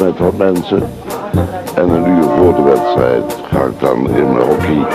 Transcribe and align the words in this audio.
Met 0.00 0.18
wat 0.18 0.36
mensen. 0.36 0.82
En 1.74 1.88
een 1.88 2.08
uur 2.08 2.22
voor 2.22 2.54
de 2.54 2.62
wedstrijd 2.62 3.36
ga 3.50 3.64
ik 3.64 3.80
dan 3.80 4.10
in 4.10 4.32
mijn 4.32 4.46
hockey. 4.46 4.86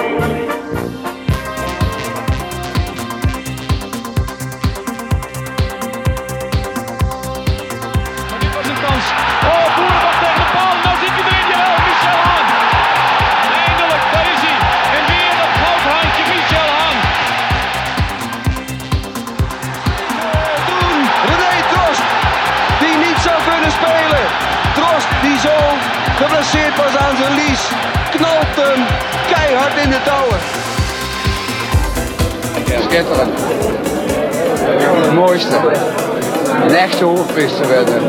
Hoofdpriester 37.45 37.67
werden. 37.67 38.01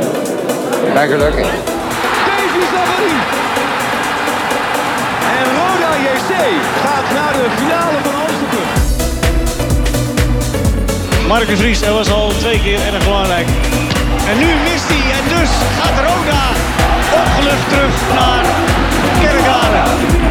Ik 0.87 0.95
ben 0.95 1.09
gelukkig. 1.09 1.47
Davy. 2.73 3.13
En 5.37 5.47
Roda 5.61 5.91
JC 6.07 6.33
gaat 6.83 7.13
naar 7.15 7.33
de 7.33 7.47
finale 7.57 7.99
van 8.03 8.15
Amsterdam. 8.27 8.69
Marcus 11.27 11.61
Ries, 11.61 11.81
dat 11.81 11.95
was 11.95 12.11
al 12.11 12.29
twee 12.39 12.61
keer 12.61 12.81
erg 12.93 13.05
belangrijk. 13.05 13.47
En 14.29 14.39
nu 14.39 14.47
mist 14.47 14.89
hij. 14.89 15.13
En 15.19 15.39
dus 15.39 15.51
gaat 15.81 15.99
Roda 16.09 16.43
opgelucht 17.13 17.69
terug 17.69 17.95
naar 18.15 18.45
Kerkrade. 19.21 20.26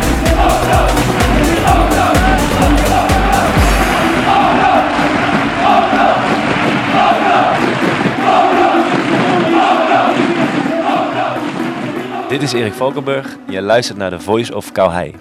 Dit 12.36 12.44
is 12.44 12.54
Erik 12.54 12.74
Valkenburg. 12.74 13.38
Je 13.50 13.62
luistert 13.62 13.98
naar 13.98 14.10
de 14.10 14.20
Voice 14.20 14.56
of 14.56 14.72
Calhei. 14.72 15.16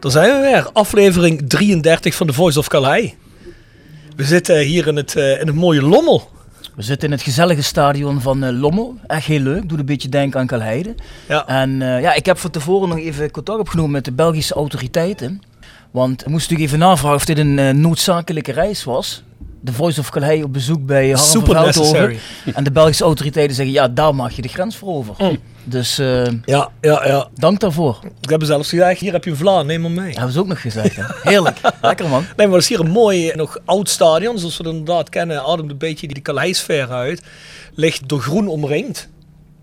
Daar 0.00 0.10
zijn 0.10 0.34
we 0.34 0.40
weer, 0.40 0.70
aflevering 0.72 1.48
33 1.48 2.14
van 2.14 2.26
The 2.26 2.32
Voice 2.32 2.58
of 2.58 2.68
Calais. 2.68 3.14
We 4.16 4.24
zitten 4.24 4.58
hier 4.58 4.86
in 4.86 4.96
het, 4.96 5.16
eh, 5.16 5.40
in 5.40 5.46
het 5.46 5.56
mooie 5.56 5.82
Lommel. 5.82 6.30
We 6.74 6.82
zitten 6.82 7.08
in 7.08 7.14
het 7.14 7.22
gezellige 7.22 7.62
stadion 7.62 8.20
van 8.20 8.44
eh, 8.44 8.60
Lommel. 8.60 8.94
Echt 9.06 9.26
heel 9.26 9.40
leuk. 9.40 9.68
Doet 9.68 9.78
een 9.78 9.84
beetje 9.84 10.08
denken 10.08 10.40
aan 10.40 10.46
Kalheide. 10.46 10.94
Ja. 11.28 11.46
En 11.46 11.82
eh, 11.82 12.00
ja, 12.00 12.14
ik 12.14 12.26
heb 12.26 12.38
van 12.38 12.50
tevoren 12.50 12.88
nog 12.88 12.98
even 12.98 13.30
contact 13.30 13.60
opgenomen 13.60 13.90
met 13.90 14.04
de 14.04 14.12
Belgische 14.12 14.54
autoriteiten. 14.54 15.40
Want 15.90 16.20
ik 16.20 16.28
moest 16.28 16.50
natuurlijk 16.50 16.68
even 16.68 16.88
navragen 16.88 17.16
of 17.16 17.24
dit 17.24 17.38
een 17.38 17.80
noodzakelijke 17.80 18.52
reis 18.52 18.84
was. 18.84 19.22
De 19.60 19.72
Voice 19.72 20.00
of 20.00 20.10
Calais 20.10 20.42
op 20.42 20.52
bezoek 20.52 20.86
bij 20.86 21.04
Harm 21.06 21.16
van 21.16 21.26
Super 21.26 21.54
Veldhoven. 21.54 22.08
necessary. 22.08 22.18
En 22.54 22.64
de 22.64 22.72
Belgische 22.72 23.04
autoriteiten 23.04 23.56
zeggen, 23.56 23.74
ja, 23.74 23.88
daar 23.88 24.14
mag 24.14 24.32
je 24.32 24.42
de 24.42 24.48
grens 24.48 24.76
voor 24.76 24.88
over. 24.88 25.14
Mm. 25.18 25.38
Dus 25.68 25.98
eh, 25.98 26.24
Ja, 26.44 26.68
ja, 26.80 27.06
ja. 27.06 27.28
dank 27.34 27.60
daarvoor. 27.60 27.98
Ik 28.20 28.28
heb 28.30 28.42
zelfs 28.44 28.68
gezegd, 28.68 29.00
hier 29.00 29.12
heb 29.12 29.24
je 29.24 29.30
een 29.30 29.36
vla, 29.36 29.62
neem 29.62 29.80
maar 29.80 29.90
mee. 29.90 30.12
Hebben 30.12 30.32
ze 30.32 30.38
ook 30.40 30.46
nog 30.46 30.60
gezegd. 30.60 30.96
Hè? 30.96 31.02
Heerlijk. 31.22 31.60
Lekker 31.82 32.08
man. 32.08 32.24
Nee, 32.36 32.46
maar 32.46 32.54
het 32.56 32.62
is 32.64 32.68
hier 32.76 32.80
een 32.80 32.90
mooi, 32.90 33.32
nog 33.34 33.58
oud 33.64 33.88
stadion, 33.88 34.38
zoals 34.38 34.56
we 34.56 34.64
het 34.64 34.72
inderdaad 34.76 35.08
kennen. 35.08 35.42
Ademt 35.44 35.70
een 35.70 35.78
beetje 35.78 36.08
die 36.08 36.22
Calais-sfeer 36.22 36.90
uit. 36.90 37.22
Ligt 37.74 38.08
door 38.08 38.20
groen 38.20 38.48
omringd. 38.48 39.08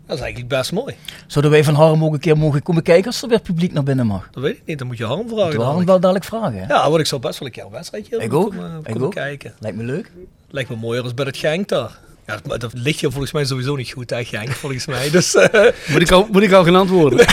Dat 0.06 0.16
is 0.16 0.22
eigenlijk 0.22 0.54
best 0.56 0.72
mooi. 0.72 0.94
Zouden 1.26 1.52
wij 1.52 1.64
van 1.64 1.74
Harm 1.74 2.04
ook 2.04 2.12
een 2.12 2.18
keer 2.20 2.38
mogen 2.38 2.62
komen 2.62 2.82
kijken 2.82 3.06
als 3.06 3.22
er 3.22 3.28
weer 3.28 3.40
publiek 3.40 3.72
naar 3.72 3.82
binnen 3.82 4.06
mag? 4.06 4.28
Dat 4.30 4.42
weet 4.42 4.56
ik 4.56 4.62
niet, 4.66 4.78
dan 4.78 4.86
moet 4.86 4.98
je 4.98 5.04
Harm 5.04 5.18
vragen. 5.28 5.42
Moeten 5.44 5.58
we 5.60 5.64
Harm 5.66 5.84
wel 5.84 6.00
dadelijk 6.00 6.24
vragen. 6.24 6.58
Hè? 6.58 6.66
Ja, 6.66 6.88
want 6.88 7.00
ik 7.00 7.06
zou 7.06 7.20
best 7.20 7.38
wel 7.38 7.48
een 7.48 7.54
keer 7.54 7.64
een 7.64 7.70
wedstrijdje 7.70 8.16
Ik 8.16 8.32
ook. 8.32 8.50
komen, 8.50 8.78
Ik 8.78 8.84
komen 8.92 9.02
ook. 9.06 9.14
kijken. 9.14 9.54
Lijkt 9.58 9.76
me 9.76 9.82
leuk. 9.84 10.10
Lijkt 10.50 10.70
me 10.70 10.76
mooier 10.76 11.02
als 11.02 11.14
bij 11.14 11.24
het 11.24 11.36
Genk 11.36 11.68
daar. 11.68 11.98
Ja, 12.26 12.38
maar 12.46 12.58
dat 12.58 12.70
ligt 12.74 13.00
hier 13.00 13.10
volgens 13.10 13.32
mij 13.32 13.44
sowieso 13.44 13.76
niet 13.76 13.92
goed, 13.92 14.10
hè, 14.10 14.24
Genk, 14.24 14.50
volgens 14.50 14.86
mij. 14.86 15.10
Dus, 15.10 15.34
eh, 15.36 15.70
Moet 15.88 16.00
ik 16.00 16.10
al, 16.10 16.28
moet 16.32 16.42
ik 16.42 16.52
al 16.52 16.64
gaan 16.64 16.76
antwoorden? 16.76 17.18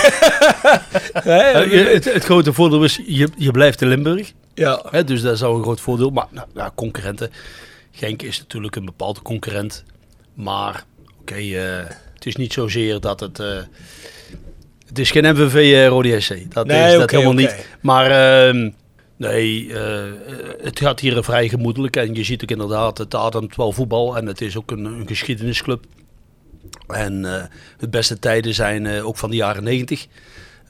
hè, 1.13 1.38
Eh, 1.40 1.72
je- 1.72 1.90
het, 1.94 2.13
het 2.13 2.24
grote 2.24 2.53
voordeel 2.53 2.84
is, 2.84 3.00
je, 3.06 3.29
je 3.38 3.52
blijft 3.52 3.81
in 3.81 3.88
Limburg. 3.88 4.31
ja, 4.53 4.84
Hè, 4.90 5.03
dus 5.03 5.22
dat 5.22 5.34
is 5.34 5.44
al 5.44 5.56
een 5.56 5.63
groot 5.63 5.81
voordeel. 5.81 6.09
Maar 6.09 6.28
nou, 6.29 6.47
ja, 6.56 6.72
concurrenten. 6.75 7.31
Genk 7.91 8.22
is 8.22 8.40
natuurlijk 8.40 8.75
een 8.75 8.85
bepaalde 8.85 9.22
concurrent. 9.22 9.84
Maar 10.34 10.84
oké, 11.22 11.35
eh, 11.35 11.85
het 12.13 12.25
is 12.25 12.35
niet 12.35 12.53
zozeer 12.53 13.00
dat 13.00 13.19
het... 13.19 13.38
het 14.88 15.00
is 15.00 15.12
geen 15.12 15.34
MVV 15.35 15.88
Rode 15.88 16.19
SC. 16.19 16.53
Dat 16.53 16.68
Nee, 16.68 16.91
is 16.94 16.97
dat 17.00 17.12
helemaal 17.12 17.34
niet. 17.34 17.68
Maar 17.81 18.12
ehm, 18.47 18.69
nee, 19.22 19.74
eh, 19.74 20.12
het 20.62 20.80
gaat 20.80 21.00
hier 21.00 21.24
vrij 21.24 21.50
gemoedelijk. 21.50 21.96
En 21.96 22.14
je 22.14 22.24
ziet 22.24 22.44
ook 22.44 22.52
inderdaad, 22.52 22.98
het 22.98 23.16
ademt 23.16 23.56
wel 23.56 23.72
voetbal. 23.72 24.18
En 24.18 24.26
het 24.26 24.42
is 24.42 24.58
ook 24.58 24.72
een, 24.72 24.86
een 24.86 25.08
geschiedenisclub. 25.08 25.86
En 26.88 27.26
eh 27.26 27.44
de 27.78 27.90
beste 27.90 28.20
tijden 28.20 28.54
zijn 28.54 28.86
eh, 28.86 29.08
ook 29.08 29.18
van 29.18 29.30
de 29.30 29.36
jaren 29.36 29.64
negentig. 29.64 30.08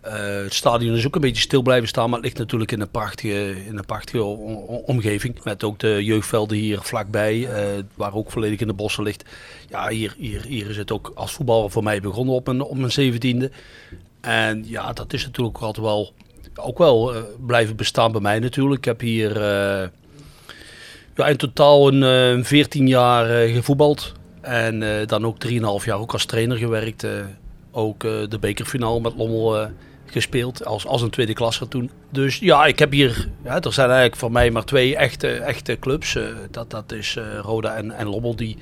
Het 0.02 0.54
stadion 0.54 0.96
is 0.96 1.06
ook 1.06 1.16
een 1.16 1.22
beetje 1.22 1.42
stil 1.42 1.62
blijven 1.62 1.88
staan, 1.88 2.06
maar 2.06 2.18
het 2.18 2.24
ligt 2.24 2.38
natuurlijk 2.38 2.72
in 2.72 2.82
een 2.82 2.90
prachtige, 2.90 3.66
in 3.66 3.78
een 3.78 3.86
prachtige 3.86 4.24
omgeving. 4.86 5.44
Met 5.44 5.64
ook 5.64 5.80
de 5.80 6.04
jeugdvelden 6.04 6.58
hier 6.58 6.82
vlakbij, 6.82 7.48
waar 7.96 8.14
ook 8.14 8.32
volledig 8.32 8.60
in 8.60 8.68
de 8.68 8.74
bossen 8.74 9.04
ligt. 9.04 9.24
Ja, 9.70 9.90
hier, 9.90 10.16
hier, 10.18 10.44
hier 10.46 10.70
is 10.70 10.78
het 10.78 10.92
ook 10.92 11.12
als 11.16 11.32
voetballer 11.32 11.72
voor 11.72 11.84
mij 11.84 12.02
begonnen 12.02 12.36
op 12.36 12.46
mijn, 12.46 12.62
op 12.62 12.78
mijn 12.78 12.92
zeventiende. 12.92 13.52
En 14.22 14.64
ja, 14.68 14.94
dat 14.94 15.14
is 15.14 15.26
natuurlijk 15.26 15.58
altijd 15.58 15.86
wel, 15.86 16.14
ook 16.56 16.78
wel 16.78 17.16
eh, 17.16 17.22
blijven 17.46 17.76
bestaan 17.76 18.12
bij 18.12 18.22
mij 18.22 18.40
natuurlijk. 18.40 18.78
Ik 18.78 18.86
heb 18.86 19.00
hier 19.00 19.36
eh, 19.38 19.88
ja, 21.16 21.28
in 21.28 21.38
totaal 21.38 21.94
een 21.94 22.40
eh, 22.40 22.46
14 22.46 22.88
jaar 22.88 23.30
eh, 23.30 23.54
gevoetbald. 23.54 24.12
En 24.42 25.08
dan 25.08 25.26
ook 25.26 25.38
3,5 25.48 25.86
jaar 25.86 26.00
ook 26.00 26.14
als 26.14 26.26
trainer 26.26 26.58
gewerkt. 26.58 27.06
ook 27.72 28.00
de 28.00 28.38
bekerfinale 28.40 29.00
met 29.00 29.14
Lommel 29.16 29.68
gespeeld 30.06 30.66
als, 30.66 30.86
als 30.86 31.02
een 31.02 31.10
tweede 31.10 31.34
klasse 31.34 31.68
toen. 31.68 31.92
Dus 32.10 32.40
ja, 32.40 32.66
ik 32.66 32.80
heb 32.80 32.92
hier, 32.92 33.28
ja, 33.44 33.62
er 33.62 33.74
zijn 33.74 33.88
eigenlijk 33.88 34.20
voor 34.20 34.32
mij 34.32 34.52
maar 34.52 34.66
twee 34.66 34.96
echte, 34.96 35.28
echte 35.28 35.78
clubs. 35.80 36.18
dat, 36.52 36.70
dat 36.70 36.92
is 36.92 37.18
Roda 37.42 37.76
en, 37.76 37.92
en 37.92 38.08
Lommel 38.08 38.36
die, 38.36 38.58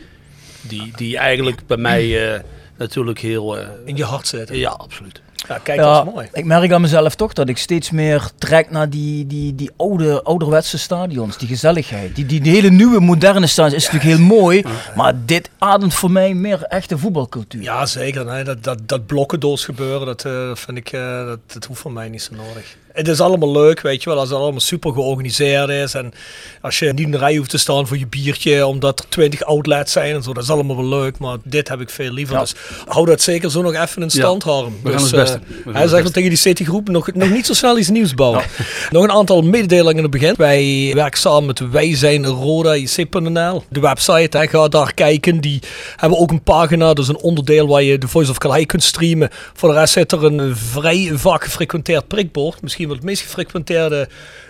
die, 0.62 0.92
die 0.96 1.18
eigenlijk 1.18 1.68
bij 1.68 1.78
mij 1.78 2.42
natuurlijk 2.78 3.20
heel... 3.20 3.58
in 3.86 3.96
je 3.96 4.04
hart 4.04 4.28
zitten. 4.28 4.58
ja, 4.58 4.70
absoluut. 4.70 5.22
Ja, 5.48 5.58
kijk, 5.64 5.80
dat 5.80 6.08
is 6.08 6.14
mooi. 6.14 6.28
Ik 6.34 6.46
merk 6.46 6.72
aan 6.72 6.82
mezelf 6.82 7.16
toch 7.16 7.34
dat 7.34 7.50
ik 7.50 7.58
steeds 7.58 7.92
meer 7.92 8.30
trek 8.38 8.72
naar 8.72 8.90
die, 8.90 9.28
die, 9.28 9.56
die 9.56 9.72
oude, 9.78 10.24
ouderwetse 10.24 10.78
stadions. 10.78 11.38
Die 11.38 11.48
gezelligheid. 11.48 12.16
Die, 12.16 12.26
die, 12.26 12.42
die 12.42 12.52
hele 12.52 12.70
nieuwe, 12.70 13.00
moderne 13.00 13.48
stadions 13.48 13.86
is 13.86 13.92
natuurlijk 13.92 14.18
heel 14.18 14.28
mooi. 14.28 14.64
Maar 14.96 15.14
dit 15.26 15.50
ademt 15.58 15.94
voor 15.94 16.12
mij 16.12 16.34
meer 16.34 16.64
echte 16.64 16.98
voetbalcultuur. 16.98 17.62
Ja, 17.62 17.86
zeker. 17.86 18.26
Nee, 18.26 18.44
dat, 18.44 18.64
dat, 18.64 18.80
dat 18.86 19.06
blokkendoos 19.06 19.66
gebeuren, 19.66 20.06
dat 20.06 20.26
eh, 20.26 20.56
vind 20.56 20.78
ik, 20.78 20.92
eh, 20.92 21.26
dat, 21.26 21.40
dat 21.46 21.66
hoeft 21.66 21.82
voor 21.82 21.92
mij 21.92 22.10
niet 22.10 22.22
zo 22.22 22.36
nodig. 22.36 22.78
Het 23.00 23.08
is 23.08 23.20
allemaal 23.22 23.52
leuk, 23.52 23.82
weet 23.82 24.04
je 24.04 24.10
wel, 24.10 24.20
als 24.20 24.30
het 24.30 24.38
allemaal 24.38 24.60
super 24.60 24.94
georganiseerd 24.94 25.70
is. 25.70 25.94
En 25.94 26.14
als 26.62 26.80
je 26.80 26.86
niet 26.86 27.00
in 27.00 27.12
de 27.12 27.18
rij 27.18 27.36
hoeft 27.36 27.50
te 27.50 27.58
staan 27.58 27.88
voor 27.88 27.98
je 27.98 28.08
biertje, 28.08 28.66
omdat 28.66 29.00
er 29.00 29.06
twintig 29.10 29.44
outlets 29.44 29.92
zijn 29.92 30.16
en 30.16 30.24
zo, 30.24 30.34
dat 30.34 30.44
is 30.44 30.50
allemaal 30.50 30.76
wel 30.76 30.86
leuk. 30.86 31.18
Maar 31.18 31.38
dit 31.44 31.68
heb 31.70 31.82
ik 31.82 31.90
veel 31.90 32.12
liever. 32.12 32.36
Ja. 32.36 32.42
Dus 32.42 32.56
hou 32.86 33.06
dat 33.06 33.22
zeker 33.22 33.52
zo 33.52 33.62
nog 33.62 33.74
even 33.74 34.02
in 34.02 34.10
stand, 34.10 34.44
Harm. 34.44 34.74
we 34.84 34.90
gaan 34.90 34.92
dus, 34.92 35.02
ons 35.02 35.12
beste. 35.12 35.40
eh, 35.66 35.74
hij 35.74 35.88
zegt 35.88 36.14
tegen 36.14 36.30
die 36.30 36.38
Citygroep 36.38 36.90
nog, 36.90 37.14
nog 37.14 37.30
niet 37.30 37.46
zo 37.46 37.54
snel 37.54 37.78
iets 37.78 37.90
nieuws 37.90 38.14
bouwen. 38.14 38.44
Nog 38.92 39.04
een 39.04 39.12
aantal 39.12 39.42
mededelingen 39.42 39.96
in 39.96 40.02
het 40.02 40.12
begin. 40.12 40.34
Wij 40.38 40.92
werken 40.96 41.20
samen 41.20 41.46
met 41.46 41.72
Wij 41.72 41.96
zijn 41.96 42.26
Roda, 42.26 42.74
IC.nl. 42.74 43.64
De 43.70 43.80
website, 43.80 44.38
hè, 44.38 44.48
ga 44.48 44.68
daar 44.68 44.94
kijken. 44.94 45.42
Die 45.42 45.60
hebben 45.96 46.20
ook 46.20 46.32
een 46.32 46.44
pagina, 46.44 46.94
dus 46.94 47.08
een 47.08 47.18
onderdeel 47.22 47.68
waar 47.68 47.84
je 47.84 47.98
de 47.98 48.08
Voice 48.08 48.32
of 48.32 48.38
Calais 48.38 48.66
kunt 48.66 48.84
streamen. 48.84 49.30
Voor 49.54 49.70
de 49.70 49.76
rest 49.76 49.94
zit 49.94 50.12
er 50.12 50.24
een 50.24 50.56
vrij 50.56 51.12
vaak 51.14 51.44
gefrequenteerd 51.44 52.08
prikbord. 52.08 52.62
Misschien 52.62 52.89
het 52.96 53.06
meest 53.06 53.22
gefrequenteerde 53.22 54.10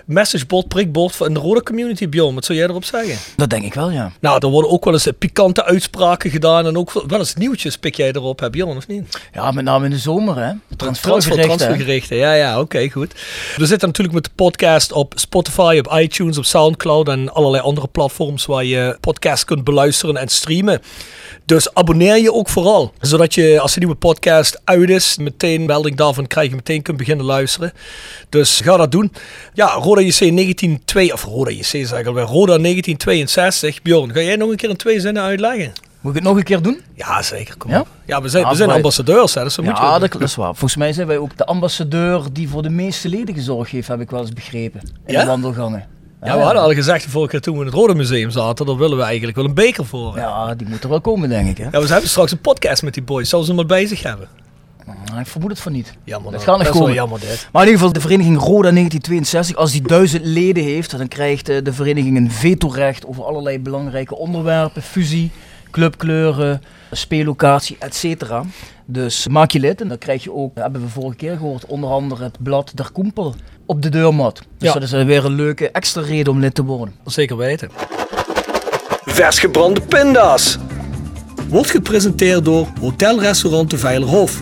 messagebord, 0.09 0.67
prikbord 0.67 1.15
van 1.15 1.33
de 1.33 1.39
Roda 1.39 1.61
community, 1.61 2.09
Bjorn. 2.09 2.35
Wat 2.35 2.45
zou 2.45 2.57
jij 2.57 2.67
erop 2.67 2.83
zeggen? 2.83 3.15
Dat 3.35 3.49
denk 3.49 3.63
ik 3.63 3.73
wel, 3.73 3.91
ja. 3.91 4.11
Nou, 4.19 4.37
er 4.39 4.47
worden 4.47 4.71
ook 4.71 4.85
wel 4.85 4.93
eens 4.93 5.05
eh, 5.05 5.13
pikante 5.19 5.65
uitspraken 5.65 6.31
gedaan 6.31 6.65
en 6.65 6.77
ook 6.77 7.03
wel 7.07 7.19
eens 7.19 7.35
nieuwtjes 7.35 7.77
pik 7.77 7.95
jij 7.95 8.11
erop, 8.11 8.39
hè 8.39 8.49
Bjorn, 8.49 8.77
of 8.77 8.87
niet? 8.87 9.19
Ja, 9.33 9.51
met 9.51 9.63
name 9.63 9.85
in 9.85 9.91
de 9.91 9.97
zomer, 9.97 10.37
hè. 10.37 10.51
Transfergericht, 10.77 11.37
hè? 11.37 11.43
transfergerichten. 11.43 12.17
Ja, 12.17 12.33
ja, 12.33 12.59
oké, 12.59 12.89
goed. 12.89 13.13
We 13.55 13.65
zitten 13.65 13.87
natuurlijk 13.87 14.15
met 14.15 14.23
de 14.23 14.31
podcast 14.35 14.91
op 14.91 15.13
Spotify, 15.15 15.81
op 15.85 15.99
iTunes, 15.99 16.37
op 16.37 16.45
Soundcloud 16.45 17.07
en 17.07 17.33
allerlei 17.33 17.63
andere 17.63 17.87
platforms 17.87 18.45
waar 18.45 18.65
je 18.65 18.97
podcast 18.99 19.45
kunt 19.45 19.63
beluisteren 19.63 20.17
en 20.17 20.27
streamen. 20.27 20.81
Dus 21.45 21.73
abonneer 21.73 22.17
je 22.17 22.33
ook 22.33 22.49
vooral, 22.49 22.93
zodat 22.99 23.33
je 23.33 23.59
als 23.59 23.73
de 23.73 23.79
nieuwe 23.79 23.95
podcast 23.95 24.61
uit 24.63 24.89
is, 24.89 25.17
meteen 25.17 25.65
melding 25.65 25.95
daarvan 25.95 26.27
krijg 26.27 26.49
je 26.49 26.55
meteen 26.55 26.81
kunt 26.81 26.97
beginnen 26.97 27.25
luisteren. 27.25 27.73
Dus 28.29 28.61
ga 28.61 28.77
dat 28.77 28.91
doen. 28.91 29.11
Ja, 29.53 29.67
Roda 29.99 30.11
JC 30.11 30.19
1902, 30.19 31.13
of 31.13 31.23
Roda 31.23 31.51
JC 31.51 31.73
Roda 32.05 32.57
1962. 32.57 33.81
Bjorn, 33.81 34.13
ga 34.13 34.19
jij 34.21 34.35
nog 34.35 34.49
een 34.49 34.55
keer 34.55 34.69
in 34.69 34.75
twee 34.75 34.99
zinnen 34.99 35.23
uitleggen? 35.23 35.71
Moet 36.01 36.11
ik 36.15 36.19
het 36.19 36.27
nog 36.27 36.37
een 36.37 36.43
keer 36.43 36.61
doen? 36.61 36.79
Ja, 36.95 37.21
zeker. 37.21 37.57
Kom 37.57 37.71
Ja? 37.71 37.79
op. 37.79 37.87
Ja, 38.05 38.21
we 38.21 38.29
zijn, 38.29 38.43
Ja, 38.43 38.49
we 38.49 38.55
zijn 38.55 38.67
wij- 38.67 38.77
ambassadeurs, 38.77 39.33
hè, 39.33 39.43
dus 39.43 39.55
dat 39.55 39.65
moet 39.65 39.77
je 39.77 39.83
Ja, 39.83 39.93
ook 39.95 40.11
dat, 40.11 40.21
is 40.21 40.35
waar. 40.35 40.47
Volgens 40.49 40.75
mij 40.75 40.93
zijn 40.93 41.07
wij 41.07 41.17
ook 41.17 41.37
de 41.37 41.45
ambassadeur 41.45 42.23
die 42.33 42.49
voor 42.49 42.61
de 42.61 42.69
meeste 42.69 43.09
leden 43.09 43.35
gezorgd 43.35 43.71
heeft, 43.71 43.87
heb 43.87 44.01
ik 44.01 44.09
wel 44.09 44.19
eens 44.19 44.33
begrepen. 44.33 44.81
In 45.05 45.13
Ja? 45.13 45.21
de 45.21 45.27
wandelgangen. 45.27 45.85
Ja, 46.23 46.37
we 46.37 46.43
hadden 46.43 46.61
al 46.61 46.73
gezegd 46.73 47.03
de 47.03 47.09
vorige 47.09 47.31
keer 47.31 47.41
toen 47.41 47.53
we 47.53 47.59
in 47.59 47.65
het 47.65 47.75
Rode 47.75 47.95
Museum 47.95 48.29
zaten, 48.29 48.65
daar 48.65 48.77
willen 48.77 48.97
we 48.97 49.03
eigenlijk 49.03 49.35
wel 49.37 49.45
een 49.45 49.53
beker 49.53 49.85
voor. 49.85 50.15
hè. 50.15 50.21
Ja, 50.21 50.55
die 50.55 50.67
moet 50.67 50.83
er 50.83 50.89
wel 50.89 51.01
komen, 51.01 51.29
denk 51.29 51.49
ik. 51.49 51.57
Hè? 51.57 51.63
Ja, 51.63 51.81
we 51.81 51.87
hebben 51.87 52.09
straks 52.09 52.31
een 52.31 52.41
podcast 52.41 52.83
met 52.83 52.93
die 52.93 53.03
boys. 53.03 53.29
Zouden 53.29 53.51
ze 53.51 53.55
hem 53.59 53.69
al 53.69 53.75
bij 53.77 53.85
zich 53.87 54.03
hebben? 54.03 54.27
Nou, 55.05 55.19
ik 55.19 55.27
vermoed 55.27 55.49
het 55.49 55.59
van 55.59 55.71
niet. 55.71 55.93
Jammer. 56.03 56.31
Dat 56.31 56.43
gaat 56.43 56.57
nog 56.57 56.69
komen. 56.69 56.93
jammer 56.93 57.19
dit. 57.19 57.47
Maar 57.51 57.61
in 57.61 57.67
ieder 57.67 57.79
geval, 57.79 57.93
de 57.93 58.07
vereniging 58.07 58.37
Roda 58.37 58.71
1962, 58.71 59.55
als 59.55 59.71
die 59.71 59.81
duizend 59.81 60.25
leden 60.25 60.63
heeft, 60.63 60.97
dan 60.97 61.07
krijgt 61.07 61.49
eh, 61.49 61.63
de 61.63 61.73
vereniging 61.73 62.17
een 62.17 62.31
vetorecht 62.31 63.05
over 63.05 63.23
allerlei 63.23 63.59
belangrijke 63.59 64.15
onderwerpen. 64.15 64.81
Fusie, 64.81 65.31
clubkleuren, 65.71 66.61
speellocatie, 66.91 67.77
etc. 67.79 68.23
Dus 68.85 69.27
maak 69.27 69.51
je 69.51 69.59
lid 69.59 69.81
en 69.81 69.87
dan 69.87 69.97
krijg 69.97 70.23
je 70.23 70.33
ook, 70.33 70.51
hebben 70.55 70.81
we 70.81 70.87
vorige 70.87 71.15
keer 71.15 71.37
gehoord, 71.37 71.65
onder 71.65 71.89
andere 71.89 72.23
het 72.23 72.37
blad 72.43 72.71
Der 72.75 72.91
Koempel 72.91 73.35
op 73.65 73.81
de 73.81 73.89
deurmat. 73.89 74.41
Dus 74.57 74.67
Ja. 74.67 74.73
dat 74.73 74.83
is 74.83 74.91
weer 74.91 75.25
een 75.25 75.35
leuke 75.35 75.71
extra 75.71 76.01
reden 76.01 76.33
om 76.33 76.39
lid 76.39 76.55
te 76.55 76.63
worden. 76.63 76.95
Zeker 77.05 77.37
weten. 77.37 77.69
Vers 79.05 79.39
gebrande 79.39 79.81
pinda's. 79.81 80.57
Wordt 81.47 81.69
gepresenteerd 81.69 82.45
door 82.45 82.67
Hotelrestaurant 82.79 83.69
de 83.69 83.77
Veilerhof. 83.77 84.41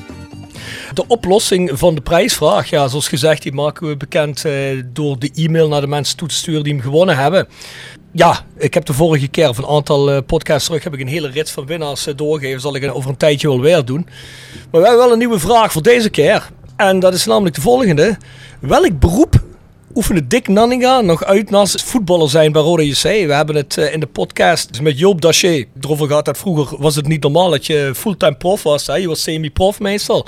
De 0.93 1.07
oplossing 1.07 1.71
van 1.73 1.95
de 1.95 2.01
prijsvraag, 2.01 2.69
ja, 2.69 2.87
zoals 2.87 3.07
gezegd, 3.07 3.41
die 3.41 3.53
maken 3.53 3.87
we 3.87 3.97
bekend 3.97 4.45
eh, 4.45 4.53
door 4.93 5.19
de 5.19 5.31
e-mail 5.35 5.67
naar 5.67 5.81
de 5.81 5.87
mensen 5.87 6.17
toe 6.17 6.27
te 6.27 6.35
sturen 6.35 6.63
die 6.63 6.73
hem 6.73 6.81
gewonnen 6.81 7.17
hebben. 7.17 7.47
Ja, 8.11 8.45
ik 8.57 8.73
heb 8.73 8.85
de 8.85 8.93
vorige 8.93 9.27
keer, 9.27 9.49
of 9.49 9.57
een 9.57 9.65
aantal 9.65 10.11
eh, 10.11 10.17
podcasts 10.25 10.65
terug, 10.65 10.83
heb 10.83 10.93
ik 10.93 10.99
een 10.99 11.07
hele 11.07 11.29
rits 11.29 11.51
van 11.51 11.65
winnaars 11.65 12.07
eh, 12.07 12.15
doorgegeven. 12.15 12.61
Zal 12.61 12.75
ik 12.75 12.95
over 12.95 13.09
een 13.09 13.17
tijdje 13.17 13.47
wel 13.47 13.61
weer 13.61 13.85
doen. 13.85 14.07
Maar 14.71 14.81
we 14.81 14.87
hebben 14.87 15.05
wel 15.05 15.11
een 15.11 15.17
nieuwe 15.17 15.39
vraag 15.39 15.71
voor 15.71 15.81
deze 15.81 16.09
keer. 16.09 16.49
En 16.75 16.99
dat 16.99 17.13
is 17.13 17.25
namelijk 17.25 17.55
de 17.55 17.61
volgende. 17.61 18.17
Welk 18.59 18.99
beroep 18.99 19.43
oefende 19.95 20.27
Dick 20.27 20.47
Nanninga 20.47 21.01
nog 21.01 21.23
uit 21.23 21.49
naast 21.49 21.83
voetballer 21.83 22.29
zijn 22.29 22.51
bij 22.51 22.61
Rode 22.61 22.87
JC? 22.87 23.01
We 23.01 23.33
hebben 23.33 23.55
het 23.55 23.77
in 23.77 23.99
de 23.99 24.07
podcast 24.07 24.81
met 24.81 24.99
Joop 24.99 25.21
Daché 25.21 25.65
erover 25.81 26.07
gehad 26.07 26.25
dat 26.25 26.37
vroeger 26.37 26.81
was 26.81 26.95
het 26.95 27.07
niet 27.07 27.23
normaal 27.23 27.49
dat 27.49 27.65
je 27.65 27.91
fulltime 27.95 28.35
prof 28.35 28.63
was. 28.63 28.87
Hè? 28.87 28.95
Je 28.95 29.07
was 29.07 29.21
semi-prof 29.21 29.79
meestal. 29.79 30.27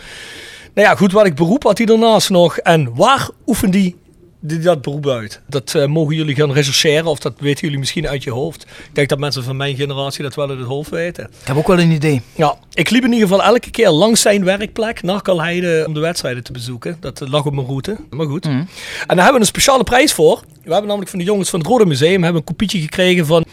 Nou 0.74 0.88
ja, 0.88 0.96
goed, 0.96 1.12
welk 1.12 1.36
beroep 1.36 1.64
had 1.64 1.78
hij 1.78 1.86
daarnaast 1.86 2.30
nog? 2.30 2.58
En 2.58 2.96
waar 2.96 3.30
oefende 3.46 3.78
hij 3.78 3.96
die 4.40 4.60
dat 4.60 4.82
beroep 4.82 5.08
uit? 5.08 5.42
Dat 5.48 5.76
eh, 5.76 5.86
mogen 5.86 6.16
jullie 6.16 6.36
gaan 6.36 6.52
rechercheren 6.52 7.06
of 7.06 7.20
dat 7.20 7.34
weten 7.38 7.62
jullie 7.62 7.80
misschien 7.80 8.08
uit 8.08 8.24
je 8.24 8.32
hoofd. 8.32 8.62
Ik 8.64 8.90
denk 8.96 9.10
dat 9.10 9.20
mensen 9.20 9.44
van 9.44 9.58
mijn 9.58 9.76
generatie 9.76 10.24
dat 10.24 10.36
wel 10.36 10.50
uit 10.50 10.58
het 10.58 10.68
hoofd 10.68 10.90
weten. 10.90 11.24
Ik 11.24 11.48
heb 11.48 11.58
ook 11.58 11.68
wel 11.68 11.80
een 11.80 11.92
idee. 11.92 12.22
Ja, 12.36 12.56
ik 12.74 12.90
liep 12.90 13.04
in 13.04 13.14
ieder 13.14 13.28
geval 13.28 13.44
elke 13.44 13.72
keer 13.72 13.90
langs 13.90 14.22
zijn 14.22 14.44
werkplek 14.44 15.02
naar 15.02 15.22
Kalheide 15.22 15.84
om 15.88 15.94
de 15.94 16.00
wedstrijden 16.00 16.44
te 16.44 16.52
bezoeken. 16.52 16.98
Dat 17.00 17.22
eh, 17.22 17.30
lag 17.30 17.46
op 17.46 17.54
mijn 17.54 17.68
route, 17.68 17.98
maar 18.10 18.28
goed. 18.28 18.46
En 18.46 18.68
daar 19.08 19.16
hebben 19.16 19.34
we 19.34 19.40
een 19.40 19.46
speciale 19.46 19.84
prijs 19.84 20.14
voor. 20.14 20.42
We 20.64 20.70
hebben 20.70 20.88
namelijk 20.88 21.10
van 21.10 21.20
de 21.20 21.26
jongens 21.26 21.50
van 21.50 21.60
het 21.60 21.68
Rode 21.68 21.86
Museum 21.86 22.24
hebben 22.24 22.42
een 22.42 22.48
kopietje 22.48 22.80
gekregen 22.80 23.26
van 23.26 23.46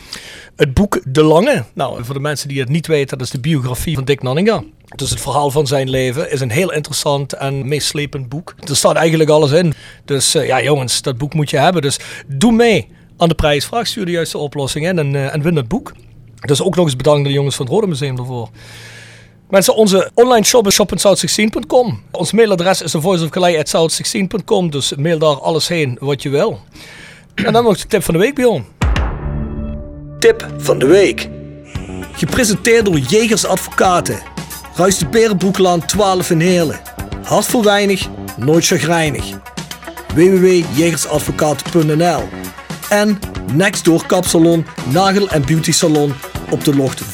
het 0.61 0.75
boek 0.75 1.01
De 1.05 1.23
Lange. 1.23 1.65
Nou, 1.75 2.05
voor 2.05 2.15
de 2.15 2.21
mensen 2.21 2.49
die 2.49 2.61
het 2.61 2.69
niet 2.69 2.87
weten, 2.87 3.19
dat 3.19 3.27
is 3.27 3.33
de 3.33 3.41
biografie 3.41 3.95
van 3.95 4.05
Dick 4.05 4.23
Nanninga. 4.23 4.63
Dus 4.97 5.11
het 5.11 5.21
verhaal 5.21 5.51
van 5.51 5.67
zijn 5.67 5.91
leven 5.91 6.31
is 6.31 6.41
een 6.41 6.51
heel 6.51 6.73
interessant 6.73 7.33
en 7.33 7.69
meeslepend 7.69 8.29
boek. 8.29 8.55
Er 8.69 8.77
staat 8.77 8.97
eigenlijk 8.97 9.31
alles 9.31 9.51
in. 9.51 9.75
Dus 10.05 10.35
eh, 10.35 10.47
ja, 10.47 10.63
jongens, 10.63 11.03
dat 11.03 11.19
boek 11.19 11.35
moet 11.35 11.51
je 11.51 11.57
hebben. 11.57 11.83
Dus 11.83 11.99
doe 12.27 12.53
mee 12.53 12.89
aan 13.17 13.29
de 13.29 13.35
prijsvraag. 13.35 13.87
Stuur 13.87 14.05
de 14.05 14.11
juiste 14.11 14.39
oplossing 14.39 14.89
in 14.89 14.99
en, 14.99 15.15
eh, 15.15 15.35
en 15.35 15.43
win 15.43 15.57
het 15.57 15.69
boek. 15.69 15.93
Dus 16.41 16.63
ook 16.63 16.77
nog 16.77 16.85
eens 16.85 16.97
bedankt 16.97 17.25
de 17.25 17.33
jongens 17.33 17.57
van 17.57 17.65
het 17.65 17.75
Rode 17.75 17.87
Museum 17.87 18.17
daarvoor. 18.17 18.49
Mensen, 19.51 19.75
onze 19.75 20.11
online 20.15 20.45
shop 20.45 20.67
is 20.67 20.75
shop.south16.com. 20.75 22.03
Ons 22.11 22.33
mailadres 22.33 22.83
is 22.83 22.91
thevoiceofkalei.south16.com. 22.91 24.71
Dus 24.71 24.95
mail 24.95 25.19
daar 25.19 25.41
alles 25.41 25.69
heen 25.69 25.97
wat 26.01 26.23
je 26.23 26.29
wil. 26.29 26.61
En 27.35 27.53
dan 27.53 27.65
nog 27.65 27.79
de 27.79 27.87
tip 27.87 28.03
van 28.03 28.15
de 28.15 28.21
week, 28.21 28.35
Bjorn. 28.35 28.80
Tip 30.21 30.47
van 30.59 30.79
de 30.79 30.87
week. 30.87 31.29
Gepresenteerd 32.13 32.85
door 32.85 32.99
Jegers 32.99 33.47
Advocaten. 33.47 34.19
Ruist 34.75 34.99
de 34.99 35.07
Berenbroeklaan 35.07 35.87
12 35.87 36.31
in 36.31 36.41
Heerlen. 36.41 36.81
Hart 37.23 37.47
voor 37.47 37.65
weinig, 37.65 38.09
nooit 38.37 38.67
chagrijnig. 38.67 39.25
www.jegersadvocaten.nl 40.15 42.29
En 42.89 43.19
Nextdoor 43.53 44.07
Kapsalon, 44.07 44.67
Nagel 44.93 45.29
en 45.29 45.47
Beauty 45.47 45.73
Salon 45.73 46.13
op 46.51 46.65
de 46.65 46.77
locht 46.77 47.03
44A8 47.03 47.07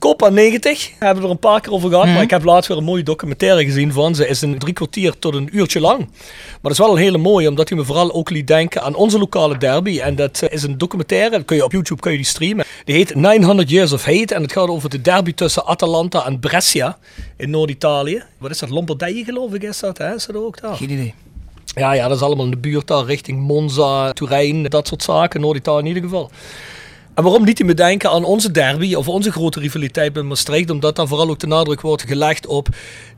Copa 0.00 0.28
90 0.28 0.90
hebben 0.98 1.22
we 1.22 1.24
er 1.24 1.34
een 1.34 1.38
paar 1.38 1.60
keer 1.60 1.72
over 1.72 1.90
gehad. 1.90 2.06
Maar 2.06 2.22
ik 2.22 2.30
heb 2.30 2.44
laatst 2.44 2.68
weer 2.68 2.76
een 2.78 2.84
mooie 2.84 3.02
documentaire 3.02 3.64
gezien 3.64 3.92
van 3.92 4.14
ze. 4.14 4.28
Is 4.28 4.40
een 4.40 4.58
drie 4.58 4.72
kwartier 4.72 5.18
tot 5.18 5.34
een 5.34 5.48
uurtje 5.52 5.80
lang. 5.80 5.98
Maar 5.98 6.58
dat 6.62 6.72
is 6.72 6.78
wel 6.78 6.90
een 6.90 7.02
hele 7.02 7.18
mooie, 7.18 7.48
omdat 7.48 7.68
hij 7.68 7.78
me 7.78 7.84
vooral 7.84 8.12
ook 8.12 8.30
liet 8.30 8.46
denken 8.46 8.82
aan 8.82 8.94
onze 8.94 9.18
lokale 9.18 9.58
derby. 9.58 10.00
En 10.00 10.16
dat 10.16 10.42
eh, 10.42 10.52
is 10.52 10.62
een 10.62 10.78
documentaire, 10.78 11.30
dat 11.30 11.44
kun 11.44 11.56
je 11.56 11.64
op 11.64 11.72
YouTube 11.72 12.00
kun 12.00 12.10
je 12.10 12.16
die 12.16 12.26
streamen. 12.26 12.64
Die 12.84 12.94
heet 12.94 13.14
900 13.14 13.70
Years 13.70 13.92
of 13.92 14.04
Hate. 14.04 14.34
En 14.34 14.42
het 14.42 14.52
gaat 14.52 14.68
over 14.68 14.90
de 14.90 15.00
derby 15.00 15.34
tussen 15.34 15.64
Atalanta 15.64 16.26
en 16.26 16.40
Brescia 16.40 16.98
in 17.36 17.50
Noord-Italië. 17.50 18.22
Wat 18.38 18.50
is 18.50 18.58
dat? 18.58 18.70
Lombardije 18.70 19.24
geloof 19.24 19.54
ik 19.54 19.62
is 19.62 19.80
dat, 19.80 19.98
hè? 19.98 20.14
Is 20.14 20.26
dat 20.26 20.36
ook 20.36 20.60
daar? 20.60 20.76
Geen 20.76 20.90
idee. 20.90 21.14
Ja, 21.74 21.92
ja, 21.92 22.08
dat 22.08 22.16
is 22.16 22.22
allemaal 22.22 22.44
in 22.44 22.50
de 22.50 22.56
buurt 22.56 22.86
daar, 22.86 23.04
richting 23.04 23.40
Monza, 23.40 24.12
Turijn, 24.12 24.62
dat 24.62 24.88
soort 24.88 25.02
zaken. 25.02 25.40
Noord-Italië 25.40 25.80
in 25.80 25.86
ieder 25.86 26.02
geval. 26.02 26.30
En 27.20 27.26
waarom 27.26 27.44
hij 27.58 27.66
me 27.66 27.74
denken 27.74 28.10
aan 28.10 28.24
onze 28.24 28.50
derby 28.50 28.94
of 28.94 29.08
onze 29.08 29.32
grote 29.32 29.60
rivaliteit 29.60 30.14
met 30.14 30.24
Maastricht? 30.24 30.70
Omdat 30.70 30.96
dan 30.96 31.08
vooral 31.08 31.28
ook 31.28 31.38
de 31.38 31.46
nadruk 31.46 31.80
wordt 31.80 32.02
gelegd 32.02 32.46
op 32.46 32.68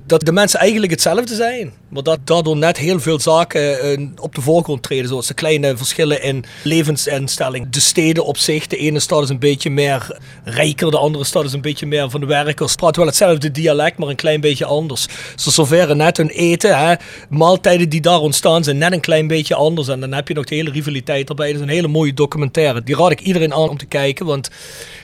dat 0.07 0.21
de 0.21 0.33
mensen 0.33 0.61
eigenlijk 0.61 0.93
hetzelfde 0.93 1.35
zijn. 1.35 1.73
Maar 1.89 2.03
dat 2.03 2.19
daardoor 2.25 2.57
net 2.57 2.77
heel 2.77 3.01
veel 3.01 3.21
zaken 3.21 3.81
eh, 3.81 4.07
op 4.21 4.35
de 4.35 4.41
voorgrond 4.41 4.83
treden. 4.83 5.09
Zoals 5.09 5.27
de 5.27 5.35
kleine 5.35 5.77
verschillen 5.77 6.23
in 6.23 6.45
levensinstelling. 6.63 7.71
De 7.71 7.81
steden 7.81 8.25
op 8.25 8.37
zich. 8.37 8.67
De 8.67 8.77
ene 8.77 9.01
stad 9.01 9.23
is 9.23 9.29
een 9.29 9.39
beetje 9.39 9.71
meer 9.71 10.19
rijker. 10.45 10.91
De 10.91 10.99
andere 10.99 11.25
stad 11.25 11.45
is 11.45 11.53
een 11.53 11.61
beetje 11.61 11.87
meer 11.87 12.11
van 12.11 12.21
de 12.21 12.27
werkers. 12.27 12.75
Praat 12.75 12.97
wel 12.97 13.07
hetzelfde 13.07 13.51
dialect, 13.51 13.99
maar 13.99 14.09
een 14.09 14.17
klein 14.17 14.41
beetje 14.41 14.65
anders. 14.65 15.07
Ze 15.37 15.51
serveren 15.51 15.97
net 15.97 16.17
hun 16.17 16.31
eten. 16.31 16.79
Hè. 16.79 16.95
Maaltijden 17.29 17.89
die 17.89 18.01
daar 18.01 18.21
ontstaan 18.21 18.65
zijn 18.65 18.79
net 18.79 18.93
een 18.93 19.01
klein 19.01 19.27
beetje 19.27 19.55
anders. 19.55 19.89
En 19.89 20.01
dan 20.01 20.13
heb 20.13 20.29
je 20.29 20.35
nog 20.35 20.45
de 20.45 20.55
hele 20.55 20.71
rivaliteit 20.71 21.29
erbij. 21.29 21.47
Dat 21.47 21.57
is 21.57 21.63
een 21.63 21.69
hele 21.69 21.89
mooie 21.89 22.15
documentaire. 22.15 22.83
Die 22.83 22.97
raad 22.97 23.11
ik 23.11 23.21
iedereen 23.21 23.55
aan 23.55 23.69
om 23.69 23.79
te 23.79 23.87
kijken. 23.87 24.27
Want 24.27 24.51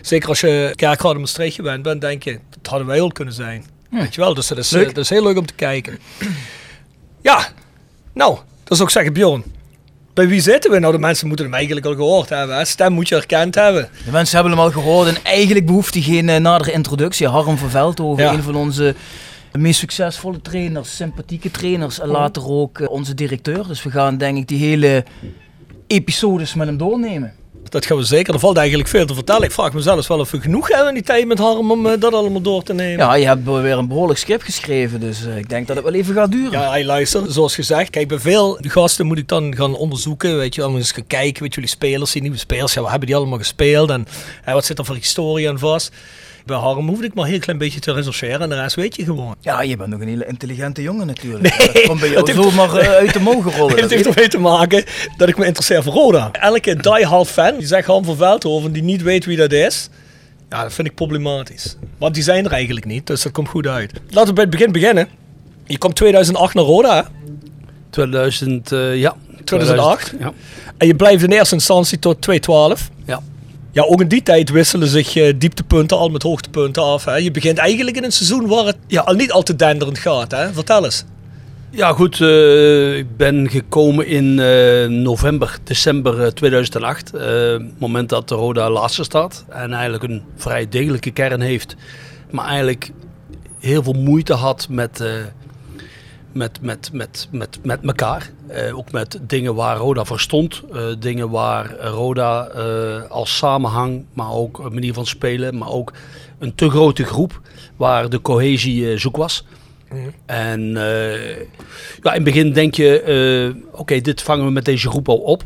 zeker 0.02 0.28
als 0.28 0.40
je 0.40 0.72
kerkraad 0.76 1.14
in 1.14 1.20
Maastricht 1.20 1.54
gewend 1.54 1.82
bent, 1.82 2.00
denk 2.00 2.22
je, 2.22 2.38
dat 2.50 2.66
hadden 2.66 2.86
wij 2.86 3.00
ook 3.00 3.14
kunnen 3.14 3.34
zijn. 3.34 3.77
Weet 3.90 4.14
je 4.14 4.20
wel, 4.20 4.34
dus 4.34 4.46
dat 4.48 4.58
is, 4.58 4.72
eh, 4.72 4.84
dat 4.86 4.96
is 4.96 5.10
heel 5.10 5.22
leuk 5.22 5.36
om 5.38 5.46
te 5.46 5.54
kijken. 5.54 5.98
Ja, 7.22 7.48
nou, 8.12 8.38
dat 8.64 8.72
is 8.76 8.82
ook 8.82 8.90
zeggen, 8.90 9.12
Bjorn. 9.12 9.44
Bij 10.14 10.28
wie 10.28 10.40
zitten 10.40 10.70
we? 10.70 10.78
Nou, 10.78 10.92
de 10.92 10.98
mensen 10.98 11.26
moeten 11.26 11.44
hem 11.44 11.54
eigenlijk 11.54 11.86
al 11.86 11.94
gehoord 11.94 12.28
hebben. 12.28 12.56
Hè? 12.56 12.64
Stem 12.64 12.92
moet 12.92 13.08
je 13.08 13.14
herkend 13.14 13.54
hebben. 13.54 13.88
De 14.04 14.10
mensen 14.10 14.34
hebben 14.34 14.52
hem 14.56 14.62
al 14.64 14.70
gehoord 14.70 15.08
en 15.08 15.24
eigenlijk 15.24 15.66
behoeft 15.66 15.94
hij 15.94 16.02
geen 16.02 16.28
eh, 16.28 16.40
nadere 16.40 16.72
introductie. 16.72 17.26
Harm 17.28 17.56
van 17.58 17.70
Veldhoven, 17.70 18.24
Ja. 18.24 18.32
een 18.32 18.42
van 18.42 18.54
onze 18.54 18.94
meest 19.52 19.78
succesvolle 19.78 20.40
trainers, 20.40 20.96
sympathieke 20.96 21.50
trainers 21.50 22.00
en 22.00 22.08
later 22.08 22.48
ook 22.48 22.78
eh, 22.80 22.90
onze 22.90 23.14
directeur. 23.14 23.66
Dus 23.66 23.82
we 23.82 23.90
gaan 23.90 24.18
denk 24.18 24.36
ik 24.38 24.48
die 24.48 24.58
hele 24.58 25.04
episodes 25.86 26.54
met 26.54 26.66
hem 26.66 26.76
doornemen. 26.76 27.34
Dat 27.62 27.86
gaan 27.86 27.96
we 27.96 28.04
zeker. 28.04 28.34
Er 28.34 28.40
valt 28.40 28.56
eigenlijk 28.56 28.88
veel 28.88 29.06
te 29.06 29.14
vertellen. 29.14 29.42
Ik 29.42 29.52
vraag 29.52 29.72
mezelf 29.72 30.08
wel 30.08 30.18
of 30.18 30.30
we 30.30 30.40
genoeg 30.40 30.68
hebben 30.68 30.88
in 30.88 30.94
die 30.94 31.02
tijd 31.02 31.26
met 31.26 31.38
Harm 31.38 31.70
om 31.70 31.86
eh, 31.86 32.00
dat 32.00 32.12
allemaal 32.12 32.40
door 32.40 32.62
te 32.62 32.74
nemen. 32.74 33.06
Ja, 33.06 33.14
je 33.14 33.26
hebt 33.26 33.44
weer 33.44 33.78
een 33.78 33.88
behoorlijk 33.88 34.18
script 34.18 34.42
geschreven, 34.42 35.00
dus 35.00 35.26
eh, 35.26 35.36
ik 35.36 35.48
denk 35.48 35.66
dat 35.66 35.76
het 35.76 35.84
wel 35.84 35.94
even 35.94 36.14
gaat 36.14 36.32
duren. 36.32 36.60
Ja, 36.60 36.70
hey, 36.70 36.84
luister, 36.84 37.32
zoals 37.32 37.54
gezegd, 37.54 37.90
kijk, 37.90 38.08
bij 38.08 38.18
veel 38.18 38.58
gasten 38.60 39.06
moet 39.06 39.18
ik 39.18 39.28
dan 39.28 39.56
gaan 39.56 39.74
onderzoeken, 39.74 40.36
weet 40.36 40.54
je 40.54 40.66
moet 40.66 40.78
eens 40.78 40.92
gaan 40.92 41.06
kijken, 41.06 41.42
weet 41.42 41.54
jullie 41.54 41.70
spelers, 41.70 42.12
die 42.12 42.22
nieuwe 42.22 42.36
spelers, 42.36 42.74
ja, 42.74 42.80
wat 42.80 42.90
hebben 42.90 43.08
die 43.08 43.16
allemaal 43.16 43.38
gespeeld 43.38 43.90
en 43.90 44.06
hè, 44.42 44.52
wat 44.52 44.64
zit 44.64 44.78
er 44.78 44.84
voor 44.84 44.94
historie 44.94 45.48
aan 45.48 45.58
vast. 45.58 45.92
Bij 46.48 46.56
Harm 46.56 46.88
hoefde 46.88 47.04
ik 47.06 47.14
maar 47.14 47.24
een 47.24 47.30
heel 47.30 47.38
klein 47.40 47.58
beetje 47.58 47.80
te 47.80 47.92
rechercheren 47.92 48.40
en 48.40 48.48
de 48.48 48.54
rest 48.54 48.76
weet 48.76 48.96
je 48.96 49.04
gewoon. 49.04 49.34
Ja, 49.40 49.62
je 49.62 49.76
bent 49.76 49.90
nog 49.90 50.00
een 50.00 50.08
hele 50.08 50.26
intelligente 50.26 50.82
jongen 50.82 51.06
natuurlijk. 51.06 51.58
Nee, 51.58 51.72
dat 51.72 51.82
komt 51.82 52.00
bij 52.00 52.08
jou 52.10 52.20
dat 52.24 52.34
heeft- 52.36 52.48
zomaar 52.50 52.74
eh, 52.76 52.88
uit 52.88 53.12
de 53.12 53.20
mogen 53.20 53.52
rollen. 53.52 53.70
Het 53.72 53.80
dat 53.82 53.90
heeft 53.90 54.06
ermee 54.06 54.28
te 54.28 54.38
maken 54.38 54.84
dat 55.16 55.28
ik 55.28 55.38
me 55.38 55.46
interesseer 55.46 55.82
voor 55.82 55.92
Roda. 55.92 56.28
Elke 56.32 56.76
die-hard 56.76 57.28
fan 57.28 57.56
die 57.58 57.66
zegt 57.66 57.86
Harm 57.86 58.04
van 58.04 58.16
Veldhoven 58.16 58.72
die 58.72 58.82
niet 58.82 59.02
weet 59.02 59.24
wie 59.24 59.36
dat 59.36 59.52
is, 59.52 59.88
ja, 60.48 60.62
dat 60.62 60.72
vind 60.72 60.88
ik 60.88 60.94
problematisch. 60.94 61.76
Want 61.98 62.14
die 62.14 62.22
zijn 62.22 62.44
er 62.44 62.52
eigenlijk 62.52 62.86
niet, 62.86 63.06
dus 63.06 63.22
dat 63.22 63.32
komt 63.32 63.48
goed 63.48 63.66
uit. 63.66 63.92
Laten 64.08 64.28
we 64.28 64.32
bij 64.34 64.42
het 64.44 64.52
begin 64.52 64.72
beginnen. 64.72 65.08
Je 65.66 65.78
komt 65.78 65.96
2008 65.96 66.54
naar 66.54 66.64
Roda, 66.64 66.96
hè? 66.96 67.02
2000, 67.90 68.72
eh, 68.72 68.96
ja. 68.96 69.14
2008? 69.44 70.14
Ja. 70.18 70.32
En 70.76 70.86
je 70.86 70.94
blijft 70.94 71.22
in 71.22 71.30
eerste 71.30 71.54
instantie 71.54 71.98
tot 71.98 72.20
212. 72.22 72.90
Ja. 73.04 73.20
Ja, 73.78 73.84
ook 73.84 74.00
in 74.00 74.08
die 74.08 74.22
tijd 74.22 74.50
wisselen 74.50 74.88
zich 74.88 75.16
eh, 75.16 75.34
dieptepunten 75.36 75.96
al 75.96 76.08
met 76.08 76.22
hoogtepunten 76.22 76.82
af. 76.82 77.04
Hè? 77.04 77.16
Je 77.16 77.30
begint 77.30 77.58
eigenlijk 77.58 77.96
in 77.96 78.04
een 78.04 78.12
seizoen 78.12 78.46
waar 78.46 78.64
het 78.64 78.76
ja, 78.86 79.00
al 79.00 79.14
niet 79.14 79.32
al 79.32 79.42
te 79.42 79.56
denderend 79.56 79.98
gaat. 79.98 80.30
Hè? 80.30 80.52
Vertel 80.52 80.84
eens. 80.84 81.04
Ja, 81.70 81.92
goed. 81.92 82.20
eh, 82.20 82.96
ik 82.96 83.16
ben 83.16 83.50
gekomen 83.50 84.06
in 84.06 84.38
eh, 84.38 84.86
november, 84.88 85.58
december 85.64 86.22
eh, 86.22 86.26
2008. 86.30 87.14
eh, 87.14 87.20
het 87.52 87.80
moment 87.80 88.08
dat 88.08 88.28
de 88.28 88.34
Roda 88.34 88.70
laatste 88.70 89.04
staat. 89.04 89.44
En 89.48 89.72
eigenlijk 89.72 90.02
een 90.02 90.22
vrij 90.36 90.68
degelijke 90.68 91.10
kern 91.10 91.40
heeft. 91.40 91.76
Maar 92.30 92.46
eigenlijk 92.46 92.90
heel 93.60 93.82
veel 93.82 93.92
moeite 93.92 94.32
had 94.34 94.66
met, 94.70 95.02
met, 96.38 96.60
met, 96.60 96.90
met, 96.92 97.28
met, 97.30 97.58
met 97.62 97.80
elkaar. 97.82 98.30
Eh, 98.46 98.78
ook 98.78 98.92
met 98.92 99.18
dingen 99.22 99.54
waar 99.54 99.76
Roda 99.76 100.04
voor 100.04 100.20
stond. 100.20 100.62
Eh, 100.72 100.84
dingen 100.98 101.30
waar 101.30 101.76
Roda 101.80 102.46
eh, 102.46 103.10
als 103.10 103.36
samenhang, 103.36 104.04
maar 104.12 104.32
ook 104.32 104.58
een 104.58 104.74
manier 104.74 104.92
van 104.92 105.06
spelen. 105.06 105.58
Maar 105.58 105.70
ook 105.70 105.92
een 106.38 106.54
te 106.54 106.70
grote 106.70 107.04
groep 107.04 107.40
waar 107.76 108.08
de 108.08 108.20
cohesie 108.20 108.98
zoek 108.98 109.16
was. 109.16 109.44
En 110.26 110.76
eh, 110.76 111.36
ja, 112.02 112.10
in 112.10 112.12
het 112.12 112.24
begin 112.24 112.52
denk 112.52 112.74
je, 112.74 113.54
oké, 113.72 114.00
dit 114.00 114.22
vangen 114.22 114.44
we 114.44 114.50
met 114.50 114.64
deze 114.64 114.88
groep 114.88 115.08
al 115.08 115.18
op. 115.18 115.44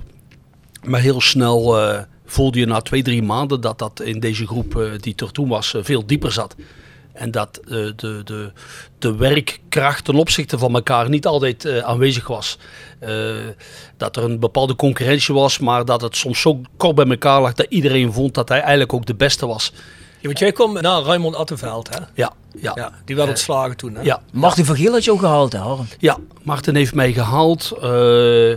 Maar 0.84 1.00
heel 1.00 1.20
snel 1.20 1.76
voelde 2.24 2.58
je 2.58 2.66
na 2.66 2.80
twee, 2.80 3.02
drie 3.02 3.22
maanden 3.22 3.60
dat 3.60 3.78
dat 3.78 4.00
in 4.00 4.20
deze 4.20 4.46
groep 4.46 4.90
die 5.00 5.14
er 5.16 5.32
toen 5.32 5.48
was, 5.48 5.74
veel 5.80 6.06
dieper 6.06 6.32
zat. 6.32 6.56
En 7.12 7.30
dat 7.30 7.60
eh, 7.64 7.70
de, 7.96 8.20
de, 8.24 8.52
de 8.98 9.16
werkkracht 9.16 10.04
ten 10.04 10.14
opzichte 10.14 10.58
van 10.58 10.74
elkaar 10.74 11.08
niet 11.08 11.26
altijd 11.26 11.64
eh, 11.64 11.78
aanwezig 11.78 12.26
was. 12.26 12.58
Eh, 12.98 13.34
dat 13.96 14.16
er 14.16 14.24
een 14.24 14.40
bepaalde 14.40 14.76
concurrentie 14.76 15.34
was, 15.34 15.58
maar 15.58 15.84
dat 15.84 16.00
het 16.00 16.16
soms 16.16 16.40
zo 16.40 16.60
kort 16.76 16.94
bij 16.94 17.06
elkaar 17.06 17.40
lag 17.40 17.52
dat 17.52 17.66
iedereen 17.68 18.12
vond 18.12 18.34
dat 18.34 18.48
hij 18.48 18.60
eigenlijk 18.60 18.92
ook 18.92 19.06
de 19.06 19.14
beste 19.14 19.46
was. 19.46 19.72
Ja, 20.18 20.28
want 20.28 20.38
jij 20.38 20.52
kwam 20.52 20.72
naar 20.72 21.02
Raymond 21.02 21.36
Attenveld, 21.36 21.88
hè? 21.88 21.98
Ja, 22.14 22.32
ja. 22.60 22.72
Ja, 22.74 22.92
die 23.04 23.16
werd 23.16 23.28
ontslagen 23.28 23.76
toen. 23.76 23.94
Hè? 23.94 24.02
ja. 24.02 24.22
Martin 24.32 24.64
van 24.64 24.76
Geel 24.76 24.92
had 24.92 25.04
je 25.04 25.12
ook 25.12 25.20
gehaald, 25.20 25.52
hè, 25.52 25.58
Harm? 25.58 25.86
Ja, 25.98 26.18
Martin 26.42 26.74
heeft 26.74 26.94
mij 26.94 27.12
gehaald. 27.12 27.72
Eh 27.82 28.54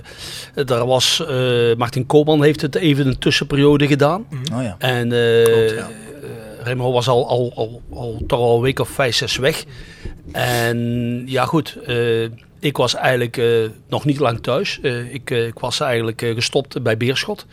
daar 0.65 0.85
was, 0.85 1.25
eh, 1.27 1.75
Martin 1.77 2.05
Koopman 2.05 2.43
heeft 2.43 2.61
het 2.61 2.75
even 2.75 3.07
een 3.07 3.17
tussenperiode 3.17 3.87
gedaan. 3.87 4.25
Oh 4.53 4.61
ja. 4.61 4.75
En 4.79 5.11
eh 5.11 5.43
Klopt, 5.43 5.71
ja. 5.71 5.89
Remo 6.65 6.91
was 6.91 7.07
al, 7.07 7.27
al, 7.27 7.51
al, 7.55 7.81
al 7.93 8.21
toch 8.27 8.39
al 8.39 8.55
een 8.55 8.61
week 8.61 8.79
of 8.79 8.89
vijf, 8.89 9.15
zes 9.15 9.37
weg. 9.37 9.65
En 10.31 11.23
ja 11.25 11.45
goed, 11.45 11.77
eh, 11.85 12.23
ik 12.59 12.77
was 12.77 12.95
eigenlijk 12.95 13.37
eh, 13.37 13.47
nog 13.87 14.05
niet 14.05 14.19
lang 14.19 14.41
thuis. 14.41 14.79
Eh, 14.81 15.13
ik, 15.13 15.29
ik 15.29 15.59
was 15.59 15.79
eigenlijk 15.79 16.31
gestopt 16.35 16.83
bij 16.83 16.97
Beerschot. 16.97 17.45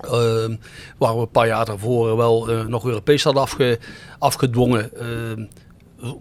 Ehm, 0.00 0.56
waar 0.98 1.14
we 1.14 1.20
een 1.20 1.30
paar 1.30 1.46
jaar 1.46 1.64
daarvoor 1.64 2.16
wel 2.16 2.46
nog 2.68 2.86
Europees 2.86 3.22
hadden 3.22 3.42
afge, 3.42 3.78
afgedwongen. 4.18 4.90
Ehm, 4.96 5.44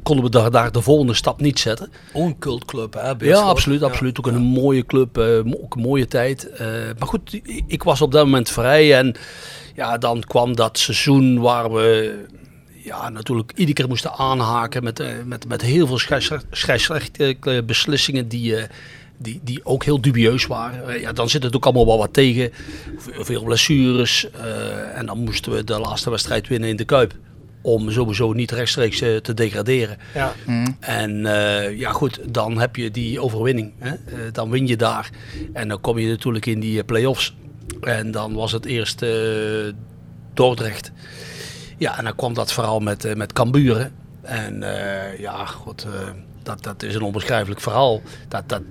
konden 0.03 0.25
we 0.25 0.32
daar, 0.32 0.51
daar 0.51 0.72
de 0.72 0.82
volgende 0.82 1.13
stap 1.13 1.41
niet 1.41 1.60
zetten. 1.60 1.91
Ook 2.13 2.25
een 2.25 2.39
cultclub, 2.39 2.94
hè? 2.94 3.08
Ja, 3.08 3.15
Beerschot. 3.15 3.46
absoluut. 3.46 3.79
Ja. 3.79 3.86
absoluut. 3.86 4.18
Ook 4.20 4.27
een 4.27 4.41
mooie 4.41 4.86
club, 4.86 5.18
ook 5.62 5.75
een 5.75 5.82
mooie 5.82 6.08
tijd. 6.08 6.50
Maar 6.98 7.08
goed, 7.08 7.39
ik 7.68 7.84
was 7.84 8.01
op 8.01 8.12
dat 8.12 8.25
moment 8.25 8.50
vrij. 8.50 8.98
En 8.98 9.15
ja, 9.79 9.98
dan 9.98 10.24
kwam 10.27 10.55
dat 10.55 10.77
seizoen 10.77 11.39
waar 11.39 11.71
we 11.74 12.15
ja, 12.83 13.09
natuurlijk 13.09 13.51
iedere 13.55 13.74
keer 13.74 13.88
moesten 13.88 14.12
aanhaken 14.13 14.83
met, 14.83 15.00
eh, 15.00 15.07
met, 15.25 15.48
met 15.48 15.62
heel 15.62 15.88
veel 15.88 15.98
scheidsrecht- 15.98 16.45
scheidsrechtelijke 16.51 17.63
beslissingen 17.65 18.27
die, 18.27 18.55
eh, 18.55 18.63
die, 19.17 19.39
die 19.43 19.65
ook 19.65 19.83
heel 19.83 20.01
dubieus 20.01 20.48
waren. 20.48 20.88
Eh, 20.89 21.01
ja, 21.01 21.13
dan 21.13 21.29
zit 21.29 21.43
het 21.43 21.55
ook 21.55 21.65
allemaal 21.65 21.86
wel 21.86 21.98
wat 21.98 22.13
tegen. 22.13 22.51
Ve- 22.98 23.24
Veel 23.25 23.43
blessures. 23.43 24.29
eh, 24.31 24.98
en 24.98 25.05
dan 25.05 25.17
moesten 25.19 25.51
we 25.51 25.63
de 25.63 25.79
laatste 25.79 26.09
wedstrijd 26.09 26.48
winnen 26.48 26.69
in 26.69 26.75
de 26.75 26.86
Kuip. 26.86 27.13
Om 27.62 27.91
sowieso 27.91 28.33
niet 28.33 28.51
rechtstreeks 28.51 28.98
te 28.98 29.33
degraderen. 29.33 29.98
Ja. 30.13 30.33
En 30.79 31.25
eh, 31.25 31.77
ja 31.79 31.91
goed, 31.91 32.19
dan 32.33 32.59
heb 32.59 32.75
je 32.75 32.91
die 32.91 33.21
overwinning. 33.21 33.74
Hè? 33.79 33.89
Eh, 33.89 33.95
dan 34.31 34.50
win 34.50 34.67
je 34.67 34.75
daar. 34.77 35.09
En 35.53 35.67
dan 35.67 35.81
kom 35.81 36.00
je 36.00 36.07
natuurlijk 36.07 36.45
in 36.45 36.59
die 36.59 36.83
play-offs. 36.83 37.36
En 37.81 38.11
dan 38.11 38.33
was 38.33 38.51
het 38.51 38.65
eerst 38.65 39.01
eh, 39.01 39.73
Dordrecht. 40.33 40.91
Ja, 41.77 41.97
en 41.97 42.03
dan 42.03 42.15
kwam 42.15 42.33
dat 42.33 42.53
verhaal 42.53 42.79
met, 42.79 43.05
eh, 43.05 43.15
met 43.15 43.33
Camburen. 43.33 43.91
En 44.21 44.63
eh, 44.63 45.19
ja, 45.19 45.45
goed, 45.45 45.88
dat, 46.43 46.63
dat 46.63 46.83
is 46.83 46.95
een 46.95 47.01
onbeschrijfelijk 47.01 47.61
verhaal. 47.61 48.01
Dat, 48.27 48.49
dat, 48.49 48.61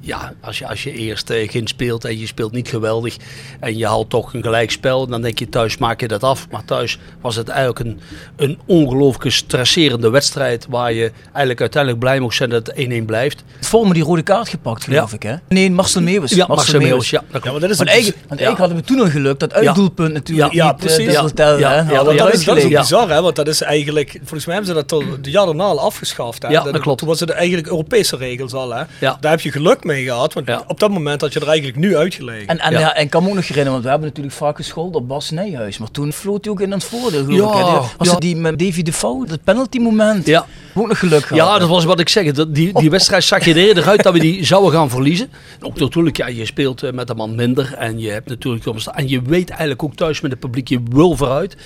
ja, 0.00 0.32
als 0.40 0.58
je, 0.58 0.68
als 0.68 0.82
je 0.82 0.92
eerst 0.92 1.30
eh, 1.30 1.50
geen 1.50 1.66
speelt 1.66 2.04
en 2.04 2.18
je 2.18 2.26
speelt 2.26 2.52
niet 2.52 2.68
geweldig 2.68 3.16
en 3.60 3.76
je 3.78 3.86
haalt 3.86 4.10
toch 4.10 4.34
een 4.34 4.42
gelijkspel, 4.42 5.06
dan 5.06 5.22
denk 5.22 5.38
je 5.38 5.48
thuis 5.48 5.78
maak 5.78 6.00
je 6.00 6.08
dat 6.08 6.22
af. 6.22 6.46
Maar 6.50 6.64
thuis 6.64 6.98
was 7.20 7.36
het 7.36 7.48
eigenlijk 7.48 7.78
een, 7.80 8.00
een 8.36 8.58
ongelooflijk 8.66 9.34
stresserende 9.34 10.10
wedstrijd 10.10 10.66
waar 10.68 10.92
je 10.92 11.12
eigenlijk 11.24 11.60
uiteindelijk 11.60 12.02
blij 12.02 12.20
mocht 12.20 12.36
zijn 12.36 12.50
dat 12.50 12.66
het 12.66 12.86
1-1 13.02 13.04
blijft. 13.06 13.44
Voor 13.60 13.86
me 13.88 13.92
die 13.94 14.02
rode 14.02 14.22
kaart 14.22 14.48
gepakt, 14.48 14.84
geloof 14.84 15.10
Ja. 15.10 15.16
ik, 15.16 15.22
hè? 15.22 15.34
Nee, 15.48 15.70
Marcel 15.70 16.02
Meeuwis. 16.02 16.30
Ja, 16.34 16.46
Marcel 16.46 16.80
Meeuwis, 16.80 17.10
ja. 17.10 17.22
dat 17.30 17.44
Ja, 17.44 17.50
maar 17.50 17.60
dat 17.60 17.70
is 17.70 17.76
Want 17.76 17.88
eigenlijk, 17.88 18.18
want 18.28 18.40
eigenlijk 18.40 18.58
hadden 18.58 18.76
we 18.76 18.84
toen 18.94 19.00
al 19.06 19.10
geluk 19.10 19.38
dat 19.38 19.50
Ja. 19.50 19.56
uitdoelpunt 19.56 20.12
natuurlijk 20.12 20.52
Ja, 20.52 20.64
niet 20.72 20.80
eh, 20.80 20.86
precies. 20.86 21.12
Ja. 21.12 21.28
telde, 21.28 21.60
Ja. 21.60 21.84
want 21.86 22.08
we 22.08 22.14
dat, 22.16 22.32
is, 22.32 22.44
dat 22.44 22.56
is 22.56 22.64
ook 22.64 22.70
bizar, 22.70 23.08
hè? 23.10 23.22
Want 23.22 23.36
dat 23.36 23.48
is 23.48 23.60
eigenlijk, 23.60 24.10
volgens 24.18 24.46
mij 24.46 24.54
hebben 24.54 24.74
ze 24.74 24.80
dat 24.80 24.92
al 24.92 25.02
de 25.20 25.30
jaren 25.30 25.56
na 25.56 25.64
al 25.64 25.80
afgeschaft. 25.80 26.42
Hè? 26.42 26.48
Ja, 26.48 26.62
dat 26.62 26.80
klopt. 26.80 26.98
Toen 26.98 27.08
was 27.08 27.20
het 27.20 27.30
eigenlijk 27.30 27.66
Europese 27.68 28.16
regels 28.16 28.52
al, 28.52 28.70
hè? 28.74 28.82
Ja. 29.00 29.16
Daar 29.20 29.30
heb 29.30 29.40
je 29.40 29.50
geluk 29.52 29.84
mee 29.84 29.89
gehad, 29.96 30.32
want 30.32 30.46
Ja. 30.46 30.64
op 30.66 30.80
dat 30.80 30.90
moment 30.90 31.20
had 31.20 31.32
je 31.32 31.40
er 31.40 31.46
eigenlijk 31.48 31.78
nu 31.78 31.96
uitgelegen. 31.96 32.46
En, 32.46 32.58
en, 32.58 32.72
Ja. 32.72 32.78
ja. 32.78 32.94
en 32.94 33.02
ik 33.02 33.10
kan 33.10 33.22
me 33.22 33.28
ook 33.28 33.34
nog 33.34 33.42
herinneren, 33.48 33.72
want 33.72 33.84
we 33.84 33.90
hebben 33.90 34.08
natuurlijk 34.08 34.36
vaak 34.36 34.56
geschoold 34.56 34.94
op 34.94 35.08
Bas 35.08 35.30
Nijhuis. 35.30 35.78
Maar 35.78 35.90
toen 35.90 36.12
floot 36.12 36.44
hij 36.44 36.52
ook 36.52 36.60
in 36.60 36.72
ons 36.72 36.84
voordeel, 36.84 37.24
geloof 37.24 37.54
Ja, 37.54 37.74
ik. 37.76 37.94
Was 37.98 38.06
ja. 38.06 38.12
het 38.12 38.20
die 38.22 38.36
met 38.36 38.58
Davy 38.58 38.82
de 38.82 38.92
Vouw, 38.92 39.24
dat 39.24 39.44
penalty 39.44 39.78
moment? 39.78 40.26
Ja. 40.26 40.46
Ook 40.74 40.88
nog 40.88 40.98
geluk 40.98 41.24
gehad. 41.24 41.46
Ja, 41.48 41.58
dat 41.58 41.68
was 41.68 41.84
wat 41.84 42.00
ik 42.00 42.08
zeg. 42.08 42.32
Dat 42.32 42.54
die, 42.54 42.72
die 42.78 42.90
wedstrijd 42.90 43.24
zag 43.24 43.44
je 43.44 43.50
er 43.50 43.56
eerder 43.56 43.88
uit 43.88 44.02
dat 44.02 44.12
we 44.12 44.18
die 44.18 44.44
zouden 44.44 44.72
gaan 44.72 44.90
verliezen. 44.90 45.30
Ook 45.60 45.78
natuurlijk, 45.78 46.16
ja, 46.16 46.26
je 46.28 46.44
speelt 46.46 46.82
eh, 46.82 46.92
met 46.92 47.10
een 47.10 47.16
man 47.16 47.34
minder. 47.34 47.74
En 47.78 47.98
je 47.98 48.10
hebt 48.10 48.28
natuurlijk 48.28 48.66
en 48.94 49.08
je 49.08 49.22
weet 49.22 49.48
eigenlijk 49.50 49.82
ook 49.82 49.94
thuis 49.94 50.20
met 50.20 50.30
het 50.30 50.40
publiek, 50.40 50.68
je 50.68 50.80
wil 50.90 51.16
vooruit. 51.16 51.56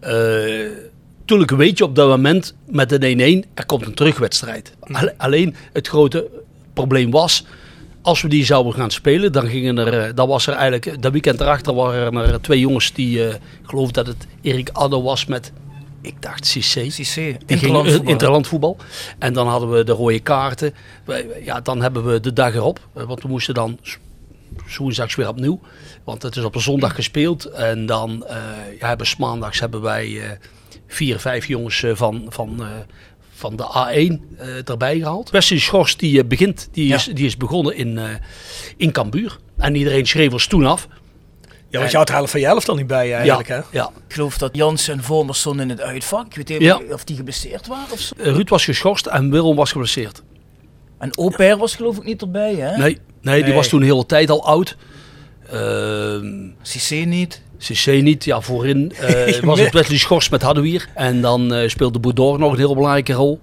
Eh 0.00 0.10
Tuurlijk 1.24 1.50
weet 1.50 1.78
je 1.78 1.84
op 1.84 1.94
dat 1.96 2.08
moment 2.08 2.54
met 2.66 2.92
een 3.02 3.44
1-1, 3.46 3.48
er 3.54 3.66
komt 3.66 3.86
een 3.86 3.94
terugwedstrijd. 3.94 4.72
Alle- 4.80 5.14
Alleen 5.16 5.54
het 5.72 5.88
grote 5.88 6.28
probleem 6.72 7.10
was, 7.10 7.46
als 8.02 8.22
we 8.22 8.28
die 8.28 8.44
zouden 8.44 8.74
gaan 8.74 8.90
spelen, 8.90 9.32
dan 9.32 9.46
gingen 9.46 9.78
er, 9.78 9.98
eh, 10.06 10.14
dan 10.14 10.28
was 10.28 10.46
er 10.46 10.52
eigenlijk, 10.54 11.02
dat 11.02 11.12
weekend 11.12 11.40
erachter 11.40 11.74
waren 11.74 12.14
er 12.16 12.40
twee 12.40 12.60
jongens 12.60 12.92
die, 12.92 13.26
eh, 13.26 13.34
ik 13.34 13.40
geloof 13.64 13.90
dat 13.90 14.06
het 14.06 14.26
Erik 14.40 14.68
Addo 14.72 15.02
was 15.02 15.26
met, 15.26 15.52
ik 16.00 16.22
dacht 16.22 16.40
CC. 16.50 16.88
CC, 16.88 17.14
Die 17.14 17.36
interland 17.46 17.58
gingen 17.58 17.92
voetbal. 17.92 18.12
interland 18.12 18.46
voetbal. 18.46 18.76
En 19.18 19.32
dan 19.32 19.46
hadden 19.48 19.70
we 19.70 19.84
de 19.84 19.92
rode 19.92 20.20
kaarten. 20.20 20.74
Ja, 21.44 21.60
dan 21.60 21.82
hebben 21.82 22.04
we 22.04 22.20
de 22.20 22.32
dag 22.32 22.54
erop. 22.54 22.80
eh, 22.94 23.02
Want 23.04 23.22
we 23.22 23.28
moesten 23.28 23.54
dan 23.54 23.78
woensdags 24.78 25.14
weer 25.14 25.28
opnieuw. 25.28 25.60
Want 26.04 26.22
het 26.22 26.36
is 26.36 26.44
op 26.44 26.54
een 26.54 26.60
zondag 26.60 26.94
gespeeld. 26.94 27.44
En 27.44 27.86
dan 27.86 28.26
eh, 28.26 28.36
ja, 28.78 28.86
hebben 28.88 29.06
maandags 29.18 29.60
hebben 29.60 29.80
wij 29.80 30.20
eh, 30.22 30.30
vier, 30.86 31.18
vijf 31.18 31.46
jongens 31.46 31.82
eh, 31.82 31.94
van, 31.94 32.26
van, 32.28 32.56
eh, 32.60 32.66
van 33.42 33.56
de 33.56 33.64
A1 33.64 34.36
eh, 34.38 34.68
erbij 34.68 34.98
gehaald. 34.98 35.30
Wesley 35.30 35.58
Schors 35.58 35.96
die 35.96 36.20
eh, 36.22 36.26
begint, 36.28 36.68
die 36.72 36.94
is, 36.94 37.04
die 37.04 37.26
is 37.26 37.36
begonnen 37.36 37.76
in, 37.76 37.98
eh 37.98 38.08
in 38.76 38.92
Cambuur. 38.92 39.38
En 39.58 39.74
iedereen 39.74 40.06
schreef 40.06 40.32
ons 40.32 40.46
toen 40.46 40.66
af. 40.66 40.88
ja, 41.68 41.78
want 41.78 41.90
je 41.90 41.96
had 41.96 42.08
helft 42.08 42.30
van 42.30 42.40
je 42.40 42.46
helft 42.46 42.68
al 42.68 42.74
niet 42.74 42.86
bij 42.86 43.06
je 43.06 43.14
eigenlijk, 43.14 43.48
ja, 43.48 43.54
hè? 43.54 43.62
ja. 43.78 43.90
Ik 44.08 44.14
geloof 44.14 44.38
dat 44.38 44.56
Jans 44.56 44.88
en 44.88 45.02
Vormers 45.02 45.38
stonden 45.40 45.62
in 45.64 45.70
het 45.70 45.80
uitvak. 45.80 46.26
Ik 46.26 46.34
weet 46.36 46.48
niet 46.48 46.60
Ja. 46.60 46.80
of 46.90 47.04
die 47.04 47.16
geblesseerd 47.16 47.66
waren 47.66 47.92
of 47.92 47.98
zo. 48.00 48.14
Ruud 48.16 48.48
was 48.48 48.64
geschorst 48.64 49.06
en 49.06 49.30
Willem 49.30 49.56
was 49.56 49.72
geblesseerd. 49.72 50.22
En 50.98 51.18
Oper 51.18 51.56
was 51.56 51.76
geloof 51.76 51.96
ik 51.96 52.04
niet 52.04 52.20
erbij, 52.22 52.54
hè? 52.54 52.76
Nee, 52.76 52.98
nee, 53.20 53.44
die 53.44 53.54
was 53.54 53.68
toen 53.68 53.80
de 53.80 53.86
hele 53.86 54.06
tijd 54.06 54.30
al 54.30 54.46
oud. 54.46 54.76
Ehm 55.50 56.48
CC 56.62 56.90
niet. 57.06 57.42
CC 57.62 58.02
niet, 58.02 58.24
ja, 58.24 58.40
voorin 58.40 58.92
eh, 59.00 59.40
was 59.40 59.60
het 59.60 59.72
Wesley 59.72 59.98
Schors 59.98 60.28
met 60.28 60.42
Hadouier. 60.42 60.88
En 60.94 61.20
dan 61.20 61.54
eh, 61.54 61.68
speelde 61.68 61.98
Boudor 61.98 62.38
nog 62.38 62.52
een 62.52 62.58
heel 62.58 62.74
belangrijke 62.74 63.12
rol. 63.12 63.40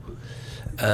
Eh, 0.76 0.88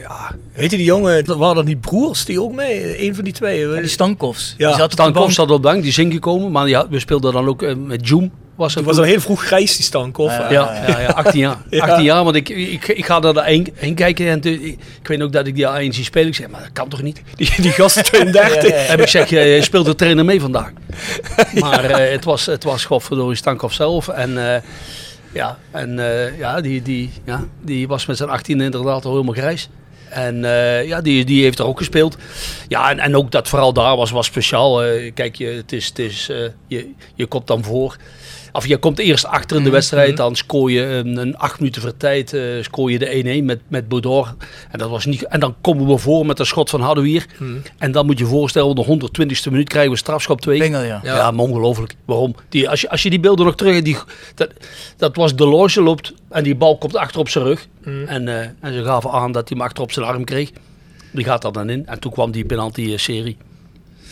ja, 0.00 0.34
Weet 0.54 0.70
je 0.70 0.76
die 0.76 0.86
jongen, 0.86 1.38
waren 1.38 1.54
dat 1.54 1.64
niet 1.64 1.80
broers 1.80 2.24
die 2.24 2.42
ook 2.42 2.52
mee? 2.52 3.06
Een 3.06 3.14
van 3.14 3.24
die 3.24 3.32
twee. 3.32 3.74
En 3.74 3.80
die 3.80 3.90
Stankovs. 3.90 4.54
Ja, 4.56 4.66
die 4.68 4.76
zat 4.76 4.84
op 4.84 4.90
de 4.90 4.96
Stankov 4.96 5.22
bank. 5.22 5.32
zat 5.34 5.50
op 5.50 5.62
de 5.62 5.68
bank, 5.68 5.80
die 5.80 5.90
is 5.90 5.98
ingekomen. 5.98 6.52
Maar 6.52 6.68
ja, 6.68 6.88
we 6.88 6.98
speelden 6.98 7.32
dan 7.32 7.48
ook 7.48 7.76
met 7.76 8.08
Joom. 8.08 8.32
Was 8.56 8.74
het 8.74 8.84
was 8.84 8.96
al 8.98 9.02
heel 9.02 9.20
vroeg 9.20 9.44
grijs, 9.44 9.76
die 9.76 9.84
Stankov. 9.84 10.30
Ja. 10.30 10.50
ja, 10.50 10.84
ja, 10.88 11.00
ja, 11.00 11.06
18 11.08 11.40
jaar. 11.40 11.56
Ja. 11.70 11.84
18 11.86 12.04
jaar, 12.04 12.24
want 12.24 12.36
ik, 12.36 12.48
ik, 12.48 12.88
ik 12.88 13.06
ga 13.06 13.22
er 13.22 13.44
heen, 13.44 13.68
heen 13.74 13.94
kijken. 13.94 14.28
En 14.28 14.40
toen- 14.40 14.52
ik, 14.52 14.78
ik 15.00 15.08
weet 15.08 15.22
ook 15.22 15.32
dat 15.32 15.46
ik 15.46 15.54
die 15.54 15.66
A1 15.66 15.94
zie 15.94 16.04
spelen. 16.04 16.28
Ik 16.28 16.34
zeg, 16.34 16.48
maar 16.48 16.60
dat 16.60 16.72
kan 16.72 16.88
toch 16.88 17.02
niet? 17.02 17.22
Die, 17.34 17.50
die 17.60 17.70
gast 17.70 18.04
32. 18.04 18.62
Ja, 18.62 18.68
ja, 18.68 18.82
ja. 18.82 18.88
Heb 18.88 19.00
ik 19.00 19.08
zeg, 19.08 19.32
eh, 19.32 19.62
speelt 19.62 19.86
de 19.86 19.94
trainer 19.94 20.24
mee 20.24 20.40
vandaag? 20.40 20.72
Maar 21.60 21.84
eh, 21.84 22.12
het 22.12 22.24
was, 22.24 22.46
het 22.46 22.64
was 22.64 22.84
godverdorie 22.84 23.36
Stankov 23.36 23.72
zelf. 23.72 24.08
En, 24.08 24.54
eh, 24.54 24.60
ja, 25.32 25.58
en 25.70 25.98
eh, 25.98 26.38
ja, 26.38 26.60
die, 26.60 26.82
die, 26.82 27.10
ja, 27.24 27.44
die 27.62 27.88
was 27.88 28.06
met 28.06 28.16
zijn 28.16 28.28
18 28.30 28.60
inderdaad 28.60 29.04
al 29.04 29.10
helemaal 29.12 29.34
grijs. 29.34 29.68
En 30.08 30.44
eh, 30.44 30.86
ja, 30.88 31.00
die, 31.00 31.24
die 31.24 31.42
heeft 31.42 31.58
er 31.58 31.66
ook 31.66 31.78
gespeeld. 31.78 32.16
Ja, 32.68 32.90
en, 32.90 32.98
en 32.98 33.16
ook 33.16 33.30
dat 33.30 33.48
vooral 33.48 33.72
daar 33.72 33.96
was, 33.96 34.10
was 34.10 34.26
speciaal. 34.26 34.82
Eh, 34.84 35.12
kijk, 35.14 35.34
je, 35.36 35.46
het 35.46 35.72
is, 35.72 35.86
het 35.86 35.98
is, 35.98 36.30
je, 36.66 36.90
je 37.14 37.26
komt 37.26 37.46
dan 37.46 37.64
voor. 37.64 37.96
Of 38.56 38.66
je 38.66 38.76
komt 38.76 38.98
eerst 38.98 39.26
achter 39.26 39.56
in 39.56 39.64
de 39.64 39.70
wedstrijd, 39.70 40.16
dan 40.16 40.36
scoor 40.36 40.70
je 40.70 40.82
een, 40.82 41.16
een 41.16 41.36
acht 41.36 41.58
minuten 41.58 41.82
voor 41.82 41.96
tijd, 41.96 42.32
eh 42.32 42.42
scoor 42.60 42.90
je 42.90 42.98
de 42.98 43.40
1-1 43.42 43.44
met, 43.44 43.60
met 43.68 43.88
Bodor. 43.88 44.34
En, 44.70 44.78
dat 44.78 44.90
was 44.90 45.04
niet, 45.04 45.22
en 45.22 45.40
dan 45.40 45.54
komen 45.60 45.86
we 45.86 45.98
voor 45.98 46.26
met 46.26 46.38
een 46.38 46.46
schot 46.46 46.70
van 46.70 46.80
Hadouier. 46.80 47.26
En 47.78 47.92
dan 47.92 48.06
moet 48.06 48.18
je 48.18 48.24
je 48.24 48.30
voorstellen, 48.30 48.74
de 48.74 48.84
120ste 48.84 49.50
minuut 49.50 49.68
krijgen 49.68 49.92
we 49.92 49.98
strafschop 49.98 50.40
2. 50.40 50.58
Bengel, 50.58 50.82
ja. 50.82 51.00
Ja, 51.02 51.30
maar 51.30 51.44
ongelooflijk. 51.44 51.94
Waarom? 52.04 52.34
Die, 52.48 52.68
als, 52.68 52.80
je, 52.80 52.90
als 52.90 53.02
je 53.02 53.10
die 53.10 53.20
beelden 53.20 53.46
nog 53.46 53.54
terug... 53.54 53.82
Die, 53.82 53.96
dat, 54.34 54.50
dat 54.96 55.16
was 55.16 55.36
de 55.36 55.46
loge 55.46 55.82
loopt 55.82 56.12
en 56.30 56.44
die 56.44 56.56
bal 56.56 56.78
komt 56.78 56.96
achter 56.96 57.20
op 57.20 57.28
zijn 57.28 57.44
rug. 57.44 57.66
En, 58.06 58.28
eh, 58.28 58.48
en 58.60 58.72
ze 58.72 58.84
gaven 58.84 59.10
aan 59.10 59.32
dat 59.32 59.48
hij 59.48 59.58
hem 59.58 59.66
achter 59.66 59.82
op 59.82 59.92
zijn 59.92 60.06
arm 60.06 60.24
kreeg. 60.24 60.50
Die 61.12 61.24
gaat 61.24 61.44
er 61.44 61.52
dan 61.52 61.70
in. 61.70 61.86
En 61.86 62.00
toen 62.00 62.12
kwam 62.12 62.30
die 62.30 62.44
penalty-serie. 62.44 63.36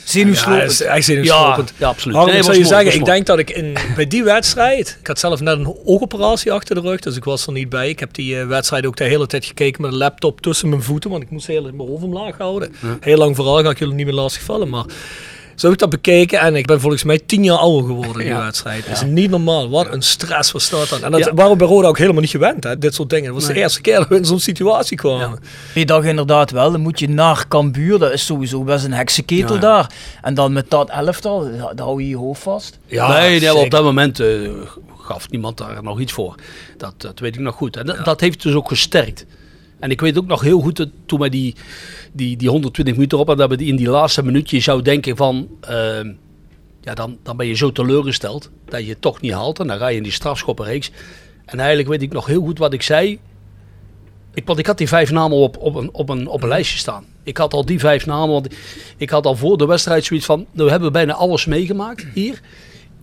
Ja, 0.05 0.11
Zenuwslopend. 0.11 0.71
is 0.71 0.81
echt 0.81 1.05
zenuwslopend. 1.05 1.73
ja, 1.77 1.89
absoluut. 1.89 2.17
Nee, 2.17 2.27
zou 2.27 2.47
was 2.47 2.57
je 2.57 2.65
zeggen, 2.65 2.95
ik 2.95 3.05
denk 3.05 3.27
dat 3.27 3.39
ik 3.39 3.51
in, 3.51 3.77
bij 3.97 4.07
die 4.07 4.25
wedstrijd, 4.25 4.97
ik 5.01 5.07
had 5.07 5.19
zelf 5.19 5.41
net 5.41 5.59
een 5.59 5.77
oogoperatie 5.85 6.53
achter 6.53 6.75
de 6.75 6.81
rug, 6.81 7.01
dus 7.01 7.17
ik 7.17 7.25
was 7.25 7.47
er 7.47 7.53
niet 7.53 7.69
bij. 7.69 7.89
Ik 7.89 8.01
heb 8.01 8.15
die 8.15 8.39
eh, 8.41 8.47
wedstrijd 8.47 8.87
ook 8.87 8.97
de 8.97 9.05
hele 9.05 9.27
tijd 9.27 9.45
gekeken 9.45 9.83
met 9.83 9.93
een 9.93 9.99
laptop 9.99 10.41
tussen 10.41 10.69
mijn 10.69 10.83
voeten, 10.83 11.11
want 11.11 11.23
ik 11.23 11.31
moest 11.31 11.47
heel 11.47 11.63
mijn 11.63 11.89
hoofd 11.89 12.03
omlaag 12.03 12.37
houden. 12.39 12.75
Heel 13.01 13.17
lang 13.17 13.35
verhaal, 13.37 13.63
ga 13.63 13.71
ik 13.71 13.79
jullie 13.79 13.95
niet 13.95 14.07
meer 14.07 14.15
lastig 14.15 14.43
vallen, 14.43 14.69
maar 14.69 14.85
zo 15.57 15.67
heb 15.67 15.73
ik 15.73 15.79
dat 15.79 15.91
bekeken 15.91 16.41
en 16.41 16.55
ik 16.57 16.67
ben 16.67 16.81
volgens 16.81 17.05
mij 17.05 17.19
tien 17.27 17.45
jaar 17.45 17.57
ouder 17.57 17.87
geworden 17.87 18.13
in 18.23 18.27
die 18.29 18.37
Ja. 18.37 18.45
wedstrijd. 18.45 18.87
Dat 18.87 18.95
is 18.97 19.03
niet 19.03 19.31
normaal. 19.31 19.71
Wat 19.71 19.93
een 19.93 20.03
stress 20.03 20.53
was 20.53 20.71
dat 20.71 20.89
dan. 20.89 21.05
En 21.05 21.11
dat 21.11 21.25
Ja. 21.25 21.35
waren 21.35 21.51
we 21.53 21.57
bij 21.57 21.67
Roda 21.67 21.89
ook 21.89 21.99
helemaal 21.99 22.21
niet 22.21 22.31
gewend, 22.31 22.65
hè, 22.65 22.79
dit 22.79 22.95
soort 22.95 23.11
dingen. 23.11 23.25
Het 23.25 23.35
was 23.35 23.47
de 23.47 23.55
eerste 23.61 23.81
keer 23.81 23.97
dat 23.97 24.09
we 24.09 24.17
in 24.17 24.25
zo'n 24.25 24.41
situatie 24.41 24.97
kwamen. 24.97 25.39
Die 25.75 25.87
dag 25.87 26.05
inderdaad 26.05 26.51
wel. 26.51 26.71
Dan 26.73 26.81
moet 26.81 26.99
je 26.99 27.09
naar 27.09 27.49
Cambuur. 27.49 27.99
Dat 27.99 28.13
is 28.13 28.25
sowieso 28.25 28.63
best 28.65 28.85
een 28.85 28.93
heksenketel 28.93 29.55
Ja, 29.55 29.61
ja. 29.61 29.61
daar. 29.61 29.91
En 30.23 30.35
dan 30.35 30.53
met 30.53 30.71
dat 30.71 30.91
elftal, 30.91 31.41
da- 31.41 31.73
daar 31.75 31.87
hou 31.87 32.03
je 32.03 32.09
je 32.09 32.17
hoofd 32.17 32.43
vast. 32.43 32.79
Ja, 32.87 33.09
nee, 33.21 33.41
nee, 33.41 33.55
op 33.55 33.71
dat 33.71 33.83
moment 33.83 34.21
eh, 34.21 34.29
gaf 34.99 35.31
niemand 35.31 35.59
daar 35.59 35.83
nog 35.83 36.01
iets 36.01 36.13
voor. 36.13 36.35
Dat, 36.77 36.95
dat 36.97 37.19
weet 37.19 37.35
ik 37.35 37.41
nog 37.41 37.55
goed. 37.55 37.77
En 37.77 37.87
dat, 37.87 38.05
dat 38.05 38.21
heeft 38.21 38.43
dus 38.43 38.55
ook 38.55 38.69
gesterkt. 38.69 39.25
En 39.83 39.91
ik 39.91 40.01
weet 40.01 40.19
ook 40.19 40.27
nog 40.27 40.41
heel 40.41 40.61
goed 40.61 40.87
toen 41.07 41.19
wij 41.19 41.29
die, 41.29 41.55
die, 42.13 42.37
die 42.37 42.49
120 42.49 42.95
minuten 42.95 43.19
op 43.19 43.27
hadden, 43.27 43.49
dat 43.49 43.59
we 43.59 43.65
in 43.65 43.77
die 43.77 43.89
laatste 43.89 44.23
minuutje 44.23 44.57
je 44.57 44.63
zou 44.63 44.83
denken 44.83 45.17
van... 45.17 45.49
ehm, 45.61 46.13
ja, 46.81 46.95
dan, 46.95 47.19
dan 47.23 47.37
ben 47.37 47.47
je 47.47 47.55
zo 47.55 47.73
teleurgesteld 47.73 48.51
dat 48.65 48.83
je 48.83 48.89
het 48.89 49.01
toch 49.01 49.21
niet 49.21 49.33
haalt. 49.33 49.61
En 49.61 49.67
dan 49.67 49.79
ga 49.79 49.89
je 49.89 49.97
in 49.97 50.03
die 50.03 50.13
strafschoppenreeks. 50.13 50.91
En 51.45 51.59
eigenlijk 51.59 51.89
weet 51.89 52.03
ik 52.03 52.13
nog 52.13 52.27
heel 52.27 52.43
goed 52.43 52.59
wat 52.59 52.73
ik 52.73 52.83
zei. 52.83 53.19
Ik, 54.35 54.47
want 54.47 54.59
ik 54.59 54.67
had 54.67 54.79
die 54.79 54.89
vijf 54.89 55.11
namen 55.11 55.37
op, 55.37 55.57
op, 55.59 55.75
een, 55.75 55.89
op, 55.93 56.09
een, 56.09 56.27
op 56.27 56.43
een 56.43 56.49
lijstje 56.49 56.79
staan. 56.79 57.05
Ik 57.23 57.37
had 57.37 57.53
al 57.53 57.65
die 57.65 57.79
vijf 57.79 58.07
namen. 58.07 58.29
Want 58.29 58.49
ik 58.97 59.11
had 59.11 59.27
al 59.27 59.37
voor 59.37 59.59
de 59.59 59.67
wedstrijd 59.67 60.05
zoiets 60.05 60.27
van. 60.27 60.47
We 60.53 60.71
hebben 60.71 60.93
bijna 60.93 61.13
alles 61.13 61.47
meegemaakt 61.47 62.07
hier. 62.15 62.41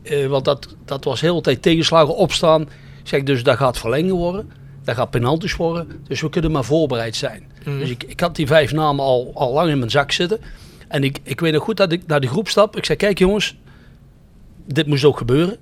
Eh, 0.04 0.26
want 0.26 0.46
dat, 0.46 0.76
dat 0.86 1.04
was 1.04 1.22
heel 1.22 1.36
de 1.36 1.42
tijd 1.42 1.62
tegenslagen 1.62 2.16
opstaan. 2.16 2.62
Ik 2.62 3.08
zeg 3.08 3.24
dus 3.24 3.44
dat 3.44 3.58
gaat 3.58 3.78
verlengen 3.78 4.16
worden. 4.16 4.59
Dat 4.90 4.98
gaat 4.98 5.10
penalties 5.10 5.56
worden. 5.56 6.02
Dus 6.08 6.22
we 6.22 6.30
kunnen 6.30 6.52
maar 6.52 6.64
voorbereid 6.64 7.16
zijn. 7.16 7.44
Dus 7.64 7.90
ik, 7.90 8.04
ik 8.04 8.20
had 8.20 8.36
die 8.36 8.48
vijf 8.48 8.72
namen 8.72 9.06
al, 9.06 9.32
al 9.34 9.54
lang 9.54 9.70
in 9.70 9.80
mijn 9.80 9.92
zak 9.92 10.12
zitten. 10.12 10.40
En 10.88 11.04
ik, 11.04 11.20
ik 11.24 11.40
weet 11.40 11.54
nog 11.54 11.64
goed 11.64 11.78
dat 11.78 11.92
ik 11.92 12.08
naar 12.08 12.20
de 12.20 12.28
groep 12.28 12.48
stap. 12.48 12.78
Ik 12.78 12.86
zei, 12.86 12.98
kijk 12.98 13.20
jongens, 13.20 13.58
dit 14.66 14.88
moest 14.88 15.04
ook 15.04 15.18
gebeuren. 15.18 15.58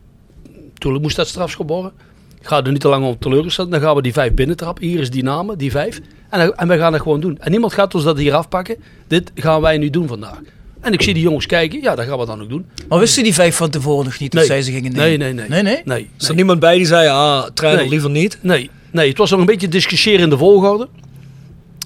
Toen 0.73 1.01
moest 1.01 1.15
dat 1.15 1.27
strafschop 1.27 1.69
worden. 1.69 1.91
Ik 2.39 2.47
ga 2.47 2.63
er 2.63 2.71
niet 2.71 2.81
te 2.81 2.87
lang 2.87 3.05
op 3.05 3.21
teleurgesteld. 3.21 3.71
Dan 3.71 3.81
gaan 3.81 3.95
we 3.95 4.01
die 4.01 4.13
vijf 4.13 4.33
binnentrappen. 4.33 4.83
Hier 4.83 4.99
is 4.99 5.09
die 5.09 5.23
namen, 5.23 5.57
die 5.57 5.71
vijf. 5.71 6.01
En, 6.29 6.55
en 6.55 6.67
we 6.67 6.77
gaan 6.77 6.91
dat 6.91 7.01
gewoon 7.01 7.19
doen. 7.19 7.37
En 7.39 7.51
niemand 7.51 7.73
gaat 7.73 7.95
ons 7.95 8.03
dat 8.03 8.17
hier 8.17 8.33
afpakken. 8.33 8.77
Dit 9.07 9.31
gaan 9.35 9.61
wij 9.61 9.77
nu 9.77 9.89
doen 9.89 10.07
vandaag. 10.07 10.41
En 10.87 10.93
ik 10.93 11.01
zie 11.01 11.13
die 11.13 11.23
jongens 11.23 11.45
kijken. 11.45 11.81
Ja, 11.81 11.95
dat 11.95 12.05
gaan 12.05 12.17
we 12.19 12.25
dan 12.25 12.41
ook 12.41 12.49
doen. 12.49 12.65
Maar 12.89 12.99
wisten 12.99 13.23
die 13.23 13.33
vijf 13.33 13.55
van 13.55 13.69
tevoren 13.69 14.05
nog 14.05 14.19
niet 14.19 14.31
dat 14.31 14.45
zij 14.45 14.61
ze 14.61 14.71
gingen 14.71 14.91
nee, 14.91 15.17
nemen? 15.17 15.35
nee, 15.35 15.47
nee. 15.47 15.63
Nee, 15.63 15.73
nee? 15.73 15.81
Nee, 15.85 16.09
Is 16.17 16.21
er 16.21 16.27
nee. 16.27 16.35
niemand 16.35 16.59
bij 16.59 16.77
die 16.77 16.85
zei, 16.85 17.07
ah, 17.07 17.43
trainer 17.53 17.81
Nee. 17.81 17.89
liever 17.89 18.09
niet? 18.09 18.37
Nee, 18.41 18.69
nee, 18.91 19.09
het 19.09 19.17
was 19.17 19.29
nog 19.29 19.39
een 19.39 19.45
beetje 19.45 19.67
discussiëren 19.67 20.21
in 20.21 20.29
de 20.29 20.37
volgorde. 20.37 20.87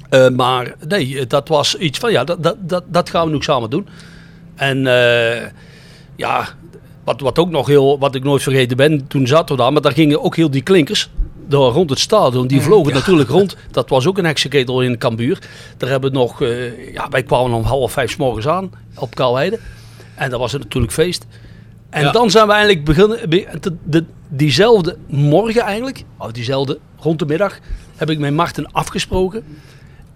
Eh, 0.10 0.30
maar 0.30 0.76
nee, 0.88 1.28
dat 1.28 1.48
was 1.48 1.78
iets 1.78 2.00
van 2.00 2.12
ja, 2.12 2.24
dat, 2.24 2.44
dat, 2.44 2.56
dat, 2.60 2.84
dat 2.88 3.10
gaan 3.10 3.26
we 3.28 3.34
nu 3.34 3.42
samen 3.42 3.70
doen. 3.70 3.88
En 4.56 4.88
eh, 4.88 5.48
ja, 6.16 6.48
wat, 7.04 7.22
wat 7.22 7.40
ook 7.40 7.50
nog 7.50 7.68
heel, 7.68 8.00
wat 8.00 8.16
ik 8.16 8.24
nooit 8.24 8.44
vergeten 8.44 8.78
ben, 8.78 9.08
toen 9.08 9.28
zaten 9.28 9.56
we 9.56 9.62
daar, 9.62 9.74
maar 9.74 9.82
daar 9.82 9.92
gingen 9.92 10.24
ook 10.24 10.36
heel 10.36 10.52
die 10.52 10.62
klinkers. 10.62 11.10
Door, 11.52 11.72
rond 11.72 11.90
het 11.90 12.00
stadion, 12.00 12.48
die 12.48 12.62
vlogen 12.62 12.94
natuurlijk 12.94 13.30
rond. 13.30 13.56
Dat 13.72 13.90
was 13.90 14.08
ook 14.08 14.18
een 14.18 14.26
heksenketel 14.26 14.82
in 14.82 14.98
Cambuur. 14.98 15.40
Daar 15.78 15.90
hebben 15.90 16.12
we 16.12 16.18
nog, 16.18 16.42
eh, 16.42 16.94
ja, 16.94 17.10
wij 17.10 17.24
kwamen 17.24 17.52
om 17.58 17.64
half 17.64 17.92
vijf 17.92 18.12
s 18.12 18.16
morgens 18.16 18.48
aan 18.48 18.72
op 18.96 19.16
Kaalheide. 19.16 19.60
En 20.16 20.30
dat 20.30 20.40
was 20.40 20.52
het 20.52 20.64
natuurlijk 20.64 20.94
feest. 20.94 21.26
En 21.90 22.02
Ja. 22.04 22.12
dan 22.12 22.30
zijn 22.32 22.48
we 22.48 22.54
eigenlijk 22.54 22.86
begonnen, 22.86 23.30
be- 23.30 23.48
de, 23.62 23.76
de- 23.84 24.06
diezelfde 24.30 24.98
morgen 25.08 25.62
eigenlijk, 25.62 26.04
of 26.18 26.32
diezelfde 26.32 26.80
rond 27.00 27.20
de 27.20 27.26
middag, 27.26 27.60
heb 27.96 28.10
ik 28.10 28.20
met 28.20 28.34
Marten 28.34 28.72
afgesproken. 28.72 29.44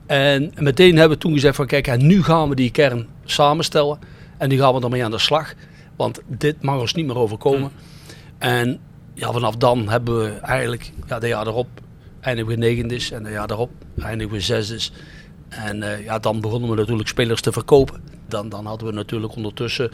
En 0.05 0.51
meteen 0.57 0.97
hebben 0.97 1.17
we 1.17 1.23
toen 1.23 1.33
gezegd 1.33 1.55
van 1.55 1.65
kijk, 1.65 1.87
en 1.87 2.07
nu 2.07 2.23
gaan 2.23 2.49
we 2.49 2.55
die 2.55 2.71
kern 2.71 3.07
samenstellen. 3.25 3.99
En 4.37 4.49
nu 4.49 4.57
gaan 4.59 4.73
we 4.75 4.81
ermee 4.81 5.03
aan 5.03 5.11
de 5.11 5.17
slag. 5.19 5.53
Want 5.95 6.21
dit 6.27 6.61
mag 6.61 6.79
ons 6.79 6.93
niet 6.93 7.05
meer 7.05 7.17
overkomen. 7.17 7.71
En 8.37 8.79
ja, 9.15 9.31
vanaf 9.31 9.55
dan 9.55 9.89
hebben 9.89 10.17
we 10.17 10.29
eigenlijk, 10.29 10.91
ja, 11.07 11.19
de 11.19 11.27
jaar 11.27 11.47
erop 11.47 11.67
eindigen 12.25 12.51
we 12.51 12.57
negendes. 12.57 13.11
En 13.11 13.23
de 13.23 13.29
jaar 13.29 13.47
daarop 13.47 13.71
eindigen 13.97 14.33
we 14.33 14.39
zesdes. 14.39 14.91
En 15.49 15.83
eh, 15.83 16.03
ja, 16.03 16.19
dan 16.19 16.41
begonnen 16.41 16.69
we 16.69 16.75
natuurlijk 16.75 17.07
spelers 17.07 17.41
te 17.41 17.51
verkopen. 17.51 18.01
Dan, 18.27 18.49
dan 18.49 18.65
hadden 18.65 18.87
we 18.87 18.93
natuurlijk 18.93 19.35
ondertussen, 19.35 19.91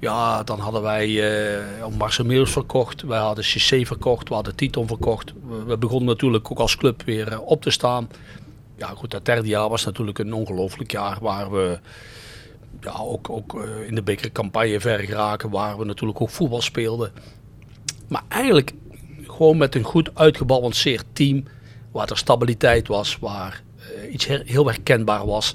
ja, 0.00 0.42
dan 0.42 0.58
hadden 0.58 0.82
wij 0.82 1.22
eh 1.58 1.86
Marcel 1.98 2.24
Meels 2.24 2.50
verkocht. 2.50 3.02
Wij 3.02 3.18
hadden 3.18 3.44
CC 3.44 3.86
verkocht, 3.86 4.28
we 4.28 4.34
hadden 4.34 4.54
Titon 4.54 4.86
verkocht. 4.86 5.32
We, 5.66 5.78
begonnen 5.78 6.08
natuurlijk 6.08 6.50
ook 6.50 6.58
als 6.58 6.76
club 6.76 7.02
weer 7.02 7.28
eh, 7.28 7.40
op 7.40 7.62
te 7.62 7.70
staan. 7.70 8.08
Ja, 8.76 8.86
goed, 8.86 9.10
dat 9.10 9.24
derde 9.24 9.48
jaar 9.48 9.68
was 9.68 9.84
natuurlijk 9.84 10.18
een 10.18 10.32
ongelooflijk 10.32 10.90
jaar 10.90 11.18
waar 11.20 11.50
we 11.50 11.78
ja, 12.80 12.92
ook, 12.98 13.30
ook 13.30 13.64
in 13.86 13.94
de 13.94 14.02
bekercampagne 14.02 14.80
ver 14.80 14.98
geraken, 14.98 15.50
waar 15.50 15.78
we 15.78 15.84
natuurlijk 15.84 16.20
ook 16.20 16.30
voetbal 16.30 16.60
speelden. 16.60 17.12
Maar 18.08 18.22
eigenlijk 18.28 18.72
gewoon 19.26 19.56
met 19.56 19.74
een 19.74 19.82
goed 19.82 20.10
uitgebalanceerd 20.14 21.04
team, 21.12 21.44
waar 21.92 22.10
er 22.10 22.16
stabiliteit 22.18 22.88
was, 22.88 23.18
waar 23.20 23.62
eh, 23.78 24.12
iets 24.12 24.26
her- 24.26 24.42
heel 24.44 24.66
herkenbaar 24.66 25.26
was 25.26 25.54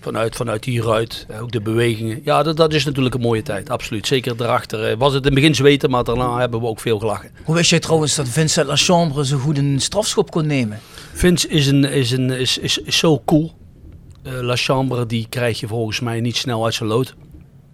vanuit, 0.00 0.36
vanuit 0.36 0.64
hieruit, 0.64 1.26
eh, 1.28 1.42
ook 1.42 1.52
de 1.52 1.60
bewegingen. 1.60 2.20
Ja, 2.24 2.42
dat, 2.42 2.56
dat 2.56 2.72
is 2.72 2.84
natuurlijk 2.84 3.14
een 3.14 3.20
mooie 3.20 3.42
tijd, 3.42 3.70
absoluut. 3.70 4.06
Zeker 4.06 4.36
daarachter 4.36 4.84
eh, 4.90 4.96
was 4.98 5.12
het 5.12 5.20
in 5.24 5.30
het 5.30 5.34
begin 5.40 5.54
zweten, 5.54 5.90
maar 5.90 6.04
daarna 6.04 6.38
hebben 6.38 6.60
we 6.60 6.66
ook 6.66 6.80
veel 6.80 6.98
gelachen. 6.98 7.30
Hoe 7.44 7.54
wist 7.54 7.70
jij 7.70 7.80
trouwens 7.80 8.14
dat 8.14 8.28
Vincent 8.28 8.66
Lachambre 8.66 9.26
zo 9.26 9.38
goed 9.38 9.58
een 9.58 9.80
strafschop 9.80 10.30
kon 10.30 10.46
nemen? 10.46 10.80
Vince 11.12 11.48
is, 11.48 11.66
een, 11.66 11.84
is, 11.84 12.10
een, 12.10 12.30
is, 12.30 12.58
is, 12.58 12.78
is 12.78 12.98
zo 12.98 13.22
cool. 13.24 13.52
Eh, 14.22 14.32
La 14.40 14.56
Chambre, 14.56 15.06
die 15.06 15.26
krijg 15.28 15.60
je 15.60 15.66
volgens 15.66 16.00
mij 16.00 16.20
niet 16.20 16.36
snel 16.36 16.64
uit 16.64 16.74
zijn 16.74 16.88
lood. 16.88 17.14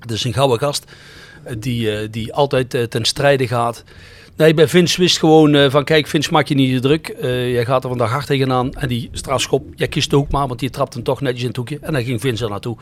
Het 0.01 0.11
is 0.11 0.25
een 0.25 0.33
gouden 0.33 0.59
gast 0.59 0.85
die, 1.59 1.91
eh, 1.91 2.09
die 2.11 2.35
altijd 2.35 2.75
eh, 2.75 2.83
ten 2.83 3.05
strijde 3.05 3.47
gaat. 3.47 3.85
Nee, 4.39 4.55
bij 4.55 4.69
Vince 4.69 5.01
wist 5.01 5.19
gewoon 5.19 5.55
eh, 5.55 5.71
van 5.71 5.85
kijk, 5.85 6.07
Vince 6.07 6.33
maak 6.33 6.47
je 6.47 6.55
niet 6.55 6.73
de 6.75 6.81
druk. 6.81 7.09
Eh, 7.09 7.53
jij 7.53 7.65
gaat 7.65 7.83
er 7.83 7.89
vandaag 7.89 8.11
hard 8.11 8.27
tegenaan. 8.27 8.75
En 8.75 8.89
die 8.89 9.09
strafschop, 9.13 9.67
jij 9.77 9.89
kiest 9.89 10.11
de 10.11 10.17
hoek 10.17 10.31
maar, 10.31 10.47
want 10.47 10.61
die 10.61 10.71
trapt 10.71 10.95
hem 10.95 11.03
toch 11.03 11.21
netjes 11.21 11.43
in 11.43 11.49
het 11.49 11.57
hoekje. 11.57 11.79
En 11.81 11.93
dan 11.93 12.03
ging 12.05 12.21
Vince 12.21 12.45
er 12.45 12.51
naartoe. 12.51 12.77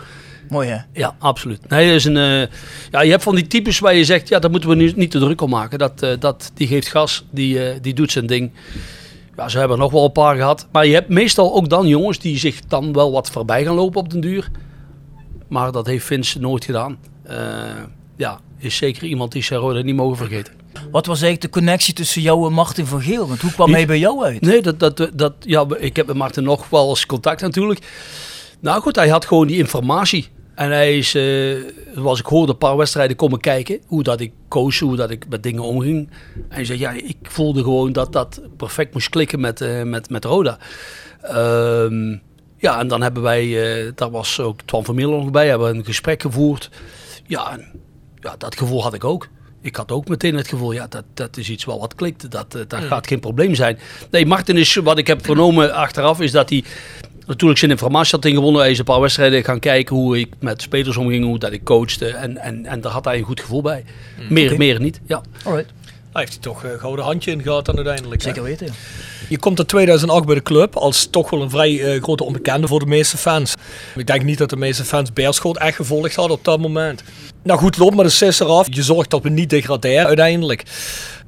Mooi 0.49 0.69
hè? 0.69 0.79
Ja, 0.92 1.16
absoluut. 1.19 1.69
Nee, 1.69 1.95
is 1.95 2.05
een, 2.05 2.16
eh, 2.16 2.49
ja, 2.90 3.01
je 3.01 3.11
hebt 3.11 3.23
van 3.23 3.35
die 3.35 3.47
types 3.47 3.79
waar 3.79 3.95
je 3.95 4.05
zegt, 4.05 4.29
ja, 4.29 4.38
daar 4.38 4.51
moeten 4.51 4.69
we 4.69 4.75
nu 4.75 4.92
niet 4.97 5.11
te 5.11 5.19
druk 5.19 5.40
om 5.40 5.51
maken. 5.51 5.79
Dat, 5.79 6.03
eh, 6.03 6.11
dat, 6.19 6.51
die 6.55 6.66
geeft 6.66 6.88
gas, 6.88 7.25
die, 7.31 7.64
eh, 7.64 7.79
die 7.81 7.95
doet 7.95 8.12
zijn 8.12 8.27
ding. 8.27 8.51
Ja, 9.37 9.49
ze 9.49 9.59
hebben 9.59 9.77
er 9.77 9.83
nog 9.83 9.92
wel 9.92 10.05
een 10.05 10.12
paar 10.12 10.37
gehad. 10.37 10.69
Maar 10.73 10.87
je 10.87 10.95
hebt 10.95 11.09
meestal 11.09 11.55
ook 11.55 11.69
dan 11.69 11.87
jongens 11.87 12.19
die 12.19 12.38
zich 12.38 12.61
dan 12.61 12.92
wel 12.92 13.12
wat 13.12 13.31
voorbij 13.31 13.64
gaan 13.64 13.75
lopen 13.75 14.01
op 14.01 14.11
den 14.11 14.21
duur. 14.21 14.51
Maar 15.49 15.73
dat 15.73 15.87
heeft 15.87 16.05
Vince 16.05 16.40
nooit 16.40 16.64
gedaan. 16.64 16.99
Eh, 17.23 17.37
ja, 18.16 18.40
is 18.67 18.77
zeker 18.77 19.05
iemand 19.05 19.33
die 19.33 19.43
Serrode 19.43 19.83
niet 19.83 19.95
mogen 19.95 20.17
vergeten. 20.17 20.53
Wat 20.91 21.07
was 21.07 21.23
eigenlijk 21.23 21.53
de 21.53 21.61
connectie 21.61 21.95
tussen 21.95 22.23
jou 22.23 22.47
en 22.47 22.53
Martin 22.53 22.87
van 22.87 23.01
Geel? 23.01 23.29
Want 23.29 23.41
hoe 23.41 23.53
kwam 23.53 23.73
hij 23.73 23.87
bij 23.87 23.99
jou 23.99 24.25
uit? 24.25 24.41
Nee, 24.41 24.63
dat, 24.63 24.81
dat, 24.81 25.11
dat, 25.15 25.33
ja, 25.41 25.67
ik 25.79 25.97
heb 25.97 26.07
met 26.07 26.17
Martin 26.17 26.45
nog 26.45 26.69
wel 26.69 26.89
eens 26.89 27.07
contact 27.07 27.41
natuurlijk. 27.41 27.81
Nou 28.61 28.81
goed, 28.81 28.97
hij 28.97 29.09
had 29.09 29.25
gewoon 29.25 29.47
die 29.47 29.57
informatie. 29.57 30.29
En 30.55 30.71
hij 30.71 30.99
is, 30.99 31.15
eh, 31.15 31.57
zoals 31.95 32.19
ik 32.19 32.27
hoorde, 32.27 32.53
een 32.53 32.59
paar 32.59 32.77
wedstrijden 32.77 33.17
komen 33.17 33.41
kijken. 33.41 33.81
Hoe 33.87 34.03
dat 34.03 34.21
ik 34.21 34.33
koos, 34.49 34.79
hoe 34.79 34.97
dat 34.97 35.11
ik 35.11 35.29
met 35.29 35.43
dingen 35.43 35.63
omging. 35.63 36.11
En 36.35 36.45
hij 36.49 36.65
zei, 36.65 36.79
ja, 36.79 36.91
ik 36.91 37.17
voelde 37.23 37.63
gewoon 37.63 37.93
dat 37.93 38.13
dat 38.13 38.41
perfect 38.57 38.93
moest 38.93 39.09
klikken 39.09 39.41
met, 39.41 39.61
eh, 39.61 39.83
met, 39.83 40.11
met 40.11 40.25
Roda. 40.25 40.59
Ehm, 41.21 42.17
ja, 42.57 42.79
en 42.81 42.89
dan 42.89 43.03
hebben 43.03 43.23
wij, 43.23 43.45
eh, 43.45 43.93
daar 43.95 44.11
was 44.11 44.41
ook 44.41 44.61
Twan 44.65 44.85
van 44.85 44.95
Mierlo 44.95 45.19
nog 45.19 45.31
bij, 45.31 45.49
hebben 45.49 45.71
we 45.71 45.79
een 45.79 45.85
gesprek 45.85 46.23
gevoerd. 46.23 46.71
Ja, 47.27 47.59
ja, 48.27 48.35
dat 48.39 48.57
gevoel 48.57 48.83
had 48.83 48.95
ik 48.95 49.05
ook. 49.05 49.29
Ik 49.61 49.77
had 49.77 49.93
ook 49.93 50.09
meteen 50.09 50.35
het 50.35 50.49
gevoel, 50.49 50.73
ja, 50.73 50.87
dat, 50.87 51.05
dat 51.15 51.37
is 51.37 51.51
iets 51.51 51.65
wel 51.65 51.81
wat 51.81 51.95
klikt. 51.95 52.31
Dat, 52.31 52.55
eh, 52.55 52.62
dat 52.69 52.83
gaat 52.83 53.07
geen 53.07 53.21
probleem 53.21 53.55
zijn. 53.55 53.79
Nee, 54.11 54.27
Martin 54.27 54.57
is, 54.57 54.75
wat 54.75 54.99
ik 54.99 55.07
heb 55.07 55.25
vernomen 55.25 55.75
achteraf, 55.75 56.21
is 56.21 56.31
dat 56.31 56.51
hij 56.51 56.65
natuurlijk 57.27 57.59
zijn 57.59 57.71
informatie 57.71 58.15
had 58.15 58.25
ingewonnen. 58.25 58.61
Hij 58.61 58.71
is 58.71 58.79
een 58.79 58.85
paar 58.85 59.01
wedstrijden 59.01 59.45
gaan 59.45 59.59
kijken 59.59 59.97
hoe 59.97 60.19
ik 60.19 60.29
met 60.41 60.62
spelers 60.62 60.97
omging, 60.97 61.25
hoe 61.25 61.39
dat 61.39 61.53
ik 61.53 61.65
coachte. 61.65 62.09
En, 62.09 62.37
en, 62.37 62.67
en 62.67 62.81
daar 62.81 62.93
had 62.93 63.05
hij 63.05 63.19
een 63.19 63.25
goed 63.25 63.41
gevoel 63.41 63.62
bij. 63.62 63.85
Meer, 64.29 64.47
Oké. 64.47 64.57
meer 64.57 64.81
niet, 64.81 65.01
ja. 65.07 65.23
Alright. 65.45 65.73
Hij 66.17 66.25
heeft 66.25 66.45
hij 66.45 66.53
toch 66.53 66.65
een 66.65 66.79
gouden 66.79 67.05
handje 67.05 67.31
in 67.31 67.43
gehad 67.43 67.65
dan 67.65 67.77
uiteindelijk. 67.77 68.23
hè? 68.23 68.29
Zeker 68.29 68.43
weten. 68.43 68.75
Je 69.29 69.39
komt 69.39 69.59
in 69.59 69.67
2008 69.67 70.27
bij 70.27 70.35
de 70.35 70.43
club 70.43 70.77
als 70.77 71.07
toch 71.11 71.31
wel 71.31 71.43
een 71.43 71.51
vrij 71.51 71.95
eh, 71.95 72.03
grote 72.03 72.25
onbekende 72.25 72.67
voor 72.67 72.79
de 72.79 72.87
meeste 72.87 73.17
fans. 73.17 73.55
Ik 73.97 74.07
denk 74.07 74.23
niet 74.23 74.39
dat 74.39 74.51
de 74.51 74.57
meeste 74.57 74.85
fans 74.85 75.13
Beerschot 75.13 75.59
echt 75.59 75.77
gevolgd 75.77 76.15
hadden 76.15 76.37
op 76.37 76.45
dat 76.45 76.61
moment. 76.61 77.03
Nou 77.43 77.59
goed, 77.59 77.77
loop 77.77 77.95
maar 77.95 78.05
de 78.05 78.11
sisser 78.11 78.47
af. 78.47 78.67
Je 78.71 78.83
zorgt 78.83 79.11
dat 79.11 79.23
we 79.23 79.29
niet 79.29 79.51
degraderen 79.51 80.07
uiteindelijk. 80.07 80.63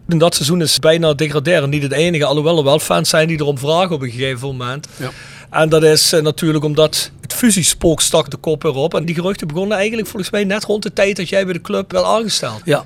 In 0.09 0.18
dat 0.18 0.35
seizoen 0.35 0.62
is 0.62 0.79
bijna 0.79 1.14
degraderen 1.14 1.70
niet 1.70 1.83
het 1.83 1.92
enige. 1.92 2.24
Alhoewel 2.24 2.59
er 2.59 2.64
wel 2.64 2.79
fans 2.79 3.09
zijn 3.09 3.29
die 3.29 3.40
erom 3.40 3.59
vragen 3.59 3.94
op 3.94 4.03
een 4.03 4.11
gegeven 4.11 4.46
moment. 4.48 4.88
Ja. 4.96 5.11
En 5.51 5.68
dat 5.68 5.83
is 5.83 6.12
eh, 6.12 6.22
natuurlijk 6.22 6.64
omdat 6.64 7.11
het 7.20 7.35
fusiespook 7.35 8.01
stak 8.01 8.31
de 8.31 8.37
kop 8.37 8.64
erop. 8.64 8.94
En 8.94 9.05
die 9.05 9.14
geruchten 9.14 9.46
begonnen 9.46 9.77
eigenlijk 9.77 10.09
volgens 10.09 10.31
mij 10.31 10.44
net 10.44 10.64
rond 10.64 10.83
de 10.83 10.92
tijd 10.92 11.16
dat 11.16 11.29
jij 11.29 11.44
bij 11.44 11.53
de 11.53 11.61
club 11.61 11.92
werd 11.92 12.05
aangesteld. 12.05 12.61
Ja, 12.64 12.85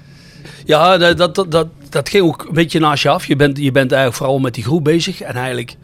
ja 0.64 0.96
dat, 0.98 1.34
dat, 1.34 1.50
dat, 1.50 1.66
dat, 1.88 2.08
ging 2.08 2.24
ook 2.24 2.44
een 2.48 2.54
beetje 2.54 2.78
naast 2.80 3.02
je 3.02 3.08
af. 3.08 3.26
Je 3.26 3.36
bent, 3.36 3.58
je 3.58 3.72
bent 3.72 3.90
eigenlijk 3.92 4.22
vooral 4.22 4.38
met 4.38 4.54
die 4.54 4.64
groep 4.64 4.84
bezig. 4.84 5.20
En 5.20 5.34
eigenlijk 5.34 5.76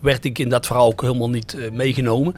werd 0.00 0.24
ik 0.24 0.38
in 0.38 0.48
dat 0.48 0.66
verhaal 0.66 0.86
ook 0.86 1.00
helemaal 1.02 1.30
niet 1.30 1.54
eh, 1.54 1.70
meegenomen. 1.70 2.34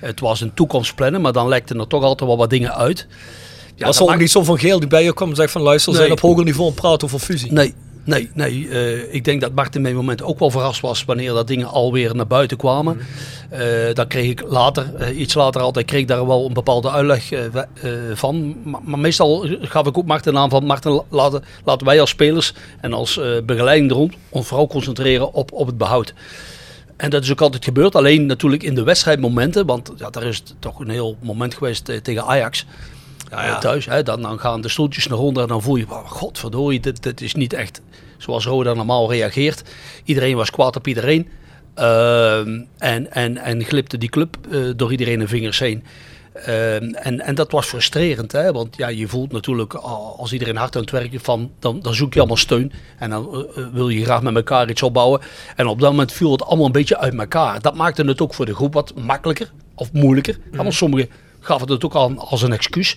Het 0.00 0.20
was 0.20 0.40
een 0.40 0.54
toekomstplannen, 0.54 1.20
maar 1.20 1.32
dan 1.32 1.48
lekten 1.48 1.80
er 1.80 1.86
toch 1.86 2.02
altijd 2.02 2.28
wel 2.28 2.38
wat 2.38 2.50
dingen 2.50 2.74
uit. 2.74 3.06
Ja, 3.74 3.86
was 3.86 3.96
er 3.96 4.02
ook 4.02 4.08
maakt- 4.08 4.20
niet 4.20 4.30
zo 4.30 4.44
van 4.44 4.58
Geel 4.58 4.78
die 4.78 4.88
bij 4.88 5.04
je 5.04 5.14
kwam 5.14 5.28
en 5.30 5.36
zegt 5.36 5.52
van 5.52 5.62
luister, 5.62 5.90
we 5.90 5.96
zijn 5.96 6.08
Nee. 6.08 6.16
op 6.18 6.22
hoger 6.22 6.44
niveau 6.44 6.68
en 6.68 6.74
praten 6.74 7.06
over 7.06 7.18
fusie. 7.18 7.52
Nee, 7.52 7.74
nee, 8.10 8.30
nee. 8.34 8.68
eh, 8.68 9.14
ik 9.14 9.24
denk 9.24 9.40
dat 9.40 9.54
Martin 9.54 9.82
mijn 9.82 9.94
moment 9.94 10.22
ook 10.22 10.38
wel 10.38 10.50
verrast 10.50 10.80
was 10.80 11.04
wanneer 11.04 11.32
dat 11.32 11.46
dingen 11.46 11.66
alweer 11.68 12.14
naar 12.16 12.26
buiten 12.26 12.56
kwamen. 12.56 12.96
Mhm. 12.96 13.04
Eh 13.62 13.94
daar 13.94 14.06
kreeg 14.06 14.30
ik 14.30 14.42
later, 14.46 14.94
eh, 14.94 15.18
iets 15.18 15.34
later 15.34 15.60
altijd, 15.60 15.86
kreeg 15.86 16.04
daar 16.04 16.26
wel 16.26 16.46
een 16.46 16.52
bepaalde 16.52 16.90
uitleg 16.90 17.32
van. 18.14 18.56
Maar, 18.62 18.80
maar 18.84 18.98
meestal 18.98 19.46
gaf 19.60 19.86
ik 19.86 19.98
ook 19.98 20.06
Martin 20.06 20.36
aan 20.36 20.50
van 20.50 20.64
Martin, 20.64 20.90
la- 20.90 21.04
laten, 21.08 21.44
laten 21.64 21.86
wij 21.86 22.00
als 22.00 22.10
spelers 22.10 22.54
en 22.80 22.92
als 22.92 23.20
begeleiding 23.44 23.90
erom 23.90 24.10
ons 24.28 24.46
vooral 24.46 24.66
concentreren 24.66 25.32
op, 25.32 25.52
op 25.52 25.66
het 25.66 25.78
behoud. 25.78 26.14
En 26.96 27.10
dat 27.10 27.22
is 27.22 27.30
ook 27.30 27.40
altijd 27.40 27.64
gebeurd. 27.64 27.94
Alleen 27.94 28.26
natuurlijk 28.26 28.62
in 28.62 28.74
de 28.74 28.82
wedstrijdmomenten. 28.82 29.66
Want 29.66 29.92
ja, 29.96 30.10
daar 30.10 30.22
is 30.22 30.36
het 30.36 30.54
toch 30.58 30.80
een 30.80 30.90
heel 30.90 31.16
moment 31.20 31.54
geweest 31.54 31.92
tegen 32.02 32.24
Ajax. 32.24 32.66
Eh, 33.30 33.58
thuis. 33.58 33.86
Hè, 33.86 34.02
dan, 34.02 34.22
dan 34.22 34.40
gaan 34.40 34.60
de 34.60 34.68
stoeltjes 34.68 35.06
naar 35.06 35.18
onder 35.18 35.42
en 35.42 35.48
dan 35.48 35.62
voel 35.62 35.76
je, 35.76 35.86
oh, 35.88 36.10
godverdorie, 36.10 36.80
dit, 36.80 37.02
dit 37.02 37.20
is 37.20 37.34
niet 37.34 37.52
echt 37.52 37.80
zoals 38.18 38.44
Roda 38.44 38.74
normaal 38.74 39.10
reageert. 39.10 39.62
Iedereen 40.04 40.36
was 40.36 40.50
kwaad 40.50 40.76
op 40.76 40.86
iedereen. 40.86 41.28
Ehm, 41.74 42.60
en, 42.78 43.12
en, 43.12 43.36
en 43.38 43.64
glipte 43.64 43.98
die 43.98 44.08
club 44.08 44.36
eh, 44.50 44.60
door 44.76 44.90
iedereen 44.90 45.18
de 45.18 45.28
vingers 45.28 45.58
heen. 45.58 45.84
En, 46.32 47.20
en 47.20 47.34
dat 47.34 47.50
was 47.50 47.66
frustrerend, 47.66 48.32
hè? 48.32 48.52
want 48.52 48.76
ja, 48.76 48.88
je 48.88 49.08
voelt 49.08 49.32
natuurlijk 49.32 49.74
al- 49.74 50.16
als 50.18 50.32
iedereen 50.32 50.56
hard 50.56 50.76
aan 50.76 50.82
het 50.82 50.90
werken 50.90 51.20
van, 51.20 51.50
dan, 51.58 51.80
dan 51.80 51.94
zoek 51.94 52.12
je 52.14 52.18
allemaal 52.18 52.36
steun. 52.36 52.72
En 52.98 53.10
dan 53.10 53.34
eh, 53.34 53.62
eh, 53.62 53.68
wil 53.72 53.88
je 53.88 54.04
graag 54.04 54.22
met 54.22 54.34
elkaar 54.34 54.70
iets 54.70 54.82
opbouwen. 54.82 55.20
En 55.56 55.66
op 55.66 55.80
dat 55.80 55.90
moment 55.90 56.12
viel 56.12 56.32
het 56.32 56.44
allemaal 56.44 56.66
een 56.66 56.72
beetje 56.72 56.98
uit 56.98 57.14
elkaar. 57.14 57.60
Dat 57.60 57.74
maakte 57.74 58.02
het 58.04 58.20
ook 58.20 58.34
voor 58.34 58.46
de 58.46 58.54
groep 58.54 58.74
wat 58.74 58.94
makkelijker 58.94 59.50
of 59.74 59.92
moeilijker. 59.92 60.38
Want 60.50 60.74
sommigen 60.74 61.10
gaven 61.40 61.70
het 61.70 61.84
ook 61.84 61.96
aan 61.96 62.18
als 62.18 62.42
een 62.42 62.52
excuus. 62.52 62.96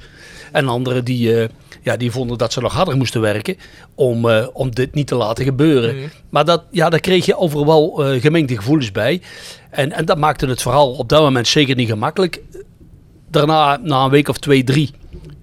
En 0.52 0.68
anderen 0.68 1.06
die, 1.06 1.42
eh, 1.42 1.50
ja, 1.82 1.98
die 1.98 2.12
vonden 2.12 2.38
dat 2.38 2.54
ze 2.54 2.62
nog 2.62 2.74
harder 2.74 2.98
moesten 2.98 3.22
werken 3.22 3.58
om, 3.96 4.30
eh, 4.30 4.48
om 4.54 4.72
dit 4.72 4.94
niet 4.94 5.08
te 5.08 5.16
laten 5.16 5.46
gebeuren. 5.46 6.12
Maar 6.30 6.46
dat, 6.46 6.64
ja, 6.72 6.90
daar 6.90 7.00
kreeg 7.00 7.26
je 7.26 7.38
overal 7.38 8.06
eh, 8.06 8.22
gemengde 8.22 8.56
gevoelens 8.56 8.92
bij. 8.92 9.22
En, 9.70 9.92
en 9.92 10.06
dat 10.06 10.18
maakte 10.18 10.48
het 10.48 10.62
verhaal 10.62 10.92
op 10.92 11.10
dat 11.10 11.22
moment 11.22 11.48
zeker 11.48 11.76
niet 11.76 11.90
gemakkelijk. 11.90 12.42
Daarna, 13.30 13.80
na 13.84 14.04
een 14.04 14.10
week 14.10 14.28
of 14.28 14.38
twee, 14.38 14.64
drie, 14.64 14.92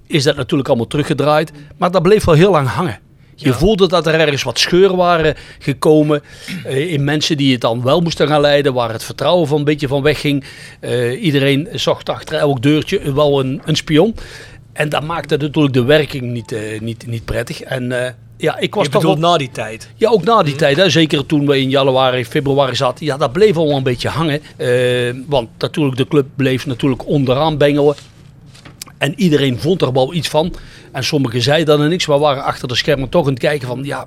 is 0.07 0.23
dat 0.23 0.37
natuurlijk 0.37 0.69
allemaal 0.69 0.87
teruggedraaid. 0.87 1.53
Maar 1.77 1.91
dat 1.91 2.03
bleef 2.03 2.25
wel 2.25 2.35
heel 2.35 2.51
lang 2.51 2.69
hangen. 2.69 2.99
Je 3.43 3.53
voelde 3.53 3.89
dat 3.89 4.07
er 4.07 4.15
ergens 4.15 4.43
wat 4.43 4.59
scheuren 4.59 4.97
waren 4.97 5.35
gekomen 5.59 6.23
eh, 6.65 6.93
in 6.93 7.05
mensen 7.05 7.37
die 7.37 7.53
het 7.53 7.61
dan 7.61 7.83
wel 7.83 8.01
moesten 8.01 8.29
gaan 8.29 8.41
leiden, 8.41 8.75
waar 8.75 8.93
het 8.93 9.05
vertrouwen 9.05 9.49
van 9.49 9.59
een 9.59 9.65
beetje 9.65 9.89
van 9.89 10.03
wegging. 10.03 10.45
Eh, 10.81 11.23
iedereen 11.23 11.69
zocht 11.73 12.09
achter 12.09 12.39
elk 12.39 12.63
deurtje 12.63 13.13
wel 13.15 13.41
een, 13.41 13.63
een 13.65 13.77
spion. 13.77 14.15
En 14.73 14.89
dat 14.89 15.03
maakte 15.05 15.37
natuurlijk 15.37 15.75
de 15.75 15.85
werking 15.85 16.23
niet, 16.23 16.53
eh, 16.53 16.81
niet, 16.81 17.07
niet 17.07 17.25
prettig. 17.25 17.61
En 17.61 18.15
ja, 18.37 18.59
ik 18.59 18.75
was 18.75 18.85
Je 18.85 18.91
toch 18.91 19.03
wel- 19.03 19.17
na 19.17 19.37
die 19.37 19.51
tijd. 19.51 19.91
Ja, 19.97 20.11
ook 20.11 20.25
na 20.25 20.43
die 20.43 20.57
tijd. 20.57 20.77
Hè. 20.77 20.91
Zeker 20.91 21.27
toen 21.27 21.47
we 21.47 21.61
in 21.61 21.71
januari, 21.71 22.25
februari 22.25 22.75
zaten. 22.77 23.07
Ja, 23.07 23.17
dat 23.17 23.33
bleef 23.33 23.57
al 23.57 23.71
een 23.71 23.83
beetje 23.83 24.09
hangen. 24.09 24.41
Want 25.27 25.49
natuurlijk, 25.59 25.97
de 25.97 26.09
club 26.09 26.27
bleef 26.37 26.67
natuurlijk 26.67 27.07
onderaan 27.07 27.59
bengelen. 27.59 27.95
En 28.99 29.13
iedereen 29.17 29.59
vond 29.59 29.83
er 29.83 29.93
wel 29.93 30.15
iets 30.15 30.29
van. 30.29 30.55
En 30.93 31.05
sommigen 31.05 31.43
zeiden 31.43 31.79
dan 31.79 31.89
niks, 31.89 32.07
maar 32.07 32.19
waren 32.19 32.45
achter 32.45 32.69
de 32.69 32.75
schermen 32.77 33.09
toch 33.09 33.25
aan 33.27 33.31
het 33.31 33.39
kijken 33.39 33.69
van... 33.69 33.85
Ja, 33.85 34.07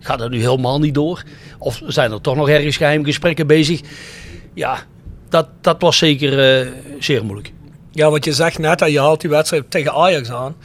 gaat 0.00 0.18
dat 0.18 0.30
nu 0.30 0.40
helemaal 0.40 0.78
niet 0.78 0.94
door? 0.94 1.22
Of 1.58 1.80
zijn 1.86 2.12
er 2.12 2.20
toch 2.20 2.36
nog 2.36 2.48
ergens 2.48 2.76
geheime 2.76 3.04
gesprekken 3.04 3.46
bezig? 3.46 3.80
Ja, 4.54 4.78
dat, 5.28 5.46
dat 5.60 5.80
was 5.80 5.98
zeker 5.98 6.60
eh, 6.60 6.66
zeer 6.98 7.24
moeilijk. 7.24 7.52
Ja, 7.92 8.10
wat 8.10 8.24
je 8.24 8.32
zegt 8.32 8.58
net, 8.58 8.80
je 8.80 9.00
haalt 9.00 9.20
die 9.20 9.30
wedstrijd 9.30 9.70
tegen 9.70 9.92
Ajax 9.92 10.30
aan. 10.30 10.56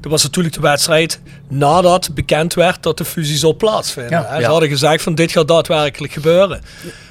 Dat 0.00 0.10
was 0.10 0.22
natuurlijk 0.22 0.54
de 0.54 0.60
wedstrijd 0.60 1.20
nadat 1.48 2.14
bekend 2.14 2.54
werd 2.54 2.82
dat 2.82 2.98
de 2.98 3.04
fusie 3.04 3.36
zou 3.36 3.54
plaatsvinden. 3.54 4.12
Ja. 4.20 4.40
Ze 4.40 4.46
hadden 4.46 4.68
gezegd 4.68 5.02
van 5.02 5.14
dit 5.14 5.32
gaat 5.32 5.48
daadwerkelijk 5.48 6.12
gebeuren. 6.12 6.60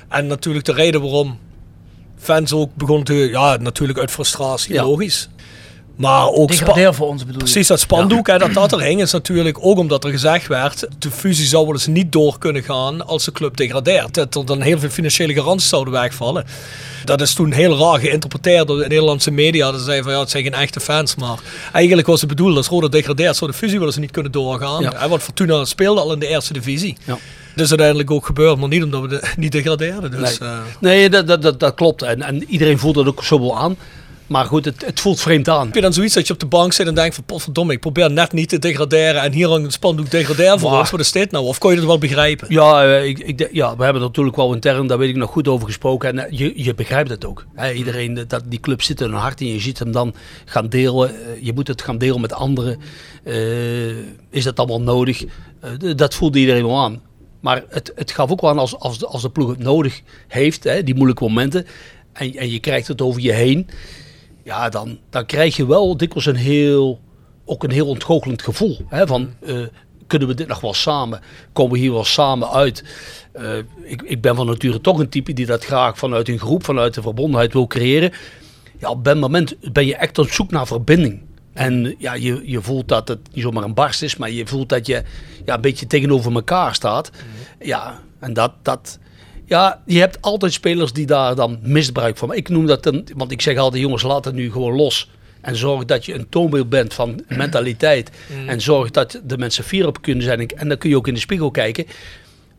En 0.10 0.28
natuurlijk 0.28 0.66
de 0.66 0.74
reden 0.74 1.02
waarom 1.02 1.40
fans 2.18 2.54
ook 2.54 2.76
begonnen 2.76 3.06
te... 3.06 3.14
Ja, 3.14 3.58
natuurlijk 3.58 4.00
uit 4.00 4.12
frustratie, 4.12 4.74
Ja. 4.74 4.84
logisch. 4.84 5.30
Maar 5.98 6.28
ook... 6.28 6.48
Degradeer 6.50 6.94
voor 6.94 7.08
ons 7.08 7.26
bedoel? 7.26 7.38
Precies, 7.42 7.68
dat 7.68 7.80
spandoek 7.80 8.28
hè, 8.28 8.38
dat 8.38 8.54
dat 8.54 8.72
er 8.72 8.82
hing 8.82 9.02
is 9.02 9.12
natuurlijk 9.12 9.58
ook 9.62 9.78
omdat 9.78 10.04
er 10.04 10.10
gezegd 10.12 10.48
werd... 10.48 10.88
de 11.00 11.12
fusie 11.12 11.46
zou 11.46 11.66
wel 11.66 11.74
eens 11.74 11.88
niet 11.88 12.12
door 12.12 12.38
kunnen 12.38 12.64
gaan 12.64 13.08
als 13.08 13.26
de 13.26 13.32
club 13.32 13.58
degradeert. 13.58 14.14
Dat 14.14 14.36
er 14.36 14.46
dan 14.46 14.62
heel 14.62 14.80
veel 14.80 14.90
financiële 14.90 15.34
garanties 15.34 15.70
zouden 15.70 15.94
wegvallen. 15.94 16.46
Dat 17.06 17.22
is 17.22 17.34
toen 17.34 17.52
heel 17.52 17.78
raar 17.78 18.00
geïnterpreteerd 18.00 18.68
door 18.68 18.78
de 18.78 18.88
Nederlandse 18.88 19.32
media. 19.32 19.72
Dat 19.72 19.82
zeiden 19.82 20.04
van 20.04 20.14
ja, 20.14 20.20
het 20.20 20.30
zijn 20.30 20.44
geen 20.44 20.54
echte 20.54 20.80
fans. 20.80 21.16
Maar 21.16 21.40
eigenlijk 21.74 22.08
was 22.08 22.20
het 22.20 22.30
bedoeld 22.30 22.58
als 22.58 22.68
Roda 22.68 22.88
degradeert... 22.88 23.36
zou 23.36 23.52
de 23.52 23.58
fusie 23.58 23.78
wel 23.78 23.88
eens 23.88 23.98
niet 23.98 24.12
kunnen 24.12 24.32
doorgaan. 24.32 24.82
Ja. 24.82 24.94
Hè, 24.96 25.08
want 25.08 25.24
Fortuna 25.24 25.66
speelde 25.66 26.02
al 26.02 26.14
in 26.14 26.20
de 26.20 26.28
eerste 26.28 26.54
divisie. 26.54 26.98
Ja. 27.04 27.18
Dat 27.56 27.66
is 27.66 27.70
uiteindelijk 27.70 28.12
ook 28.12 28.26
gebeurd, 28.26 28.58
maar 28.58 28.70
niet 28.70 28.84
omdat 28.84 29.02
we 29.02 29.08
de, 29.08 29.22
niet 29.38 29.52
degradeerden. 29.52 30.12
Dus, 30.12 30.40
Nee. 30.40 30.50
eh, 30.50 30.58
Nee, 30.80 31.10
dat, 31.10 31.28
dat, 31.28 31.42
dat, 31.42 31.60
dat 31.60 31.74
klopt. 31.74 32.02
En, 32.02 32.22
en 32.22 32.44
iedereen 32.44 32.80
voelt 32.80 32.96
dat 32.96 33.08
ook 33.08 33.24
zo 33.24 33.40
wel 33.40 33.58
aan. 33.58 33.78
Maar 34.28 34.46
goed, 34.46 34.66
het, 34.66 34.86
het 34.86 35.00
voelt 35.00 35.20
vreemd 35.20 35.50
aan. 35.50 35.66
heb 35.66 35.76
je 35.76 35.82
dan 35.82 35.94
zoiets 35.94 36.13
dat 36.13 36.28
je 36.28 36.34
op 36.34 36.40
de 36.40 36.46
bank 36.46 36.74
zit 36.74 36.88
en 36.88 36.96
denkt 36.96 37.16
van 37.16 37.24
potverdomme, 37.24 37.74
ik 37.74 37.80
probeer 37.80 38.12
net 38.12 38.32
niet 38.32 38.50
te 38.50 38.60
degraderen 38.60 39.22
en 39.22 39.32
hier 39.32 39.48
hangt 39.48 39.66
een 39.66 39.72
spandoek 39.72 40.12
degradeer 40.12 40.60
voor 40.60 40.78
ons. 40.78 40.92
Wat 40.92 41.00
is 41.00 41.12
dit 41.12 41.32
nou? 41.32 41.46
Of 41.46 41.58
kon 41.58 41.72
je 41.72 41.78
het 41.78 41.86
wel 41.86 41.98
begrijpen? 41.98 42.48
Ja, 42.50 42.84
eh, 42.84 43.06
ik, 43.06 43.20
ik, 43.20 43.50
ja, 43.52 43.76
we 43.76 43.84
hebben 43.84 44.02
er 44.02 44.08
natuurlijk 44.08 44.36
wel 44.36 44.54
intern, 44.54 44.88
daar 44.88 44.98
weet 44.98 45.10
ik 45.10 45.16
nog 45.16 45.32
goed 45.32 45.48
over 45.48 45.68
gesproken. 45.68 46.10
En 46.10 46.20
eh, 46.20 46.38
je, 46.38 46.63
je 46.63 46.74
begrijpt 46.74 47.10
het 47.10 47.26
ook. 47.26 47.46
Iedereen, 47.76 48.18
eh, 48.18 48.24
dat, 48.28 48.44
die 48.46 48.60
club 48.60 48.82
zit 48.82 49.02
in 49.02 49.10
hun 49.10 49.20
hart 49.20 49.40
en 49.40 49.48
je 49.48 49.60
ziet 49.60 49.80
hem 49.80 49.92
dan 49.92 50.13
gaan 50.46 50.70
delen. 50.70 51.12
Je 51.42 51.54
moet 51.54 51.68
het 51.68 51.82
gaan 51.82 51.98
delen 51.98 52.22
met 52.22 52.34
anderen. 52.34 52.80
Is 54.30 54.44
dat 54.44 54.60
allemaal 54.60 54.82
nodig? 54.82 55.24
Dat 55.96 56.16
voelde 56.16 56.40
iedereen 56.40 56.66
wel 56.66 56.80
aan. 56.80 57.02
Maar 57.40 57.63
het, 57.70 57.92
het 57.96 58.12
gaf 58.12 58.32
ook 58.32 58.42
wel 58.42 58.50
aan 58.50 58.60
als, 58.60 58.80
als, 58.80 59.00
de, 59.00 59.08
als 59.08 59.22
de 59.22 59.30
ploeg 59.30 59.50
het 59.50 59.60
nodig 59.60 60.02
heeft, 60.28 60.63
hè, 60.63 60.84
die 60.84 60.96
moeilijke 60.96 61.24
momenten. 61.24 61.66
En, 62.13 62.34
en 62.34 62.52
je 62.52 62.60
krijgt 62.60 62.88
het 62.88 63.02
over 63.02 63.22
je 63.22 63.34
heen. 63.34 63.68
Ja, 64.48 64.70
dan, 64.70 65.00
dan 65.10 65.26
krijg 65.26 65.56
je 65.56 65.68
wel 65.68 65.98
dikwijls 65.98 66.26
een 66.26 66.36
heel, 66.36 67.00
ook 67.46 67.64
een 67.64 67.72
heel 67.72 67.88
ontgoochelend 67.88 68.42
gevoel. 68.42 68.78
Hè, 68.88 69.08
van, 69.08 69.34
eh, 69.46 69.60
kunnen 70.08 70.28
we 70.28 70.34
dit 70.34 70.48
nog 70.48 70.60
wel 70.60 70.74
samen? 70.74 71.22
Komen 71.54 71.74
we 71.74 71.80
hier 71.80 71.92
wel 71.92 72.04
samen 72.04 72.52
uit? 72.52 72.84
Eh, 73.32 73.58
ik, 73.84 74.02
ik 74.02 74.22
ben 74.22 74.36
van 74.36 74.46
nature 74.46 74.82
toch 74.82 75.00
een 75.00 75.10
type 75.10 75.34
die 75.34 75.46
dat 75.46 75.66
graag 75.66 75.98
vanuit 75.98 76.30
een 76.30 76.40
groep, 76.40 76.66
vanuit 76.66 76.94
de 76.94 77.02
verbondenheid 77.02 77.54
wil 77.54 77.68
creëren. 77.68 78.12
Ja, 78.80 78.90
op 78.90 79.04
dat 79.04 79.18
moment 79.18 79.72
ben 79.72 79.86
je 79.86 79.96
echt 79.96 80.18
op 80.18 80.32
zoek 80.32 80.52
naar 80.52 80.68
verbinding. 80.68 81.22
En 81.54 81.96
ja, 81.98 82.14
je, 82.14 82.42
je 82.46 82.62
voelt 82.62 82.88
dat 82.88 83.08
het 83.08 83.20
niet 83.34 83.44
zomaar 83.44 83.64
een 83.64 83.74
barst 83.74 84.02
is, 84.02 84.18
maar 84.18 84.32
je 84.32 84.48
voelt 84.48 84.70
dat 84.70 84.88
je 84.88 85.04
ja, 85.46 85.56
een 85.56 85.62
beetje 85.62 85.88
tegenover 85.88 86.34
elkaar 86.34 86.76
staat. 86.76 87.12
Ja, 87.60 88.00
en 88.20 88.34
dat, 88.34 88.52
dat, 88.62 89.00
ja, 89.48 89.82
je 89.86 90.00
hebt 90.00 90.22
altijd 90.22 90.54
spelers 90.54 90.94
die 90.94 91.06
daar 91.06 91.36
dan 91.36 91.60
misbruik 91.62 92.18
van. 92.18 92.34
Ik 92.34 92.50
noem 92.50 92.66
dat 92.66 92.84
dan, 92.84 93.08
want 93.16 93.32
ik 93.32 93.42
zeg 93.42 93.58
altijd, 93.58 93.82
jongens, 93.82 94.04
laat 94.04 94.26
het 94.26 94.34
nu 94.36 94.52
gewoon 94.52 94.76
los. 94.76 95.10
En 95.42 95.56
zorg 95.56 95.86
dat 95.86 96.06
je 96.06 96.14
een 96.14 96.30
toonbeeld 96.30 96.70
bent 96.70 96.94
van 96.94 97.24
mentaliteit. 97.28 98.12
En 98.48 98.62
zorg 98.62 98.92
dat 98.92 99.22
de 99.24 99.38
mensen 99.38 99.64
fier 99.64 99.88
op 99.88 100.02
kunnen 100.02 100.24
zijn. 100.24 100.48
En 100.48 100.68
dan 100.68 100.78
kun 100.78 100.90
je 100.90 100.98
ook 100.98 101.08
in 101.08 101.14
de 101.14 101.20
spiegel 101.20 101.52
kijken. 101.52 101.86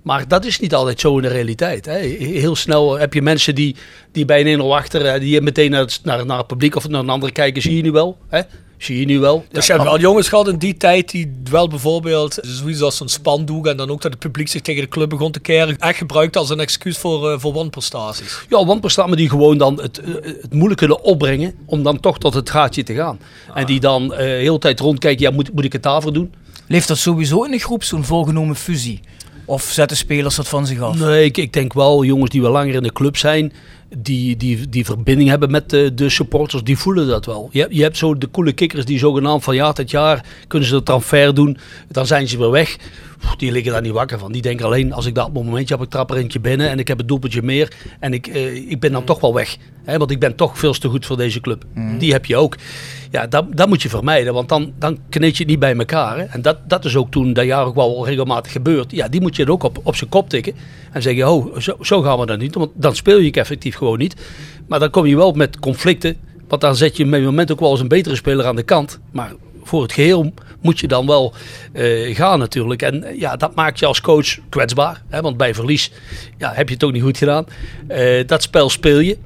Maar 0.03 0.29
dat 0.29 0.45
is 0.45 0.61
niet 0.61 0.75
altijd 0.75 1.01
zo 1.01 1.17
in 1.17 1.23
de 1.23 1.29
realiteit. 1.29 1.85
Hè. 1.85 1.99
Heel 2.19 2.57
snel 2.57 2.99
heb 2.99 3.15
je 3.15 3.23
mensen 3.23 3.55
die, 3.55 3.77
die 4.13 4.25
bij 4.25 4.41
een 4.41 4.47
1 4.47 4.61
achter, 4.61 5.21
die 5.21 5.41
meteen 5.41 5.71
naar 5.71 5.81
het, 5.81 6.01
naar, 6.03 6.27
naar 6.27 6.39
het 6.39 6.47
publiek 6.47 6.77
of 6.77 6.89
naar 6.89 7.01
een 7.01 7.09
andere 7.09 7.33
kijken. 7.33 7.63
Zie 7.63 7.77
je 7.77 7.83
nu 7.83 7.91
wel? 7.91 8.19
Hè? 8.29 8.41
Zie 8.79 8.99
je 8.99 9.07
nu 9.07 9.19
wel? 9.19 9.45
Dus 9.51 9.67
Ja, 9.67 9.75
je 9.75 9.81
hebt 9.81 9.93
wel 9.93 10.01
jongens 10.01 10.29
gehad 10.29 10.49
in 10.49 10.59
die 10.59 10.77
tijd 10.77 11.11
die 11.11 11.41
wel 11.51 11.69
bijvoorbeeld 11.69 12.39
zoiets 12.43 12.81
als 12.81 13.01
een 13.01 13.09
spandoek 13.09 13.67
en 13.67 13.77
dan 13.77 13.91
ook 13.91 14.03
dat 14.03 14.11
het 14.11 14.21
publiek 14.21 14.49
zich 14.49 14.61
tegen 14.61 14.83
de 14.83 14.89
club 14.89 15.09
begon 15.09 15.33
te 15.33 15.41
keren, 15.41 15.79
echt 15.79 15.99
gebruikt 15.99 16.37
als 16.37 16.51
een 16.51 16.61
excuus 16.61 16.99
voor, 16.99 17.31
eh, 17.31 17.39
voor 17.39 17.53
wanprestaties. 17.53 18.39
Ja, 18.49 18.65
wanprestaties 18.65 19.17
die 19.17 19.29
gewoon 19.29 19.59
dan 19.59 19.81
het, 19.81 19.99
eh, 20.01 20.15
het 20.23 20.53
moeilijk 20.53 20.79
kunnen 20.79 21.03
opbrengen 21.03 21.55
om 21.67 21.83
dan 21.83 22.01
toch 22.01 22.19
tot 22.19 22.35
het 22.35 22.51
gaatje 22.51 22.83
te 22.83 22.95
gaan. 22.95 23.19
En 23.55 23.67
die 23.67 23.81
dan 23.81 24.15
eh 24.15 24.27
heel 24.27 24.53
de 24.53 24.61
tijd 24.61 24.81
rondkijken, 24.81 25.23
ja, 25.23 25.31
moet, 25.31 25.53
moet 25.55 25.65
ik 25.65 25.73
het 25.73 25.83
daarvoor 25.83 26.13
doen? 26.13 26.35
Leeft 26.67 26.89
dat 26.89 26.99
sowieso 26.99 27.43
in 27.43 27.51
de 27.51 27.59
groep, 27.59 27.85
zo'n 27.85 28.05
voorgenomen 28.05 28.57
fusie? 28.57 29.01
Of 29.49 29.63
zetten 29.63 29.97
spelers 29.97 30.37
dat 30.37 30.49
van 30.49 30.67
zich 30.67 30.81
af? 30.81 30.99
Nee, 30.99 31.25
ik, 31.25 31.37
ik 31.37 31.53
denk 31.53 31.73
wel, 31.73 32.05
jongens 32.05 32.31
die 32.31 32.43
wel 32.43 32.51
langer 32.53 32.75
in 32.75 32.83
de 32.83 32.93
club 32.93 33.17
zijn, 33.17 33.53
die, 33.97 34.37
die, 34.37 34.69
die 34.69 34.85
verbinding 34.85 35.29
hebben 35.29 35.51
met 35.51 35.71
de, 35.71 35.95
de 35.95 36.09
supporters, 36.09 36.63
die 36.63 36.79
voelen 36.79 37.07
dat 37.09 37.27
wel. 37.27 37.49
Je, 37.53 37.61
hebt- 37.61 37.75
je 37.75 37.83
hebt 37.83 37.97
zo 37.97 38.19
de 38.19 38.31
coole 38.31 38.53
kikkers 38.53 38.85
die 38.85 38.99
zogenaamd 38.99 39.45
van 39.45 39.55
ja, 39.55 39.73
dit 39.73 39.91
jaar 39.91 40.25
kunnen 40.47 40.69
ze 40.69 40.75
de 40.75 40.83
transfer 40.83 41.35
doen, 41.35 41.59
dan 41.89 42.07
zijn 42.07 42.29
ze 42.29 42.39
weer 42.39 42.51
weg. 42.51 42.77
Die 43.37 43.53
liggen 43.53 43.73
daar 43.73 43.83
niet 43.83 43.93
wakker 43.93 44.19
van. 44.19 44.33
Die 44.33 44.43
denken 44.43 44.67
alleen, 44.67 44.93
als 44.93 45.07
ik 45.07 45.15
dat 45.15 45.33
momentje 45.33 45.75
heb, 45.75 45.85
ik 45.85 45.91
trap 45.91 46.11
er 46.11 46.17
eentje 46.17 46.41
binnen 46.41 46.69
en 46.71 46.79
ik 46.79 46.89
heb 46.89 47.01
een 47.01 47.07
doelpuntje 47.07 47.43
meer 47.43 47.73
en 48.01 48.13
ik, 48.13 48.27
eh, 48.27 48.55
ik 48.71 48.81
ben 48.81 48.93
dan 48.93 49.05
toch 49.05 49.21
wel 49.21 49.35
weg. 49.35 49.57
Hè, 49.85 49.99
want 49.99 50.11
ik 50.11 50.21
ben 50.21 50.35
toch 50.35 50.59
veel 50.59 50.73
te 50.73 50.89
goed 50.89 51.07
voor 51.07 51.17
deze 51.17 51.41
club. 51.41 51.65
Die 51.99 52.13
heb 52.13 52.27
je 52.27 52.37
ook. 52.37 52.57
Ja, 53.11 53.27
dat, 53.27 53.45
dat 53.57 53.69
moet 53.69 53.83
je 53.83 53.89
vermijden, 53.89 54.35
want 54.35 54.49
dan, 54.49 54.73
dan 54.79 54.99
kneed 55.09 55.37
je 55.37 55.43
het 55.43 55.51
niet 55.51 55.59
bij 55.59 55.77
elkaar. 55.77 56.19
Hè. 56.19 56.25
En 56.25 56.43
dat, 56.43 56.59
dat 56.67 56.85
is 56.85 56.97
ook 56.97 57.11
toen 57.11 57.33
dat 57.33 57.45
jaar 57.45 57.65
ook 57.67 57.75
wel 57.75 58.07
regelmatig 58.07 58.53
gebeurd. 58.53 58.91
Ja, 58.91 59.09
die 59.09 59.21
moet 59.21 59.37
je 59.37 59.45
er 59.45 59.51
ook 59.51 59.63
op, 59.63 59.79
op 59.83 59.97
zijn 59.97 60.11
kop 60.11 60.29
tikken. 60.29 60.55
En 60.93 61.03
zeggen, 61.03 61.29
oh, 61.29 61.59
zo, 61.59 61.77
zo 61.81 62.03
gaan 62.03 62.19
we 62.19 62.27
dat 62.27 62.39
niet. 62.39 62.55
Want 62.55 62.71
dan 62.75 62.97
speel 62.97 63.19
je 63.19 63.33
effectief 63.33 63.77
gewoon 63.77 63.99
niet. 63.99 64.17
Maar 64.67 64.79
dan 64.79 64.91
kom 64.91 65.07
je 65.07 65.17
wel 65.17 65.33
met 65.33 65.59
conflicten. 65.59 66.17
Want 66.49 66.61
dan 66.61 66.77
zet 66.77 66.97
je 66.97 67.07
het 67.07 67.25
moment 67.25 67.53
ook 67.53 67.61
wel 67.61 67.71
eens 67.71 67.81
een 67.81 67.89
betere 67.89 68.17
speler 68.17 68.47
aan 68.47 68.57
de 68.57 68.63
kant. 68.63 68.99
Maar 69.11 69.33
voor 69.63 69.83
het 69.83 69.93
geheel 69.93 70.33
moet 70.61 70.79
je 70.81 70.89
dan 70.89 71.07
wel 71.07 71.35
eh, 71.73 72.17
gaan 72.17 72.39
natuurlijk. 72.39 72.83
En 72.83 73.05
eh, 73.05 73.21
ja, 73.21 73.37
dat 73.37 73.55
maakt 73.55 73.79
je 73.79 73.87
als 73.87 74.01
coach 74.01 74.39
kwetsbaar. 74.49 75.03
Hè? 75.09 75.21
Want 75.21 75.37
bij 75.37 75.55
verlies 75.55 75.93
ja, 76.39 76.53
heb 76.55 76.69
je 76.69 76.75
het 76.75 76.85
ook 76.85 76.93
niet 76.93 77.03
goed 77.03 77.19
gedaan. 77.19 77.47
Eh, 77.87 78.27
dat 78.27 78.43
spel 78.43 78.71
speel 78.71 78.99
je. 78.99 79.19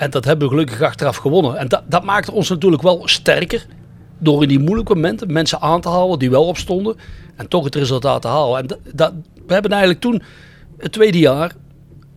En 0.00 0.10
dat 0.10 0.24
hebben 0.24 0.48
we 0.48 0.54
gelukkig 0.54 0.82
achteraf 0.82 1.16
gewonnen. 1.16 1.56
En 1.56 1.68
dat, 1.68 1.82
dat 1.86 2.04
maakte 2.04 2.32
ons 2.32 2.48
natuurlijk 2.48 2.82
wel 2.82 3.08
sterker. 3.08 3.66
Door 4.18 4.42
in 4.42 4.48
die 4.48 4.58
moeilijke 4.58 4.94
momenten 4.94 5.32
mensen 5.32 5.60
aan 5.60 5.80
te 5.80 5.88
halen 5.88 6.18
die 6.18 6.30
wel 6.30 6.46
opstonden. 6.46 6.96
En 7.36 7.48
toch 7.48 7.64
het 7.64 7.74
resultaat 7.74 8.22
te 8.22 8.28
halen. 8.28 8.58
En 8.58 8.66
dat, 8.66 8.78
dat, 8.94 9.12
we 9.46 9.52
hebben 9.52 9.70
eigenlijk 9.70 10.00
toen, 10.00 10.22
het 10.78 10.92
tweede 10.92 11.18
jaar, 11.18 11.54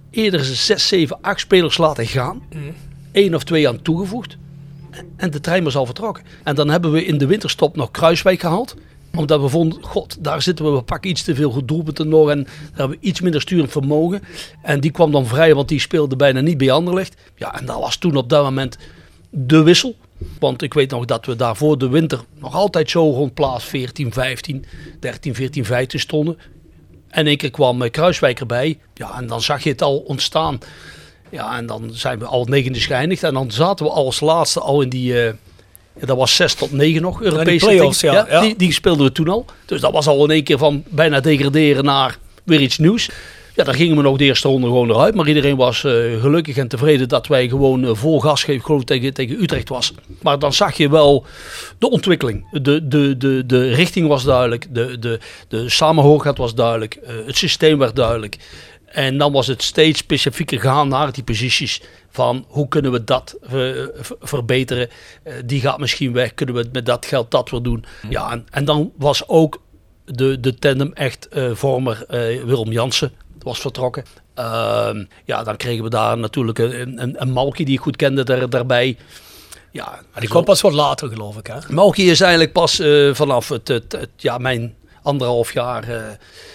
eerder 0.10 0.46
zes, 0.46 0.88
zeven, 0.88 1.18
acht 1.22 1.40
spelers 1.40 1.78
laten 1.78 2.06
gaan. 2.06 2.42
Eén 3.12 3.36
of 3.36 3.44
twee 3.44 3.68
aan 3.68 3.82
toegevoegd. 3.82 4.38
En 5.16 5.32
de 5.32 5.40
trein 5.40 5.64
was 5.64 5.76
al 5.76 5.86
vertrokken. 5.86 6.24
En 6.44 6.56
dan 6.56 6.70
hebben 6.70 6.92
we 6.92 7.06
in 7.06 7.18
de 7.18 7.26
winterstop 7.26 7.76
nog 7.76 7.92
Kruiswijk 7.92 8.40
gehaald. 8.40 8.76
Omdat 9.18 9.42
we 9.42 9.48
vonden, 9.50 9.84
god, 9.84 10.18
daar 10.20 10.42
zitten 10.42 10.66
we, 10.66 10.72
we 10.72 10.82
pakken 10.82 11.10
iets 11.10 11.24
te 11.24 11.36
veel 11.36 11.52
goed 11.52 11.68
doelpunten 11.68 12.08
nog. 12.08 12.30
En 12.30 12.44
daar 12.44 12.54
hebben 12.74 12.98
we 13.00 13.06
iets 13.06 13.22
minder 13.22 13.42
sturend 13.42 13.72
vermogen. 13.72 14.22
En 14.62 14.80
die 14.80 14.92
kwam 14.92 15.12
dan 15.12 15.26
vrij, 15.26 15.56
want 15.56 15.68
die 15.68 15.80
speelde 15.80 16.16
bijna 16.16 16.42
niet 16.42 16.58
bij 16.58 16.72
Anderlecht. 16.72 17.16
Ja, 17.36 17.60
en 17.60 17.66
dat 17.66 17.80
was 17.80 17.96
toen 17.96 18.16
op 18.16 18.30
dat 18.30 18.44
moment 18.44 18.78
de 19.30 19.64
wissel. 19.64 19.96
Want 20.40 20.62
ik 20.62 20.74
weet 20.74 20.92
nog 20.92 21.06
dat 21.06 21.26
we 21.26 21.36
daar 21.36 21.56
voor 21.56 21.78
de 21.78 21.90
winter 21.90 22.24
nog 22.40 22.56
altijd 22.56 22.90
zo 22.90 23.10
rond 23.12 23.34
plaats 23.34 23.64
14, 23.64 24.14
15, 24.14 24.66
13, 25.00 25.36
14, 25.36 25.66
15 25.66 26.00
stonden. 26.00 26.38
En 27.10 27.28
één 27.28 27.38
keer 27.38 27.52
kwam 27.52 27.82
eh, 27.82 27.92
Kruiswijk 27.92 28.40
erbij. 28.40 28.80
Ja, 28.94 29.18
en 29.18 29.28
dan 29.28 29.42
zag 29.42 29.64
je 29.64 29.70
het 29.70 29.82
al 29.82 29.98
ontstaan. 29.98 30.60
Ja, 31.30 31.58
en 31.58 31.66
dan 31.66 31.90
zijn 31.92 32.20
we 32.20 32.26
al 32.26 32.46
negende 32.46 32.80
geëindigd. 32.80 33.24
En 33.24 33.34
dan 33.34 33.52
zaten 33.52 33.86
we 33.86 33.92
als 33.92 34.20
laatste 34.20 34.60
al 34.60 34.82
in 34.82 34.90
die... 34.90 35.26
eh, 35.26 35.34
ja, 36.00 36.06
dat 36.06 36.18
was 36.18 36.36
6 36.36 36.54
tot 36.54 36.72
9 36.72 37.02
nog, 37.02 37.22
Europese 37.22 37.66
play-offs, 37.66 38.00
ting. 38.00 38.14
ja, 38.14 38.26
ja. 38.30 38.42
Die, 38.42 38.56
die 38.58 38.74
speelden 38.74 39.06
we 39.06 39.12
toen 39.12 39.28
al. 39.28 39.46
Dus 39.66 39.82
dat 39.82 39.92
was 39.92 40.08
al 40.08 40.24
in 40.24 40.32
één 40.32 40.44
keer 40.44 40.58
van 40.58 40.84
bijna 40.90 41.20
degraderen 41.20 41.86
naar 41.86 42.18
weer 42.44 42.62
iets 42.62 42.78
nieuws. 42.78 43.10
Ja, 43.56 43.64
dan 43.64 43.74
gingen 43.74 43.96
we 43.96 44.02
nog 44.02 44.18
de 44.18 44.24
eerste 44.24 44.48
ronde 44.48 44.68
gewoon 44.68 44.90
eruit. 44.90 45.16
Maar 45.16 45.28
iedereen 45.28 45.56
was 45.56 45.84
eh, 45.84 45.92
gelukkig 46.22 46.58
en 46.58 46.68
tevreden 46.68 47.08
dat 47.10 47.28
wij 47.28 47.48
gewoon 47.48 47.86
eh, 47.86 47.92
vol 47.94 48.20
gas 48.20 48.44
geven. 48.44 48.86
tegen, 48.86 49.14
tegen 49.14 49.42
Utrecht 49.42 49.70
was. 49.70 49.94
Maar 50.22 50.40
dan 50.40 50.54
zag 50.54 50.78
je 50.78 50.90
wel 50.90 51.26
de 51.78 51.90
ontwikkeling. 51.90 52.46
De, 52.62 52.88
de, 52.88 53.18
de, 53.18 53.44
de 53.46 53.74
richting 53.74 54.08
was 54.08 54.24
duidelijk. 54.24 54.68
De, 54.70 55.00
de, 55.00 55.20
de 55.48 55.70
samenhorigheid 55.70 56.38
was 56.38 56.56
duidelijk. 56.56 56.96
eh, 56.96 57.14
het 57.26 57.38
systeem 57.38 57.78
werd 57.78 57.96
duidelijk. 57.96 58.38
En 58.94 59.18
dan 59.18 59.32
was 59.32 59.48
het 59.48 59.62
steeds 59.64 60.00
specifieker 60.00 60.60
gaan 60.60 60.88
naar 60.88 61.12
die 61.12 61.24
posities. 61.24 61.82
Van 62.10 62.46
hoe 62.48 62.68
kunnen 62.68 62.92
we 62.92 63.04
dat 63.04 63.36
ver- 63.42 63.92
verbeteren? 64.22 64.90
Eh, 65.24 65.34
die 65.46 65.62
gaat 65.62 65.80
misschien 65.80 66.14
weg. 66.14 66.34
Kunnen 66.34 66.56
we 66.56 66.70
met 66.72 66.86
dat 66.86 67.06
geld 67.06 67.32
dat 67.32 67.50
weer 67.50 67.62
doen? 67.62 67.86
Ja, 68.10 68.32
en, 68.32 68.46
en 68.50 68.66
dan 68.66 68.92
was 68.98 69.28
ook 69.28 69.62
de, 70.06 70.40
de 70.40 70.56
tandem 70.56 70.94
echt 70.94 71.28
eh, 71.28 71.52
vormer 71.54 72.06
eh, 72.08 72.44
Willem 72.44 72.72
Jansen 72.72 73.12
was 73.40 73.60
vertrokken. 73.60 74.04
Ehm, 74.34 75.04
ja, 75.26 75.44
dan 75.44 75.58
kregen 75.58 75.84
we 75.84 75.90
daar 75.90 76.18
natuurlijk 76.18 76.60
een, 76.60 77.02
een, 77.02 77.22
een 77.22 77.52
die 77.54 77.66
ik 77.68 77.80
goed 77.80 77.96
kende 77.96 78.24
daar, 78.24 78.50
daarbij. 78.50 78.98
Ja, 79.72 80.00
die 80.20 80.30
kwam 80.30 80.44
pas 80.44 80.62
wat 80.62 80.74
later, 80.74 81.10
geloof 81.10 81.38
ik. 81.38 81.48
Hè? 81.48 81.56
Malky 81.70 82.02
is 82.02 82.22
eigenlijk 82.22 82.52
pas 82.54 82.82
vanaf 83.12 83.50
het, 83.50 83.68
het, 83.68 83.92
het- 83.92 84.10
ja, 84.18 84.38
mijn 84.38 84.76
anderhalf 85.04 85.54
jaar. 85.54 85.84
eh, 85.90 86.02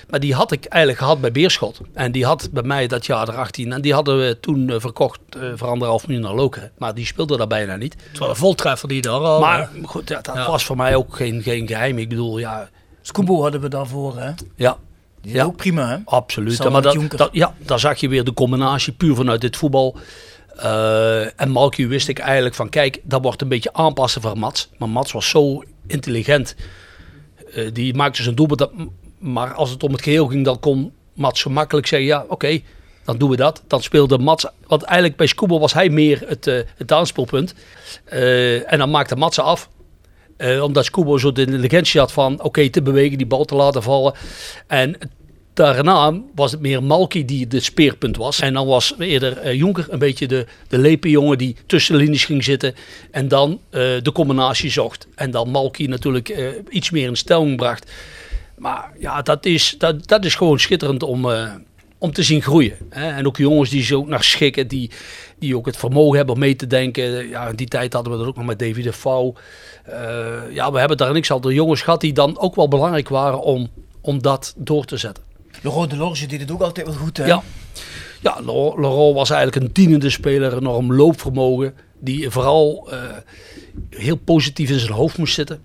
maar 0.08 0.20
die 0.20 0.34
had 0.34 0.52
ik 0.52 0.64
eigenlijk 0.64 1.02
gehad 1.02 1.20
bij 1.20 1.32
Beerschot. 1.32 1.80
En 1.94 2.12
die 2.12 2.24
had 2.24 2.48
bij 2.52 2.62
mij 2.62 2.86
dat 2.86 3.06
jaar 3.06 3.28
erachtien. 3.28 3.72
En 3.72 3.80
die 3.80 3.94
hadden 3.94 4.18
we 4.18 4.40
toen 4.40 4.70
eh, 4.70 4.76
verkocht 4.80 5.20
eh, 5.36 5.42
voor 5.54 5.68
anderhalf 5.68 6.06
miljoen 6.06 6.24
naar 6.24 6.34
Lokeren. 6.34 6.70
Maar 6.78 6.94
die 6.94 7.06
speelde 7.06 7.36
daar 7.36 7.46
bijna 7.46 7.76
niet. 7.76 7.96
Het 8.10 8.18
was 8.18 8.28
een 8.28 8.36
voltreffer 8.36 8.88
die 8.88 9.02
daar 9.02 9.12
al. 9.20 9.40
Maar 9.40 9.70
goed, 9.84 10.08
ja, 10.08 10.20
dat 10.20 10.34
Ja. 10.34 10.46
was 10.46 10.64
voor 10.64 10.76
mij 10.76 10.94
ook 10.94 11.16
geen, 11.16 11.42
geen 11.42 11.66
geheim. 11.66 11.98
Ik 11.98 12.08
bedoel, 12.08 12.38
ja, 12.38 12.68
Scoobo 13.02 13.42
hadden 13.42 13.60
we 13.60 13.68
daarvoor, 13.68 14.18
hè? 14.18 14.30
ja 14.56 14.76
Die 15.20 15.34
Ja. 15.34 15.44
ook 15.44 15.56
prima, 15.56 15.88
hè? 15.88 15.96
absoluut. 16.04 16.54
Samen 16.54 16.72
maar 16.72 16.82
dat, 17.16 17.28
ja, 17.32 17.54
daar 17.58 17.78
zag 17.78 18.00
je 18.00 18.08
weer 18.08 18.24
de 18.24 18.34
combinatie 18.34 18.92
puur 18.92 19.14
vanuit 19.14 19.40
dit 19.40 19.56
voetbal. 19.56 19.96
Eh, 20.56 21.40
en 21.40 21.50
Malky 21.50 21.86
wist 21.86 22.08
ik 22.08 22.18
eigenlijk 22.18 22.54
van, 22.54 22.68
kijk, 22.68 23.00
dat 23.04 23.22
wordt 23.22 23.42
een 23.42 23.48
beetje 23.48 23.72
aanpassen 23.72 24.20
voor 24.22 24.38
Mats. 24.38 24.68
Maar 24.78 24.88
Mats 24.88 25.12
was 25.12 25.28
zo 25.28 25.62
intelligent. 25.86 26.54
Eh, 27.58 27.70
die 27.72 27.94
maakte 27.94 28.22
zijn 28.22 28.34
doelpunt. 28.34 28.58
dat- 28.58 28.72
Maar 29.18 29.54
als 29.54 29.70
het 29.70 29.82
om 29.82 29.92
het 29.92 30.02
geheel 30.02 30.26
ging, 30.26 30.44
dan 30.44 30.60
kon 30.60 30.92
Mats 31.14 31.42
gemakkelijk 31.42 31.86
zeggen, 31.86 32.08
ja, 32.08 32.24
oké, 32.28 32.60
dan 33.04 33.18
doen 33.18 33.30
we 33.30 33.36
dat. 33.36 33.62
Dan 33.66 33.82
speelde 33.82 34.18
Mats, 34.18 34.46
want 34.66 34.82
eigenlijk 34.82 35.18
bij 35.18 35.26
Scoobel 35.26 35.60
was 35.60 35.72
hij 35.72 35.88
meer 35.88 36.22
het, 36.26 36.46
eh, 36.46 36.60
het. 37.30 37.54
Eh, 38.04 38.72
en 38.72 38.78
dan 38.78 38.90
maakte 38.90 39.16
Mats 39.16 39.38
af. 39.40 39.68
Omdat 40.62 40.84
Scubo 40.84 41.18
zo 41.18 41.32
de 41.32 41.40
intelligentie 41.40 42.00
had 42.00 42.12
van 42.12 42.42
oké 42.42 42.68
te 42.70 42.82
bewegen, 42.82 43.18
die 43.18 43.26
bal 43.26 43.44
te 43.44 43.54
laten 43.54 43.82
vallen. 43.82 44.12
En 44.66 44.98
daarna 45.58 46.20
was 46.34 46.52
het 46.52 46.60
meer 46.60 46.82
Malky 46.82 47.24
die 47.24 47.46
de 47.46 47.60
speerpunt 47.60 48.16
was. 48.16 48.40
En 48.40 48.54
dan 48.54 48.66
was 48.66 48.94
eerder 48.98 49.38
eh, 49.38 49.54
Jonker 49.54 49.86
een 49.90 49.98
beetje 49.98 50.26
de, 50.26 50.46
de 50.68 50.78
lepe 50.78 51.10
jongen 51.10 51.38
die 51.38 51.56
tussen 51.66 51.96
de 51.96 52.04
linies 52.04 52.24
ging 52.24 52.44
zitten. 52.44 52.74
En 53.10 53.28
dan 53.28 53.60
eh, 53.70 53.80
de 54.02 54.12
combinatie 54.12 54.70
zocht. 54.70 55.06
En 55.14 55.30
dan 55.30 55.50
Malky 55.50 55.86
natuurlijk 55.86 56.28
eh, 56.28 56.46
iets 56.68 56.90
meer 56.90 57.08
in 57.08 57.16
stelling 57.16 57.56
bracht. 57.56 57.90
Maar 58.56 58.92
ja, 58.98 59.22
dat 59.22 59.46
is, 59.46 59.74
dat, 59.78 60.08
dat 60.08 60.24
is 60.24 60.34
gewoon 60.34 60.58
schitterend 60.58 61.02
om, 61.02 61.28
om 61.98 62.12
te 62.12 62.22
zien 62.22 62.42
groeien. 62.42 62.76
Hè? 62.90 63.10
En 63.10 63.26
ook 63.26 63.36
jongens 63.36 63.70
die 63.70 63.82
zo 63.82 64.04
naar 64.04 64.24
schikken, 64.24 64.68
die, 64.68 64.90
die 65.38 65.56
ook 65.56 65.66
het 65.66 65.76
vermogen 65.76 66.16
hebben 66.16 66.34
om 66.34 66.40
mee 66.40 66.56
te 66.56 66.66
denken. 66.66 67.28
Ja, 67.28 67.48
in 67.48 67.56
die 67.56 67.68
tijd 67.68 67.92
hadden 67.92 68.12
we 68.12 68.18
dat 68.18 68.26
ook 68.26 68.36
nog 68.36 68.46
met 68.46 68.58
David 68.58 68.84
de 68.84 68.92
Vouw. 68.92 69.34
Ja, 70.52 70.72
we 70.72 70.78
hebben 70.78 70.96
daar 70.96 71.12
niks 71.12 71.30
al 71.30 71.40
de 71.40 71.54
jongens 71.54 71.82
gehad 71.82 72.00
die 72.00 72.12
dan 72.12 72.38
ook 72.38 72.54
wel 72.54 72.68
belangrijk 72.68 73.08
waren 73.08 73.40
om, 73.40 73.68
om 74.00 74.22
dat 74.22 74.54
door 74.56 74.84
te 74.84 74.96
zetten. 74.96 75.27
De 75.62 75.68
Rode 75.68 75.96
Lorge 75.96 76.26
deed 76.26 76.40
het 76.40 76.50
ook 76.50 76.60
altijd 76.60 76.86
wel 76.86 76.96
goed, 76.96 77.16
hè? 77.16 77.26
Ja, 77.26 77.42
ja 78.20 78.40
Laurent 78.44 79.14
was 79.14 79.30
eigenlijk 79.30 79.64
een 79.64 79.72
dienende 79.72 80.10
speler, 80.10 80.56
enorm 80.56 80.94
loopvermogen. 80.94 81.74
Die 82.00 82.30
vooral 82.30 82.88
eh, 82.90 83.00
heel 83.90 84.16
positief 84.16 84.70
in 84.70 84.78
zijn 84.78 84.92
hoofd 84.92 85.18
moest 85.18 85.34
zitten. 85.34 85.60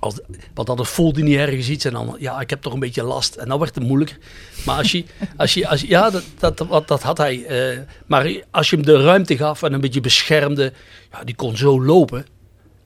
Als, 0.00 0.20
want 0.54 0.70
anders 0.70 0.88
voelde 0.88 1.20
hij 1.20 1.28
niet 1.28 1.38
ergens 1.38 1.68
iets 1.68 1.84
en 1.84 1.92
dan, 1.92 2.16
ja, 2.18 2.40
ik 2.40 2.50
heb 2.50 2.62
toch 2.62 2.72
een 2.72 2.78
beetje 2.78 3.02
last. 3.02 3.34
En 3.34 3.48
dan 3.48 3.58
werd 3.58 3.74
het 3.74 3.84
moeilijker. 3.84 4.18
Maar 4.66 4.76
als 4.76 4.92
je, 4.92 5.04
als 5.36 5.54
je, 5.54 5.68
als, 5.68 5.80
ja, 5.80 6.10
dat, 6.10 6.24
dat, 6.38 6.58
dat, 6.58 6.88
dat 6.88 7.02
had 7.02 7.18
hij. 7.18 7.44
eh, 7.44 7.78
maar 8.06 8.42
als 8.50 8.70
je 8.70 8.76
hem 8.76 8.84
de 8.84 9.02
ruimte 9.02 9.36
gaf 9.36 9.62
en 9.62 9.72
een 9.72 9.80
beetje 9.80 10.00
beschermde, 10.00 10.72
ja, 11.12 11.24
die 11.24 11.34
kon 11.34 11.56
zo 11.56 11.82
lopen. 11.82 12.26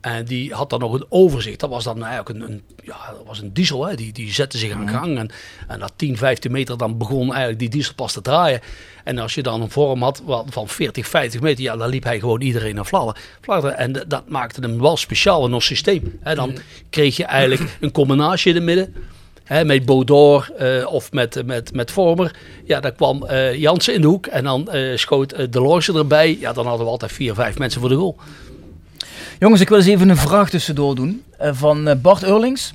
En 0.03 0.25
die 0.25 0.53
had 0.53 0.69
dan 0.69 0.79
nog 0.79 0.93
een 0.93 1.05
overzicht. 1.09 1.59
Dat 1.59 1.69
was 1.69 1.83
dan 1.83 2.03
eigenlijk 2.03 2.39
een, 2.39 2.51
een, 2.51 2.63
ja, 2.83 2.97
dat 3.11 3.25
was 3.25 3.39
een 3.39 3.53
diesel. 3.53 3.85
Hè. 3.85 3.95
Die, 3.95 4.13
die 4.13 4.33
zette 4.33 4.57
zich 4.57 4.73
aan 4.73 4.89
gang. 4.89 5.17
En, 5.17 5.29
en 5.67 5.79
na 5.79 5.89
10, 5.95 6.17
15 6.17 6.51
meter 6.51 6.77
dan 6.77 6.97
begon 6.97 7.29
eigenlijk 7.29 7.59
die 7.59 7.69
diesel 7.69 7.93
pas 7.93 8.13
te 8.13 8.21
draaien. 8.21 8.59
En 9.03 9.17
als 9.17 9.35
je 9.35 9.43
dan 9.43 9.61
een 9.61 9.69
vorm 9.69 10.01
had 10.01 10.21
van 10.45 10.67
40, 10.67 11.07
50 11.07 11.41
meter, 11.41 11.63
ja, 11.63 11.77
dan 11.77 11.89
liep 11.89 12.03
hij 12.03 12.19
gewoon 12.19 12.41
iedereen 12.41 12.77
aan 12.77 12.85
fladder. 12.85 13.17
fladder. 13.41 13.71
En 13.71 14.03
dat 14.07 14.29
maakte 14.29 14.61
hem 14.61 14.81
wel 14.81 14.97
speciaal 14.97 15.45
in 15.45 15.53
ons 15.53 15.65
systeem. 15.65 16.19
Hè. 16.21 16.35
Dan 16.35 16.57
kreeg 16.89 17.17
je 17.17 17.25
eigenlijk 17.25 17.77
een 17.79 17.91
combinatie 17.91 18.49
in 18.49 18.55
het 18.55 18.65
midden. 18.65 18.95
Hè, 19.43 19.65
met 19.65 19.85
Baudor 19.85 20.51
eh, 20.57 20.93
of 20.93 21.11
met, 21.11 21.45
met, 21.45 21.73
met 21.73 21.91
Vormer. 21.91 22.35
Ja, 22.65 22.79
dan 22.79 22.95
kwam 22.95 23.25
eh 23.25 23.55
Jansen 23.55 23.93
in 23.93 24.01
de 24.01 24.07
hoek. 24.07 24.25
En 24.25 24.43
dan 24.43 24.71
eh, 24.71 24.97
schoot 24.97 25.53
De 25.53 25.61
Lorge 25.61 25.97
erbij. 25.97 26.37
Ja, 26.39 26.53
dan 26.53 26.65
hadden 26.65 26.85
we 26.85 26.91
altijd 26.91 27.11
vier, 27.11 27.33
vijf 27.33 27.57
mensen 27.57 27.81
voor 27.81 27.89
de 27.89 27.95
goal. 27.95 28.17
Jongens, 29.39 29.61
ik 29.61 29.69
wil 29.69 29.77
eens 29.77 29.87
even 29.87 30.09
een 30.09 30.17
vraag 30.17 30.49
tussendoor 30.49 30.95
doen. 30.95 31.23
eh, 31.37 31.49
van 31.53 31.87
eh, 31.87 31.95
Bart 32.01 32.23
Eurlings. 32.23 32.73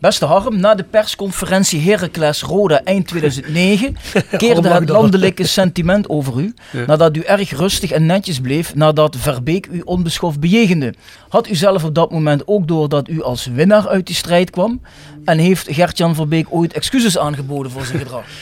Beste 0.00 0.24
Harm, 0.24 0.60
na 0.60 0.74
de 0.74 0.82
persconferentie 0.82 1.80
Heracles 1.80 2.42
Roda 2.42 2.82
eind 2.84 3.06
2009 3.06 3.96
keerde 4.36 4.68
het 4.68 4.88
landelijke 4.88 5.46
sentiment 5.46 6.08
over 6.08 6.38
u. 6.40 6.54
Nadat 6.86 7.16
u 7.16 7.20
erg 7.20 7.50
rustig 7.50 7.90
en 7.90 8.06
netjes 8.06 8.40
bleef 8.40 8.74
nadat 8.74 9.16
Verbeek 9.18 9.66
u 9.70 9.80
onbeschoft 9.84 10.40
bejegende. 10.40 10.94
Had 11.28 11.48
u 11.48 11.54
zelf 11.54 11.84
op 11.84 11.94
dat 11.94 12.10
moment 12.10 12.42
ook 12.46 12.68
door 12.68 12.88
dat 12.88 13.08
u 13.08 13.22
als 13.22 13.46
winnaar 13.46 13.88
uit 13.88 14.06
die 14.06 14.14
strijd 14.14 14.50
kwam? 14.50 14.80
En 15.24 15.38
heeft 15.38 15.66
Gert-Jan 15.70 16.14
Verbeek 16.14 16.46
ooit 16.50 16.72
excuses 16.72 17.18
aangeboden 17.18 17.72
voor 17.72 17.84
zijn 17.84 17.98
gedrag? 17.98 18.24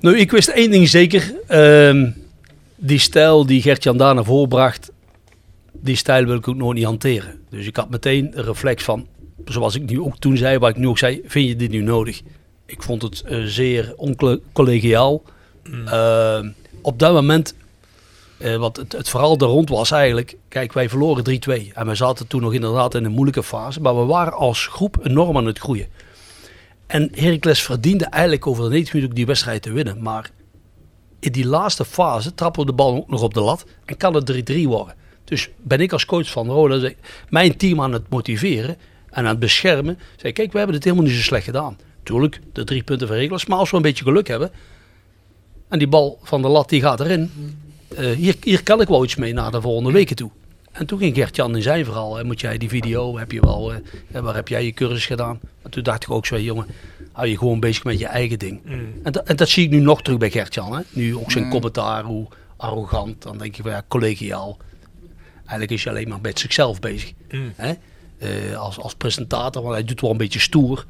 Nou, 0.00 0.16
ik 0.16 0.30
wist 0.30 0.48
één 0.48 0.70
ding 0.70 0.88
zeker. 0.88 1.32
Ehm, 1.46 2.10
die 2.76 2.98
stijl 2.98 3.46
die 3.46 3.62
Gert-Jan 3.62 3.96
daar 3.96 4.14
naar 4.14 4.24
voren 4.24 4.48
bracht, 4.48 4.90
die 5.80 5.96
stijl 5.96 6.24
wil 6.24 6.36
ik 6.36 6.48
ook 6.48 6.56
nooit 6.56 6.76
niet 6.76 6.84
hanteren. 6.84 7.40
Dus 7.50 7.66
ik 7.66 7.76
had 7.76 7.90
meteen 7.90 8.38
een 8.38 8.44
reflex 8.44 8.84
van, 8.84 9.06
zoals 9.44 9.74
ik 9.74 9.90
nu 9.90 10.00
ook 10.00 10.18
toen 10.18 10.36
zei, 10.36 10.58
waar 10.58 10.70
ik 10.70 10.76
nu 10.76 10.88
ook 10.88 10.98
zei, 10.98 11.20
vind 11.24 11.48
je 11.48 11.56
dit 11.56 11.70
nu 11.70 11.80
nodig? 11.80 12.22
Ik 12.66 12.82
vond 12.82 13.02
het 13.02 13.22
eh, 13.22 13.42
zeer 13.44 13.92
oncollegiaal. 13.96 15.22
Ehm, 15.86 16.50
op 16.82 16.98
dat 16.98 17.12
moment, 17.12 17.54
eh, 18.38 18.56
wat 18.56 18.76
het, 18.76 18.92
het 18.92 19.08
verhaal 19.08 19.38
er 19.38 19.46
rond 19.46 19.68
was 19.68 19.90
eigenlijk, 19.90 20.36
kijk, 20.48 20.72
wij 20.72 20.88
verloren 20.88 21.24
3-2. 21.24 21.72
En 21.74 21.86
we 21.86 21.94
zaten 21.94 22.26
toen 22.26 22.40
nog 22.40 22.54
inderdaad 22.54 22.94
in 22.94 23.04
een 23.04 23.12
moeilijke 23.12 23.42
fase, 23.42 23.80
maar 23.80 23.98
we 23.98 24.04
waren 24.04 24.32
als 24.32 24.66
groep 24.66 24.98
enorm 25.02 25.36
aan 25.36 25.46
het 25.46 25.58
groeien. 25.58 25.88
En 26.86 27.10
Heracles 27.14 27.62
verdiende 27.62 28.04
eigenlijk 28.04 28.46
over 28.46 28.62
de 28.62 28.68
90 28.68 28.94
minuten 28.94 29.12
ook 29.12 29.18
die 29.18 29.26
wedstrijd 29.26 29.62
te 29.62 29.72
winnen. 29.72 30.02
Maar 30.02 30.30
in 31.20 31.32
die 31.32 31.46
laatste 31.46 31.84
fase 31.84 32.34
trappen 32.34 32.60
we 32.60 32.66
de 32.66 32.72
bal 32.72 32.96
ook 32.96 33.10
nog 33.10 33.22
op 33.22 33.34
de 33.34 33.40
lat 33.40 33.64
en 33.84 33.96
kan 33.96 34.14
het 34.14 34.50
3-3 34.50 34.62
worden. 34.62 34.94
Dus 35.28 35.48
ben 35.56 35.80
ik 35.80 35.92
als 35.92 36.04
coach 36.04 36.30
van 36.30 36.46
Roda 36.48 36.90
mijn 37.28 37.56
team 37.56 37.80
aan 37.80 37.92
het 37.92 38.08
motiveren 38.08 38.76
en 39.10 39.22
aan 39.24 39.28
het 39.30 39.38
beschermen. 39.38 39.98
Zeg, 40.16 40.32
kijk, 40.32 40.52
we 40.52 40.58
hebben 40.58 40.76
het 40.76 40.84
helemaal 40.84 41.06
niet 41.06 41.14
zo 41.14 41.20
slecht 41.22 41.44
gedaan. 41.44 41.78
Tuurlijk, 42.02 42.40
de 42.52 42.64
drie 42.64 42.82
punten 42.82 43.08
van. 43.08 43.40
Maar 43.46 43.58
als 43.58 43.70
we 43.70 43.76
een 43.76 43.82
beetje 43.82 44.04
geluk 44.04 44.28
hebben 44.28 44.50
en 45.68 45.78
die 45.78 45.88
bal 45.88 46.18
van 46.22 46.42
de 46.42 46.48
lat 46.48 46.68
die 46.68 46.80
gaat 46.80 47.00
erin. 47.00 47.30
eh, 47.96 48.10
hier, 48.10 48.34
hier 48.42 48.62
kan 48.62 48.80
ik 48.80 48.88
wel 48.88 49.04
iets 49.04 49.16
mee 49.16 49.32
naar 49.32 49.50
de 49.50 49.60
volgende 49.60 49.92
weken 49.92 50.16
toe. 50.16 50.30
En 50.72 50.86
toen 50.86 50.98
ging 50.98 51.14
Gert-Jan 51.14 51.56
in 51.56 51.62
zijn 51.62 51.84
verhaal. 51.84 52.16
hè, 52.16 52.24
Moet 52.24 52.40
jij 52.40 52.58
die 52.58 52.68
video, 52.68 53.18
heb 53.18 53.32
je 53.32 53.40
wel, 53.40 53.72
eh, 53.72 54.20
waar 54.20 54.34
heb 54.34 54.48
jij 54.48 54.64
je 54.64 54.72
cursus 54.72 55.06
gedaan? 55.06 55.40
En 55.62 55.70
toen 55.70 55.82
dacht 55.82 56.02
ik 56.02 56.10
ook 56.10 56.26
zo, 56.26 56.38
jongen, 56.38 56.66
hou 57.12 57.28
je 57.28 57.38
gewoon 57.38 57.60
bezig 57.60 57.84
met 57.84 57.98
je 57.98 58.06
eigen 58.06 58.38
ding. 58.38 58.60
En, 59.02 59.12
dat, 59.12 59.26
en 59.26 59.36
dat 59.36 59.48
zie 59.48 59.64
ik 59.64 59.70
nu 59.70 59.78
nog 59.80 60.02
terug 60.02 60.18
bij 60.18 60.30
Gert-Jan. 60.30 60.84
Nu 60.90 61.16
ook 61.16 61.30
zijn 61.30 61.50
commentaar, 61.50 62.04
hoe 62.04 62.26
arrogant. 62.56 63.22
Dan 63.22 63.38
denk 63.38 63.54
je 63.54 63.62
van 63.62 63.70
ja, 63.70 63.82
collegiaal. 63.88 64.56
Eigenlijk 65.48 65.70
is 65.70 65.84
hij 65.84 65.92
alleen 65.92 66.08
maar 66.08 66.18
met 66.22 66.38
zichzelf 66.38 66.80
bezig. 66.80 67.12
Hè? 67.56 67.72
Eh, 68.18 68.58
als, 68.58 68.78
als 68.78 68.94
presentator, 68.94 69.62
want 69.62 69.74
hij 69.74 69.84
doet 69.84 70.00
wel 70.00 70.10
een 70.10 70.16
beetje 70.16 70.38
stoer. 70.38 70.86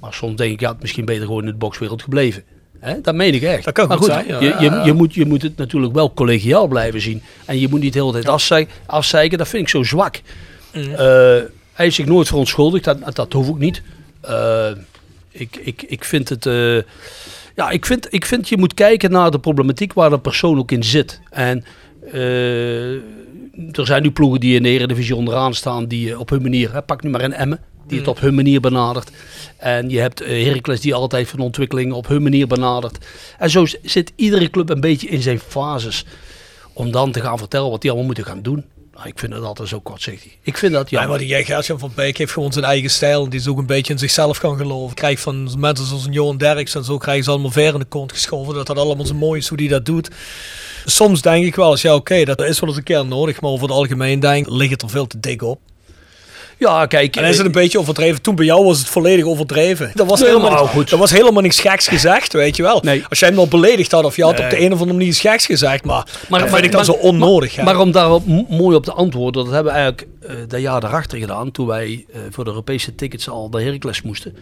Maar 0.00 0.14
soms 0.14 0.36
denk 0.36 0.52
ik, 0.52 0.60
ja, 0.60 0.70
het 0.70 0.80
misschien 0.80 1.04
beter 1.04 1.26
gewoon 1.26 1.44
in 1.44 1.50
de 1.50 1.56
bokswereld 1.56 2.02
gebleven. 2.02 2.44
Hè? 2.78 3.00
Dat 3.00 3.14
meen 3.14 3.34
ik 3.34 3.42
echt. 3.42 3.64
Dat 3.64 3.74
kan 3.74 3.88
maar 3.88 3.96
goed 3.96 4.06
zijn, 4.06 4.26
ja. 4.26 4.40
Je, 4.40 4.56
je, 4.60 4.80
je, 4.84 4.92
moet, 4.92 5.14
je 5.14 5.26
moet 5.26 5.42
het 5.42 5.56
natuurlijk 5.56 5.94
wel 5.94 6.14
collegiaal 6.14 6.66
blijven 6.66 7.00
zien. 7.00 7.22
En 7.44 7.58
je 7.58 7.68
moet 7.68 7.80
niet 7.80 7.92
de 7.92 7.98
hele 7.98 8.12
tijd 8.12 8.28
afzeiken, 8.28 8.74
afzeiken. 8.86 9.38
Dat 9.38 9.48
vind 9.48 9.62
ik 9.62 9.68
zo 9.68 9.82
zwak. 9.82 10.20
Mm. 10.74 10.82
Eh, 10.82 10.98
hij 10.98 11.84
heeft 11.84 11.94
zich 11.94 12.06
nooit 12.06 12.26
verontschuldigd. 12.26 12.84
Dat, 12.84 13.16
dat 13.16 13.32
hoef 13.32 13.48
ik 13.48 13.58
niet. 13.58 13.82
Eh, 14.20 14.70
ik, 15.30 15.56
ik, 15.56 15.82
ik 15.82 16.04
vind 16.04 16.28
het... 16.28 16.44
ja, 17.54 17.70
ik 17.70 17.86
vind, 17.86 18.12
ik 18.12 18.24
vind 18.24 18.48
je 18.48 18.58
moet 18.58 18.74
kijken 18.74 19.10
naar 19.10 19.30
de 19.30 19.38
problematiek 19.38 19.92
waar 19.92 20.10
de 20.10 20.18
persoon 20.18 20.58
ook 20.58 20.70
in 20.70 20.84
zit. 20.84 21.20
En 21.30 21.64
er 23.72 23.86
zijn 23.86 24.02
nu 24.02 24.10
ploegen 24.10 24.40
die 24.40 24.54
in 24.54 24.62
de 24.62 24.68
Eredivisie 24.68 25.16
onderaan 25.16 25.54
staan 25.54 25.86
die 25.86 26.12
eh, 26.12 26.20
op 26.20 26.28
hun 26.28 26.42
manier, 26.42 26.72
hè, 26.72 26.82
pak 26.82 27.02
nu 27.02 27.10
maar 27.10 27.24
een 27.24 27.32
Emmen, 27.32 27.60
die 27.86 27.98
het 27.98 28.08
op 28.08 28.20
hun 28.20 28.34
manier 28.34 28.60
benadert. 28.60 29.10
En 29.56 29.90
je 29.90 30.00
hebt 30.00 30.20
eh, 30.20 30.44
Heracles 30.44 30.80
die 30.80 30.94
altijd 30.94 31.28
van 31.28 31.38
ontwikkeling 31.38 31.92
op 31.92 32.08
hun 32.08 32.22
manier 32.22 32.46
benadert. 32.46 33.06
En 33.38 33.50
zo 33.50 33.66
zit 33.82 34.12
iedere 34.16 34.50
club 34.50 34.70
een 34.70 34.80
beetje 34.80 35.08
in 35.08 35.22
zijn 35.22 35.38
fases. 35.38 36.04
Om 36.72 36.90
dan 36.90 37.12
te 37.12 37.20
gaan 37.20 37.38
vertellen 37.38 37.70
wat 37.70 37.80
die 37.80 37.90
allemaal 37.90 38.06
moeten 38.06 38.24
gaan 38.24 38.42
doen. 38.42 38.64
Nou, 38.98 39.10
ik 39.10 39.18
vind 39.18 39.32
dat 39.32 39.42
altijd 39.42 39.68
zo 39.68 39.80
kortzichtig. 39.80 40.32
Ik 40.42 40.56
vind 40.56 40.72
dat 40.72 40.90
Ja, 40.90 41.06
maar 41.06 41.18
die 41.18 41.44
Gertjan 41.44 41.78
van 41.78 41.92
Beek 41.94 42.18
heeft 42.18 42.32
gewoon 42.32 42.52
zijn 42.52 42.64
eigen 42.64 42.90
stijl. 42.90 43.28
Die 43.28 43.40
is 43.40 43.48
ook 43.48 43.58
een 43.58 43.66
beetje 43.66 43.92
in 43.92 43.98
zichzelf 43.98 44.36
gaan 44.36 44.56
geloven. 44.56 44.94
Krijgt 44.94 45.22
van 45.22 45.60
mensen 45.60 45.86
zoals 45.86 46.06
een 46.06 46.12
Johan 46.12 46.36
Derks 46.36 46.74
en 46.74 46.84
zo 46.84 46.98
krijgen 46.98 47.24
ze 47.24 47.30
allemaal 47.30 47.50
ver 47.50 47.72
in 47.72 47.78
de 47.78 47.84
kont 47.84 48.12
geschoven. 48.12 48.54
Dat 48.54 48.66
dat 48.66 48.78
allemaal 48.78 49.06
zo 49.06 49.14
mooi 49.14 49.40
is 49.40 49.48
hoe 49.48 49.56
die 49.56 49.68
dat 49.68 49.84
doet. 49.84 50.10
Soms 50.84 51.22
denk 51.22 51.44
ik 51.44 51.54
wel 51.54 51.70
eens, 51.70 51.82
ja 51.82 51.94
oké, 51.94 52.24
dat 52.24 52.42
is 52.42 52.60
wel 52.60 52.68
eens 52.68 52.78
een 52.78 52.84
keer 52.84 53.06
nodig. 53.06 53.40
Maar 53.40 53.50
over 53.50 53.66
het 53.66 53.76
algemeen 53.76 54.20
denk 54.20 54.46
ik, 54.46 54.52
ligt 54.52 54.70
het 54.70 54.82
er 54.82 54.90
veel 54.90 55.06
te 55.06 55.20
dik 55.20 55.42
op. 55.42 55.60
Ja, 56.58 56.86
kijk. 56.86 57.16
En 57.16 57.24
is 57.24 57.36
het 57.36 57.46
een 57.46 57.52
beetje 57.52 57.78
overdreven? 57.78 58.22
Toen 58.22 58.34
bij 58.34 58.44
jou 58.44 58.64
was 58.64 58.78
het 58.78 58.88
volledig 58.88 59.24
overdreven. 59.24 59.90
Dat 59.94 60.06
was, 60.06 60.20
Nee, 60.20 60.28
helemaal, 60.28 60.62
niet, 60.62 60.70
goed. 60.70 60.90
dat 60.90 60.98
was 60.98 61.10
helemaal 61.10 61.42
niks 61.42 61.60
geks 61.60 61.88
gezegd, 61.88 62.32
weet 62.32 62.56
je 62.56 62.62
wel. 62.62 62.80
Nee. 62.82 63.04
Als 63.08 63.18
jij 63.18 63.28
hem 63.28 63.38
al 63.38 63.48
beledigd 63.48 63.92
had 63.92 64.04
of 64.04 64.16
je 64.16 64.22
had 64.24 64.40
op 64.40 64.50
de 64.50 64.58
een 64.60 64.66
of 64.72 64.72
andere 64.72 64.92
manier 64.92 65.08
iets 65.08 65.20
geks 65.20 65.46
gezegd, 65.46 65.84
maar, 65.84 66.06
Maar- 66.28 66.40
dat 66.40 66.48
vind 66.48 66.64
ik 66.64 66.72
dan 66.72 66.86
maar- 66.86 66.94
zo 66.94 67.06
onnodig. 67.06 67.56
Maar 67.62 67.78
om 67.80 67.90
daarop 67.92 68.26
m- 68.26 68.44
mooi 68.48 68.76
op 68.76 68.84
te 68.84 68.92
antwoorden, 68.92 69.44
dat 69.44 69.52
hebben 69.54 69.72
we 69.72 69.78
eigenlijk 69.78 70.08
eh 70.20 70.34
dat 70.48 70.60
jaar 70.60 70.80
daarachter 70.80 71.18
gedaan. 71.18 71.50
Toen 71.50 71.66
wij 71.66 72.04
eh, 72.12 72.20
voor 72.30 72.44
de 72.44 72.50
Europese 72.50 72.94
tickets 72.94 73.28
al 73.28 73.48
naar 73.48 73.60
Heracles 73.62 74.02
moesten. 74.02 74.36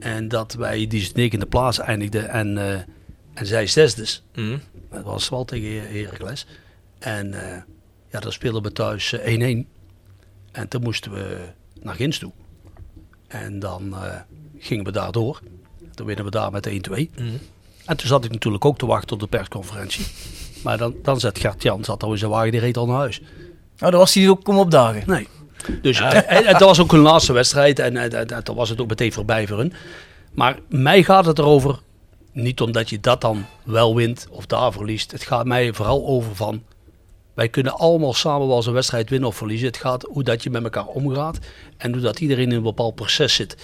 En 0.00 0.28
dat 0.28 0.54
wij 0.58 0.86
die 0.86 1.10
negende 1.14 1.46
plaats 1.46 1.78
eindigden 1.78 2.28
en, 2.28 2.58
eh, 2.58 2.72
en 3.34 3.46
zij 3.46 3.66
zesdes. 3.66 4.22
Mhm. 4.34 4.56
Dat 4.92 5.02
was 5.04 5.28
wel 5.28 5.44
tegen 5.44 5.68
Her- 5.72 6.02
Heracles. 6.04 6.46
En 6.98 7.34
eh, 7.34 7.56
ja, 8.10 8.20
dan 8.20 8.32
speelden 8.32 8.62
we 8.62 8.72
thuis 8.72 9.12
eh, 9.12 9.32
1-1. 9.32 9.66
En 10.56 10.68
toen 10.68 10.82
moesten 10.82 11.12
we 11.12 11.38
naar 11.82 11.94
Gins 11.94 12.18
toe. 12.18 12.32
En 13.26 13.58
dan 13.58 13.94
eh, 13.94 14.14
gingen 14.58 14.84
we 14.84 14.92
daar 14.92 15.12
door. 15.12 15.40
Toen 15.94 16.06
winnen 16.06 16.24
we 16.24 16.30
daar 16.30 16.50
met 16.50 16.68
1-2. 16.68 16.70
En 17.84 17.96
toen 17.96 18.08
zat 18.08 18.24
ik 18.24 18.30
natuurlijk 18.30 18.64
ook 18.64 18.78
te 18.78 18.86
wachten 18.86 19.12
op 19.12 19.20
de 19.20 19.26
persconferentie. 19.26 20.06
Maar 20.62 20.78
dan, 20.78 20.94
dan 21.02 21.20
zat 21.20 21.38
Gert-Jan, 21.38 21.84
zat 21.84 22.02
al 22.02 22.12
in 22.12 22.18
zijn 22.18 22.30
wagen, 22.30 22.50
die 22.50 22.60
reed 22.60 22.76
al 22.76 22.86
naar 22.86 22.96
huis. 22.96 23.20
Nou, 23.76 23.90
dan 23.90 24.00
was 24.00 24.14
hij 24.14 24.28
ook 24.28 24.44
komen 24.44 24.62
opdagen. 24.62 25.02
Nee. 25.06 25.28
Dus 25.82 26.00
en, 26.00 26.26
en 26.28 26.52
dat 26.52 26.60
was 26.60 26.80
ook 26.80 26.92
hun 26.92 27.00
laatste 27.00 27.32
wedstrijd 27.32 27.78
en, 27.78 27.96
en, 27.96 28.12
en, 28.12 28.26
en 28.26 28.40
dan 28.44 28.56
was 28.56 28.68
het 28.68 28.80
ook 28.80 28.88
meteen 28.88 29.12
voorbij 29.12 29.46
voor 29.46 29.58
hun. 29.58 29.72
Maar 30.32 30.58
mij 30.68 31.02
gaat 31.02 31.26
het 31.26 31.38
erover, 31.38 31.78
niet 32.32 32.60
omdat 32.60 32.90
je 32.90 33.00
dat 33.00 33.20
dan 33.20 33.46
wel 33.64 33.94
wint 33.94 34.26
of 34.30 34.46
daar 34.46 34.72
verliest. 34.72 35.12
Het 35.12 35.22
gaat 35.22 35.46
mij 35.46 35.72
vooral 35.72 36.06
over 36.06 36.36
van, 36.36 36.62
wij 37.36 37.48
kunnen 37.48 37.72
allemaal 37.78 38.14
samen 38.14 38.46
wel 38.46 38.56
eens 38.56 38.66
een 38.66 38.72
wedstrijd 38.72 39.10
winnen 39.10 39.28
of 39.28 39.36
verliezen. 39.36 39.66
Het 39.66 39.76
gaat 39.76 40.02
hoe 40.02 40.22
dat 40.22 40.42
je 40.42 40.50
met 40.50 40.62
elkaar 40.64 40.86
omgaat 40.86 41.38
en 41.76 41.92
hoe 41.92 42.00
dat 42.00 42.20
iedereen 42.20 42.50
in 42.50 42.56
een 42.56 42.62
bepaald 42.62 42.94
proces 42.94 43.34
zit. 43.34 43.56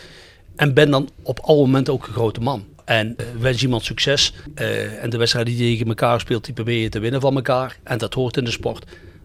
En 0.57 0.75
ben 0.75 0.91
dan 0.91 1.09
op 1.23 1.39
al 1.41 1.57
momenten 1.57 1.93
ook 1.93 2.07
een 2.07 2.13
grote 2.13 2.41
man. 2.41 2.65
En 2.85 3.15
eh, 3.17 3.27
wens 3.39 3.63
iemand 3.63 3.85
succes. 3.85 4.35
eh, 4.55 5.03
en 5.03 5.11
de 5.11 5.17
wedstrijden 5.17 5.55
die 5.55 5.65
je 5.69 5.73
tegen 5.73 5.89
elkaar 5.89 6.21
speelt, 6.21 6.45
die 6.45 6.55
probeer 6.55 6.81
je 6.83 6.89
te 6.89 6.99
winnen 6.99 7.21
van 7.21 7.35
elkaar. 7.37 7.77
En 7.85 7.99
dat 7.99 8.15
hoort 8.15 8.37
in 8.37 8.45
de 8.45 8.51
sport. 8.51 8.85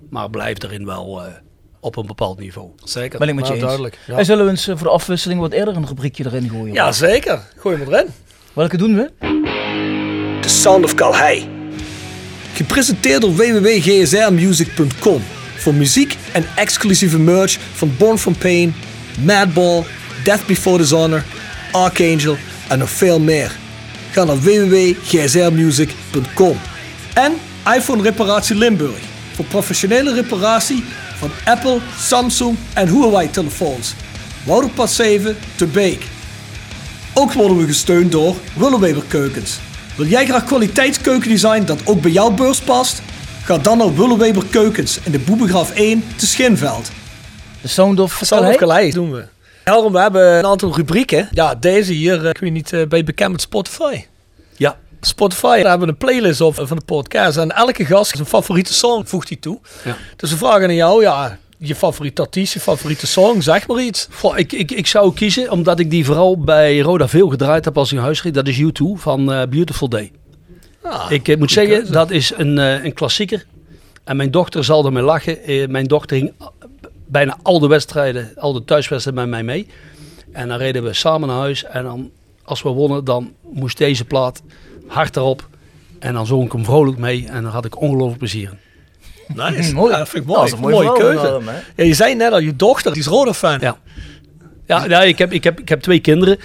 Maar 0.09 0.29
blijf 0.29 0.63
erin 0.63 0.85
wel 0.85 1.21
eh, 1.23 1.31
op 1.79 1.95
een 1.97 2.05
bepaald 2.05 2.39
niveau. 2.39 2.69
Zeker. 2.83 3.19
Ben 3.19 3.27
ik 3.27 3.35
met 3.35 3.47
je 3.47 3.53
Nou, 3.53 3.63
eens. 3.63 3.65
duidelijk. 3.77 3.99
Ja. 4.07 4.17
En 4.17 4.25
zullen 4.25 4.43
we 4.45 4.51
eens 4.51 4.65
voor 4.65 4.75
de 4.77 4.89
afwisseling 4.89 5.39
wat 5.39 5.51
eerder 5.51 5.75
een 5.75 5.87
rubriekje 5.87 6.25
erin 6.25 6.49
gooien? 6.49 6.73
ja, 6.73 6.91
zeker. 6.91 7.41
Gooi 7.55 7.77
hem 7.77 7.93
erin. 7.93 8.07
Welke 8.53 8.77
doen 8.77 8.95
we? 8.95 9.11
The 10.41 10.49
Sound 10.49 10.83
of 10.83 10.93
Calhei. 10.95 11.56
Gepresenteerd 12.57 13.21
door 13.21 13.35
www.gsrmusic.com 13.35 15.23
voor 15.57 15.73
muziek 15.73 16.17
en 16.31 16.45
exclusieve 16.55 17.19
merch 17.19 17.57
van 17.73 17.95
Born 17.97 18.17
From 18.17 18.37
Pain, 18.37 18.75
Madball, 19.23 19.83
Death 20.23 20.45
Before 20.45 20.77
Dishonor, 20.77 21.23
Archangel 21.71 22.37
en 22.67 22.79
nog 22.79 22.89
veel 22.89 23.19
meer. 23.19 23.57
Ga 24.11 24.23
naar 24.23 24.39
www.gsrmusic.com 24.39 26.57
En 27.13 27.33
iPhone 27.75 28.01
Reparatie 28.01 28.55
Limburg 28.55 28.99
voor 29.35 29.45
professionele 29.45 30.13
reparatie 30.13 30.83
van 31.17 31.31
Apple, 31.45 31.79
Samsung 31.99 32.57
en 32.73 32.87
Huawei 32.87 33.29
telefoons. 33.29 33.93
Wouderpad 34.45 34.91
7 34.91 35.37
te 35.55 35.65
Beek. 35.65 36.05
Ook 37.13 37.33
worden 37.33 37.57
we 37.57 37.65
gesteund 37.65 38.11
door 38.11 38.35
Willeweber 38.55 39.03
Keukens. 39.07 39.59
Wil 39.97 40.05
jij 40.05 40.25
graag 40.25 40.43
kwaliteitskeukendesign 40.43 41.63
dat 41.63 41.79
ook 41.85 42.01
bij 42.01 42.11
jouw 42.11 42.31
beurs 42.31 42.59
past? 42.59 43.01
Ga 43.43 43.57
dan 43.57 43.77
naar 43.77 43.95
Willeweber 43.95 44.45
Keukens 44.45 44.99
in 45.03 45.11
de 45.11 45.19
Boebegraaf 45.19 45.71
1 45.71 46.03
te 46.15 46.27
Schinveld. 46.27 46.91
De 47.61 47.67
Sound 47.67 47.99
of 47.99 48.19
Sound 48.23 48.47
of 48.47 48.55
Calais 48.55 48.93
doen 48.93 49.11
we. 49.11 49.25
Daarom, 49.63 49.91
we 49.91 49.99
hebben 49.99 50.37
een 50.37 50.45
aantal 50.45 50.75
rubrieken. 50.75 51.29
Ja, 51.31 51.55
deze 51.55 51.93
hier, 51.93 52.23
eh, 52.23 52.29
ik 52.29 52.37
weet 52.37 52.51
niet, 52.51 52.73
eh, 52.73 52.87
ben 52.87 52.97
je 52.97 53.03
bekend 53.03 53.31
met 53.31 53.41
Spotify? 53.41 54.03
Ja. 54.55 54.77
Spotify, 55.01 55.61
daar 55.61 55.69
hebben 55.69 55.87
we 55.87 55.93
een 55.93 55.97
playlist 55.97 56.41
op 56.41 56.55
van 56.55 56.77
de 56.77 56.85
podcast. 56.85 57.37
En 57.37 57.51
elke 57.51 57.85
gast 57.85 58.15
zijn 58.15 58.27
favoriete 58.27 58.73
song 58.73 59.05
voegt 59.05 59.29
hij 59.29 59.37
toe. 59.37 59.59
Ja. 59.83 59.95
Dus 60.15 60.31
we 60.31 60.37
vragen 60.37 60.63
aan 60.63 60.75
jou, 60.75 61.01
ja, 61.01 61.37
je 61.57 61.75
favoriete 61.75 62.21
artiest, 62.21 62.53
je 62.53 62.59
favoriete 62.59 63.07
song, 63.07 63.41
zeg 63.41 63.67
maar 63.67 63.81
iets. 63.81 64.07
Goh, 64.11 64.37
ik, 64.37 64.51
ik, 64.51 64.71
ik 64.71 64.87
zou 64.87 65.13
kiezen, 65.13 65.51
omdat 65.51 65.79
ik 65.79 65.89
die 65.89 66.05
vooral 66.05 66.39
bij 66.39 66.79
Roda 66.79 67.07
veel 67.07 67.29
gedraaid 67.29 67.65
heb 67.65 67.77
als 67.77 67.91
ik 67.91 67.97
in 67.97 68.03
huis 68.03 68.23
reed. 68.23 68.33
Dat 68.33 68.47
is 68.47 68.61
U2 68.61 68.83
van 68.93 69.31
eh, 69.33 69.47
Beautiful 69.47 69.89
Day. 69.89 70.11
Ah, 70.81 71.11
ik 71.11 71.27
eh, 71.27 71.37
moet 71.37 71.51
zeggen, 71.51 71.75
keuze. 71.77 71.91
dat 71.91 72.11
is 72.11 72.33
een, 72.35 72.57
eh, 72.57 72.83
een 72.83 72.93
klassieker. 72.93 73.45
En 74.03 74.17
mijn 74.17 74.31
dochter 74.31 74.63
zal 74.63 74.85
ermee 74.85 75.03
lachen. 75.03 75.37
Mijn 75.71 75.85
dochter 75.85 76.17
ging 76.17 76.33
bijna 77.05 77.37
al 77.41 77.59
de 77.59 77.67
wedstrijden, 77.67 78.31
al 78.35 78.53
de 78.53 78.63
thuiswedstrijden 78.63 79.29
met 79.29 79.31
mij 79.31 79.43
mee. 79.43 79.67
En 80.31 80.47
dan 80.47 80.57
reden 80.57 80.83
we 80.83 80.93
samen 80.93 81.27
naar 81.27 81.37
huis. 81.37 81.63
En 81.63 81.83
dan, 81.83 82.11
als 82.43 82.61
we 82.61 82.69
wonnen, 82.69 83.03
dan 83.03 83.33
moest 83.41 83.77
deze 83.77 84.05
plaat 84.05 84.41
hard 84.87 85.15
erop. 85.15 85.47
En 85.99 86.13
dan 86.13 86.25
zong 86.25 86.45
ik 86.45 86.51
hem 86.51 86.65
vrolijk 86.65 86.97
mee. 86.97 87.27
En 87.27 87.43
dan 87.43 87.51
had 87.51 87.65
ik 87.65 87.81
ongelooflijk 87.81 88.17
plezier 88.17 88.49
in. 88.51 88.66
Nice. 89.35 89.73
Mooi. 89.75 89.91
Ja, 89.91 89.97
dat 89.97 90.09
vind 90.09 90.23
ik 90.23 90.29
Nou, 90.29 90.37
mooi. 90.39 90.39
dat 90.39 90.45
is 90.45 90.51
een 90.51 90.59
mooie 90.59 90.85
mooie 90.85 90.99
keuze. 90.99 91.39
Ja, 91.75 91.83
je 91.83 91.93
zei 91.93 92.15
net 92.15 92.31
al, 92.31 92.39
je 92.39 92.55
dochter, 92.55 92.91
die 92.93 93.01
is 93.01 93.07
Roda-fan. 93.07 93.57
Ja. 93.61 93.77
Ja, 94.65 94.85
ja 94.85 95.01
ik, 95.01 95.17
heb, 95.17 95.31
ik, 95.31 95.43
heb, 95.43 95.59
ik 95.59 95.69
heb 95.69 95.81
twee 95.81 95.99
kinderen. 95.99 96.37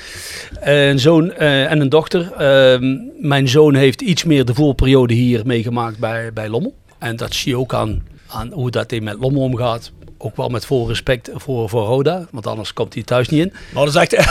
Een 0.60 0.98
zoon 0.98 1.32
eh, 1.32 1.70
en 1.70 1.80
een 1.80 1.88
dochter. 1.88 2.32
Ehm, 2.32 2.96
mijn 3.20 3.48
zoon 3.48 3.74
heeft 3.74 4.00
iets 4.00 4.24
meer 4.24 4.44
de 4.44 4.54
voetbalperiode 4.54 5.14
hier 5.14 5.40
meegemaakt 5.46 5.98
bij, 5.98 6.32
bij 6.32 6.48
Lommel. 6.48 6.74
En 6.98 7.16
dat 7.16 7.34
zie 7.34 7.50
je 7.52 7.58
ook 7.58 7.74
aan, 7.74 8.02
aan 8.28 8.50
hoe 8.52 8.70
dat 8.70 8.90
hij 8.90 9.00
met 9.00 9.16
Lommel 9.20 9.42
omgaat. 9.42 9.90
Ook 10.18 10.36
wel 10.36 10.48
met 10.48 10.66
vol 10.66 10.88
respect 10.88 11.30
voor, 11.34 11.68
voor 11.68 11.84
Roda. 11.86 12.26
Want 12.30 12.46
anders 12.46 12.72
komt 12.72 12.94
hij 12.94 13.02
thuis 13.02 13.28
niet 13.28 13.40
in. 13.40 13.52
Nou, 13.72 13.86
dat 13.90 13.94
is 13.94 14.00
echt, 14.12 14.26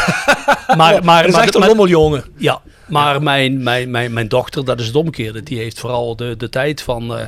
Maar, 0.75 1.03
maar, 1.05 1.17
dat 1.21 1.29
is 1.29 1.35
maar- 1.35 1.43
echt 1.43 1.53
een 1.53 1.59
maar- 1.59 1.69
lommeljongen. 1.69 2.23
Ja, 2.37 2.61
maar 2.87 3.23
Mijn, 3.23 3.63
mijn, 3.63 3.91
mijn, 3.91 4.13
mijn 4.13 4.27
dochter, 4.27 4.65
dat 4.65 4.79
is 4.79 4.87
het 4.87 4.95
omgekeerde. 4.95 5.43
Die 5.43 5.57
heeft 5.57 5.79
vooral 5.79 6.15
de, 6.15 6.35
de 6.37 6.49
tijd 6.49 6.81
van, 6.81 7.17
eh, 7.17 7.25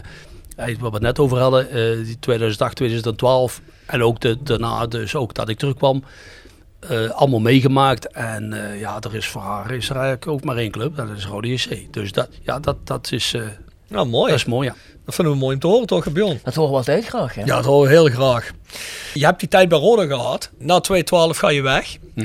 wat 0.56 0.78
we 0.80 0.86
het 0.86 1.02
net 1.02 1.20
over 1.20 1.38
hadden, 1.38 1.70
eh, 1.70 2.06
die 2.06 2.20
2008, 2.20 2.76
2012. 2.76 3.62
En 3.86 4.04
ook 4.04 4.20
de, 4.20 4.44
daarna, 4.44 4.88
dus 4.88 5.16
ook 5.16 5.34
dat 5.34 5.50
ik 5.50 5.58
terugkwam, 5.58 6.04
eh, 6.90 7.10
allemaal 7.10 7.40
meegemaakt. 7.40 8.08
En 8.12 8.54
eh, 8.54 8.80
ja, 8.80 9.00
er 9.00 9.16
is 9.16 9.28
voor 9.28 9.42
haar 9.42 9.72
is 9.72 9.90
er 9.90 9.96
eigenlijk 9.96 10.28
ook 10.28 10.44
maar 10.44 10.58
één 10.58 10.72
club, 10.72 10.96
dat 10.96 11.10
is 11.18 11.26
Rode 11.26 11.48
JC. 11.48 11.94
Dus 11.94 12.12
dat, 12.12 12.30
ja, 12.42 12.60
dat, 12.60 12.76
dat, 12.84 13.12
is, 13.12 13.34
eh, 13.34 13.42
Nou, 13.88 14.08
mooi. 14.08 14.32
dat 14.32 14.40
is 14.40 14.46
mooi, 14.46 14.68
ja. 14.68 14.76
Dat 15.06 15.16
vinden 15.16 15.34
we 15.34 15.40
mooi 15.40 15.54
om 15.54 15.60
te 15.60 15.68
horen, 15.68 15.88
toch, 15.88 16.12
Bjorn? 16.12 16.40
Dat 16.44 16.56
horen 16.56 16.72
we 16.72 16.78
altijd 16.78 17.06
graag, 17.06 17.36
hè? 17.36 17.42
Ja, 17.42 17.56
dat 17.56 17.66
horen 17.66 17.90
we 17.90 17.96
heel 17.96 18.10
graag. 18.10 18.52
Je 19.14 19.26
hebt 19.26 19.40
die 19.40 19.50
tijd 19.50 19.70
bij 19.70 19.78
Roda 19.80 20.06
gehad. 20.06 20.50
Na 20.58 20.82
2-12 20.82 21.38
ga 21.38 21.50
je 21.50 21.62
weg. 21.62 21.98
Ja. 22.14 22.24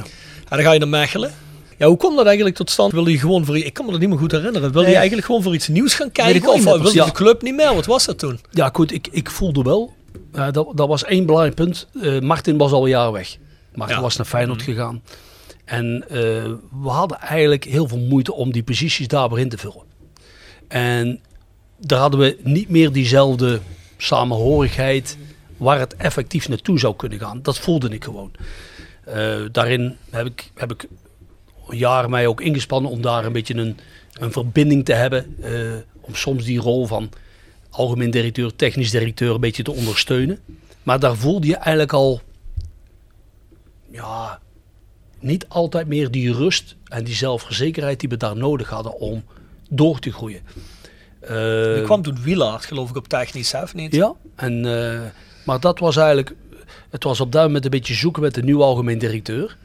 En 0.49 0.57
dan 0.57 0.61
ga 0.61 0.73
je 0.73 0.79
naar 0.79 0.89
Mechelen. 0.89 1.33
Ja, 1.79 1.87
hoe 1.87 1.97
komt 1.97 2.17
dat 2.17 2.27
eigenlijk 2.27 2.57
tot 2.57 2.71
stand? 2.71 2.93
Wil 2.93 3.07
je 3.07 3.19
gewoon 3.19 3.45
voor... 3.45 3.57
Ik 3.59 3.73
kan 3.73 3.85
me 3.85 3.91
dat 3.91 4.01
niet 4.01 4.09
meer 4.09 4.19
goed 4.19 4.33
herinneren. 4.33 4.73
Wil 4.73 4.81
je 4.81 4.87
Nee. 4.87 4.97
eigenlijk 4.97 5.27
gewoon 5.27 5.43
voor 5.43 5.55
iets 5.55 5.69
nieuws 5.69 5.95
gaan 5.95 6.13
kijken? 6.13 6.49
Of 6.49 6.65
wilde 6.65 6.79
precies. 6.81 7.05
de 7.05 7.13
club 7.13 7.43
niet 7.43 7.55
meer? 7.55 7.75
Wat 7.75 7.87
was 7.87 8.05
dat 8.07 8.19
toen? 8.19 8.41
Ja, 8.51 8.71
goed, 8.73 8.93
ik, 8.93 9.09
ik 9.11 9.31
voelde 9.31 9.63
wel, 9.63 9.95
eh, 10.33 10.53
dat, 10.53 10.69
dat 10.75 10.89
was 10.89 11.05
één 11.05 11.27
belangrijk 11.27 11.55
punt. 11.55 11.87
Eh, 12.03 12.19
Martin 12.21 12.57
was 12.57 12.73
al 12.73 12.83
een 12.83 12.89
jaar 12.89 13.13
weg. 13.13 13.37
Martin 13.75 13.97
Ja. 13.97 14.03
was 14.03 14.17
naar 14.17 14.27
Feyenoord 14.27 14.63
gegaan. 14.63 15.03
En 15.65 16.05
eh, 16.09 16.17
we 16.83 16.89
hadden 16.89 17.19
eigenlijk 17.21 17.65
heel 17.65 17.89
veel 17.89 17.99
moeite 17.99 18.33
om 18.35 18.53
die 18.53 18.63
posities 18.63 19.09
daar 19.09 19.29
weer 19.29 19.39
in 19.39 19.49
te 19.49 19.59
vullen. 19.59 19.83
En 20.69 21.21
daar 21.81 21.99
hadden 22.01 22.21
we 22.21 22.37
niet 22.43 22.69
meer 22.69 22.93
diezelfde 22.93 23.61
samenhorigheid 23.97 25.17
waar 25.57 25.79
het 25.79 25.97
effectief 25.97 26.49
naartoe 26.49 26.79
zou 26.79 26.97
kunnen 26.97 27.19
gaan. 27.19 27.43
Dat 27.43 27.59
voelde 27.59 27.89
ik 27.89 28.05
gewoon. 28.05 28.31
Eh, 29.05 29.35
daarin 29.53 29.97
heb 30.11 30.27
ik, 30.27 30.51
heb 30.55 30.73
ik 30.73 30.87
jaren 31.71 32.11
mij 32.11 32.27
ook 32.27 32.41
ingespannen 32.41 32.91
om 32.91 33.03
daar 33.03 33.25
een 33.25 33.33
beetje 33.33 33.55
een, 33.55 33.79
een 34.13 34.33
verbinding 34.33 34.85
te 34.85 34.93
hebben. 34.93 35.37
eh, 35.41 35.53
om 36.01 36.15
soms 36.15 36.45
die 36.45 36.61
rol 36.61 36.87
van 36.87 37.11
algemeen 37.71 38.11
directeur, 38.11 38.57
technisch 38.57 38.91
directeur 38.91 39.35
een 39.35 39.41
beetje 39.41 39.63
te 39.63 39.73
ondersteunen. 39.73 40.39
Maar 40.83 41.01
daar 41.01 41.17
voelde 41.17 41.47
je 41.47 41.57
eigenlijk 41.57 41.93
al 41.93 42.21
ja, 43.91 44.41
niet 45.21 45.49
altijd 45.49 45.87
meer 45.87 46.11
die 46.11 46.33
rust 46.33 46.77
en 46.85 47.05
die 47.05 47.15
zelfverzekerheid 47.15 48.01
die 48.01 48.09
we 48.09 48.17
daar 48.17 48.37
nodig 48.37 48.69
hadden 48.69 48.99
om 48.99 49.25
door 49.71 49.99
te 49.99 50.13
groeien. 50.13 50.41
Je 51.21 51.83
kwam 51.85 52.03
toen 52.03 52.23
Wielaard, 52.23 52.65
geloof 52.65 52.91
ik, 52.91 52.97
op 52.97 53.09
technisch, 53.09 53.53
hè, 53.53 53.63
of 53.63 53.75
niet? 53.75 53.95
ja, 53.95 54.15
en, 54.35 54.65
eh, 54.65 55.01
maar 55.45 55.61
dat 55.61 55.79
was 55.79 55.97
eigenlijk, 55.97 56.35
het 56.91 57.05
was 57.05 57.21
op 57.21 57.33
dat 57.33 57.43
moment 57.43 57.65
een 57.65 57.71
beetje 57.71 57.95
zoeken 57.95 58.23
met 58.23 58.35
de 58.35 58.43
nieuwe 58.43 58.63
algemeen 58.63 58.99
directeur. 58.99 59.57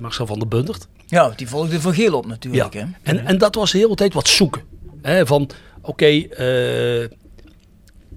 Marcel 0.00 0.26
van 0.26 0.38
der 0.38 0.48
Bundert. 0.48 0.86
Ja, 1.06 1.32
die 1.36 1.48
volgde 1.48 1.80
van 1.80 1.94
Geel 1.94 2.14
op 2.14 2.26
natuurlijk, 2.26 2.72
Ja. 2.74 2.80
hè? 2.80 2.86
En, 3.02 3.26
en 3.26 3.38
dat 3.38 3.54
was 3.54 3.70
de 3.72 3.78
hele 3.78 3.94
tijd 3.94 4.14
wat 4.14 4.28
zoeken. 4.28 4.62
Hè, 5.02 5.26
van, 5.26 5.50
oké, 5.82 6.04
eh, 6.06 7.08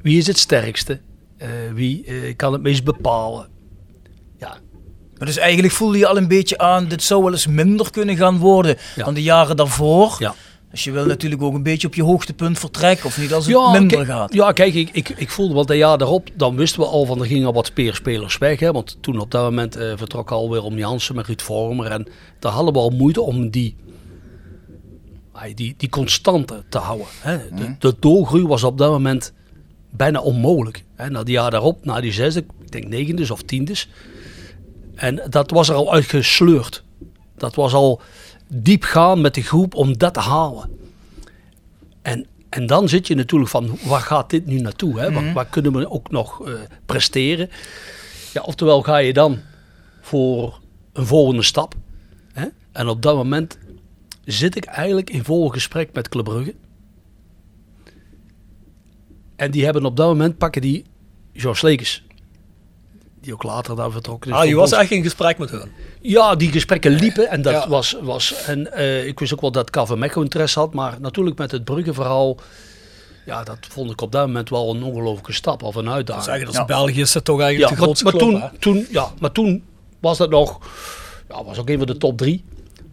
wie 0.01 0.17
is 0.17 0.27
het 0.27 0.37
sterkste? 0.37 0.99
Eh, 1.37 1.49
wie 1.73 2.05
eh, 2.05 2.35
kan 2.35 2.53
het 2.53 2.61
meest 2.61 2.83
bepalen? 2.83 3.47
Ja, 4.39 4.57
Maar 5.17 5.27
dus 5.27 5.37
eigenlijk 5.37 5.73
voelde 5.73 5.97
je 5.97 6.07
al 6.07 6.17
een 6.17 6.27
beetje 6.27 6.57
aan, 6.57 6.87
dit 6.87 7.03
zou 7.03 7.23
wel 7.23 7.31
eens 7.31 7.47
minder 7.47 7.91
kunnen 7.91 8.17
gaan 8.17 8.37
worden 8.37 8.77
Ja. 8.95 9.03
dan 9.05 9.13
de 9.13 9.21
jaren 9.23 9.55
daarvoor. 9.57 10.15
ja. 10.19 10.35
Dus 10.73 10.83
je 10.83 10.91
wil 10.91 11.05
natuurlijk 11.05 11.41
ook 11.41 11.53
een 11.53 11.63
beetje 11.63 11.87
op 11.87 11.95
je 11.95 12.03
hoogtepunt 12.03 12.59
vertrekken, 12.59 13.05
of 13.05 13.17
niet 13.17 13.33
als 13.33 13.45
het 13.45 13.71
minder 13.71 14.05
gaat. 14.05 14.33
Ja, 14.33 14.51
kijk, 14.51 14.73
ik, 14.73 14.89
ik, 14.91 15.09
ik 15.09 15.29
voelde 15.29 15.53
wel 15.53 15.65
dat 15.65 15.77
jaar 15.77 15.97
daarop, 15.97 16.29
dan 16.33 16.55
wisten 16.55 16.79
we 16.79 16.85
al 16.85 17.05
van 17.05 17.19
er 17.19 17.25
gingen 17.25 17.47
al 17.47 17.53
wat 17.53 17.65
speerspelers 17.65 18.37
weg. 18.37 18.59
Hè, 18.59 18.71
want 18.71 18.97
toen 19.01 19.19
op 19.19 19.31
dat 19.31 19.43
moment 19.43 19.75
eh, 19.75 19.91
vertrok 19.95 20.31
alweer 20.31 20.63
om 20.63 20.77
Jansen 20.77 21.15
met 21.15 21.25
Ruud 21.25 21.41
Vormer. 21.41 21.85
En 21.85 22.07
daar 22.39 22.51
hadden 22.51 22.73
we 22.73 22.79
al 22.79 22.89
moeite 22.89 23.21
om 23.21 23.49
die, 23.49 23.75
die, 25.55 25.73
die 25.77 25.89
constante 25.89 26.63
te 26.69 26.77
houden. 26.77 27.07
Hè. 27.19 27.37
De, 27.37 27.75
de 27.79 27.95
doorgroei 27.99 28.47
was 28.47 28.63
op 28.63 28.77
dat 28.77 28.91
moment 28.91 29.33
bijna 29.89 30.21
onmogelijk. 30.21 30.83
Hè. 30.95 31.09
Na 31.09 31.23
die 31.23 31.33
jaar 31.33 31.51
daarop, 31.51 31.85
na 31.85 32.01
die 32.01 32.11
zesde, 32.11 32.39
ik 32.39 32.71
denk 32.71 32.87
negendes 32.87 33.31
of 33.31 33.41
tiendes. 33.41 33.89
En 34.95 35.21
dat 35.29 35.51
was 35.51 35.69
er 35.69 35.75
al 35.75 35.93
uitgesleurd. 35.93 36.83
Dat 37.37 37.55
was 37.55 37.73
al 37.73 38.01
diep 38.55 38.83
gaan 38.83 39.21
met 39.21 39.33
de 39.33 39.41
groep 39.41 39.75
om 39.75 39.97
dat 39.97 40.13
te 40.13 40.19
halen. 40.19 40.69
En, 42.01 42.27
en 42.49 42.65
dan 42.65 42.89
zit 42.89 43.07
je 43.07 43.15
natuurlijk 43.15 43.51
van, 43.51 43.77
waar 43.85 44.01
gaat 44.01 44.29
dit 44.29 44.45
nu 44.45 44.59
naartoe? 44.59 44.99
Hè? 44.99 45.11
Waar, 45.11 45.33
waar 45.33 45.45
kunnen 45.45 45.73
we 45.73 45.89
ook 45.89 46.11
nog 46.11 46.47
eh, 46.47 46.53
presteren? 46.85 47.49
Ja, 48.33 48.41
oftewel 48.41 48.81
ga 48.81 48.97
je 48.97 49.13
dan 49.13 49.39
voor 50.01 50.59
een 50.93 51.05
volgende 51.05 51.43
stap. 51.43 51.75
Hè? 52.33 52.45
En 52.71 52.87
op 52.87 53.01
dat 53.01 53.15
moment 53.15 53.57
zit 54.25 54.55
ik 54.55 54.65
eigenlijk 54.65 55.09
in 55.09 55.23
vol 55.23 55.49
gesprek 55.49 55.93
met 55.93 56.09
Club 56.09 56.25
Brugge. 56.25 56.55
En 59.35 59.51
die 59.51 59.63
hebben 59.63 59.85
op 59.85 59.97
dat 59.97 60.07
moment 60.07 60.37
pakken 60.37 60.61
die 60.61 60.85
George 61.33 61.65
Lekes. 61.65 62.03
Die 63.23 63.33
ook 63.33 63.43
later 63.43 63.75
daar 63.75 63.91
vertrokken 63.91 64.31
is. 64.31 64.37
Ah, 64.37 64.45
je 64.45 64.55
was 64.55 64.69
Bons. 64.69 64.81
echt 64.81 64.91
in 64.91 65.03
gesprek 65.03 65.37
met 65.37 65.49
hun. 65.49 65.71
Ja, 66.01 66.35
die 66.35 66.51
gesprekken 66.51 66.91
liepen 66.91 67.29
en 67.29 67.41
dat 67.41 67.53
Ja. 67.53 67.67
was, 67.67 67.97
was 68.01 68.33
en 68.45 68.71
eh, 68.73 69.07
ik 69.07 69.19
wist 69.19 69.33
ook 69.33 69.41
wel 69.41 69.51
dat 69.51 69.95
Mechelen 69.97 70.23
interesse 70.23 70.59
had, 70.59 70.73
maar 70.73 70.97
natuurlijk 70.99 71.37
met 71.37 71.51
het 71.51 71.63
Brugge-verhaal, 71.63 72.37
ja, 73.25 73.43
dat 73.43 73.57
vond 73.69 73.91
ik 73.91 74.01
op 74.01 74.11
dat 74.11 74.25
moment 74.27 74.49
wel 74.49 74.75
een 74.75 74.83
ongelooflijke 74.83 75.33
stap 75.33 75.63
of 75.63 75.75
een 75.75 75.89
uitdaging. 75.89 76.23
Zeggen 76.25 76.51
Ja. 76.51 76.65
België 76.65 77.01
is 77.01 77.11
dat 77.11 77.25
toch 77.25 77.37
ja, 77.39 77.43
eigenlijk 77.45 77.73
de 77.73 77.77
maar, 77.79 77.85
grootste 77.87 78.03
maar 78.05 78.13
club, 78.13 78.51
toen, 78.59 78.59
toen, 78.59 78.85
ja, 78.89 79.11
maar 79.19 79.31
toen 79.31 79.63
was 79.99 80.17
dat 80.17 80.29
nog, 80.29 80.59
ja, 81.29 81.43
was 81.43 81.57
ook 81.59 81.69
een 81.69 81.77
van 81.77 81.87
de 81.87 81.97
top 81.97 82.17
drie, 82.17 82.43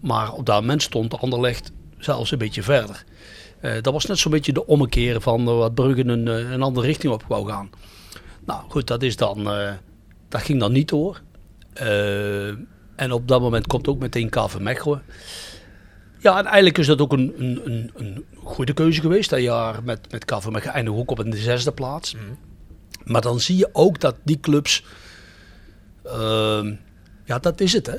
maar 0.00 0.32
op 0.32 0.46
dat 0.46 0.60
moment 0.60 0.82
stond 0.82 1.18
Anderlecht 1.20 1.70
zelfs 1.98 2.30
een 2.30 2.38
beetje 2.38 2.62
verder. 2.62 3.04
Eh, 3.60 3.72
dat 3.82 3.92
was 3.92 4.06
net 4.06 4.18
zo'n 4.18 4.32
beetje 4.32 4.52
de 4.52 4.66
ommekeer 4.66 5.20
van 5.20 5.48
eh, 5.48 5.56
wat 5.56 5.74
Brugge 5.74 6.04
een, 6.04 6.26
een 6.26 6.62
andere 6.62 6.86
richting 6.86 7.12
op 7.12 7.24
wou 7.28 7.48
gaan. 7.48 7.70
Nou 8.44 8.60
goed, 8.68 8.86
dat, 8.86 9.02
is 9.02 9.16
dan, 9.16 9.48
dat 10.30 10.42
ging 10.42 10.60
dan 10.60 10.72
niet 10.72 10.88
door. 10.88 11.20
Eh, 11.72 12.48
en 12.96 13.12
op 13.12 13.28
dat 13.28 13.40
moment 13.40 13.66
komt 13.66 13.88
ook 13.88 13.98
meteen 13.98 14.28
KV 14.28 14.58
Mechelen. 14.58 15.02
Ja, 16.18 16.38
en 16.38 16.44
eigenlijk 16.44 16.78
is 16.78 16.86
dat 16.86 17.00
ook 17.00 17.12
een, 17.12 17.34
een, 17.38 17.60
een, 17.64 17.90
een 17.94 18.24
goede 18.42 18.72
keuze 18.72 19.00
geweest. 19.00 19.30
Dat 19.30 19.40
jaar 19.40 19.82
met, 19.84 20.12
met 20.12 20.24
KV 20.24 20.46
Mechelen 20.46 20.74
eindig 20.74 20.94
ook 20.94 21.10
op 21.10 21.18
een 21.18 21.32
zesde 21.32 21.72
plaats. 21.72 22.16
Maar 23.04 23.20
dan 23.20 23.40
zie 23.40 23.56
je 23.56 23.68
ook 23.72 24.00
dat 24.00 24.16
die 24.22 24.40
clubs... 24.40 24.84
ehm, 26.04 26.74
ja, 27.24 27.38
dat 27.38 27.60
is 27.60 27.72
het 27.72 27.86
hè. 27.86 27.96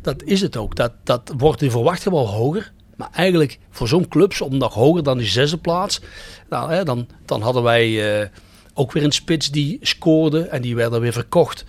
Dat 0.00 0.22
is 0.22 0.40
het 0.40 0.56
ook. 0.56 0.76
Dat, 0.76 0.92
dat 1.04 1.32
wordt 1.36 1.62
in 1.62 1.70
verwachting 1.70 2.14
wel 2.14 2.28
hoger. 2.28 2.72
Maar 2.96 3.08
eigenlijk 3.12 3.58
voor 3.70 3.88
zo'n 3.88 4.08
clubs 4.08 4.40
om 4.40 4.56
nog 4.56 4.74
hoger 4.74 5.02
dan 5.02 5.18
die 5.18 5.26
zesde 5.26 5.58
plaats. 5.58 6.00
Nou, 6.48 6.72
hè, 6.72 6.84
dan, 6.84 7.08
dan 7.24 7.42
hadden 7.42 7.62
wij 7.62 8.20
eh, 8.20 8.28
ook 8.74 8.92
weer 8.92 9.04
een 9.04 9.12
spits 9.12 9.50
die 9.50 9.78
scoorde. 9.80 10.42
En 10.42 10.62
die 10.62 10.76
werden 10.76 11.00
weer 11.00 11.12
verkocht 11.12 11.64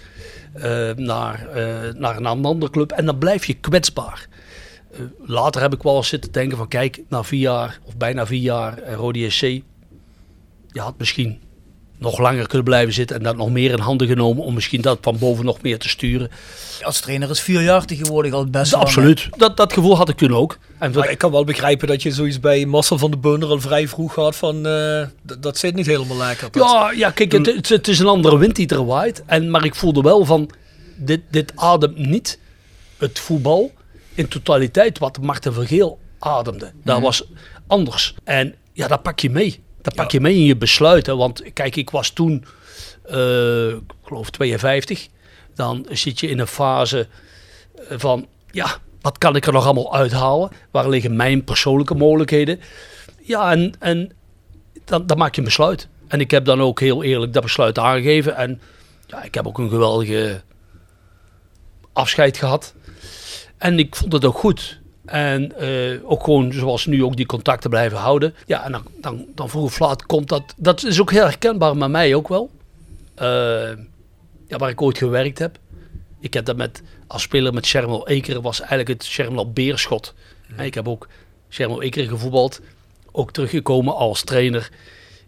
eh, 0.54 0.92
naar, 0.96 1.48
eh, 1.48 1.94
naar 1.94 2.16
een 2.16 2.26
andere 2.26 2.72
club. 2.72 2.92
En 2.92 3.06
dan 3.06 3.18
blijf 3.18 3.46
je 3.46 3.54
kwetsbaar. 3.54 4.28
Eh, 4.92 5.00
later 5.20 5.62
heb 5.62 5.74
ik 5.74 5.84
wel 5.84 5.96
eens 5.96 6.08
zitten 6.08 6.32
denken 6.32 6.58
van 6.58 6.68
kijk, 6.68 7.04
na 7.10 7.24
vier 7.24 7.40
jaar 7.40 7.80
of 7.84 7.98
bijna 7.98 8.26
vier 8.26 8.42
jaar 8.42 8.80
uh, 8.84 8.94
Rode 8.94 9.30
SC. 9.30 9.42
Je 9.42 10.82
had 10.82 10.98
misschien 10.98 11.40
nog 11.98 12.20
langer 12.20 12.48
kunnen 12.48 12.64
blijven 12.66 12.94
zitten 12.94 13.16
en 13.18 13.24
dat 13.24 13.36
nog 13.38 13.50
meer 13.50 13.72
in 13.72 13.80
handen 13.80 14.08
genomen 14.08 14.44
om 14.44 14.54
misschien 14.54 14.82
dat 14.82 14.98
van 15.02 15.18
boven 15.18 15.46
nog 15.46 15.62
meer 15.62 15.80
te 15.80 15.90
sturen. 15.90 16.30
Als 16.82 17.00
trainer 17.00 17.30
is 17.30 17.42
vier 17.42 17.62
jaar 17.62 17.86
tegenwoordig 17.86 18.34
al 18.34 18.46
best 18.46 18.72
lang, 18.72 18.84
hè? 18.84 18.90
Absoluut. 18.90 19.28
Dat, 19.38 19.58
dat 19.58 19.74
gevoel 19.74 19.98
had 19.98 20.10
ik 20.10 20.18
toen 20.18 20.34
ook. 20.36 20.58
En 20.80 20.92
Maar 20.92 21.10
ik 21.10 21.18
kan 21.18 21.32
wel 21.32 21.44
begrijpen 21.44 21.88
dat 21.88 22.04
je 22.04 22.12
zoiets 22.12 22.40
bij 22.40 22.66
Marcel 22.66 22.98
van 22.98 23.12
de 23.12 23.18
Beunder 23.18 23.50
al 23.50 23.60
vrij 23.60 23.88
vroeg 23.88 24.16
had 24.16 24.36
van 24.36 24.66
eh, 24.66 25.08
dat 25.40 25.58
zit 25.58 25.76
niet 25.76 25.86
helemaal 25.86 26.18
lekker. 26.18 26.52
Dat- 26.52 26.70
Ja, 26.72 26.92
ja 26.92 27.12
kijk, 27.12 27.32
het, 27.32 27.46
het, 27.46 27.70
het 27.70 27.88
is 27.88 28.00
een 28.00 28.08
andere 28.08 28.38
wind 28.38 28.56
die 28.56 28.68
er 28.68 28.86
waait. 28.86 29.24
En, 29.26 29.50
maar 29.50 29.66
ik 29.66 29.76
voelde 29.76 30.02
wel 30.02 30.26
van, 30.26 30.50
dit, 30.96 31.22
dit 31.32 31.52
ademt 31.56 31.98
niet 31.98 32.40
het 32.98 33.20
voetbal 33.20 33.72
in 34.14 34.28
totaliteit 34.28 34.98
wat 35.00 35.22
Marten 35.22 35.54
Vergeel 35.54 36.00
ademde. 36.20 36.72
Dat 36.84 37.02
was 37.02 37.24
anders. 37.68 38.16
En 38.24 38.56
ja, 38.74 38.88
dat 38.88 39.02
pak 39.04 39.20
je 39.20 39.30
mee. 39.30 39.64
Dat 39.86 39.96
pak 39.96 40.12
je 40.12 40.22
mee 40.22 40.36
in 40.36 40.44
je 40.44 40.56
besluiten. 40.56 41.18
Want 41.18 41.54
kijk, 41.54 41.76
ik 41.76 41.90
was 41.90 42.10
toen, 42.10 42.46
eh, 43.04 43.68
ik 43.68 43.82
geloof 44.04 44.30
52. 44.30 45.08
Dan 45.56 45.86
zit 45.90 46.20
je 46.20 46.28
in 46.28 46.40
een 46.40 46.48
fase 46.48 47.08
eh, 47.76 47.98
van, 48.00 48.28
ja, 48.52 48.78
wat 49.02 49.18
kan 49.18 49.36
ik 49.36 49.46
er 49.46 49.54
nog 49.54 49.66
allemaal 49.66 49.96
uithalen? 49.96 50.50
Waar 50.72 50.90
liggen 50.90 51.16
mijn 51.16 51.44
persoonlijke 51.44 51.96
mogelijkheden? 51.96 52.60
Ja, 53.22 53.52
en, 53.52 53.74
en 53.80 54.12
dan, 54.86 55.06
dan 55.06 55.18
maak 55.18 55.36
je 55.36 55.42
een 55.42 55.48
besluit. 55.48 55.88
En 56.08 56.20
ik 56.20 56.32
heb 56.32 56.46
dan 56.46 56.62
ook 56.62 56.80
heel 56.80 57.04
eerlijk 57.04 57.34
dat 57.34 57.44
besluit 57.44 57.80
aangegeven. 57.80 58.36
En 58.36 58.62
ja, 59.08 59.24
ik 59.24 59.34
heb 59.34 59.48
ook 59.48 59.58
een 59.58 59.70
geweldige 59.70 60.42
afscheid 61.94 62.38
gehad. 62.38 62.74
En 63.58 63.80
ik 63.80 63.96
vond 63.96 64.14
het 64.14 64.26
ook 64.26 64.38
goed. 64.38 64.80
En 65.06 65.58
eh, 65.60 66.12
ook 66.12 66.24
gewoon 66.24 66.54
zoals 66.54 66.86
nu 66.86 67.04
ook 67.04 67.16
die 67.16 67.26
contacten 67.26 67.70
blijven 67.70 67.98
houden. 67.98 68.36
Ja, 68.46 68.64
en 68.66 68.72
dan, 68.72 68.84
dan, 69.02 69.26
dan 69.36 69.50
vroeg 69.50 69.64
of 69.64 69.80
laat 69.80 70.06
komt 70.06 70.30
dat. 70.30 70.54
Dat 70.58 70.84
is 70.84 71.02
ook 71.02 71.12
heel 71.12 71.24
herkenbaar 71.24 71.78
met 71.78 71.90
mij 71.90 72.16
ook 72.16 72.28
wel. 72.28 72.50
Eh, 73.16 73.28
ja, 74.48 74.58
waar 74.58 74.70
ik 74.70 74.82
ooit 74.82 74.98
gewerkt 74.98 75.40
heb. 75.40 75.58
Ik 76.20 76.34
heb 76.34 76.46
dat 76.46 76.56
met, 76.58 76.82
als 77.08 77.22
speler 77.22 77.54
met 77.54 77.66
Shermel 77.66 78.08
Eker 78.08 78.42
was 78.42 78.60
eigenlijk 78.60 78.90
het 78.90 79.04
Shermel 79.04 79.52
Beerschot. 79.52 80.14
Ik 80.58 80.74
heb 80.74 80.88
ook 80.88 81.08
Shermel 81.50 81.82
Eker 81.82 82.08
gevoetbald. 82.08 82.62
Ook 83.12 83.32
teruggekomen 83.32 83.96
als 83.96 84.24
trainer. 84.24 84.70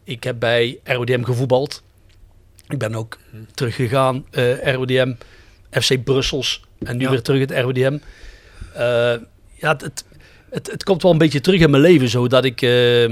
Ik 0.04 0.24
heb 0.24 0.40
bij 0.40 0.80
RWDM 0.84 1.24
gevoetbald. 1.24 1.84
Ik 2.68 2.78
ben 2.78 2.96
ook 2.96 3.18
teruggegaan, 3.54 4.26
eh 4.32 4.74
RWDM, 4.74 5.14
FC 5.72 6.04
Brussels 6.04 6.64
en 6.80 6.98
nu 6.98 7.04
Ja. 7.04 7.10
weer 7.10 7.22
terug 7.22 7.40
het 7.40 7.52
RWDM. 7.52 7.98
Ja, 9.60 9.72
het, 9.78 10.06
het, 10.50 10.72
het, 10.72 10.84
komt 10.84 11.02
wel 11.02 11.12
een 11.12 11.18
beetje 11.18 11.42
terug 11.42 11.62
in 11.62 11.70
mijn 11.70 11.82
leven, 11.82 12.10
zo 12.10 12.28
dat 12.28 12.46
ik 12.46 12.62
eh, 12.62 13.10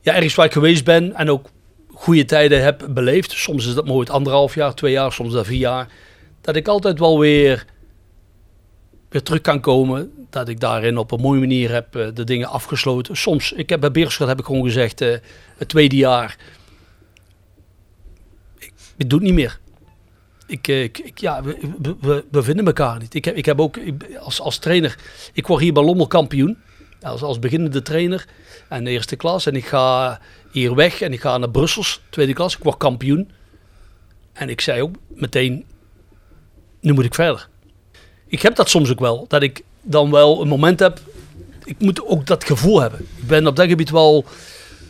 ja, 0.00 0.14
ergens 0.14 0.34
waar 0.34 0.46
ik 0.46 0.52
geweest 0.52 0.84
ben 0.84 1.14
en 1.14 1.30
ook 1.30 1.50
goede 1.88 2.24
tijden 2.24 2.62
heb 2.62 2.86
beleefd. 2.90 3.32
Soms 3.32 3.66
is 3.66 3.74
dat 3.74 3.86
mooi 3.86 4.08
anderhalf 4.08 4.54
jaar, 4.54 4.74
twee 4.74 4.92
jaar, 4.92 5.12
soms 5.12 5.32
dat 5.32 5.46
vier 5.46 5.58
jaar. 5.58 5.88
Dat 6.40 6.56
ik 6.56 6.68
altijd 6.68 6.98
wel 6.98 7.18
weer, 7.18 7.66
weer 9.08 9.22
terug 9.22 9.40
kan 9.40 9.60
komen. 9.60 10.12
Dat 10.30 10.48
ik 10.48 10.60
daarin 10.60 10.98
op 10.98 11.10
een 11.10 11.20
mooie 11.20 11.40
manier 11.40 11.72
heb 11.72 11.96
eh, 11.96 12.06
de 12.14 12.24
dingen 12.24 12.48
afgesloten. 12.48 13.16
Soms, 13.16 13.52
ik 13.52 13.68
heb 13.68 13.80
bij 13.80 13.90
Beerschot 13.90 14.28
heb 14.28 14.38
ik 14.38 14.44
gewoon 14.44 14.64
gezegd, 14.64 15.00
eh, 15.00 15.16
het 15.56 15.68
tweede 15.68 15.96
jaar, 15.96 16.36
ik, 18.58 18.72
ik 18.96 19.10
doe 19.10 19.18
het 19.18 19.28
niet 19.28 19.36
meer. 19.36 19.60
Ik, 20.52 20.68
eh, 20.68 20.82
ik, 20.82 20.98
ik- 20.98 21.18
ja, 21.18 21.42
we, 21.42 22.24
we- 22.30 22.42
vinden 22.42 22.66
elkaar 22.66 22.98
niet. 22.98 23.14
Ik 23.14 23.24
heb, 23.24 23.36
ik 23.36 23.44
heb 23.44 23.60
ook 23.60 23.78
als, 24.20 24.40
als 24.40 24.58
trainer, 24.58 24.96
ik 25.32 25.46
word 25.46 25.60
hier 25.62 25.72
bij 25.72 25.82
Lommel 25.84 26.06
kampioen. 26.06 26.58
Als, 27.02 27.22
als 27.22 27.38
beginnende 27.38 27.82
trainer 27.82 28.26
en 28.68 28.86
eerste 28.86 29.16
klas. 29.16 29.46
En 29.46 29.56
ik 29.56 29.64
ga 29.66 30.20
hier 30.50 30.74
weg 30.74 31.00
en 31.00 31.12
ik 31.12 31.20
ga 31.20 31.38
naar 31.38 31.50
Brussels, 31.50 32.00
tweede 32.10 32.32
klas. 32.32 32.56
Ik 32.56 32.62
word 32.62 32.76
kampioen. 32.76 33.30
En 34.32 34.48
ik 34.48 34.60
zei 34.60 34.82
ook 34.82 34.94
meteen, 35.08 35.64
nu 36.80 36.92
moet 36.92 37.04
ik 37.04 37.14
verder. 37.14 37.48
Ik 38.26 38.42
heb 38.42 38.54
dat 38.56 38.70
soms 38.70 38.90
ook 38.90 39.00
wel. 39.00 39.24
Dat 39.28 39.42
ik 39.42 39.62
dan 39.82 40.10
wel 40.10 40.40
een 40.42 40.48
moment 40.48 40.80
heb. 40.80 41.00
Ik 41.64 41.78
moet 41.78 42.06
ook 42.06 42.26
dat 42.26 42.44
gevoel 42.44 42.80
hebben. 42.80 43.00
Ik 43.00 43.26
ben 43.26 43.46
op 43.46 43.56
dat 43.56 43.68
gebied 43.68 43.90
wel 43.90 44.24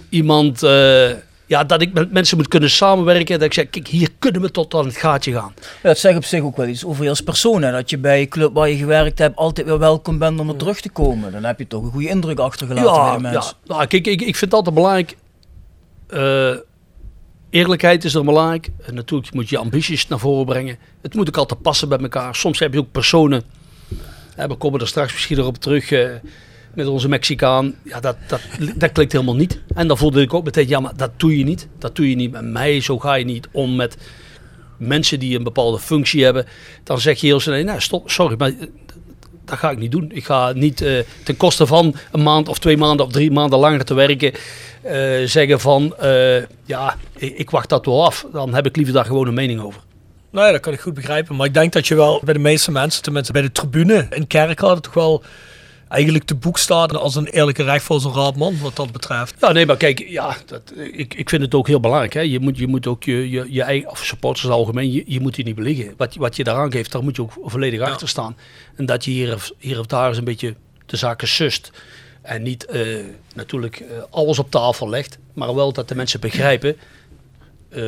iemand. 0.09 0.63
eh, 0.63 1.11
ja, 1.47 1.65
dat 1.65 1.81
ik 1.83 1.93
met 1.93 2.13
mensen 2.13 2.37
moet 2.37 2.49
kunnen 2.49 2.71
samenwerken. 2.71 3.39
Dat 3.39 3.47
ik 3.47 3.53
zeg, 3.55 3.71
kijk, 3.71 3.89
hier 3.89 4.09
kunnen 4.19 4.41
we 4.41 4.51
tot 4.51 4.75
aan 4.75 4.85
het 4.85 4.97
gaatje 4.97 5.33
gaan. 5.33 5.55
Ja, 5.57 5.89
dat 5.89 5.99
zegt 5.99 6.17
op 6.17 6.25
zich 6.25 6.43
ook 6.43 6.57
wel 6.57 6.67
iets 6.67 6.85
over 6.85 7.03
je 7.05 7.09
als 7.09 7.21
persoon. 7.21 7.63
Hè? 7.63 7.71
Dat 7.73 7.91
je 7.91 7.99
bij 7.99 8.21
een 8.21 8.29
club 8.29 8.55
waar 8.55 8.69
je 8.69 8.77
gewerkt 8.77 9.19
hebt 9.19 9.37
altijd 9.37 9.67
weer 9.67 9.79
welkom 9.79 10.19
bent 10.19 10.41
om 10.41 10.49
er 10.49 10.57
terug 10.57 10.81
te 10.81 10.91
komen. 10.91 11.33
Dan 11.33 11.45
heb 11.45 11.59
je 11.59 11.67
toch 11.67 11.83
een 11.83 11.91
goede 11.91 12.09
indruk 12.09 12.39
achtergelaten 12.39 12.93
bij 13.03 13.17
de 13.17 13.23
ja, 13.23 13.31
mensen. 13.33 13.55
nou, 13.67 13.87
kijk, 13.87 14.07
ik, 14.07 14.21
ik 14.21 14.37
vind 14.37 14.41
het 14.41 14.55
altijd 14.55 14.75
belangrijk. 14.75 15.17
eh, 16.09 16.55
eerlijkheid 17.51 18.05
is 18.05 18.15
er 18.15 18.25
belangrijk. 18.25 18.69
En 18.87 18.95
natuurlijk 18.95 19.35
moet 19.35 19.49
je 19.49 19.59
ambities 19.59 20.09
naar 20.09 20.19
voren 20.19 20.47
brengen. 20.47 20.77
Het 21.03 21.15
moet 21.15 21.29
ook 21.29 21.37
altijd 21.37 21.63
passen 21.63 21.89
bij 21.89 21.99
elkaar. 21.99 22.35
Soms 22.35 22.59
heb 22.59 22.73
je 22.73 22.79
ook 22.79 22.93
personen. 22.93 23.43
Hè, 24.35 24.47
we 24.49 24.55
komen 24.55 24.81
er 24.81 24.89
straks 24.89 25.13
misschien 25.13 25.39
erop 25.39 25.57
terug. 25.57 25.91
eh, 25.91 26.09
met 26.75 26.87
onze 26.87 27.09
Mexicaan. 27.09 27.75
Ja, 27.83 28.01
dat, 28.01 28.17
dat, 28.27 28.41
dat 28.77 28.93
klikt 28.93 29.13
helemaal 29.13 29.37
niet. 29.37 29.61
En 29.75 29.87
dan 29.89 29.99
voelde 29.99 30.21
ik 30.21 30.35
ook 30.35 30.45
meteen, 30.45 30.69
ja, 30.69 30.81
maar 30.81 30.97
dat 30.97 31.11
doe 31.17 31.39
je 31.39 31.45
niet. 31.45 31.69
Dat 31.79 31.97
doe 31.97 32.11
je 32.11 32.17
niet 32.17 32.31
met 32.31 32.45
mij. 32.45 32.81
Zo 32.81 32.99
ga 32.99 33.15
je 33.15 33.25
niet 33.25 33.49
om 33.53 33.77
met 33.77 33.97
mensen 34.77 35.19
die 35.19 35.37
een 35.37 35.43
bepaalde 35.43 35.79
functie 35.79 36.25
hebben. 36.25 36.47
Dan 36.85 37.01
zeg 37.01 37.21
je 37.21 37.27
heel 37.27 37.41
snel, 37.41 37.55
nee, 37.55 37.65
nou, 37.65 37.81
stop, 37.81 38.11
sorry, 38.11 38.35
maar 38.39 38.49
eh, 38.49 38.67
dat 39.45 39.59
ga 39.59 39.71
ik 39.71 39.79
niet 39.79 39.91
doen. 39.91 40.11
Ik 40.13 40.25
ga 40.25 40.53
niet 40.53 40.81
eh, 40.81 40.99
ten 41.25 41.37
koste 41.37 41.67
van 41.67 41.95
een 42.13 42.23
maand 42.23 42.49
of 42.49 42.59
twee 42.59 42.77
maanden 42.77 43.07
of 43.07 43.13
drie 43.13 43.31
maanden 43.31 43.59
langer 43.59 43.85
te 43.85 43.95
werken 43.95 44.33
eh, 44.83 44.93
zeggen 45.25 45.61
van 45.61 45.95
ja, 46.65 46.97
ik, 47.17 47.51
wacht 47.51 47.69
dat 47.69 47.87
wel 47.87 48.05
af. 48.05 48.27
Dan 48.33 48.55
heb 48.55 48.67
ik 48.67 48.77
liever 48.77 48.95
daar 48.95 49.05
gewoon 49.05 49.27
een 49.27 49.35
mening 49.35 49.61
over. 49.61 49.81
Nou 50.31 50.47
ja, 50.47 50.53
dat 50.53 50.61
kan 50.61 50.73
ik 50.73 50.81
goed 50.81 50.95
begrijpen. 50.95 51.37
Maar 51.37 51.47
ik 51.47 51.55
denk 51.55 51.73
dat 51.73 51.87
je 51.87 51.95
wel 51.95 52.21
bij 52.25 52.35
de 52.35 52.41
meeste 52.41 52.71
mensen, 52.71 53.03
tenminste 53.03 53.33
bij 53.33 53.43
de 53.43 53.53
tribune 53.53 54.07
in 54.11 54.27
Kerkrade, 54.27 54.81
toch 54.81 54.95
wel 54.95 55.23
eigenlijk 55.93 56.25
te 56.25 56.35
boek 56.35 56.59
staat 56.59 56.97
als 56.97 57.15
een 57.15 57.27
eerlijke 57.27 57.63
rechtvaardige 57.63 58.19
raadman, 58.19 58.59
wat 58.61 58.77
dat 58.77 58.93
betreft. 58.93 59.35
Ja, 59.41 59.53
nee, 59.53 59.67
maar 59.67 59.77
kijk, 59.77 60.09
ja, 60.09 60.37
dat, 60.47 60.73
ik, 60.77 61.15
ik 61.15 61.29
vind 61.29 61.43
het 61.43 61.55
ook 61.55 61.67
heel 61.67 61.81
belangrijk. 61.81 62.13
Hè. 62.13 62.21
Je, 62.21 62.41
moet, 62.41 62.59
je 62.59 62.67
moet 62.67 62.87
ook 62.87 63.05
je, 63.05 63.31
je, 63.31 63.47
je 63.49 63.63
eigen, 63.63 63.91
of 63.91 64.05
supporters 64.05 64.49
algemeen, 64.49 64.93
je, 64.93 65.03
je 65.07 65.21
moet 65.21 65.35
die 65.35 65.45
niet 65.45 65.55
beliegen. 65.55 65.95
Wat, 65.97 66.15
wat 66.15 66.37
je 66.37 66.45
daaraan 66.45 66.73
geeft, 66.73 66.93
daar 66.93 67.03
moet 67.03 67.17
je 67.17 67.23
ook 67.23 67.33
volledig 67.45 67.81
achter 67.81 68.09
staan. 68.09 68.37
En 68.77 68.87
dat 68.87 69.05
je 69.05 69.11
hier 69.11 69.35
of, 69.35 69.53
hier 69.59 69.79
of 69.79 69.87
daar 69.87 70.09
eens 70.09 70.19
een 70.19 70.25
beetje 70.25 70.55
de 70.87 70.97
zaken 70.97 71.29
sust. 71.29 71.71
En 72.23 72.43
niet 72.43 72.65
eh, 72.65 72.97
natuurlijk 73.35 73.77
eh, 73.77 73.97
alles 74.11 74.39
op 74.39 74.51
tafel 74.51 74.89
legt, 74.89 75.19
maar 75.33 75.55
wel 75.55 75.73
dat 75.73 75.89
de 75.89 75.95
mensen 75.95 76.21
begrijpen 76.21 76.77
eh, 77.73 77.83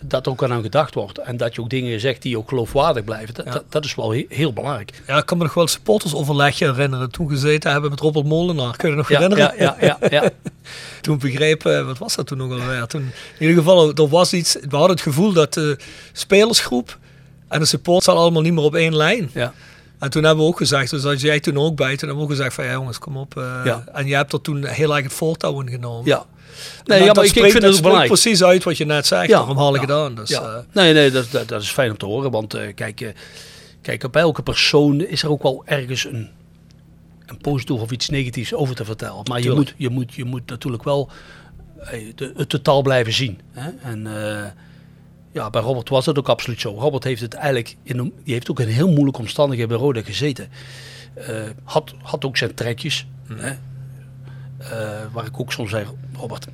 dat 0.00 0.26
er 0.26 0.32
ook 0.32 0.42
aan 0.44 0.62
gedacht 0.62 0.94
wordt. 0.94 1.18
En 1.18 1.36
dat 1.36 1.54
je 1.54 1.60
ook 1.60 1.70
dingen 1.70 2.00
zegt 2.00 2.22
die 2.22 2.38
ook 2.38 2.48
geloofwaardig 2.48 3.04
blijven. 3.04 3.34
Dat, 3.34 3.52
dat, 3.52 3.64
dat 3.68 3.84
is 3.84 3.94
wel 3.94 4.12
he- 4.12 4.26
heel 4.28 4.52
belangrijk. 4.52 5.02
Ja, 5.06 5.16
ik 5.18 5.26
kan 5.26 5.38
me 5.38 5.44
nog 5.44 5.54
wel 5.54 5.66
supportersoverlegje 5.66 6.66
herinneren. 6.72 7.10
Toen 7.10 7.28
gezeten 7.28 7.70
hebben 7.70 7.90
met 7.90 8.00
Robert 8.00 8.26
Molenaar. 8.26 8.76
Kun 8.76 8.88
je 8.88 8.94
je 8.94 9.00
nog 9.00 9.08
Ja, 9.08 9.18
herinneren? 9.20 9.54
ja, 9.58 9.76
ja, 9.80 9.96
ja, 10.00 10.08
ja. 10.22 10.30
toen 11.00 11.18
begrepen, 11.18 11.86
wat 11.86 11.98
was 11.98 12.14
dat 12.16 12.26
toen 12.26 12.38
nog 12.38 12.50
alweer? 12.60 12.86
Toen, 12.86 13.02
in 13.38 13.46
ieder 13.46 13.56
geval, 13.56 13.92
er 13.94 14.08
was 14.08 14.32
iets. 14.32 14.54
We 14.54 14.76
hadden 14.76 14.90
het 14.96 15.00
gevoel 15.00 15.32
dat 15.32 15.54
de 15.54 15.78
spelersgroep 16.12 16.98
en 17.48 17.58
de 17.60 17.66
supporters 17.66 18.04
zaten 18.04 18.20
allemaal 18.22 18.42
niet 18.42 18.52
meer 18.52 18.64
op 18.64 18.74
één 18.74 18.96
lijn. 18.96 19.30
Ja. 19.34 19.52
En 19.98 20.10
toen 20.10 20.24
hebben 20.24 20.44
we 20.44 20.50
ook 20.50 20.56
gezegd, 20.56 20.90
dus 20.90 21.02
dat 21.02 21.20
jij 21.20 21.40
toen 21.40 21.58
ook 21.58 21.76
bij, 21.76 21.96
toen 21.96 22.08
hebben 22.08 22.16
we 22.16 22.22
ook 22.22 22.36
gezegd 22.36 22.54
van 22.54 22.64
ja 22.64 22.72
jongens, 22.72 22.98
kom 22.98 23.16
op. 23.16 23.36
eh, 23.36 23.60
Ja. 23.64 23.84
En 23.92 24.06
jij 24.06 24.16
hebt 24.18 24.32
er 24.32 24.40
toen 24.40 24.64
heel 24.66 24.94
erg 24.94 25.02
het 25.04 25.12
voortouw 25.12 25.60
in 25.60 25.68
genomen. 25.68 26.04
Ja. 26.06 26.24
Nee, 26.84 27.02
ja, 27.02 27.12
maar 27.12 27.24
ik, 27.24 27.34
ik 27.34 27.50
vind 27.50 27.62
het 27.62 27.74
ook 27.74 27.80
belangrijk. 27.80 28.06
precies 28.12 28.42
uit 28.44 28.64
wat 28.64 28.76
je 28.76 28.84
net 28.86 29.06
zegt. 29.06 29.26
Ja, 29.28 29.36
Daarom 29.38 29.56
haal 29.56 29.74
ik 29.74 29.80
ja, 29.80 29.86
het 29.86 29.96
aan. 29.96 30.14
Dus, 30.14 30.30
eh, 30.30 30.56
nee, 30.72 30.92
nee, 30.92 31.10
dat, 31.10 31.26
dat, 31.30 31.48
dat 31.48 31.62
is 31.62 31.70
fijn 31.70 31.90
om 31.90 31.96
te 31.96 32.06
horen. 32.06 32.30
Want 32.30 32.54
eh, 32.54 32.74
kijk, 32.74 33.14
kijk, 33.82 34.04
op 34.04 34.16
elke 34.16 34.42
persoon 34.42 35.00
is 35.00 35.22
er 35.22 35.30
ook 35.30 35.42
wel 35.42 35.62
ergens 35.66 36.04
een, 36.04 36.28
een 37.26 37.38
positief 37.38 37.80
of 37.80 37.90
iets 37.90 38.08
negatiefs 38.08 38.54
over 38.54 38.74
te 38.74 38.84
vertellen. 38.84 39.20
Maar 39.28 39.40
je 39.40 39.50
moet, 39.50 39.74
je, 39.76 39.88
moet, 39.88 40.14
je 40.14 40.24
moet 40.24 40.46
natuurlijk 40.46 40.84
wel 40.84 41.10
het 42.36 42.48
totaal 42.48 42.82
blijven 42.82 43.12
zien. 43.12 43.40
Hè? 43.52 43.70
En 43.82 44.06
ja, 45.34 45.50
bij 45.50 45.60
Robert 45.62 45.88
was 45.88 46.04
dat 46.04 46.18
ook 46.18 46.28
absoluut 46.28 46.60
zo. 46.60 46.74
Robert 46.78 47.04
heeft 47.04 47.20
het 47.20 47.34
eigenlijk, 47.34 47.76
in 47.82 47.98
een, 47.98 48.12
die 48.24 48.32
heeft 48.32 48.50
ook 48.50 48.60
in 48.60 48.68
heel 48.68 48.88
moeilijke 48.90 49.20
omstandigheden 49.20 49.76
bij 49.76 49.86
Roda 49.86 50.02
gezeten. 50.02 50.48
Eh, 51.14 51.36
had, 51.64 51.94
had 52.02 52.24
ook 52.24 52.36
zijn 52.36 52.54
trekjes. 52.54 53.06
Hè? 53.34 53.48
Eh, 54.58 55.00
waar 55.12 55.26
ik 55.26 55.40
ook 55.40 55.52
soms 55.52 55.70
zei, 55.70 55.84
Robert. 56.16 56.46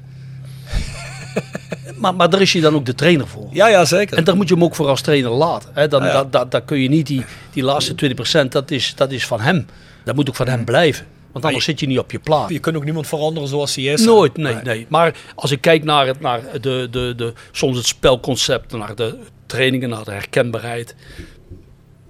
maar, 2.00 2.14
maar 2.14 2.30
daar 2.30 2.40
is 2.40 2.52
je 2.52 2.60
dan 2.60 2.74
ook 2.74 2.86
de 2.86 2.94
trainer 2.94 3.26
voor. 3.26 3.48
ja, 3.52 3.68
ja, 3.68 3.84
zeker. 3.84 4.16
En 4.16 4.24
daar 4.24 4.36
moet 4.36 4.48
je 4.48 4.54
hem 4.54 4.64
ook 4.64 4.74
voor 4.74 4.86
als 4.88 5.00
trainer 5.00 5.30
laten. 5.30 5.70
Hè? 5.74 5.88
Dan, 5.88 6.02
Ja. 6.02 6.12
dat, 6.12 6.32
dat, 6.32 6.50
dat 6.50 6.64
kun 6.64 6.78
je 6.80 6.88
niet, 6.88 7.06
die, 7.06 7.24
die 7.52 7.62
laatste 7.62 8.14
20%, 8.44 8.48
dat 8.48 8.70
is, 8.70 8.94
dat 8.96 9.10
is 9.12 9.26
van 9.26 9.40
hem. 9.40 9.66
Dat 10.04 10.14
moet 10.14 10.28
ook 10.28 10.36
van 10.36 10.48
hem 10.48 10.64
blijven. 10.64 11.06
Want 11.32 11.44
anders 11.44 11.64
zit 11.64 11.80
je 11.80 11.86
niet 11.86 11.98
op 11.98 12.10
je 12.10 12.18
plaat. 12.18 12.48
je 12.48 12.58
kunt 12.58 12.76
ook 12.76 12.84
niemand 12.84 13.06
veranderen 13.06 13.48
zoals 13.48 13.74
hij 13.74 13.84
is. 13.84 14.04
Nooit, 14.04 14.36
nee, 14.36 14.54
nee. 14.54 14.86
Maar 14.88 15.16
als 15.34 15.50
ik 15.50 15.60
kijk 15.60 15.84
naar, 15.84 16.06
het, 16.06 16.20
naar 16.20 16.42
de, 16.60 16.88
de, 16.90 17.14
de, 17.16 17.32
soms 17.50 17.76
het 17.76 17.86
spelconcept, 17.86 18.72
naar 18.72 18.94
de 18.94 19.18
trainingen, 19.46 19.88
naar 19.88 20.04
de 20.04 20.10
herkenbaarheid. 20.10 20.94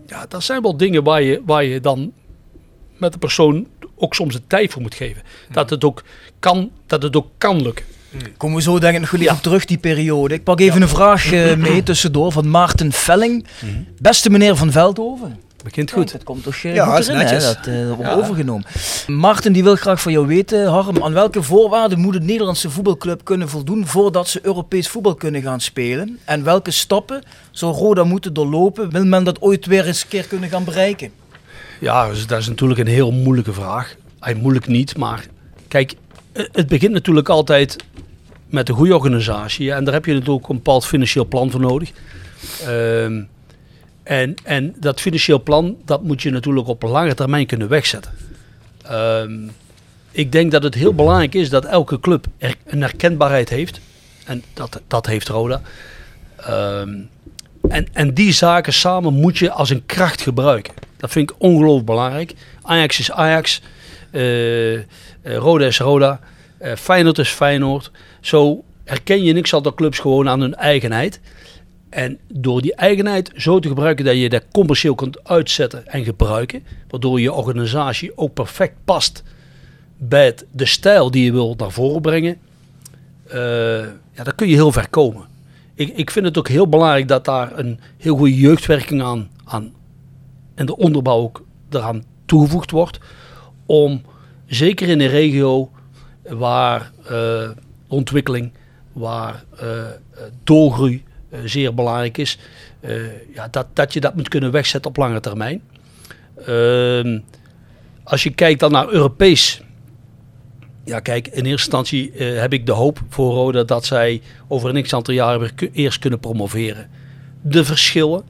Ja, 0.07 0.27
dat 0.27 0.43
zijn 0.43 0.63
wel 0.63 0.77
dingen 0.77 1.05
waar 1.05 1.23
je, 1.23 1.43
waar 1.45 1.65
je 1.65 1.81
dan 1.81 2.13
met 2.97 3.13
de 3.13 3.19
persoon 3.19 3.67
ook 3.97 4.15
soms 4.15 4.35
de 4.35 4.47
tijd 4.47 4.73
voor 4.73 4.83
moet 4.83 4.95
geven. 4.95 5.23
Dat 5.53 5.71
het 5.71 5.85
ook 5.85 6.03
kan, 6.39 6.71
dat 6.87 7.03
het 7.03 7.17
ook 7.17 7.29
kan 7.39 7.63
lukken. 7.63 7.85
Komen 8.37 8.57
we 8.57 8.63
zo 8.63 8.79
denk 8.79 8.95
ik 8.95 9.01
nog 9.01 9.11
wel 9.11 9.21
even 9.21 9.35
op 9.35 9.43
terug, 9.43 9.65
die 9.65 9.79
periode. 9.79 10.35
Ik 10.35 10.45
pak 10.45 10.61
even 10.61 10.83
een 10.83 10.89
vraag 10.89 11.33
eh, 11.33 11.57
mee 11.57 11.83
tussendoor 11.83 12.33
van 12.33 12.51
Maarten 12.51 12.93
Velling. 12.93 13.47
Beste 14.01 14.31
meneer 14.31 14.57
van 14.57 14.73
Veldhoven. 14.73 15.41
Begint 15.63 15.91
Goed. 15.91 16.03
goed. 16.03 16.13
Dat 16.13 16.23
komt 16.25 16.43
toch 16.43 16.55
eh, 16.55 16.75
Ja, 16.75 16.97
goed 16.97 17.09
erin, 17.09 17.17
hè? 17.17 17.23
netjes. 17.23 17.45
Dat 17.45 17.67
eh, 17.67 17.93
wordt 17.93 18.11
overgenomen. 18.13 18.67
Maarten 19.07 19.53
die 19.53 19.63
wil 19.63 19.77
graag 19.77 20.01
van 20.01 20.13
jou 20.13 20.27
weten, 20.27 20.67
Harm, 20.67 21.03
aan 21.03 21.13
welke 21.13 21.43
voorwaarden 21.43 21.99
moet 21.99 22.15
een 22.15 22.25
Nederlandse 22.25 22.71
voetbalclub 22.71 23.25
kunnen 23.25 23.49
voldoen 23.49 23.87
voordat 23.87 24.29
ze 24.29 24.41
Europees 24.43 24.89
voetbal 24.89 25.15
kunnen 25.15 25.43
gaan 25.43 25.61
spelen? 25.61 26.19
En 26.25 26.45
welke 26.45 26.71
stappen 26.71 27.23
zou 27.51 27.75
Roda 27.75 28.05
moeten 28.05 28.33
doorlopen, 28.33 28.91
wil 28.91 29.05
men 29.05 29.25
dat 29.25 29.41
ooit 29.41 29.67
weer 29.67 29.87
eens 29.87 30.03
een 30.03 30.09
keer 30.09 30.27
kunnen 30.27 30.49
gaan 30.49 30.65
bereiken? 30.65 31.11
Ja, 31.81 32.09
dus 32.09 32.27
dat 32.27 32.39
is 32.39 32.49
natuurlijk 32.49 32.81
een 32.81 32.87
heel 32.87 33.11
moeilijke 33.13 33.53
vraag. 33.53 33.95
Ay, 34.19 34.35
moeilijk 34.35 34.67
niet, 34.67 34.97
maar 34.97 35.27
kijk, 35.69 35.95
eh, 36.33 36.45
het 36.53 36.67
begint 36.67 36.93
natuurlijk 36.93 37.29
altijd 37.29 37.77
met 38.47 38.69
een 38.69 38.75
goede 38.75 38.95
organisatie. 38.95 39.73
En 39.73 39.85
daar 39.85 39.95
heb 39.95 40.05
je 40.05 40.13
natuurlijk 40.13 40.43
ook 40.43 40.49
een 40.49 40.57
bepaald 40.57 40.87
financieel 40.87 41.25
plan 41.27 41.51
voor 41.51 41.61
nodig. 41.61 41.91
Ehm, 42.67 43.23
en, 44.11 44.35
en 44.45 44.75
dat 44.79 45.01
financieel 45.01 45.43
plan, 45.43 45.77
dat 45.85 46.03
moet 46.03 46.23
je 46.23 46.31
natuurlijk 46.31 46.69
op 46.69 46.83
lange 46.83 47.15
termijn 47.15 47.47
kunnen 47.47 47.69
wegzetten. 47.69 48.13
Ehm, 48.83 49.39
ik 50.11 50.33
denk 50.33 50.51
dat 50.51 50.63
het 50.63 50.75
heel 50.75 50.95
belangrijk 50.95 51.35
is 51.35 51.51
dat 51.51 51.65
elke 51.65 52.01
club 52.01 52.27
een 52.65 52.81
herkenbaarheid 52.81 53.49
heeft. 53.49 53.81
En 54.25 54.43
dat, 54.55 54.81
dat 54.87 55.07
heeft 55.07 55.29
Roda. 55.29 55.61
Ehm, 56.37 56.95
en, 57.69 57.87
en 57.93 58.15
die 58.15 58.33
zaken 58.33 58.73
samen 58.73 59.15
moet 59.15 59.39
je 59.39 59.51
als 59.51 59.71
een 59.71 59.87
kracht 59.87 60.21
gebruiken. 60.21 60.75
Dat 60.97 61.11
vind 61.11 61.31
ik 61.31 61.37
ongelooflijk 61.39 61.87
belangrijk. 61.87 62.35
Ajax 62.63 62.99
is 62.99 63.11
Ajax. 63.11 63.63
eh, 64.11 64.75
eh, 64.75 64.83
Roda 65.23 65.67
is 65.67 65.79
Roda. 65.79 66.21
eh, 66.59 66.77
Feyenoord 66.77 67.19
is 67.19 67.29
Feyenoord. 67.29 67.91
Zo 68.21 68.65
herken 68.85 69.23
je 69.25 69.33
niks 69.33 69.51
de 69.51 69.75
clubs 69.75 69.99
gewoon 69.99 70.29
aan 70.29 70.41
hun 70.41 70.55
eigenheid. 70.55 71.21
En 71.91 72.19
door 72.33 72.63
die 72.63 72.75
eigenheid 72.75 73.33
zo 73.37 73.59
te 73.59 73.69
gebruiken 73.69 74.05
dat 74.05 74.17
je 74.17 74.29
dat 74.29 74.45
commercieel 74.53 74.95
kunt 74.95 75.25
uitzetten 75.25 75.87
en 75.87 76.05
gebruiken. 76.05 76.63
Waardoor 76.89 77.21
je 77.21 77.33
organisatie 77.33 78.19
ook 78.19 78.35
perfect 78.35 78.75
past 78.85 79.23
bij 79.97 80.35
de 80.53 80.67
stijl 80.67 81.11
die 81.11 81.25
je 81.25 81.33
wil 81.33 81.55
naar 81.57 81.71
voren 81.71 82.01
brengen. 82.01 82.37
eh, 83.27 83.87
ja, 84.13 84.23
kun 84.37 84.49
je 84.49 84.55
heel 84.55 84.73
ver 84.73 84.89
komen. 84.89 85.29
Ik, 85.75 85.97
ik 85.97 86.11
vind 86.11 86.25
het 86.25 86.39
ook 86.39 86.49
heel 86.49 86.69
belangrijk 86.69 87.09
dat 87.09 87.25
daar 87.25 87.59
een 87.59 87.81
heel 87.97 88.17
goede 88.17 88.37
jeugdwerking 88.37 89.03
aan, 89.03 89.31
aan 89.45 89.73
en 90.55 90.67
de 90.67 90.77
onderbouw 90.77 91.19
ook 91.19 91.43
eraan 91.71 92.05
toegevoegd 92.27 92.71
wordt. 92.71 92.99
Om 93.67 94.03
zeker 94.47 94.89
in 94.89 95.01
een 95.01 95.09
regio 95.09 95.71
waar 96.29 96.93
eh, 97.09 97.51
ontwikkeling, 97.89 98.53
waar 98.93 99.45
eh, 99.59 99.85
doorgroei 100.45 101.05
zeer 101.45 101.75
belangrijk 101.75 102.19
is, 102.19 102.39
eh, 102.81 103.35
ja, 103.35 103.49
dat, 103.51 103.67
dat 103.73 103.93
je 103.93 104.01
dat 104.01 104.15
moet 104.15 104.29
kunnen 104.29 104.51
wegzetten 104.51 104.91
op 104.91 104.97
lange 104.97 105.21
termijn. 105.21 105.63
Ehm, 106.47 107.19
als 108.05 108.23
je 108.23 108.31
kijkt 108.31 108.61
dan 108.61 108.73
naar 108.73 108.89
Europees. 108.89 109.63
Ja, 110.85 111.01
kijk, 111.01 111.27
in 111.27 111.33
eerste 111.33 111.49
instantie 111.51 112.13
eh, 112.13 112.41
heb 112.41 112.53
ik 112.53 112.67
de 112.67 112.73
hoop 112.73 113.01
voor 113.09 113.33
Roda 113.33 113.63
dat 113.63 113.85
zij 113.85 114.21
over 114.49 114.77
een 114.77 114.83
x 114.83 114.95
aantal 114.95 115.15
jaren 115.15 115.41
weer 115.41 115.71
eerst 115.73 115.99
kunnen 115.99 116.21
promoveren. 116.21 116.89
De 117.43 117.65
verschillen 117.65 118.23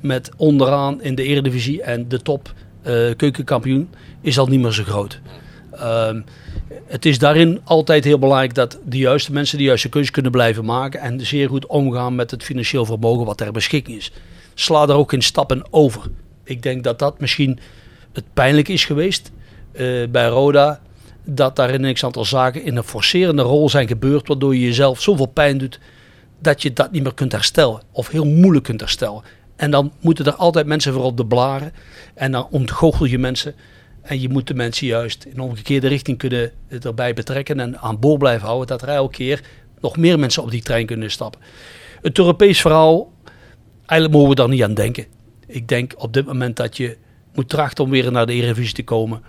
met 0.00 0.30
onderaan 0.36 1.02
in 1.02 1.14
de 1.14 1.22
Eredivisie 1.22 1.82
en 1.82 2.08
de 2.08 2.22
top 2.22 2.52
eh, 2.82 2.92
keukenkampioen 3.16 3.88
is 4.20 4.38
al 4.38 4.46
niet 4.46 4.60
meer 4.60 4.72
zo 4.72 4.82
groot. 4.82 5.20
Ehm, 5.72 6.20
het 6.86 7.04
is 7.04 7.18
daarin 7.18 7.60
altijd 7.64 8.04
heel 8.04 8.18
belangrijk 8.18 8.54
dat 8.54 8.78
de 8.84 8.98
juiste 8.98 9.32
mensen 9.32 9.58
de 9.58 9.64
juiste 9.64 9.88
keuze 9.88 10.10
kunnen 10.10 10.32
blijven 10.32 10.64
maken 10.64 11.00
en 11.00 11.26
zeer 11.26 11.48
goed 11.48 11.66
omgaan 11.66 12.14
met 12.14 12.30
het 12.30 12.42
financieel 12.42 12.84
vermogen 12.84 13.26
wat 13.26 13.36
ter 13.36 13.52
beschikking 13.52 13.98
is. 13.98 14.12
Sla 14.54 14.86
daar 14.86 14.96
ook 14.96 15.12
in 15.12 15.22
stappen 15.22 15.66
over. 15.70 16.02
Ik 16.44 16.62
denk 16.62 16.84
dat 16.84 16.98
dat 16.98 17.20
misschien 17.20 17.58
het 18.12 18.24
pijnlijk 18.34 18.68
is 18.68 18.84
geweest 18.84 19.30
eh, 19.72 20.08
bij 20.10 20.26
Roda. 20.26 20.80
Dat 21.24 21.56
daar 21.56 21.74
een 21.74 21.96
aantal 22.02 22.24
zaken 22.24 22.62
in 22.62 22.76
een 22.76 22.84
forcerende 22.84 23.42
rol 23.42 23.68
zijn 23.68 23.88
gebeurd, 23.88 24.28
waardoor 24.28 24.54
je 24.54 24.60
jezelf 24.60 25.00
zoveel 25.00 25.26
pijn 25.26 25.58
doet 25.58 25.78
dat 26.38 26.62
je 26.62 26.72
dat 26.72 26.92
niet 26.92 27.02
meer 27.02 27.14
kunt 27.14 27.32
herstellen. 27.32 27.82
Of 27.92 28.08
heel 28.08 28.26
moeilijk 28.26 28.64
kunt 28.64 28.80
herstellen. 28.80 29.22
En 29.56 29.70
dan 29.70 29.92
moeten 30.00 30.24
er 30.24 30.34
altijd 30.34 30.66
mensen 30.66 30.92
voor 30.92 31.04
op 31.04 31.16
de 31.16 31.26
blaren. 31.26 31.72
En 32.14 32.32
dan 32.32 32.46
ontgoochel 32.50 33.06
je 33.06 33.18
mensen. 33.18 33.54
En 34.06 34.20
je 34.20 34.28
moet 34.28 34.46
de 34.46 34.54
mensen 34.54 34.86
juist 34.86 35.24
in 35.24 35.40
omgekeerde 35.40 35.88
richting 35.88 36.18
kunnen 36.18 36.52
erbij 36.68 37.14
betrekken 37.14 37.60
en 37.60 37.78
aan 37.78 38.00
boord 38.00 38.18
blijven 38.18 38.46
houden. 38.46 38.66
Dat 38.66 38.82
er 38.82 38.88
elke 38.88 39.12
keer 39.12 39.40
nog 39.80 39.96
meer 39.96 40.18
mensen 40.18 40.42
op 40.42 40.50
die 40.50 40.62
trein 40.62 40.86
kunnen 40.86 41.10
stappen. 41.10 41.40
Het 42.02 42.18
Europees 42.18 42.60
verhaal, 42.60 43.12
eigenlijk 43.76 44.12
mogen 44.12 44.28
we 44.28 44.34
daar 44.34 44.48
niet 44.48 44.62
aan 44.62 44.74
denken. 44.74 45.06
Ik 45.46 45.68
denk 45.68 45.92
op 45.96 46.12
dit 46.12 46.26
moment 46.26 46.56
dat 46.56 46.76
je 46.76 46.96
moet 47.34 47.48
trachten 47.48 47.84
om 47.84 47.90
weer 47.90 48.12
naar 48.12 48.26
de 48.26 48.32
Eredivisie 48.32 48.74
te 48.74 48.84
komen. 48.84 49.22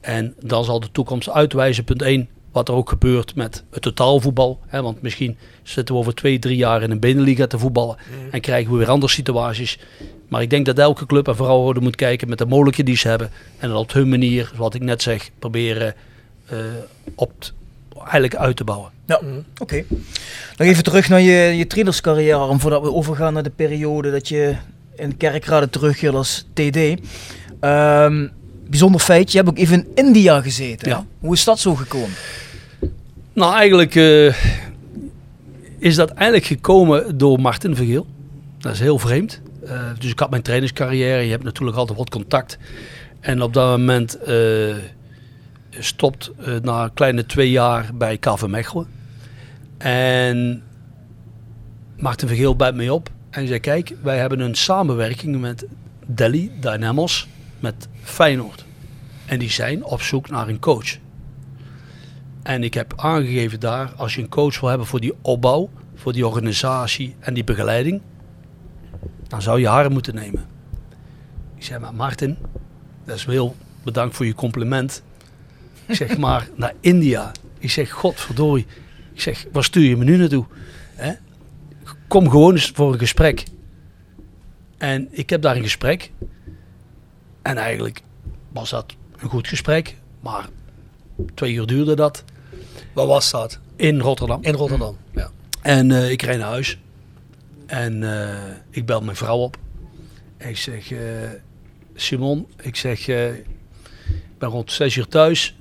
En 0.00 0.34
dan 0.40 0.64
zal 0.64 0.80
de 0.80 0.90
toekomst 0.92 1.30
uitwijzen, 1.30 1.84
punt 1.84 2.02
1, 2.02 2.28
wat 2.52 2.68
er 2.68 2.74
ook 2.74 2.88
gebeurt 2.88 3.34
met 3.34 3.64
het 3.70 3.82
totaalvoetbal. 3.82 4.60
Hè, 4.66 4.82
want 4.82 5.02
misschien 5.02 5.36
zitten 5.62 5.94
we 5.94 6.00
over 6.00 6.14
twee, 6.14 6.38
drie 6.38 6.56
jaar 6.56 6.82
in 6.82 6.90
een 6.90 7.00
binnenliga 7.00 7.46
te 7.46 7.58
voetballen 7.58 7.96
en 8.30 8.40
krijgen 8.40 8.72
we 8.72 8.78
weer 8.78 8.88
andere 8.88 9.12
situaties. 9.12 9.78
Maar 10.28 10.42
ik 10.42 10.50
denk 10.50 10.66
dat 10.66 10.78
elke 10.78 11.06
club 11.06 11.28
en 11.28 11.36
vooral 11.36 11.62
Rode 11.62 11.80
moet 11.80 11.96
kijken 11.96 12.28
met 12.28 12.38
de 12.38 12.46
mogelijkheden 12.46 12.92
die 12.92 13.00
ze 13.00 13.08
hebben. 13.08 13.30
En 13.58 13.68
dan 13.68 13.76
op 13.78 13.92
hun 13.92 14.08
manier, 14.08 14.52
wat 14.56 14.74
ik 14.74 14.82
net 14.82 15.02
zeg, 15.02 15.30
proberen 15.38 15.94
eh, 16.46 16.58
op 17.14 17.32
t- 17.38 17.52
eigenlijk 18.02 18.36
uit 18.36 18.56
te 18.56 18.64
bouwen. 18.64 18.90
Ja, 19.06 19.20
oké. 19.58 19.84
Nog 20.56 20.68
even 20.68 20.84
terug 20.84 21.08
naar 21.08 21.20
je, 21.20 21.56
je 21.56 21.66
trainerscarrière, 21.66 22.58
voordat 22.58 22.82
we 22.82 22.92
overgaan 22.92 23.32
naar 23.32 23.42
de 23.42 23.50
periode 23.50 24.10
dat 24.10 24.28
je 24.28 24.54
in 24.96 25.16
Kerkrade 25.16 25.70
terugkeert 25.70 26.14
als 26.14 26.46
TD. 26.52 26.78
Ehm, 27.60 28.26
bijzonder 28.68 29.00
feit, 29.00 29.30
je 29.32 29.36
hebt 29.38 29.48
ook 29.50 29.58
even 29.58 29.74
in 29.94 30.04
India 30.06 30.40
gezeten. 30.40 30.88
Ja. 30.88 31.06
Hoe 31.20 31.34
is 31.34 31.44
dat 31.44 31.58
zo 31.58 31.74
gekomen? 31.74 32.10
Nou, 33.32 33.54
eigenlijk 33.54 33.94
eh, 33.94 34.34
is 35.78 35.94
dat 35.94 36.10
eigenlijk 36.10 36.46
gekomen 36.46 37.18
door 37.18 37.40
Martin 37.40 37.76
Vergeel. 37.76 38.06
Dat 38.58 38.72
is 38.72 38.80
heel 38.80 38.98
vreemd. 38.98 39.40
Eh, 39.66 39.90
dus 39.98 40.10
ik 40.10 40.18
had 40.18 40.30
mijn 40.30 40.42
trainerscarrière. 40.42 41.22
Je 41.22 41.30
hebt 41.30 41.44
natuurlijk 41.44 41.76
altijd 41.76 41.98
wat 41.98 42.10
contact. 42.10 42.58
En 43.20 43.42
op 43.42 43.52
dat 43.52 43.78
moment 43.78 44.18
eh, 44.18 44.74
stopt 45.70 46.30
eh, 46.38 46.54
na 46.62 46.84
een 46.84 46.94
kleine 46.94 47.26
twee 47.26 47.50
jaar 47.50 47.90
bij 47.94 48.18
KV 48.18 48.46
Mechelen. 48.46 48.86
En 49.78 50.62
Martin 51.96 52.28
Vergeel 52.28 52.56
bijt 52.56 52.74
mij 52.74 52.90
op. 52.90 53.10
En 53.30 53.46
zei, 53.46 53.60
kijk, 53.60 53.94
wij 54.02 54.18
hebben 54.18 54.40
een 54.40 54.54
samenwerking 54.54 55.40
met 55.40 55.66
Delhi 56.06 56.50
Dynamos, 56.60 57.28
met 57.60 57.88
Feyenoord. 58.02 58.64
En 59.26 59.38
die 59.38 59.50
zijn 59.50 59.84
op 59.84 60.02
zoek 60.02 60.30
naar 60.30 60.48
een 60.48 60.58
coach. 60.58 60.96
En 62.42 62.62
ik 62.62 62.74
heb 62.74 62.92
aangegeven 62.96 63.60
daar, 63.60 63.92
als 63.96 64.14
je 64.14 64.22
een 64.22 64.28
coach 64.28 64.60
wil 64.60 64.68
hebben 64.68 64.86
voor 64.86 65.00
die 65.00 65.14
opbouw, 65.22 65.70
voor 65.94 66.12
die 66.12 66.26
organisatie 66.26 67.16
en 67.20 67.34
die 67.34 67.44
begeleiding, 67.44 68.00
dan 69.34 69.42
zou 69.42 69.60
je 69.60 69.68
haar 69.68 69.90
moeten 69.90 70.14
nemen. 70.14 70.46
Ik 71.54 71.64
zei, 71.64 71.80
maar 71.80 71.94
Martin, 71.94 72.36
dat 73.04 73.16
is 73.16 73.24
heel 73.24 73.56
bedankt 73.82 74.16
voor 74.16 74.26
je 74.26 74.34
compliment. 74.34 75.02
Ik 75.86 75.94
zeg, 75.94 76.18
maar 76.18 76.48
naar 76.56 76.74
India. 76.80 77.32
Ik 77.58 77.70
zeg, 77.70 77.90
godverdorie. 77.90 78.66
Ik 79.12 79.20
zeg, 79.20 79.46
waar 79.52 79.64
stuur 79.64 79.88
je 79.88 79.96
me 79.96 80.04
nu 80.04 80.16
naartoe? 80.16 80.44
Hè? 80.94 81.12
Kom 82.08 82.30
gewoon 82.30 82.52
eens 82.52 82.70
voor 82.74 82.92
een 82.92 82.98
gesprek. 82.98 83.44
En 84.78 85.08
ik 85.10 85.30
heb 85.30 85.42
daar 85.42 85.56
een 85.56 85.62
gesprek. 85.62 86.10
En 87.42 87.56
eigenlijk 87.56 88.02
was 88.52 88.70
dat 88.70 88.94
een 89.18 89.28
goed 89.28 89.48
gesprek. 89.48 89.96
Maar 90.20 90.48
twee 91.34 91.54
uur 91.54 91.66
duurde 91.66 91.96
dat. 91.96 92.24
Waar 92.92 93.06
was 93.06 93.30
dat? 93.30 93.58
In 93.76 94.00
Rotterdam. 94.00 94.42
In 94.42 94.54
Rotterdam. 94.54 94.96
Ja. 95.14 95.30
En 95.62 95.90
eh, 95.90 96.10
ik 96.10 96.22
rijd 96.22 96.38
naar 96.38 96.48
huis. 96.48 96.78
En 97.66 98.02
eh, 98.02 98.34
ik 98.70 98.86
bel 98.86 99.00
mijn 99.00 99.16
vrouw 99.16 99.38
op. 99.38 99.56
En 100.36 100.48
ik 100.48 100.56
zeg, 100.56 100.92
eh, 100.92 100.98
Simon, 101.94 102.46
ik 102.62 102.76
zeg, 102.76 103.08
eh, 103.08 103.34
ik 103.34 104.38
ben 104.38 104.48
rond 104.48 104.72
zes 104.72 104.96
uur 104.96 105.08
thuis. 105.08 105.56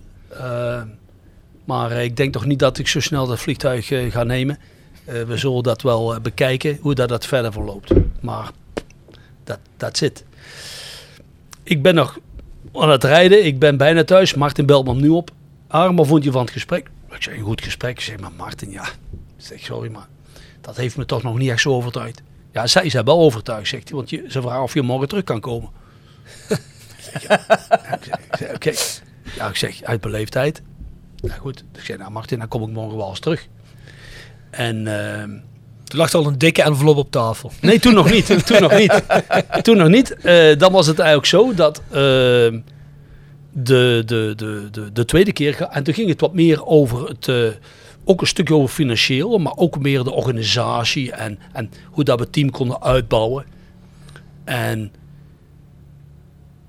Maar 1.65 1.91
ik 1.91 2.17
denk 2.17 2.33
toch 2.33 2.45
niet 2.45 2.59
dat 2.59 2.77
ik 2.77 2.87
zo 2.87 2.99
snel 2.99 3.27
dat 3.27 3.39
vliegtuig 3.39 3.87
ga 3.87 4.23
nemen. 4.23 4.59
We 5.05 5.37
zullen 5.37 5.63
dat 5.63 5.81
wel 5.81 6.19
bekijken, 6.21 6.77
hoe 6.81 6.95
dat, 6.95 7.09
dat 7.09 7.25
verder 7.25 7.51
verloopt. 7.51 7.91
Maar 8.21 8.51
dat 9.77 9.97
zit. 9.97 10.25
Ik 11.63 11.81
ben 11.81 11.95
nog 11.95 12.19
aan 12.73 12.89
het 12.89 13.03
rijden. 13.03 13.45
Ik 13.45 13.59
ben 13.59 13.77
bijna 13.77 14.03
thuis. 14.03 14.33
Martin 14.33 14.65
belt 14.65 14.85
me 14.85 14.93
nu 14.95 15.09
op. 15.09 15.31
Arm, 15.67 15.95
wat 15.95 16.07
vond 16.07 16.23
je 16.23 16.31
van 16.31 16.41
het 16.41 16.51
gesprek? 16.51 16.89
Ik 17.09 17.23
zeg, 17.23 17.37
een 17.37 17.43
goed 17.43 17.63
gesprek. 17.63 17.91
Ik 17.91 17.99
zeg, 17.99 18.19
maar 18.19 18.31
Martin, 18.37 18.71
ja. 18.71 18.83
Ik 18.83 18.89
zeg, 19.37 19.59
sorry, 19.59 19.91
maar 19.91 20.07
dat 20.63 20.77
heeft 20.77 20.97
me 20.97 21.05
toch 21.05 21.23
nog 21.23 21.37
niet 21.37 21.49
echt 21.49 21.61
zo 21.61 21.73
overtuigd. 21.73 22.21
Ja, 22.51 22.67
zij 22.67 22.83
is 22.85 22.93
wel 22.93 23.19
overtuigd, 23.19 23.67
zegt 23.67 23.87
hij. 23.89 23.97
Want 23.97 24.09
je, 24.09 24.25
ze 24.29 24.41
vragen 24.41 24.61
of 24.63 24.73
je 24.73 24.81
morgen 24.81 25.07
terug 25.07 25.23
kan 25.23 25.39
komen. 25.39 25.69
Ja. 27.27 27.39
ik 28.31 28.35
zeg, 28.37 28.53
oké. 28.55 28.71
Ja, 29.35 29.47
ik 29.47 29.55
zeg, 29.55 29.83
uit 29.83 30.01
beleefdheid. 30.01 30.61
Ja, 31.15 31.33
goed. 31.33 31.63
Ik 31.73 31.83
zeg, 31.83 31.97
nou 31.97 32.11
Martin, 32.11 32.39
dan 32.39 32.47
kom 32.47 32.61
ik 32.63 32.69
morgen 32.69 32.97
wel 32.97 33.09
eens 33.09 33.19
terug. 33.19 33.47
En... 34.49 34.87
ehm, 34.87 35.29
Toen 35.83 35.99
lag 35.99 36.11
er 36.11 36.19
al 36.19 36.25
een 36.27 36.37
dikke 36.37 36.61
envelop 36.63 36.97
op 36.97 37.11
tafel. 37.11 37.51
Nee, 37.61 37.79
toen 37.79 37.93
nog 37.93 38.11
niet. 38.11 38.45
toen 38.45 38.61
nog 38.61 38.77
niet. 38.77 39.03
Toen 39.61 39.77
nog 39.77 39.87
niet. 39.87 40.15
Eh, 40.15 40.57
dan 40.57 40.71
was 40.71 40.87
het 40.87 40.99
eigenlijk 40.99 41.27
zo 41.27 41.53
dat 41.53 41.77
eh, 41.77 41.93
de, 41.95 42.61
de, 44.05 44.33
de, 44.35 44.67
de, 44.71 44.91
de 44.91 45.05
tweede 45.05 45.33
keer... 45.33 45.61
En 45.61 45.83
toen 45.83 45.93
ging 45.93 46.09
het 46.09 46.21
wat 46.21 46.33
meer 46.33 46.65
over 46.65 47.07
het... 47.07 47.27
ook 48.03 48.21
een 48.21 48.27
stukje 48.27 48.53
over 48.55 48.75
financieel, 48.75 49.37
maar 49.37 49.55
ook 49.55 49.79
meer 49.79 50.03
de 50.03 50.11
organisatie 50.11 51.11
en, 51.11 51.39
en 51.53 51.71
hoe 51.85 52.03
dat 52.03 52.17
we 52.17 52.23
het 52.23 52.33
team 52.33 52.49
konden 52.49 52.81
uitbouwen. 52.81 53.45
En 54.43 54.91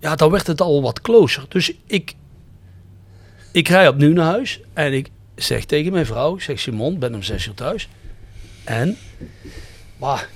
ja, 0.00 0.14
dan 0.14 0.30
werd 0.30 0.46
het 0.46 0.60
al 0.60 0.82
wat 0.82 1.00
closer. 1.00 1.44
Dus 1.48 1.72
ik, 1.86 2.14
ik 3.52 3.68
rij 3.68 3.88
opnieuw 3.88 4.12
naar 4.12 4.24
huis 4.24 4.60
en 4.72 4.92
ik 4.92 5.10
zeg 5.34 5.64
tegen 5.64 5.92
mijn 5.92 6.06
vrouw, 6.06 6.38
zeg 6.38 6.58
Simon, 6.58 6.98
ben 6.98 7.14
om 7.14 7.22
zes 7.22 7.46
uur 7.46 7.54
thuis. 7.54 7.88
En, 8.64 8.96
maar, 9.96 10.28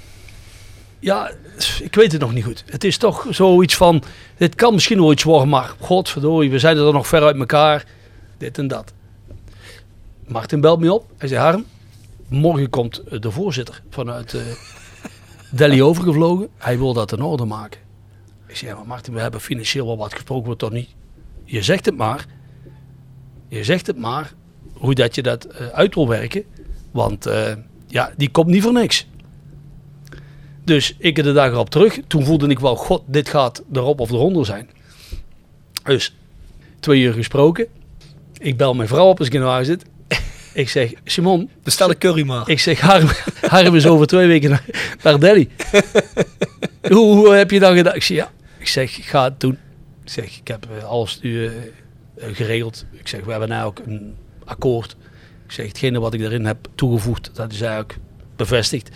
ja, 0.98 1.30
ik 1.80 1.94
weet 1.94 2.12
het 2.12 2.20
nog 2.20 2.32
niet 2.32 2.44
goed. 2.44 2.64
Het 2.66 2.84
is 2.84 2.96
toch 2.96 3.26
zoiets 3.30 3.76
van, 3.76 4.02
dit 4.36 4.54
kan 4.54 4.72
misschien 4.72 5.00
wel 5.00 5.12
iets 5.12 5.22
worden, 5.22 5.48
maar 5.48 5.74
godverdorie, 5.80 6.50
we 6.50 6.58
zijn 6.58 6.76
er 6.76 6.92
nog 6.92 7.06
ver 7.06 7.22
uit 7.22 7.36
elkaar. 7.36 7.84
Dit 8.38 8.58
en 8.58 8.68
dat. 8.68 8.92
Martin 10.28 10.60
belt 10.60 10.80
me 10.80 10.92
op. 10.92 11.10
Hij 11.18 11.28
zei, 11.28 11.40
Harm, 11.40 11.64
morgen 12.28 12.70
komt 12.70 12.98
eh, 12.98 13.20
de 13.20 13.30
voorzitter 13.30 13.82
vanuit 13.90 14.34
eh 14.34 14.42
Delhi 15.58 15.82
overgevlogen. 15.82 16.48
Hij 16.56 16.78
wil 16.78 16.92
dat 16.92 17.12
in 17.12 17.22
orde 17.22 17.44
maken. 17.44 17.80
Ik 18.46 18.56
zei, 18.56 18.70
ja, 18.70 18.76
maar 18.76 18.86
Martin, 18.86 19.14
we 19.14 19.20
hebben 19.20 19.40
financieel 19.40 19.86
wel 19.86 19.96
wat 19.96 20.12
gesproken, 20.12 20.44
wordt 20.44 20.60
toch 20.60 20.70
niet? 20.70 20.88
Je 21.44 21.62
zegt 21.62 21.86
het 21.86 21.96
maar. 21.96 22.26
Je 23.48 23.64
zegt 23.64 23.86
het 23.86 23.98
maar, 23.98 24.32
hoe 24.72 24.94
dat 24.94 25.14
je 25.14 25.22
dat 25.22 25.44
eh, 25.44 25.66
uit 25.66 25.94
wil 25.94 26.08
werken. 26.08 26.44
Want 26.90 27.28
ja, 27.86 28.12
die 28.16 28.30
komt 28.30 28.46
niet 28.46 28.62
voor 28.62 28.72
niks. 28.72 29.06
Dus 30.64 30.94
ik 30.98 31.22
de 31.22 31.32
dag 31.32 31.50
erop 31.50 31.70
terug. 31.70 32.00
Toen 32.06 32.24
voelde 32.24 32.48
ik 32.48 32.58
wel, 32.58 32.76
god, 32.76 33.02
dit 33.06 33.28
gaat 33.28 33.62
erop 33.72 34.00
of 34.00 34.10
eronder 34.10 34.46
zijn. 34.46 34.70
Dus 35.84 36.16
twee 36.80 37.00
uur 37.00 37.12
gesproken. 37.12 37.66
Ik 38.38 38.56
bel 38.56 38.74
mijn 38.74 38.88
vrouw 38.88 39.08
op 39.08 39.18
als 39.18 39.26
ik 39.26 39.34
in 39.34 39.42
huis 39.42 39.66
zit. 39.66 39.84
Ik 40.58 40.68
zeg, 40.68 40.92
Simon, 41.04 41.50
Bestel 41.62 41.90
een 41.90 41.98
curry 41.98 42.26
maar. 42.26 42.48
ik 42.48 42.58
zeg, 42.58 42.80
Harm, 42.80 43.08
Harm 43.54 43.74
is 43.74 43.86
over 43.86 44.06
twee 44.06 44.26
weken 44.26 44.50
naar, 44.50 44.64
naar 45.02 45.18
Delhi. 45.18 45.48
hoe, 46.92 47.16
hoe 47.16 47.34
heb 47.34 47.50
je 47.50 47.60
dan 47.60 47.76
gedaan? 47.76 47.94
Ik 47.94 48.02
zeg, 48.02 48.16
ja. 48.16 48.30
Ik 48.58 48.68
zeg, 48.68 48.98
ik 48.98 49.04
ga 49.04 49.24
het 49.24 49.40
doen. 49.40 49.58
Ik 50.04 50.10
zeg, 50.10 50.38
ik 50.38 50.48
heb 50.48 50.66
alles 50.86 51.20
nu 51.22 51.46
eh, 51.46 51.52
eh, 51.52 52.36
geregeld. 52.36 52.84
Ik 52.90 53.08
zeg, 53.08 53.24
we 53.24 53.30
hebben 53.30 53.48
nou 53.48 53.66
ook 53.66 53.80
een 53.86 54.14
akkoord. 54.44 54.96
Ik 55.46 55.52
zeg, 55.52 55.66
hetgene 55.66 56.00
wat 56.00 56.14
ik 56.14 56.20
erin 56.20 56.44
heb 56.44 56.68
toegevoegd, 56.74 57.30
dat 57.34 57.52
is 57.52 57.60
eigenlijk 57.60 57.98
bevestigd. 58.36 58.88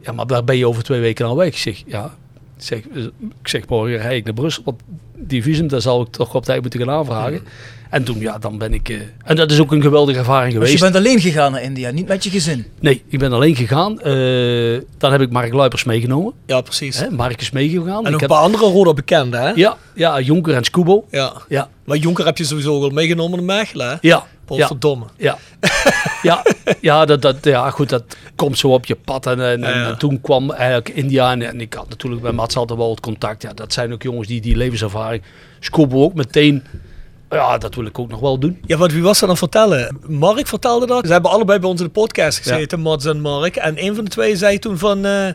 Ja, 0.00 0.12
maar 0.12 0.26
daar 0.26 0.44
ben 0.44 0.56
je 0.56 0.66
over 0.66 0.82
twee 0.82 1.00
weken 1.00 1.26
al 1.26 1.36
weg. 1.36 1.48
Ik 1.48 1.56
zeg, 1.56 1.82
ja. 1.86 2.16
Ik 2.56 2.62
zeg, 2.64 2.88
eh, 2.88 3.04
ik 3.40 3.48
zeg 3.48 3.68
morgen 3.68 3.96
rijd 3.96 4.16
ik 4.16 4.24
naar 4.24 4.34
Brussel. 4.34 4.62
Want 4.64 4.82
die 5.14 5.42
visum, 5.42 5.68
daar 5.68 5.80
zal 5.80 6.00
ik 6.00 6.08
toch 6.08 6.34
op 6.34 6.44
tijd 6.44 6.60
moeten 6.60 6.80
gaan 6.80 6.90
aanvragen. 6.90 7.42
En 7.90 8.04
toen, 8.04 8.18
ja, 8.20 8.38
dan 8.38 8.58
ben 8.58 8.74
ik... 8.74 8.88
eh, 8.88 8.96
en 9.24 9.36
dat 9.36 9.50
is 9.50 9.60
ook 9.60 9.72
een 9.72 9.82
geweldige 9.82 10.18
ervaring 10.18 10.46
Dus 10.46 10.54
geweest. 10.54 10.72
je 10.72 10.84
bent 10.84 10.96
alleen 10.96 11.20
gegaan 11.20 11.52
naar 11.52 11.62
India, 11.62 11.90
niet 11.90 12.08
met 12.08 12.24
je 12.24 12.30
gezin. 12.30 12.66
Nee, 12.80 13.02
ik 13.08 13.18
ben 13.18 13.32
alleen 13.32 13.56
gegaan. 13.56 14.00
Eh, 14.00 14.80
dan 14.98 15.12
heb 15.12 15.20
ik 15.20 15.30
Mark 15.30 15.52
Luipers 15.52 15.84
meegenomen. 15.84 16.32
Ja, 16.46 16.60
precies. 16.60 16.98
Hè? 17.00 17.10
Mark 17.10 17.40
is 17.40 17.50
meegegaan. 17.50 17.98
En 18.06 18.06
ik 18.06 18.12
een 18.14 18.18
heb, 18.20 18.28
paar 18.28 18.38
andere 18.38 18.64
Roda 18.64 18.92
bekenden, 18.94 19.40
hè? 19.40 19.50
ja, 19.54 19.76
ja, 19.94 20.20
Jonker 20.20 20.54
en 20.54 20.64
Scubo. 20.64 21.04
Ja. 21.10 21.32
Ja, 21.48 21.68
Maar 21.84 21.96
Jonker 21.96 22.24
heb 22.24 22.38
je 22.38 22.44
sowieso 22.44 22.82
al 22.82 22.90
meegenomen 22.90 23.44
naar 23.44 23.56
Mechelen, 23.56 23.86
hè? 23.88 23.92
ja, 23.92 23.98
ja, 24.00 24.24
Potverdomme. 24.44 25.04
ja. 25.16 25.38
ja, 26.22 26.42
ja, 26.80 27.04
dat, 27.04 27.22
dat, 27.22 27.36
ja, 27.42 27.70
goed, 27.70 27.88
dat 27.88 28.02
komt 28.36 28.58
zo 28.58 28.68
op 28.68 28.86
je 28.86 28.94
pad. 29.04 29.26
En, 29.26 29.40
en, 29.40 29.64
en- 29.64 29.70
Ja, 29.74 29.80
ja. 29.80 29.88
en 29.88 29.98
toen 29.98 30.20
kwam 30.20 30.50
eigenlijk 30.50 30.88
India 30.88 31.32
en, 31.32 31.42
en 31.42 31.60
ik 31.60 31.74
had 31.74 31.88
natuurlijk 31.88 32.22
bij 32.22 32.32
Mats 32.32 32.56
altijd 32.56 32.78
wel 32.78 32.90
het 32.90 33.00
contact. 33.00 33.42
Ja, 33.42 33.52
dat 33.54 33.72
zijn 33.72 33.92
ook 33.92 34.02
jongens 34.02 34.28
die 34.28 34.40
die 34.40 34.56
levenservaring. 34.56 35.22
Scubo 35.60 36.02
ook 36.02 36.14
meteen. 36.14 36.62
Ja, 37.30 37.58
dat 37.58 37.74
wil 37.74 37.86
ik 37.86 37.98
ook 37.98 38.08
nog 38.08 38.20
wel 38.20 38.38
doen. 38.38 38.58
Ja, 38.66 38.76
want 38.76 38.92
wie 38.92 39.02
was 39.02 39.18
dat 39.18 39.28
dan 39.28 39.36
vertellen? 39.38 39.98
Mark 40.06 40.46
vertelde 40.46 40.86
dat. 40.86 41.06
Ze 41.06 41.12
hebben 41.12 41.30
allebei 41.30 41.58
bij 41.58 41.68
ons 41.70 41.80
in 41.80 41.86
de 41.86 41.92
podcast 41.92 42.38
gezeten, 42.38 42.80
Mats 42.80 43.04
en 43.04 43.20
Mark. 43.20 43.56
En 43.56 43.84
een 43.84 43.94
van 43.94 44.04
de 44.04 44.10
twee 44.10 44.36
zei 44.36 44.58
toen 44.58 44.78
van... 44.78 45.04
eh, 45.04 45.26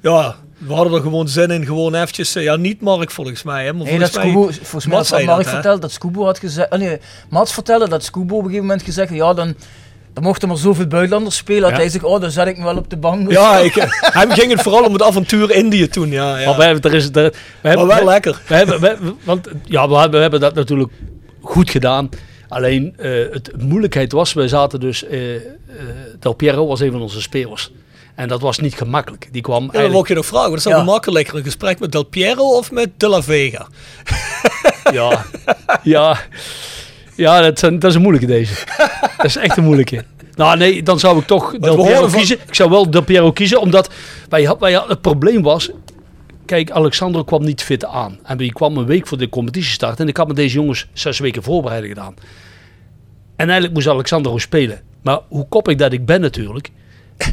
ja, 0.00 0.34
we 0.58 0.72
hadden 0.74 0.92
er 0.94 1.00
gewoon 1.00 1.28
zin 1.28 1.50
in. 1.50 1.64
Gewoon 1.64 1.94
eventjes... 1.94 2.34
eh, 2.34 2.42
ja, 2.42 2.56
niet 2.56 2.80
Mark 2.80 3.10
volgens 3.10 3.42
mij, 3.42 3.64
hè. 3.64 3.72
Maar 3.72 3.86
Nee, 3.86 3.98
dat 3.98 4.10
volgens 4.10 4.34
mij... 4.34 4.42
Scubo, 4.52 4.64
volgens 4.64 4.86
mij 4.86 4.96
Mats 4.96 5.10
had 5.10 5.22
Mark 5.22 5.36
dat, 5.36 5.46
hè? 5.46 5.52
verteld 5.52 5.80
dat 5.82 5.92
Scubo 5.92 6.24
had 6.24 6.38
gezegd. 6.38 6.70
Oh 6.72 6.78
nee, 6.78 6.98
Mats 7.30 7.52
vertelde 7.52 7.88
dat 7.88 8.04
Scubo 8.04 8.34
op 8.34 8.38
een 8.40 8.44
gegeven 8.46 8.66
moment 8.66 8.82
gezegd 8.82 9.12
ja, 9.14 9.34
dan, 9.34 9.54
dan 10.12 10.22
mochten 10.24 10.50
er 10.50 10.58
zoveel 10.58 10.86
buitenlanders 10.86 11.36
spelen. 11.36 11.62
Dat 11.62 11.70
Ja. 11.70 11.76
hij 11.76 11.88
zegt, 11.88 12.04
oh, 12.04 12.20
dan 12.20 12.30
zet 12.30 12.46
ik 12.46 12.58
me 12.58 12.64
wel 12.64 12.76
op 12.76 12.90
de 12.90 12.96
bank. 12.96 13.30
Ja, 13.30 13.58
ik, 13.58 13.74
hem 14.20 14.30
ging 14.30 14.50
het 14.52 14.62
vooral 14.62 14.84
om 14.84 14.92
het 14.92 15.02
avontuur 15.02 15.50
Indië 15.50 15.88
toen, 15.88 16.10
ja. 16.10 16.38
ja. 16.38 16.46
Maar 16.48 16.56
we 16.56 16.64
hebben, 16.64 16.90
er 16.90 16.96
is, 16.96 17.04
er, 17.04 17.12
we 17.12 17.68
hebben, 17.68 17.86
Maar 17.86 17.96
wel 17.96 18.04
we- 18.04 18.10
lekker. 18.10 18.40
We 18.48 18.54
hebben, 18.54 18.80
we- 18.80 19.14
want 19.24 19.48
ja, 19.64 19.88
we 19.88 19.94
hebben, 19.94 20.14
we 20.16 20.20
hebben 20.22 20.40
dat 20.40 20.54
natuurlijk 20.54 20.90
goed 21.42 21.70
gedaan. 21.70 22.08
Alleen 22.48 22.94
eh, 22.98 23.10
het 23.30 23.50
moeilijkheid 23.62 24.12
was, 24.12 24.32
we 24.32 24.48
zaten 24.48 24.80
dus, 24.80 25.04
eh, 25.04 25.34
eh, 25.34 25.40
Del 26.20 26.32
Piero 26.32 26.66
was 26.66 26.80
een 26.80 26.92
van 26.92 27.00
onze 27.02 27.20
spelers. 27.22 27.70
En 28.14 28.28
dat 28.28 28.40
was 28.40 28.58
niet 28.58 28.74
gemakkelijk. 28.74 29.28
Die 29.32 29.42
kwam 29.42 29.54
Ja, 29.56 29.60
dan 29.62 29.70
wil 29.72 29.80
eigenlijk, 29.80 30.08
ik 30.10 30.16
je 30.16 30.22
nog 30.22 30.26
vragen. 30.30 30.48
Wat 30.48 30.58
is 30.58 30.64
dan 30.64 30.72
Ja. 30.72 30.78
gemakkelijker? 30.78 31.36
Een 31.36 31.42
gesprek 31.44 31.78
met 31.80 31.92
Del 31.92 32.02
Piero 32.02 32.42
of 32.56 32.70
met 32.70 32.88
De 32.96 33.08
La 33.08 33.22
Vega? 33.22 33.66
ja, 34.92 35.24
ja, 35.82 36.18
ja 37.16 37.40
dat, 37.40 37.58
zijn- 37.58 37.78
dat 37.78 37.90
is 37.90 37.96
een 37.96 38.02
moeilijke 38.02 38.26
deze. 38.28 38.54
Dat 39.16 39.26
is 39.26 39.36
echt 39.36 39.56
een 39.56 39.64
moeilijke. 39.64 40.04
Nou 40.34 40.56
nee, 40.56 40.82
dan 40.82 40.98
zou 40.98 41.18
ik 41.18 41.26
toch 41.26 41.50
Del 41.58 41.76
Piero 41.82 42.08
van- 42.08 42.18
kiezen. 42.18 42.38
Ik 42.46 42.54
zou 42.54 42.70
wel 42.70 42.90
Del 42.90 43.02
Piero 43.02 43.32
kiezen, 43.32 43.60
omdat 43.60 43.90
wij, 44.28 44.42
had- 44.44 44.60
wij, 44.60 44.72
het 44.88 45.00
probleem 45.00 45.42
was... 45.42 45.70
Kijk, 46.44 46.70
Alexander 46.70 47.24
kwam 47.24 47.44
niet 47.44 47.62
fit 47.62 47.84
aan. 47.84 48.18
En 48.22 48.36
die 48.36 48.52
kwam 48.52 48.76
een 48.76 48.86
week 48.86 49.06
voor 49.06 49.18
de 49.18 49.28
competitiestart. 49.28 50.00
En 50.00 50.08
ik 50.08 50.16
had 50.16 50.26
met 50.26 50.36
deze 50.36 50.54
jongens 50.54 50.88
zes 50.92 51.18
weken 51.18 51.42
voorbereiding 51.42 51.94
gedaan. 51.94 52.14
En 53.36 53.44
eigenlijk 53.44 53.74
moest 53.74 53.88
Alexander 53.88 54.32
ook 54.32 54.40
spelen. 54.40 54.80
Maar 55.02 55.18
hoe 55.28 55.48
koppig 55.48 55.76
dat 55.76 55.92
ik 55.92 56.06
ben 56.06 56.20
natuurlijk... 56.20 56.70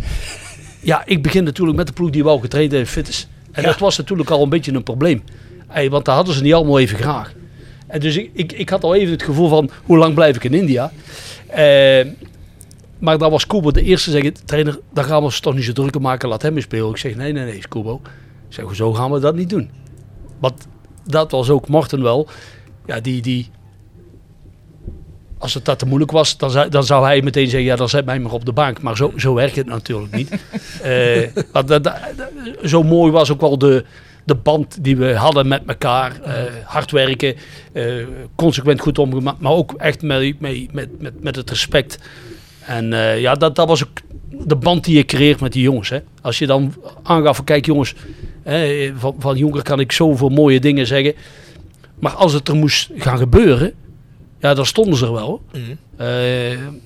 ja, 0.81 1.01
ik 1.05 1.23
begin 1.23 1.43
natuurlijk 1.43 1.77
met 1.77 1.87
de 1.87 1.93
ploeg 1.93 2.09
die 2.09 2.23
al 2.23 2.39
getraind 2.39 2.73
en 2.73 2.87
fit 2.87 3.07
is. 3.07 3.27
En 3.51 3.63
dat 3.63 3.79
was 3.79 3.97
natuurlijk 3.97 4.29
al 4.29 4.43
een 4.43 4.49
beetje 4.49 4.73
een 4.73 4.83
probleem. 4.83 5.23
Hey, 5.67 5.89
want 5.89 6.05
daar 6.05 6.15
hadden 6.15 6.33
ze 6.33 6.41
niet 6.41 6.53
allemaal 6.53 6.79
even 6.79 6.97
graag. 6.97 7.33
En 7.87 7.99
dus 7.99 8.17
ik, 8.17 8.29
ik, 8.33 8.51
ik 8.51 8.69
had 8.69 8.83
al 8.83 8.95
even 8.95 9.11
het 9.11 9.23
gevoel 9.23 9.49
van, 9.49 9.69
hoe 9.83 9.97
lang 9.97 10.13
blijf 10.13 10.35
ik 10.35 10.43
in 10.43 10.53
India? 10.53 10.91
Eh, 11.47 12.05
maar 12.99 13.17
daar 13.17 13.29
was 13.29 13.47
Kubo 13.47 13.71
de 13.71 13.83
eerste 13.83 14.11
zeggen, 14.11 14.33
trainer, 14.45 14.79
daar 14.93 15.03
gaan 15.03 15.17
we 15.17 15.23
ons 15.23 15.39
toch 15.39 15.55
niet 15.55 15.63
zo 15.63 15.71
druk 15.71 15.99
maken, 15.99 16.29
laat 16.29 16.41
hem 16.41 16.55
eens 16.55 16.63
spelen. 16.63 16.89
Ik 16.89 16.97
zeg, 16.97 17.15
nee, 17.15 17.31
nee, 17.31 17.45
nee, 17.45 17.61
Kubo. 17.69 18.01
Ik 18.49 18.55
zeg, 18.55 18.75
zo 18.75 18.93
gaan 18.93 19.11
we 19.11 19.19
dat 19.19 19.35
niet 19.35 19.49
doen. 19.49 19.69
Want 20.39 20.67
dat 21.05 21.31
was 21.31 21.49
ook 21.49 21.67
Morten 21.67 22.01
wel. 22.01 22.27
Ja, 22.85 22.99
die, 22.99 23.21
die, 23.21 23.49
als 25.37 25.53
het 25.53 25.65
dat 25.65 25.79
te 25.79 25.85
moeilijk 25.85 26.11
was, 26.11 26.37
dan 26.37 26.51
zou, 26.51 26.69
dan 26.69 26.83
zou 26.83 27.05
hij 27.05 27.21
meteen 27.21 27.45
zeggen, 27.47 27.63
ja, 27.69 27.75
dan 27.75 27.89
zet 27.89 28.05
mij 28.05 28.19
maar 28.19 28.31
op 28.31 28.45
de 28.45 28.51
bank. 28.53 28.81
Maar 28.81 28.97
zo, 28.97 29.13
zo 29.15 29.33
werkt 29.33 29.55
het 29.55 29.65
natuurlijk 29.65 30.15
niet. 30.15 30.29
Eh, 30.83 31.27
dat, 31.51 31.67
dat- 31.83 31.97
zo 32.63 32.83
mooi 32.83 33.11
was 33.11 33.31
ook 33.31 33.41
wel 33.41 33.57
de, 33.57 33.85
de 34.25 34.35
band 34.35 34.83
die 34.83 34.97
we 34.97 35.13
hadden 35.15 35.47
met 35.47 35.61
elkaar. 35.65 36.21
Eh, 36.21 36.43
hard 36.63 36.91
werken, 36.91 37.35
eh, 37.73 37.93
consequent 38.35 38.79
goed 38.81 38.99
omgemaakt, 38.99 39.39
maar 39.39 39.51
ook 39.51 39.73
echt 39.73 40.01
met, 40.01 40.39
met, 40.39 40.73
met, 40.73 41.01
met, 41.01 41.23
met 41.23 41.35
het 41.35 41.49
respect. 41.49 41.99
En 42.65 42.85
ja, 43.19 43.33
dat, 43.35 43.55
dat 43.55 43.67
was 43.67 43.83
ook 43.83 43.97
de 44.29 44.55
band 44.55 44.83
die 44.83 44.95
je 44.97 45.05
creëert 45.05 45.39
met 45.39 45.51
die 45.53 45.61
jongens. 45.63 45.89
Hè. 45.89 45.99
Als 46.21 46.39
je 46.39 46.47
dan 46.47 46.73
aangaf 47.03 47.43
kijk 47.43 47.65
jongens, 47.65 47.95
hè, 48.43 48.91
van, 48.95 49.15
van 49.19 49.37
Jonker 49.37 49.63
kan 49.63 49.79
ik 49.79 49.91
zoveel 49.91 50.29
mooie 50.29 50.59
dingen 50.59 50.87
zeggen. 50.87 51.13
Maar 51.99 52.11
als 52.11 52.33
het 52.33 52.47
er 52.47 52.55
moest 52.55 52.89
gaan 52.95 53.17
gebeuren, 53.17 53.73
ja, 54.39 54.53
dan 54.53 54.65
stonden 54.65 54.97
ze 54.97 55.05
er 55.05 55.11
wel. 55.11 55.41
Eh, 55.95 56.07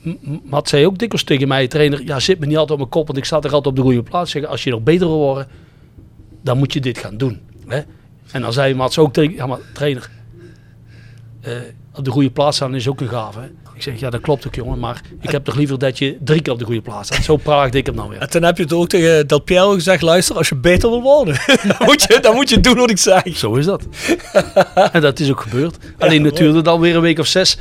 M- 0.03 0.17
M- 0.21 0.41
Matt 0.43 0.69
zei 0.69 0.85
ook 0.85 0.97
dikwijls 0.97 1.23
tegen 1.25 1.47
mij, 1.47 1.67
trainer, 1.67 2.03
ja, 2.05 2.19
zit 2.19 2.39
me 2.39 2.45
niet 2.45 2.57
altijd 2.57 2.71
op 2.71 2.77
mijn 2.77 2.89
kop, 2.89 3.05
want 3.07 3.17
ik 3.19 3.25
sta 3.25 3.35
er 3.35 3.43
altijd 3.43 3.65
op 3.65 3.75
de 3.75 3.81
goede 3.81 4.03
plaats. 4.03 4.31
Zeggen, 4.31 4.51
als 4.51 4.63
je 4.63 4.69
nog 4.69 4.83
beter 4.83 5.07
wil 5.07 5.17
worden, 5.17 5.47
dan 6.41 6.57
moet 6.57 6.73
je 6.73 6.79
dit 6.81 6.97
gaan 6.97 7.17
doen. 7.17 7.39
Hè? 7.67 7.81
En 8.31 8.41
dan 8.41 8.53
zei 8.53 8.73
Mats 8.73 8.97
ook 8.97 9.13
tegen, 9.13 9.35
ja 9.35 9.45
maar 9.47 9.59
trainer, 9.73 10.09
eh, 11.41 11.53
op 11.95 12.05
de 12.05 12.11
goede 12.11 12.31
plaats 12.31 12.55
staan 12.55 12.75
is 12.75 12.87
ook 12.87 13.01
een 13.01 13.09
gave. 13.09 13.39
Hè? 13.39 13.47
Ik 13.75 13.81
zeg, 13.81 13.99
ja 13.99 14.09
dat 14.09 14.21
klopt 14.21 14.47
ook 14.47 14.55
jongen, 14.55 14.79
maar 14.79 15.01
ik 15.21 15.29
heb 15.29 15.43
toch 15.43 15.55
liever 15.55 15.79
dat 15.79 15.97
je 15.97 16.17
drie 16.23 16.41
keer 16.41 16.53
op 16.53 16.59
de 16.59 16.65
goede 16.65 16.81
plaats 16.81 17.07
staat. 17.07 17.23
Zo 17.23 17.35
praagde 17.37 17.77
ik 17.77 17.85
hem 17.85 17.95
dan 17.95 18.09
weer. 18.09 18.19
En 18.19 18.29
toen 18.29 18.43
heb 18.43 18.57
je 18.57 18.63
het 18.63 18.73
ook 18.73 18.87
tegen 18.89 19.27
Del 19.27 19.39
Piero 19.39 19.71
gezegd, 19.73 20.01
luister, 20.01 20.35
als 20.35 20.49
je 20.49 20.55
beter 20.55 20.89
wil 20.89 21.01
worden, 21.01 21.35
dan, 21.67 21.75
moet 21.85 22.01
je, 22.07 22.19
dan 22.21 22.35
moet 22.35 22.49
je 22.49 22.59
doen 22.59 22.75
wat 22.75 22.89
ik 22.89 22.97
zeg. 22.97 23.21
Zo 23.37 23.53
is 23.55 23.65
dat. 23.65 23.83
en 24.91 25.01
dat 25.01 25.19
is 25.19 25.29
ook 25.31 25.41
gebeurd. 25.41 25.77
Alleen 25.97 26.23
het 26.23 26.35
duurde 26.37 26.61
dan 26.61 26.79
weer 26.79 26.95
een 26.95 27.01
week 27.01 27.19
of 27.19 27.27
zes. 27.27 27.57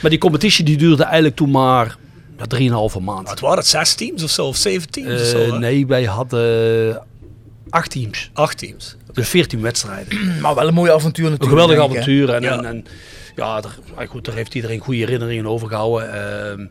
Maar 0.00 0.10
die 0.10 0.20
competitie 0.20 0.64
die 0.64 0.76
duurde 0.76 1.02
eigenlijk 1.04 1.36
toen 1.36 1.50
maar 1.50 1.96
ja, 2.38 2.44
drieënhalve 2.46 3.00
maand. 3.00 3.28
Wat 3.28 3.40
waren 3.40 3.58
het, 3.58 3.66
zes 3.66 3.94
teams 3.94 4.22
of 4.22 4.30
zo, 4.30 4.46
of 4.46 4.56
zeven 4.56 4.90
teams 4.90 5.12
of 5.12 5.20
Eh, 5.20 5.24
zo? 5.26 5.38
hè? 5.52 5.58
nee, 5.58 5.86
wij 5.86 6.04
hadden 6.04 7.02
acht 7.68 7.90
teams. 7.90 8.30
Acht 8.32 8.58
teams. 8.58 8.96
Dus 9.12 9.28
14 9.28 9.60
wedstrijden. 9.60 10.40
Maar 10.40 10.54
wel 10.54 10.68
een 10.68 10.74
mooi 10.74 10.90
avontuur 10.90 11.24
Een 11.24 11.30
natuurlijk. 11.30 11.60
geweldig 11.60 11.84
ik, 11.84 11.92
hè. 11.92 11.98
avontuur. 12.00 12.30
En 12.34 12.42
Ja. 12.42 12.50
ja, 12.52 12.58
en, 12.58 12.64
en, 12.64 12.84
ja 13.36 13.60
daar, 13.60 13.76
goed, 14.08 14.24
daar 14.24 14.34
heeft 14.34 14.54
iedereen 14.54 14.78
goede 14.78 14.98
herinneringen 14.98 15.46
over 15.46 15.68
gehouden. 15.68 16.12
Ehm, 16.12 16.66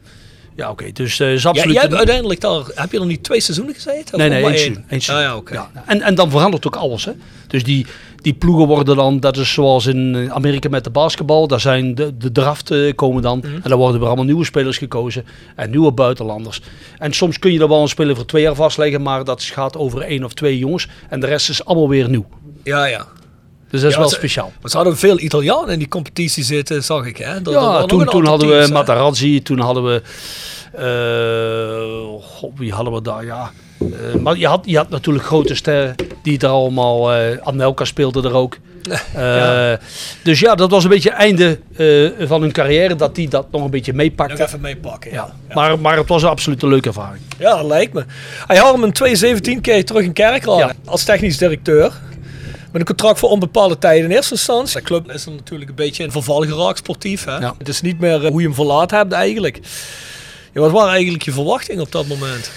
ja, 0.56 0.70
oké. 0.70 0.92
Dus 0.92 1.20
eh 1.20 1.34
is 1.34 1.44
Ja, 1.44 1.50
absoluut... 1.50 1.74
jij 1.74 1.82
hebt 1.82 1.96
uiteindelijk 1.96 2.42
daar, 2.42 2.64
heb 2.74 2.92
je 2.92 3.00
er 3.00 3.06
niet 3.06 3.24
twee 3.24 3.40
seizoenen 3.40 3.74
gezeten? 3.74 4.18
Nee, 4.18 4.30
nee, 4.30 4.44
één 4.44 4.54
één? 4.54 5.02
seizoen. 5.02 5.16
Ah, 5.16 5.22
ja, 5.22 5.36
oké. 5.36 5.54
Ja. 5.54 5.70
En, 5.86 6.02
en 6.02 6.16
dan 6.16 6.30
verandert 6.30 6.68
ook 6.68 6.76
alles. 6.76 7.06
Hè? 7.06 7.12
Dus 7.48 7.64
die, 7.64 7.86
die 8.16 8.34
ploegen 8.34 8.68
worden 8.68 8.96
dan, 8.96 9.20
dat 9.20 9.38
is 9.38 9.54
zoals 9.54 9.86
in 9.86 10.16
eh, 10.16 10.32
Amerika 10.32 10.70
met 10.70 10.84
de 10.84 10.90
basketbal. 10.90 11.48
Daar 11.48 11.60
zijn 11.60 11.96
de, 11.96 12.18
de 12.18 12.32
draft 12.32 12.72
komen 12.96 13.22
dan. 13.22 13.38
Mhm. 13.38 13.56
En 13.56 13.70
dan 13.70 13.78
worden 13.78 14.02
er 14.02 14.08
allemaal 14.08 14.26
nieuwe 14.26 14.46
spelers 14.46 14.78
gekozen. 14.78 15.26
En 15.56 15.70
nieuwe 15.70 15.92
buitenlanders. 15.92 16.62
En 16.98 17.14
soms 17.14 17.40
kun 17.40 17.54
je 17.54 17.60
er 17.60 17.68
wel 17.68 17.82
een 17.82 17.88
speler 17.88 18.16
voor 18.16 18.26
twee 18.26 18.42
jaar 18.42 18.56
vastleggen. 18.56 19.02
Maar 19.02 19.24
dat 19.24 19.44
gaat 19.44 19.78
over 19.78 20.02
één 20.02 20.24
of 20.24 20.34
twee 20.34 20.58
jongens. 20.58 20.88
En 21.10 21.20
de 21.20 21.28
rest 21.28 21.50
is 21.50 21.66
allemaal 21.66 21.90
weer 21.90 22.10
nieuw. 22.10 22.26
Ja, 22.64 22.86
ja. 22.86 23.08
Dus 23.74 23.82
dat 23.82 23.90
is 23.92 23.96
Ja, 23.98 24.02
wel 24.04 24.10
speciaal. 24.12 24.52
Maar 24.62 24.70
ze 24.72 24.78
hadden 24.78 24.98
veel 24.98 25.20
Italianen 25.20 25.70
in 25.70 25.80
die 25.80 25.88
competitie 25.88 26.44
zitten, 26.44 26.84
zag 26.84 27.06
ik. 27.06 27.18
Hè? 27.18 27.34
Ja, 27.34 27.40
nog 27.40 27.88
toen, 27.88 28.06
toen 28.06 28.26
hadden 28.26 28.48
we 28.50 28.54
teams? 28.56 28.72
Matarazzi, 28.72 29.42
toen 29.42 29.60
hadden 29.60 29.84
we. 29.84 30.02
eh, 31.04 32.28
god, 32.28 32.52
wie 32.58 32.72
hadden 32.74 32.94
we 32.94 33.02
daar? 33.02 33.26
Ja. 33.26 33.52
Eh, 33.80 33.88
maar 34.22 34.38
je 34.38 34.48
had, 34.48 34.62
je 34.66 34.78
had 34.78 34.90
natuurlijk 34.90 35.26
grote 35.26 35.56
sterren 35.56 35.96
die 36.24 36.40
er 36.40 36.48
allemaal. 36.48 37.14
eh 37.14 37.38
Anelka 37.44 37.86
speelde 37.86 38.22
er 38.28 38.34
ook. 38.34 38.58
Eh, 39.16 39.74
Dus 40.24 40.40
ja, 40.40 40.56
dat 40.56 40.70
was 40.72 40.84
een 40.84 40.90
beetje 40.90 41.10
het 41.10 41.20
einde 41.20 41.60
van 42.28 42.42
hun 42.42 42.52
carrière, 42.52 42.96
dat 42.96 43.16
die 43.16 43.30
dat 43.30 43.46
nog 43.52 43.64
een 43.64 43.70
beetje 43.70 43.92
Nog 43.92 44.02
meepakte. 44.02 44.44
even 44.44 44.62
meepakken. 44.62 45.12
Ja. 45.12 45.34
Ja. 45.50 45.56
Maar, 45.56 45.80
maar 45.80 45.98
het 45.98 46.08
was 46.08 46.22
een 46.24 46.30
absoluut 46.30 46.64
een 46.64 46.70
leuke 46.70 46.88
ervaring. 46.88 47.22
Ja, 47.40 47.56
dat 47.58 47.66
lijkt 47.66 47.94
me. 47.94 48.04
Hij 48.48 48.58
had 48.58 48.74
hem 48.74 48.84
in 48.84 48.92
2017 48.92 49.62
keer 49.62 49.86
terug 49.86 50.04
in 50.04 50.14
Kerkrade 50.14 50.58
Ja. 50.60 50.72
als 50.86 51.04
technisch 51.04 51.38
directeur. 51.38 51.94
Met 52.74 52.82
een 52.82 52.88
contract 52.88 53.20
voor 53.20 53.30
onbepaalde 53.30 53.78
tijd 53.78 54.04
in 54.04 54.12
eerste 54.12 54.34
instantie. 54.34 54.78
De 54.78 54.84
club 54.84 55.12
is 55.12 55.26
er 55.26 55.32
natuurlijk 55.32 55.70
een 55.70 55.76
beetje 55.76 56.04
in 56.04 56.12
verval 56.12 56.42
geraakt, 56.42 56.78
sportief. 56.78 57.26
Hè? 57.26 57.38
Ja. 57.38 57.56
Het 57.58 57.68
is 57.68 57.82
niet 57.82 58.00
meer 58.00 58.26
eh, 58.26 58.32
hoe 58.32 58.42
je 58.42 58.48
hem 58.48 58.56
verlaten 58.56 58.98
hebt 58.98 59.12
eigenlijk. 59.12 59.60
Ja, 60.54 60.62
wat 60.62 60.72
waren 60.72 60.92
eigenlijk 60.92 61.24
je 61.24 61.32
verwachtingen 61.32 61.82
op 61.82 61.92
dat 61.92 62.08
moment? 62.08 62.52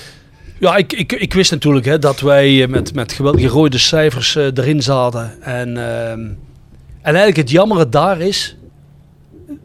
Ja, 0.59 0.77
ik, 0.77 0.93
ik, 0.93 1.13
ik 1.13 1.35
wist 1.35 1.51
natuurlijk 1.51 1.87
hè, 1.87 1.99
dat 1.99 2.21
wij 2.21 2.63
eh, 2.63 2.69
met, 2.69 2.95
met 2.95 3.13
geweldige 3.13 3.47
rode 3.47 3.79
cijfers 3.79 4.37
eh, 4.37 4.45
erin 4.45 4.83
zaten. 4.83 5.43
En, 5.43 5.69
ehm, 5.69 6.21
en 6.21 7.15
eigenlijk 7.15 7.37
het 7.37 7.51
jammere 7.51 7.89
daar 7.89 8.21
is, 8.21 8.57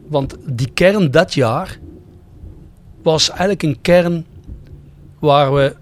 want 0.08 0.36
die 0.46 0.70
kern 0.74 1.10
dat 1.10 1.34
jaar 1.34 1.78
was 3.02 3.28
eigenlijk 3.28 3.62
een 3.62 3.80
kern 3.80 4.26
waar 5.18 5.54
we 5.54 5.76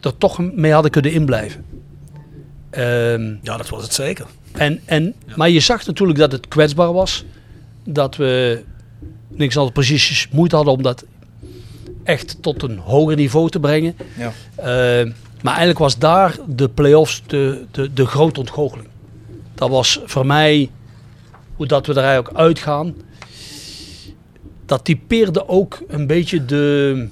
er 0.00 0.18
toch 0.18 0.52
mee 0.52 0.72
hadden 0.72 0.90
kunnen 0.90 1.12
inblijven. 1.12 1.64
Ehm, 2.78 3.34
Ja, 3.42 3.56
dat 3.56 3.68
was 3.68 3.82
het 3.82 3.94
zeker. 3.94 4.26
en, 4.52 4.80
en, 4.84 5.14
Maar 5.36 5.50
je 5.50 5.60
zag 5.60 5.86
natuurlijk 5.86 6.18
dat 6.18 6.32
het 6.32 6.48
kwetsbaar 6.48 6.92
was. 6.92 7.24
Dat 7.84 8.16
we 8.16 8.62
niks 9.28 9.56
anders 9.56 9.74
precies 9.74 10.28
moeite 10.30 10.56
hadden 10.56 10.74
om 10.74 10.82
dat 10.82 11.04
echt 12.02 12.42
tot 12.42 12.62
een 12.62 12.78
hoger 12.78 13.16
niveau 13.16 13.50
te 13.50 13.60
brengen. 13.60 13.96
Ja. 14.16 14.32
Eh, 14.54 15.12
maar 15.42 15.52
eigenlijk 15.52 15.78
was 15.78 15.98
daar 15.98 16.36
de 16.46 16.68
play-offs 16.68 17.22
de, 17.26 17.64
de, 17.70 17.92
de 17.92 18.06
grote 18.06 18.40
ontgoocheling. 18.40 18.88
Dat 19.54 19.70
was 19.70 20.00
voor 20.04 20.26
mij, 20.26 20.70
hoe 21.56 21.66
dat 21.66 21.86
we 21.86 21.92
er 21.92 22.04
eigenlijk 22.04 22.36
uitgaan, 22.36 22.94
dat 24.66 24.84
typeerde 24.84 25.48
ook 25.48 25.82
een 25.88 26.06
beetje 26.06 26.44
de... 26.44 27.08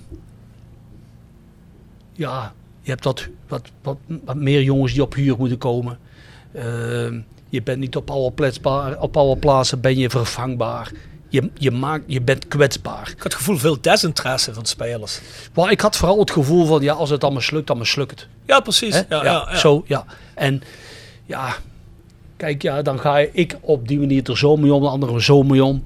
Ja, 2.12 2.52
je 2.82 2.90
hebt 2.90 3.04
wat, 3.04 3.28
wat, 3.48 3.62
wat, 3.82 3.96
wat 4.24 4.36
meer 4.36 4.62
jongens 4.62 4.92
die 4.92 5.02
op 5.02 5.14
huur 5.14 5.36
moeten 5.38 5.58
komen. 5.58 5.98
Eh, 6.52 6.64
je 7.48 7.62
bent 7.62 7.78
niet 7.78 7.96
op 7.96 8.10
alle, 8.10 8.32
op 9.00 9.16
alle 9.16 9.36
plaatsen 9.36 9.80
ben 9.80 9.98
je 9.98 10.10
vervangbaar. 10.10 10.92
Je, 11.28 11.50
je, 11.54 11.70
maakt, 11.70 12.04
je 12.06 12.20
bent 12.20 12.48
kwetsbaar. 12.48 13.08
Ik 13.08 13.22
had 13.22 13.22
het 13.22 13.34
gevoel 13.34 13.56
veel 13.56 13.80
desinteresse 13.80 14.54
van 14.54 14.64
spelers. 14.64 15.20
Maar 15.54 15.70
ik 15.70 15.80
had 15.80 15.96
vooral 15.96 16.18
het 16.18 16.30
gevoel 16.30 16.66
van, 16.66 16.82
ja, 16.82 16.92
als 16.92 17.10
het 17.10 17.20
dan 17.20 17.34
mislukt, 17.34 17.66
dan 17.66 17.78
mislukt 17.78 18.10
het. 18.10 18.28
Ja, 18.46 18.60
precies. 18.60 18.94
Ja, 18.94 19.04
ja, 19.08 19.22
ja. 19.22 19.56
Zo, 19.56 19.84
ja. 19.86 20.04
En 20.34 20.62
ja, 21.24 21.56
kijk, 22.36 22.62
ja, 22.62 22.82
dan 22.82 23.00
ga 23.00 23.18
ik 23.18 23.56
op 23.60 23.88
die 23.88 23.98
manier 23.98 24.30
er 24.30 24.38
zo 24.38 24.56
mee 24.56 24.74
om, 24.74 24.82
de 24.82 24.88
anderen 24.88 25.22
zo 25.22 25.42
mee 25.42 25.64
om. 25.64 25.84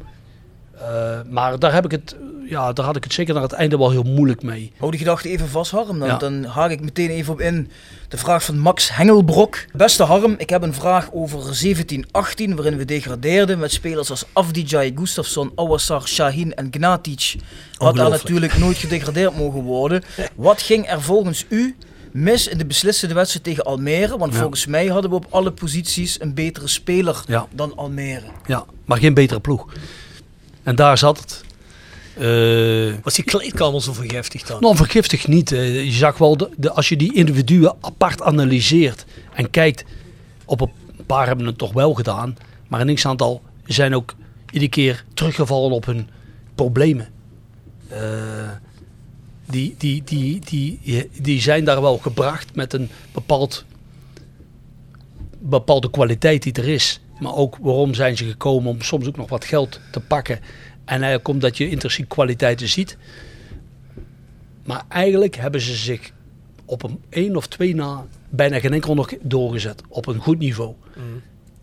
Eh, 0.81 1.19
maar 1.31 1.59
daar 1.59 1.73
heb 1.73 1.85
ik 1.85 1.91
het, 1.91 2.17
ja, 2.49 2.73
daar 2.73 2.85
had 2.85 2.97
ik 2.97 3.05
het 3.05 3.13
zeker 3.13 3.35
naar 3.35 3.43
het 3.43 3.53
einde 3.53 3.79
wel 3.79 3.91
heel 3.91 4.03
moeilijk 4.03 4.43
mee. 4.43 4.73
Hou 4.79 4.91
die 4.91 5.01
gedachte 5.01 5.29
even 5.29 5.49
vast, 5.49 5.71
Harm. 5.71 5.99
Dan, 5.99 6.09
Ja. 6.09 6.17
dan 6.17 6.45
haak 6.45 6.71
ik 6.71 6.81
meteen 6.81 7.11
even 7.11 7.33
op 7.33 7.41
in. 7.41 7.71
De 8.09 8.17
vraag 8.17 8.45
van 8.45 8.59
Max 8.59 8.95
Hengelbrok. 8.97 9.65
Beste 9.73 10.03
Harm, 10.03 10.35
ik 10.39 10.51
heb 10.51 10.63
een 10.63 10.75
vraag 10.75 11.09
over 11.13 11.55
17-18, 11.55 12.55
waarin 12.55 12.77
we 12.77 12.85
degradeerden 12.85 13.59
met 13.59 13.73
spelers 13.73 14.11
als 14.11 14.25
Afdijay, 14.33 14.93
Gustafsson, 14.95 15.53
Awassar, 15.55 16.09
Shahin 16.09 16.55
en 16.55 16.69
Gnatic. 16.71 17.35
Had 17.77 17.97
daar 17.97 18.11
natuurlijk 18.11 18.59
nooit 18.59 18.77
gedegradeerd 18.77 19.37
mogen 19.37 19.63
worden. 19.63 20.03
Wat 20.35 20.63
ging 20.63 20.89
er 20.91 21.03
volgens 21.03 21.45
u 21.49 21.77
mis 22.13 22.49
in 22.49 22.59
de 22.59 22.67
beslissende 22.67 23.15
wedstrijd 23.15 23.45
tegen 23.45 23.65
Almere? 23.65 24.19
Want 24.19 24.33
Ja. 24.33 24.39
volgens 24.39 24.67
mij 24.67 24.87
hadden 24.87 25.11
we 25.11 25.17
op 25.17 25.27
alle 25.31 25.53
posities 25.53 26.21
een 26.21 26.35
betere 26.35 26.69
speler 26.69 27.23
Ja. 27.27 27.47
dan 27.55 27.77
Almere. 27.77 28.27
Ja, 28.47 28.65
maar 28.85 28.99
geen 28.99 29.15
betere 29.15 29.41
ploeg. 29.41 29.67
En 30.71 30.77
daar 30.77 30.99
zat 30.99 31.19
het. 31.19 31.45
Eh, 32.15 32.95
Was 33.03 33.15
die 33.15 33.25
kleedkamer 33.25 33.83
zo 33.83 33.93
vergiftigd 33.93 34.47
dan? 34.47 34.61
nou, 34.61 34.77
vergiftig 34.77 35.27
niet. 35.27 35.53
Eh, 35.53 35.85
je 35.85 35.91
zag 35.93 36.19
wel, 36.19 36.37
de, 36.37 36.51
de- 36.57 36.71
als 36.73 36.89
je 36.89 36.97
die 36.97 37.15
individuen 37.15 37.75
apart 37.81 38.23
analyseert 38.23 39.05
en 39.35 39.51
kijkt, 39.51 39.85
op 40.45 40.61
een 40.61 40.71
paar 41.07 41.27
hebben 41.27 41.47
het 41.47 41.59
toch 41.59 41.73
wel 41.73 41.95
gedaan, 41.95 42.37
maar 42.69 42.81
een 42.81 42.95
x-aantal 42.95 43.43
zijn 43.65 43.95
ook 43.95 44.15
iedere 44.51 44.71
keer 44.71 45.05
teruggevallen 45.15 45.71
op 45.71 45.85
hun 45.87 46.09
problemen. 46.55 47.09
Eh, 47.89 48.01
die, 49.47 49.75
die, 49.79 50.03
die, 50.05 50.41
die, 50.45 50.81
die 51.21 51.41
zijn 51.41 51.65
daar 51.65 51.81
wel 51.83 51.99
gebracht 51.99 52.55
met 52.55 52.73
een 52.73 52.89
bepaald, 53.13 53.65
bepaalde 55.39 55.91
kwaliteit 55.91 56.43
die 56.43 56.53
er 56.53 56.69
is. 56.69 57.01
Maar 57.21 57.35
ook 57.35 57.57
waarom 57.61 57.95
zijn 57.95 58.17
ze 58.17 58.25
gekomen 58.25 58.71
om 58.71 58.83
soms 58.83 59.07
ook 59.07 59.17
nog 59.17 59.29
wat 59.29 59.45
geld 59.45 59.81
te 59.91 60.01
pakken. 60.01 60.37
En 60.85 60.97
eigenlijk 60.97 61.29
omdat 61.29 61.57
je 61.57 61.69
intrinsiek 61.71 62.09
kwaliteiten 62.09 62.69
ziet. 62.69 62.97
Maar 64.65 64.83
eigenlijk 64.89 65.37
hebben 65.37 65.61
ze 65.61 65.75
zich 65.75 66.13
op 66.65 66.83
een 66.83 67.01
één 67.09 67.37
of 67.37 67.47
twee 67.47 67.75
na 67.75 68.07
bijna 68.29 68.61
geen 68.61 68.73
enkel 68.73 68.95
nog 68.95 69.13
doorgezet. 69.23 69.83
Op 69.89 70.07
een 70.07 70.19
goed 70.19 70.39
niveau. 70.39 70.75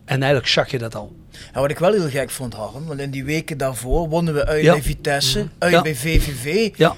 En 0.05 0.15
eigenlijk 0.17 0.47
zag 0.47 0.71
je 0.71 0.77
dat 0.77 0.95
al. 0.95 1.15
Ja, 1.53 1.59
wat 1.61 1.69
ik 1.69 1.79
wel 1.79 1.91
heel 1.93 2.09
gek 2.09 2.29
vond, 2.29 2.53
Harm, 2.53 2.85
want 2.85 2.99
in 2.99 3.11
die 3.11 3.23
weken 3.23 3.57
daarvoor 3.57 4.09
wonnen 4.09 4.33
we 4.33 4.45
uit 4.45 4.63
Ja. 4.63 4.71
bij 4.71 4.81
Vitesse, 4.83 5.47
uit 5.57 5.71
Ja. 5.71 5.81
bij 5.81 5.95
VVV. 5.95 6.77
Ja, 6.77 6.95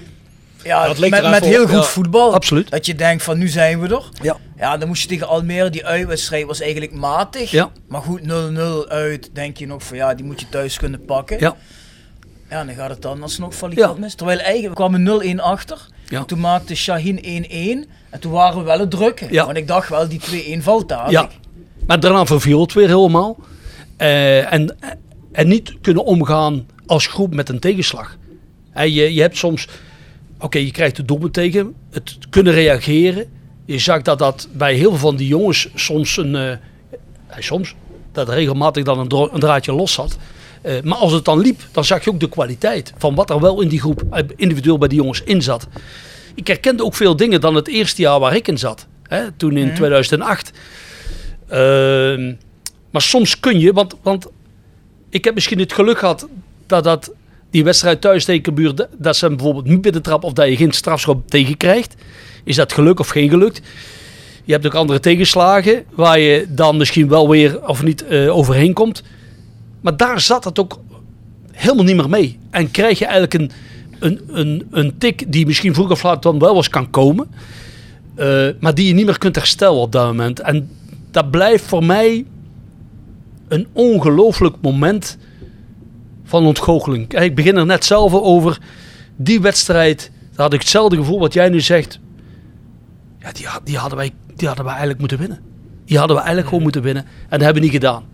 Ja, 0.64 0.86
Dat 0.86 0.98
met, 0.98 1.10
met 1.30 1.44
heel 1.44 1.62
goed 1.66 1.74
ja. 1.76 1.82
voetbal. 1.82 2.34
absoluut. 2.34 2.70
Dat 2.70 2.86
je 2.86 2.94
denkt 2.94 3.22
van 3.22 3.38
nu 3.38 3.48
zijn 3.48 3.80
we 3.80 3.88
er. 3.94 4.08
Ja. 4.22 4.36
Ja, 4.58 4.76
dan 4.76 4.88
moest 4.88 5.02
je 5.02 5.08
tegen 5.08 5.28
Almere, 5.28 5.70
die 5.70 5.86
uitwedstrijd 5.86 6.46
was 6.46 6.60
eigenlijk 6.60 6.92
matig. 6.92 7.50
Ja. 7.50 7.70
Maar 7.88 8.02
goed, 8.02 8.20
0-0 8.20 8.88
uit, 8.88 9.30
denk 9.32 9.56
je 9.56 9.66
nog 9.66 9.82
van 9.82 9.96
ja, 9.96 10.14
die 10.14 10.24
moet 10.24 10.40
je 10.40 10.48
thuis 10.48 10.78
kunnen 10.78 11.04
pakken. 11.04 11.36
Ja. 11.40 11.56
Ja, 12.50 12.60
en 12.60 12.66
dan 12.66 12.74
gaat 12.74 12.90
het 12.90 13.02
dan 13.02 13.22
alsnog 13.22 13.54
valikant 13.54 13.94
Ja. 13.96 14.00
mis. 14.00 14.14
Terwijl 14.14 14.38
eigenlijk, 14.38 14.68
we 14.68 14.74
kwamen 14.74 15.02
0-1 15.36 15.40
achter. 15.40 15.78
Ja. 16.08 16.24
Toen 16.24 16.40
maakte 16.40 16.74
Shaheen 16.74 17.18
1-1. 17.86 17.90
En 18.10 18.20
toen 18.20 18.32
waren 18.32 18.58
we 18.58 18.64
wel 18.64 18.78
het 18.78 18.90
drukken. 18.90 19.32
Ja. 19.32 19.44
Want 19.44 19.56
ik 19.56 19.66
dacht 19.68 19.88
wel, 19.88 20.08
die 20.08 20.20
2-1 20.58 20.62
valt 20.62 20.88
daar. 20.88 21.10
Ja, 21.10 21.28
maar 21.86 22.00
daarna 22.00 22.26
verviel 22.26 22.60
het 22.60 22.72
weer 22.72 22.86
helemaal. 22.88 23.36
Eh, 23.96 24.52
en, 24.52 24.76
en 25.32 25.48
niet 25.48 25.74
kunnen 25.80 26.04
omgaan 26.04 26.66
als 26.86 27.06
groep 27.06 27.34
met 27.34 27.48
een 27.48 27.58
tegenslag. 27.58 28.16
Je, 28.74 29.14
je 29.14 29.20
hebt 29.20 29.36
soms, 29.36 29.66
oké, 30.40 30.58
je 30.58 30.70
krijgt 30.70 30.96
de 30.96 31.04
doelpunt 31.04 31.32
tegen, 31.32 31.74
het 31.90 32.18
kunnen 32.30 32.52
reageren. 32.52 33.26
Je 33.64 33.78
zag 33.78 34.02
dat 34.02 34.18
dat 34.18 34.48
bij 34.52 34.74
heel 34.74 34.90
veel 34.90 34.98
van 34.98 35.16
die 35.16 35.26
jongens 35.26 35.68
soms 35.74 36.16
een, 36.16 36.34
eh, 36.34 36.56
soms, 37.38 37.74
dat 38.12 38.28
regelmatig 38.28 38.84
dan 38.84 38.98
een, 38.98 39.40
draadje 39.40 39.72
los 39.72 39.92
zat. 39.92 40.16
Eh, 40.62 40.82
maar 40.82 40.98
als 40.98 41.12
het 41.12 41.24
dan 41.24 41.40
liep, 41.40 41.60
dan 41.72 41.84
zag 41.84 42.04
je 42.04 42.10
ook 42.10 42.20
de 42.20 42.28
kwaliteit 42.28 42.92
van 42.98 43.14
wat 43.14 43.30
er 43.30 43.40
wel 43.40 43.60
in 43.60 43.68
die 43.68 43.80
groep 43.80 44.24
individueel 44.36 44.78
bij 44.78 44.88
die 44.88 44.98
jongens 44.98 45.22
in 45.22 45.42
zat. 45.42 45.68
Ik 46.34 46.46
herkende 46.46 46.84
ook 46.84 46.94
veel 46.94 47.16
dingen 47.16 47.40
dan 47.40 47.54
het 47.54 47.68
eerste 47.68 48.02
jaar 48.02 48.20
waar 48.20 48.36
ik 48.36 48.48
in 48.48 48.58
zat. 48.58 48.86
Hè, 49.02 49.32
toen 49.32 49.56
in 49.56 49.74
2008. 49.74 50.52
Ehm, 51.48 52.34
maar 52.90 53.02
soms 53.02 53.40
kun 53.40 53.58
je, 53.58 53.72
want, 53.72 53.96
want 54.02 54.26
ik 55.08 55.24
heb 55.24 55.34
misschien 55.34 55.58
het 55.58 55.72
geluk 55.72 55.98
gehad 55.98 56.28
dat, 56.66 56.84
dat 56.84 57.12
die 57.50 57.64
wedstrijd 57.64 58.00
thuis 58.00 58.24
tegen 58.24 58.74
dat- 58.98 59.16
ze 59.16 59.24
hem 59.24 59.36
bijvoorbeeld 59.36 59.66
niet 59.66 59.80
binnen 59.80 60.02
trap 60.02 60.24
of 60.24 60.32
dat 60.32 60.48
je 60.48 60.56
geen 60.56 60.72
strafschop 60.72 61.28
tegen 61.30 61.56
krijgt. 61.56 61.94
Is 62.44 62.56
dat 62.56 62.72
geluk 62.72 63.00
of 63.00 63.08
geen 63.08 63.28
geluk? 63.28 63.60
Je 64.44 64.52
hebt 64.52 64.66
ook 64.66 64.74
andere 64.74 65.00
tegenslagen 65.00 65.84
waar 65.94 66.18
je 66.18 66.46
dan 66.48 66.76
misschien 66.76 67.08
wel 67.08 67.28
weer 67.28 67.66
of 67.68 67.82
niet 67.82 68.06
eh, 68.06 68.36
overheen 68.36 68.72
komt. 68.72 69.02
Maar 69.80 69.96
daar 69.96 70.20
zat 70.20 70.44
het 70.44 70.58
ook 70.58 70.78
helemaal 71.52 71.84
niet 71.84 71.96
meer 71.96 72.08
mee. 72.08 72.38
En 72.50 72.70
krijg 72.70 72.98
je 72.98 73.04
eigenlijk 73.04 73.34
een, 73.34 73.50
een, 73.98 74.20
een, 74.28 74.66
een 74.70 74.98
tik 74.98 75.32
die 75.32 75.46
misschien 75.46 75.74
vroeg 75.74 75.90
of 75.90 76.02
laat 76.02 76.22
dan 76.22 76.38
wel 76.38 76.56
eens 76.56 76.68
kan 76.68 76.90
komen. 76.90 77.28
eh, 78.14 78.48
maar 78.60 78.74
die 78.74 78.86
je 78.86 78.94
niet 78.94 79.06
meer 79.06 79.18
kunt 79.18 79.36
herstellen 79.36 79.78
op 79.80 79.92
dat 79.92 80.06
moment. 80.06 80.40
En 80.40 80.70
dat 81.10 81.30
blijft 81.30 81.64
voor 81.64 81.84
mij 81.84 82.24
een 83.48 83.66
ongelooflijk 83.72 84.56
moment 84.60 85.18
van 86.30 86.44
ontgoocheling. 86.46 87.12
Ik 87.14 87.34
begin 87.34 87.56
er 87.56 87.66
net 87.66 87.84
zelf 87.84 88.14
over. 88.14 88.58
Die 89.16 89.40
wedstrijd, 89.40 90.10
daar 90.32 90.44
had 90.44 90.52
ik 90.52 90.60
hetzelfde 90.60 90.96
gevoel 90.96 91.18
wat 91.18 91.32
jij 91.32 91.48
nu 91.48 91.60
zegt. 91.60 91.98
Ja, 93.18 93.32
die, 93.32 93.46
die, 93.64 93.76
hadden 93.76 93.98
wij, 93.98 94.10
die 94.36 94.46
hadden 94.46 94.64
wij 94.64 94.74
eigenlijk 94.74 95.00
moeten 95.00 95.18
winnen. 95.18 95.40
Die 95.84 95.96
hadden 95.98 96.16
we 96.16 96.22
eigenlijk 96.22 96.48
gewoon 96.48 96.62
moeten 96.62 96.82
winnen. 96.82 97.02
En 97.04 97.10
dat 97.30 97.40
hebben 97.40 97.54
we 97.62 97.68
niet 97.68 97.70
gedaan. 97.76 98.04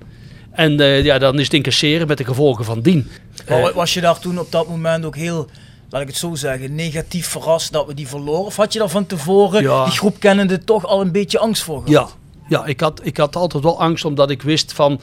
En 0.50 0.80
eh, 0.80 1.04
ja, 1.04 1.18
dan 1.18 1.34
is 1.38 1.44
het 1.44 1.54
incasseren 1.54 2.06
met 2.06 2.18
de 2.18 2.24
gevolgen 2.24 2.64
van 2.64 2.80
dien. 2.80 3.08
Maar 3.48 3.60
wa- 3.60 3.72
was 3.72 3.94
je 3.94 4.00
daar 4.00 4.18
toen 4.18 4.38
op 4.38 4.50
dat 4.52 4.68
moment 4.68 5.04
ook 5.04 5.16
heel, 5.16 5.48
laat 5.90 6.00
ik 6.02 6.06
het 6.08 6.16
zo 6.16 6.34
zeggen, 6.34 6.74
negatief 6.74 7.26
verrast 7.26 7.72
dat 7.72 7.86
we 7.86 7.94
die 7.94 8.08
verloren? 8.08 8.44
Of 8.44 8.56
had 8.56 8.72
je 8.72 8.78
daar 8.78 8.88
van 8.88 9.06
tevoren, 9.06 9.62
Ja. 9.62 9.84
die 9.84 9.92
groep 9.92 10.20
kennende, 10.20 10.64
toch 10.64 10.86
al 10.86 11.00
een 11.00 11.12
beetje 11.12 11.38
angst 11.38 11.62
voor 11.62 11.82
gehad? 11.84 12.16
Ja, 12.48 12.58
ja 12.58 12.66
ik, 12.66 12.80
had, 12.80 13.00
ik 13.04 13.16
had 13.16 13.36
altijd 13.36 13.62
wel 13.62 13.80
angst 13.80 14.04
omdat 14.04 14.30
ik 14.30 14.42
wist 14.42 14.72
van 14.72 15.00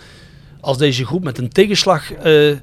als 0.64 0.78
deze 0.78 1.06
groep 1.06 1.24
met 1.24 1.38
een 1.38 1.50
tegenslag, 1.50 2.14
eh, 2.14 2.52
eh, 2.52 2.58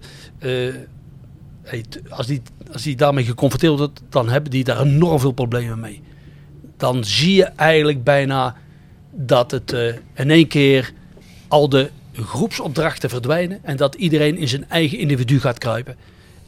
als, 2.09 2.26
die, 2.26 2.42
als 2.72 2.82
die 2.82 2.96
daarmee 2.96 3.24
geconfronteerd 3.24 3.78
wordt, 3.78 4.03
dan 4.09 4.28
hebben 4.28 4.51
die 4.51 4.64
daar 4.64 4.80
enorm 4.80 5.20
veel 5.20 5.32
problemen 5.32 5.80
mee. 5.80 6.03
Dan 6.76 7.05
zie 7.05 7.34
je 7.34 7.44
eigenlijk 7.44 8.05
bijna 8.05 8.57
dat 9.11 9.51
het 9.51 9.72
eh, 9.72 9.94
in 10.14 10.30
één 10.30 10.46
keer 10.46 10.92
al 11.48 11.68
de 11.68 11.90
groepsopdrachten 12.14 13.11
verdwijnen 13.11 13.59
en 13.62 13.76
dat 13.76 13.94
iedereen 13.94 14.36
in 14.36 14.48
zijn 14.48 14.68
eigen 14.68 14.98
individu 14.98 15.40
gaat 15.40 15.59
kruipen. 15.59 15.96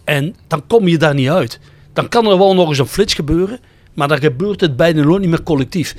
En 0.05 0.37
dan 0.47 0.67
kom 0.67 0.89
je 0.89 0.99
daar 0.99 1.15
niet 1.15 1.29
uit. 1.29 1.61
Dan 1.93 2.09
kan 2.09 2.27
er 2.27 2.39
wel 2.39 2.55
nog 2.55 2.69
eens 2.69 2.79
een 2.79 2.87
flits 2.87 3.15
gebeuren, 3.15 3.61
maar 3.95 4.09
dan 4.09 4.19
gebeurt 4.19 4.61
het 4.61 4.77
bijna 4.77 5.03
nooit 5.03 5.21
niet 5.21 5.31
meer 5.31 5.43
collectief. 5.43 5.95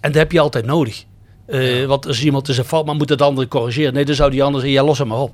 En 0.00 0.12
dat 0.12 0.20
heb 0.20 0.32
je 0.32 0.40
altijd 0.40 0.66
nodig. 0.66 1.04
Eh, 1.48 1.84
Want 1.84 2.06
als 2.06 2.22
iemand 2.22 2.48
is 2.48 2.58
een 2.58 2.64
fout, 2.64 2.86
maar 2.86 2.94
moet 2.94 3.08
het 3.08 3.22
andere 3.22 3.48
corrigeren. 3.48 3.94
Nee, 3.94 4.04
dan 4.04 4.14
zou 4.14 4.30
die 4.30 4.42
ander 4.42 4.60
zeggen, 4.60 4.78
ja, 4.80 4.84
los 4.86 4.98
hem 4.98 5.08
maar 5.08 5.18
op. 5.18 5.32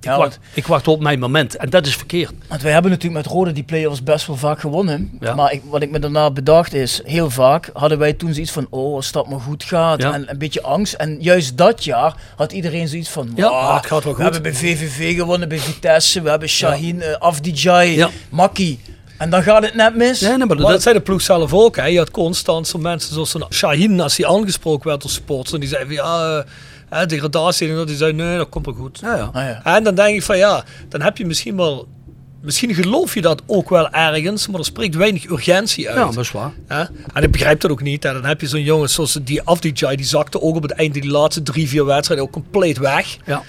Ik, 0.00 0.06
Ja, 0.06 0.16
wacht, 0.18 0.38
ik 0.54 0.66
wacht 0.66 0.88
op 0.88 1.00
mijn 1.00 1.18
moment. 1.18 1.56
En 1.56 1.70
dat 1.70 1.86
is 1.86 1.96
verkeerd. 1.96 2.32
Want 2.48 2.62
wij 2.62 2.72
hebben 2.72 2.90
natuurlijk 2.90 3.22
met 3.24 3.32
Rode 3.32 3.52
die 3.52 3.62
play-offs 3.62 4.02
best 4.02 4.26
wel 4.26 4.36
vaak 4.36 4.60
gewonnen. 4.60 5.10
Ja. 5.20 5.34
Maar 5.34 5.52
ik, 5.52 5.62
wat 5.64 5.82
ik 5.82 5.90
me 5.90 5.98
daarna 5.98 6.30
bedacht 6.30 6.74
is, 6.74 7.00
heel 7.04 7.30
vaak 7.30 7.70
hadden 7.72 7.98
wij 7.98 8.12
toen 8.12 8.34
zoiets 8.34 8.52
van, 8.52 8.66
oh, 8.70 8.94
als 8.94 9.12
dat 9.12 9.28
maar 9.28 9.40
goed 9.40 9.64
gaat. 9.64 10.02
Ja. 10.02 10.12
En 10.14 10.30
een 10.30 10.38
beetje 10.38 10.62
angst. 10.62 10.92
En 10.94 11.16
juist 11.20 11.56
dat 11.56 11.84
jaar 11.84 12.14
had 12.36 12.52
iedereen 12.52 12.88
zoiets 12.88 13.08
van, 13.08 13.30
Ja, 13.34 13.50
"Wauw, 13.50 13.76
het 13.76 13.86
gaat 13.86 14.04
wel 14.04 14.12
we 14.16 14.22
goed." 14.22 14.32
hebben 14.32 14.42
bij 14.42 14.54
VVV 14.60 15.16
gewonnen, 15.16 15.48
bij 15.48 15.58
Vitesse. 15.58 16.22
We 16.22 16.30
hebben 16.30 16.48
Shaheen, 16.48 17.02
eh, 17.02 17.12
Afdijay, 17.18 17.88
Ja. 17.94 18.08
Makki. 18.28 18.80
En 19.20 19.30
dan 19.30 19.42
gaat 19.42 19.62
het 19.62 19.74
net 19.74 19.94
mis. 19.94 20.20
Nee, 20.20 20.36
nee, 20.36 20.46
maar 20.46 20.56
Maar 20.56 20.72
dat, 20.72 20.82
zei 20.82 20.94
de 20.94 21.00
ploeg 21.00 21.20
zelf 21.20 21.54
ook. 21.54 21.76
Hè. 21.76 21.84
Je 21.84 21.98
had 21.98 22.10
constant 22.10 22.68
zo 22.68 22.78
mensen 22.78 23.14
zoals 23.14 23.34
een 23.34 23.44
Shaheen, 23.50 24.00
als 24.00 24.16
hij 24.16 24.26
aangesproken 24.26 24.88
werd 24.88 25.00
door 25.02 25.10
sports. 25.10 25.52
En 25.52 25.60
die 25.60 25.68
zei 25.68 25.84
van 25.84 25.94
ja, 25.94 26.38
eh, 26.38 26.44
hè, 26.98 27.06
degradatie. 27.06 27.68
En 27.68 27.74
dat. 27.74 27.86
die 27.86 27.96
zei 27.96 28.12
nee, 28.12 28.36
dat 28.36 28.48
komt 28.48 28.66
wel 28.66 28.74
goed. 28.74 28.98
ja, 29.02 29.16
ja. 29.16 29.30
Ah, 29.32 29.44
ja. 29.44 29.76
En 29.76 29.84
dan 29.84 29.94
denk 29.94 30.16
ik 30.16 30.22
van 30.22 30.38
ja, 30.38 30.64
dan 30.88 31.02
heb 31.02 31.16
je 31.16 31.26
misschien 31.26 31.56
wel... 31.56 31.88
Misschien 32.42 32.74
geloof 32.74 33.14
je 33.14 33.20
dat 33.20 33.42
ook 33.46 33.68
wel 33.68 33.90
ergens, 33.90 34.48
maar 34.48 34.58
er 34.58 34.66
spreekt 34.66 34.94
weinig 34.94 35.30
urgentie 35.30 35.88
uit. 35.88 35.98
ja, 35.98 36.04
dat 36.04 36.24
is 36.24 36.30
waar. 36.30 36.52
Hè? 36.66 36.80
En 37.14 37.22
ik 37.22 37.30
begrijp 37.30 37.60
dat 37.60 37.70
ook 37.70 37.82
niet. 37.82 38.04
En 38.04 38.12
dan 38.12 38.24
heb 38.24 38.40
je 38.40 38.46
zo'n 38.46 38.62
jongen 38.62 38.90
zoals 38.90 39.18
die 39.22 39.42
Afdijay, 39.42 39.96
die 39.96 40.06
zakte 40.06 40.40
ook 40.40 40.56
op 40.56 40.62
het 40.62 40.72
einde 40.72 41.00
die 41.00 41.10
laatste 41.10 41.42
drie, 41.42 41.68
vier 41.68 41.84
wedstrijden 41.84 42.26
ook 42.26 42.32
compleet 42.32 42.78
weg. 42.78 43.16
Ja, 43.26 43.42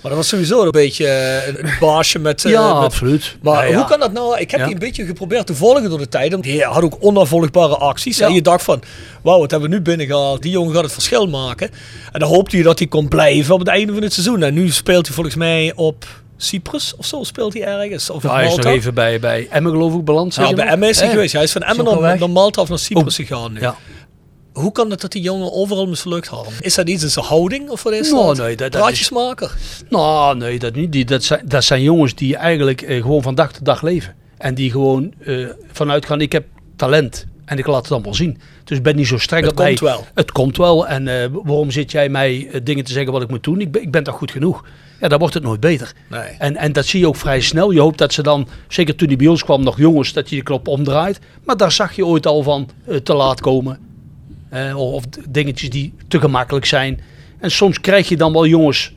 Maar 0.00 0.10
dat 0.10 0.20
was 0.20 0.28
sowieso 0.28 0.62
een 0.64 0.70
beetje 0.70 1.06
eh, 1.06 1.46
een, 1.46 1.70
baasje 1.80 2.18
met... 2.18 2.44
eh, 2.44 2.50
ja 2.52 2.74
met- 2.74 2.82
absoluut. 2.82 3.36
maar 3.42 3.64
Ja, 3.64 3.70
ja. 3.70 3.76
hoe 3.76 3.84
kan 3.86 4.00
dat 4.00 4.12
nou? 4.12 4.38
Ik 4.38 4.50
heb 4.50 4.64
die 4.64 4.72
een 4.72 4.78
beetje 4.78 5.04
geprobeerd 5.06 5.46
te 5.46 5.54
volgen 5.54 5.88
door 5.88 5.98
de 5.98 6.08
tijd. 6.08 6.32
Want 6.32 6.44
hij 6.44 6.56
had 6.58 6.82
ook 6.82 6.96
onafvolgbare 7.00 7.76
acties. 7.76 8.20
En 8.20 8.32
je 8.32 8.42
dacht 8.42 8.64
van, 8.64 8.82
wauw, 9.22 9.38
wat 9.38 9.50
hebben 9.50 9.68
we 9.70 9.74
nu 9.76 9.82
binnengehaald? 9.82 10.42
Die 10.42 10.50
jongen 10.50 10.74
gaat 10.74 10.82
het 10.82 10.92
verschil 10.92 11.26
maken. 11.26 11.70
En 12.12 12.20
dan 12.20 12.28
hoopte 12.28 12.56
je 12.56 12.62
dat 12.62 12.78
hij 12.78 12.88
kon 12.88 13.08
blijven 13.08 13.54
op 13.54 13.58
het 13.60 13.68
einde 13.68 13.92
van 13.92 14.02
het 14.02 14.12
seizoen. 14.12 14.42
En 14.42 14.54
nu 14.54 14.70
speelt 14.70 15.06
hij 15.06 15.14
volgens 15.14 15.36
mij 15.36 15.72
op 15.74 16.04
Cyprus 16.36 16.94
of 16.96 17.06
zo. 17.06 17.22
Speelt 17.22 17.52
hij 17.54 17.62
ergens? 17.64 18.10
Of 18.10 18.22
Ja, 18.22 18.34
hij 18.34 18.46
is 18.46 18.54
nog 18.56 18.64
even 18.66 18.94
bij, 18.94 19.20
bij 19.20 19.46
Emmen 19.50 19.72
geloof 19.72 19.94
ik 19.94 20.04
beland. 20.04 20.34
Ja, 20.34 20.52
bij? 20.52 20.66
Emmen 20.66 20.88
is 20.88 21.00
hij 21.00 21.10
geweest. 21.10 21.32
Hij 21.32 21.42
is 21.42 21.52
van 21.52 21.62
Emmen 21.62 22.00
naar, 22.00 22.30
Malta 22.30 22.60
of 22.62 22.68
naar 22.68 22.78
Cyprus 22.78 23.16
gegaan 23.16 23.52
nu. 23.52 23.60
Ja. 23.60 23.76
Hoe 24.58 24.72
kan 24.72 24.90
het 24.90 25.00
dat 25.00 25.12
die 25.12 25.22
jongen 25.22 25.52
overal 25.52 25.86
mislukt 25.86 26.26
hadden? 26.28 26.52
Is 26.60 26.74
dat 26.74 26.88
iets 26.88 27.02
in 27.02 27.10
zijn 27.10 27.24
houding 27.24 27.70
of 27.70 27.82
wat 27.82 27.92
is 27.92 28.10
Nou, 28.10 28.26
dat? 28.26 28.36
nee, 28.36 28.56
dat- 28.56 28.72
dat 28.72 28.80
Praatjesmaker? 28.80 29.56
Nou, 29.88 30.36
nee, 30.36 30.58
dat 30.58 30.74
niet. 30.74 30.92
Die, 30.92 31.04
dat, 31.04 31.24
zijn, 31.24 31.42
dat 31.44 31.64
zijn 31.64 31.82
jongens 31.82 32.14
die 32.14 32.36
eigenlijk 32.36 32.82
eh, 32.82 33.02
gewoon 33.02 33.22
van 33.22 33.34
dag 33.34 33.52
tot 33.52 33.64
dag 33.64 33.82
leven. 33.82 34.14
En 34.38 34.54
die 34.54 34.70
gewoon 34.70 35.12
eh, 35.24 35.46
vanuit 35.72 36.06
gaan, 36.06 36.20
ik 36.20 36.32
heb 36.32 36.44
talent. 36.76 37.26
En 37.44 37.58
ik 37.58 37.66
laat 37.66 37.78
het 37.80 37.88
dan 37.88 38.02
wel 38.02 38.14
zien. 38.14 38.38
Dus 38.64 38.76
ik 38.76 38.82
ben 38.82 38.96
niet 38.96 39.06
zo 39.06 39.18
streng 39.18 39.42
Het 39.42 39.50
op 39.52 39.58
mij. 39.58 39.66
komt 39.66 39.80
wel. 39.80 40.06
Het 40.14 40.32
komt 40.32 40.56
wel. 40.56 40.86
En 40.86 41.08
eh, 41.22 41.28
waarom 41.44 41.70
zit 41.70 41.90
jij 41.92 42.08
mij 42.08 42.50
dingen 42.62 42.84
te 42.84 42.92
zeggen 42.92 43.12
wat 43.12 43.22
ik 43.22 43.28
moet 43.28 43.44
doen? 43.44 43.60
Ik 43.60 43.72
ben, 43.72 43.82
ik 43.82 43.90
ben 43.90 44.02
toch 44.04 44.14
goed 44.16 44.30
genoeg? 44.30 44.64
Ja, 45.00 45.08
dan 45.08 45.18
wordt 45.18 45.34
het 45.34 45.42
nooit 45.42 45.60
beter. 45.60 45.92
Nee. 46.10 46.20
En, 46.38 46.56
en 46.56 46.72
dat 46.72 46.86
zie 46.86 47.00
je 47.00 47.06
ook 47.08 47.16
vrij 47.16 47.40
snel. 47.40 47.70
Je 47.70 47.80
hoopt 47.80 47.98
dat 47.98 48.12
ze 48.12 48.22
dan, 48.22 48.48
zeker 48.68 48.94
toen 48.96 49.08
die 49.08 49.16
bij 49.16 49.26
ons 49.26 49.44
kwam, 49.44 49.62
nog 49.62 49.76
jongens, 49.78 50.12
dat 50.12 50.28
je 50.30 50.36
de 50.36 50.42
klop 50.42 50.68
omdraait. 50.68 51.18
Maar 51.44 51.56
daar 51.56 51.72
zag 51.72 51.96
je 51.96 52.06
ooit 52.06 52.26
al 52.26 52.42
van 52.42 52.68
te 53.02 53.14
laat 53.14 53.40
komen. 53.40 53.78
Eh, 54.48 54.76
of, 54.76 55.04
dingetjes 55.28 55.70
die 55.70 55.94
te 56.08 56.20
gemakkelijk 56.20 56.66
zijn. 56.66 57.00
En 57.38 57.50
soms 57.50 57.80
krijg 57.80 58.08
je 58.08 58.16
dan 58.16 58.32
wel 58.32 58.46
jongens 58.46 58.92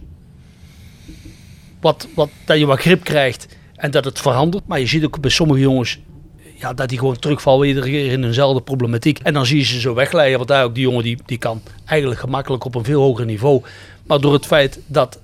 wat, 1.82 2.08
wat, 2.16 2.30
dat 2.46 2.58
je 2.58 2.66
wat 2.66 2.80
grip 2.80 3.04
krijgt. 3.04 3.48
En 3.76 3.92
dat 3.92 4.06
het 4.06 4.20
verandert. 4.20 4.68
Maar 4.68 4.80
je 4.80 4.86
ziet 4.86 5.06
ook 5.06 5.22
bij 5.22 5.30
sommige 5.30 5.60
jongens 5.60 6.00
ja, 6.56 6.74
dat 6.74 6.90
die 6.90 6.98
gewoon 6.98 7.20
terugvallen 7.20 7.68
iedere 7.68 8.04
in 8.04 8.24
eenzelfde 8.24 8.62
problematiek. 8.62 9.20
En 9.20 9.34
dan 9.34 9.46
zie 9.46 9.58
je 9.58 9.64
ze 9.64 9.80
zo 9.80 9.94
wegleiden. 9.94 10.38
Want 10.38 10.50
daar 10.50 10.64
ook 10.64 10.76
die 10.76 10.84
jongen 10.84 11.04
die, 11.04 11.18
die 11.26 11.38
kan 11.38 11.62
eigenlijk 11.86 12.20
gemakkelijk 12.20 12.66
op 12.66 12.76
een 12.76 12.84
veel 12.84 13.02
hoger 13.02 13.26
niveau. 13.26 13.64
Maar 14.08 14.20
door 14.20 14.34
het 14.34 14.46
feit 14.46 14.80
dat, 14.86 15.20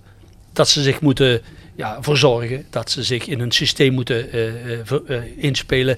dat 0.54 0.70
ze 0.70 0.82
zich 0.82 1.02
moeten 1.02 1.42
ja, 1.76 1.98
verzorgen, 2.02 2.66
dat 2.70 2.92
ze 2.92 3.04
zich 3.04 3.28
in 3.28 3.40
een 3.40 3.52
systeem 3.52 3.94
moeten 3.94 4.32
eh, 4.32 4.80
eh, 4.80 5.24
inspelen. 5.36 5.98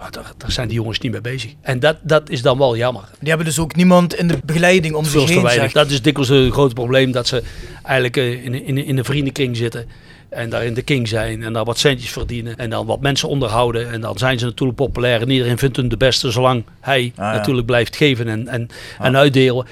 Ja, 0.00 0.10
daar, 0.10 0.32
daar 0.36 0.52
zijn 0.52 0.68
die 0.68 0.76
jongens 0.76 0.98
niet 0.98 1.12
mee 1.12 1.20
bezig. 1.20 1.54
En 1.60 1.80
dat, 1.80 1.96
dat 2.02 2.30
is 2.30 2.42
dan 2.42 2.58
wel 2.58 2.76
jammer. 2.76 3.02
Die 3.18 3.28
hebben 3.28 3.46
dus 3.46 3.58
ook 3.58 3.76
niemand 3.76 4.14
in 4.14 4.28
de 4.28 4.38
begeleiding 4.44 4.94
om 4.94 5.04
Veel 5.04 5.20
zich 5.20 5.30
heen. 5.30 5.42
weinig. 5.42 5.72
Dat 5.72 5.90
is 5.90 6.02
dikwijls 6.02 6.28
een 6.30 6.52
groot 6.52 6.74
probleem. 6.74 7.12
Dat 7.12 7.26
ze 7.26 7.42
eigenlijk 7.82 8.16
eh, 8.16 8.44
in, 8.44 8.64
in, 8.66 8.78
in 8.84 8.98
een 8.98 9.04
vriendenkring 9.04 9.56
zitten. 9.56 9.86
En 10.28 10.50
daar 10.50 10.64
in 10.64 10.74
de 10.74 10.82
king 10.82 11.08
zijn. 11.08 11.42
En 11.42 11.52
daar 11.52 11.64
wat 11.64 11.78
centjes 11.78 12.10
verdienen. 12.10 12.56
En 12.56 12.70
dan 12.70 12.86
wat 12.86 13.00
mensen 13.00 13.28
onderhouden. 13.28 13.90
En 13.92 14.00
dan 14.00 14.18
zijn 14.18 14.38
ze 14.38 14.44
natuurlijk 14.44 14.78
populair. 14.78 15.20
En 15.20 15.30
iedereen 15.30 15.58
vindt 15.58 15.76
hun 15.76 15.88
de 15.88 15.96
beste. 15.96 16.30
Zolang 16.30 16.64
hij 16.80 17.12
ja. 17.16 17.32
natuurlijk 17.32 17.66
blijft 17.66 17.96
geven 17.96 18.28
en, 18.28 18.48
en, 18.48 18.68
en 18.98 19.16
uitdelen. 19.16 19.66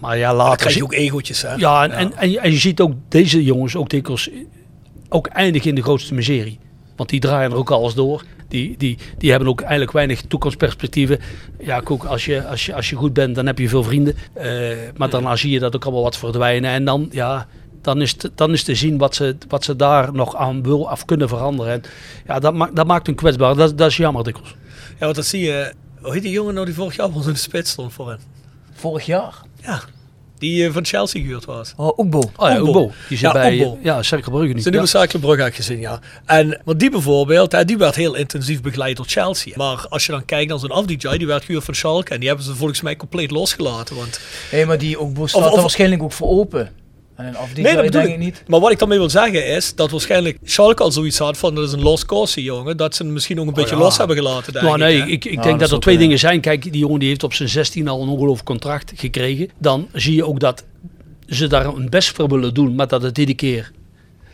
Maar 0.00 0.18
ja, 0.18 0.28
Dan 0.28 0.36
later... 0.36 0.56
krijg 0.56 0.74
je 0.74 0.82
ook 0.82 0.92
egootjes, 0.92 1.42
hè? 1.42 1.54
ja, 1.54 1.84
en, 1.84 1.90
En, 1.90 2.16
en, 2.16 2.30
je- 2.30 2.38
en 2.40 2.50
je 2.52 2.58
ziet 2.58 2.80
ook 2.80 2.92
deze 3.08 3.44
jongens 3.44 3.76
ook 3.76 3.88
dikwijls 3.90 4.28
ook 5.08 5.26
eindigen 5.26 5.68
in 5.68 5.74
de 5.74 5.82
grootste 5.82 6.14
miserie. 6.14 6.58
Want 7.00 7.12
die 7.12 7.20
draaien 7.20 7.50
er 7.50 7.56
ook 7.56 7.70
alles 7.70 7.94
door. 7.94 8.22
Die, 8.48 8.76
die, 8.76 8.98
die 9.18 9.30
hebben 9.30 9.48
ook 9.48 9.60
eigenlijk 9.60 9.92
weinig 9.92 10.20
toekomstperspectieven. 10.20 11.18
Ja, 11.58 11.82
ook 11.84 12.04
als 12.04 12.24
je, 12.24 12.46
als, 12.46 12.66
je, 12.66 12.74
als 12.74 12.90
je 12.90 12.96
goed 12.96 13.12
bent, 13.12 13.34
dan 13.34 13.46
heb 13.46 13.58
je 13.58 13.68
veel 13.68 13.82
vrienden. 13.82 14.16
Eh, 14.32 14.76
maar 14.96 15.10
daarna 15.10 15.36
zie 15.36 15.50
je 15.50 15.58
dat 15.58 15.76
ook 15.76 15.84
allemaal 15.84 16.02
wat 16.02 16.16
verdwijnen. 16.16 16.70
En 16.70 16.84
dan, 16.84 17.08
ja, 17.10 17.46
dan, 17.82 18.00
is, 18.00 18.10
het, 18.10 18.30
dan 18.34 18.52
is 18.52 18.62
te 18.62 18.74
zien 18.74 18.98
wat 18.98 19.14
ze, 19.14 19.36
wat 19.48 19.64
ze 19.64 19.76
daar 19.76 20.12
nog 20.12 20.36
aan 20.36 20.62
wil 20.62 20.80
of 20.80 21.04
kunnen 21.04 21.28
veranderen. 21.28 21.72
En 21.72 21.82
ja, 22.26 22.38
dat, 22.38 22.54
maakt 22.54 22.76
dat 22.76 22.86
maakt 22.86 23.06
hun 23.06 23.16
kwetsbaar. 23.16 23.54
Dat, 23.54 23.78
dat 23.78 23.90
is 23.90 23.96
jammer 23.96 24.24
dikwijls. 24.24 24.54
Ja, 24.98 25.04
want 25.04 25.14
dat 25.14 25.26
zie 25.26 25.42
je. 25.42 25.72
Hoe 26.00 26.12
heet 26.12 26.22
die 26.22 26.32
jongen 26.32 26.54
nou 26.54 26.66
die 26.66 26.74
vorig 26.74 26.96
jaar 26.96 27.08
in 27.08 27.22
de 27.22 27.34
spits 27.34 27.70
stond 27.70 27.92
voor 27.92 28.08
hen? 28.08 28.20
Vorig 28.72 29.06
jaar. 29.06 29.34
Ja. 29.62 29.80
Die 30.40 30.66
eh, 30.66 30.72
van 30.72 30.84
Chelsea 30.84 31.22
gehuurd 31.22 31.44
was. 31.44 31.72
Oh, 31.76 31.98
Oekbo. 31.98 32.18
Oh 32.36 32.48
ja. 32.48 32.58
Obo. 32.60 32.92
Die 33.08 33.18
zit 33.18 33.20
Ja, 33.26 33.32
bij 33.32 33.60
eh, 33.60 33.70
ja, 33.82 34.02
nu. 34.54 34.60
Zijn 34.60 34.74
nieuwe 34.74 34.88
Cercle 34.88 35.18
had 35.42 35.54
gezien, 35.54 35.80
ja. 35.80 36.00
En 36.24 36.60
want 36.64 36.80
die 36.80 36.90
bijvoorbeeld, 36.90 37.52
hè, 37.52 37.64
die 37.64 37.78
werd 37.78 37.94
heel 37.94 38.14
intensief 38.14 38.60
begeleid 38.62 38.96
door 38.96 39.06
Chelsea. 39.06 39.52
Maar 39.56 39.86
als 39.88 40.06
je 40.06 40.12
dan 40.12 40.24
kijkt 40.24 40.50
naar 40.50 40.58
zo'n 40.58 40.70
Afdijay, 40.70 41.18
die 41.18 41.26
werd 41.26 41.44
gehuurd 41.44 41.64
van 41.64 41.74
Schalke. 41.74 42.12
En 42.12 42.18
die 42.18 42.28
hebben 42.28 42.46
ze 42.46 42.54
volgens 42.54 42.80
mij 42.80 42.96
compleet 42.96 43.30
losgelaten. 43.30 43.96
Want 43.96 44.20
Hé, 44.50 44.64
maar 44.64 44.78
die 44.78 45.00
Oekbo 45.00 45.26
staat 45.26 45.46
of- 45.46 45.54
er 45.54 45.60
waarschijnlijk 45.60 46.02
ook 46.02 46.12
voor 46.12 46.28
open. 46.28 46.70
En 47.20 47.26
een 47.26 47.36
afdeling 47.36 47.66
Nee, 47.66 47.74
dat 47.74 47.84
bedoel 47.84 48.00
denk 48.00 48.14
ik 48.14 48.20
ik 48.20 48.24
niet. 48.24 48.42
Maar 48.46 48.60
wat 48.60 48.70
ik 48.70 48.78
daarmee 48.78 48.98
wil 48.98 49.10
zeggen 49.10 49.46
is 49.46 49.74
dat 49.74 49.90
waarschijnlijk 49.90 50.38
Schalke 50.44 50.82
al 50.82 50.92
zoiets 50.92 51.18
had 51.18 51.38
van 51.38 51.54
dat 51.54 51.66
is 51.66 51.72
een 51.72 51.82
lost 51.82 52.06
cause, 52.06 52.42
jongen. 52.42 52.76
Dat 52.76 52.94
ze 52.94 53.02
hem 53.02 53.12
misschien 53.12 53.40
ook 53.40 53.46
een 53.46 53.54
beetje 53.54 53.74
ja. 53.74 53.80
los 53.80 53.96
hebben 53.96 54.16
gelaten. 54.16 54.52
Denk 54.52 54.64
Nou, 54.64 54.74
ik, 54.74 54.80
nee, 54.80 55.12
ik, 55.12 55.24
ik 55.24 55.34
Ja, 55.34 55.42
denk 55.42 55.60
dat 55.60 55.70
er 55.70 55.80
twee 55.80 55.98
dingen 55.98 56.18
zijn. 56.18 56.40
Kijk, 56.40 56.62
die 56.62 56.78
jongen 56.78 56.98
die 56.98 57.08
heeft 57.08 57.22
op 57.22 57.34
zijn 57.34 57.48
16 57.48 57.88
al 57.88 58.02
een 58.02 58.08
ongelooflijk 58.08 58.46
contract 58.46 58.92
gekregen. 58.96 59.48
Dan 59.58 59.88
zie 59.92 60.14
je 60.14 60.26
ook 60.26 60.40
dat 60.40 60.64
ze 61.28 61.46
daar 61.46 61.64
hun 61.64 61.90
best 61.90 62.08
voor 62.08 62.28
willen 62.28 62.54
doen, 62.54 62.74
maar 62.74 62.88
dat 62.88 63.02
het 63.02 63.18
iedere 63.18 63.36
keer... 63.36 63.72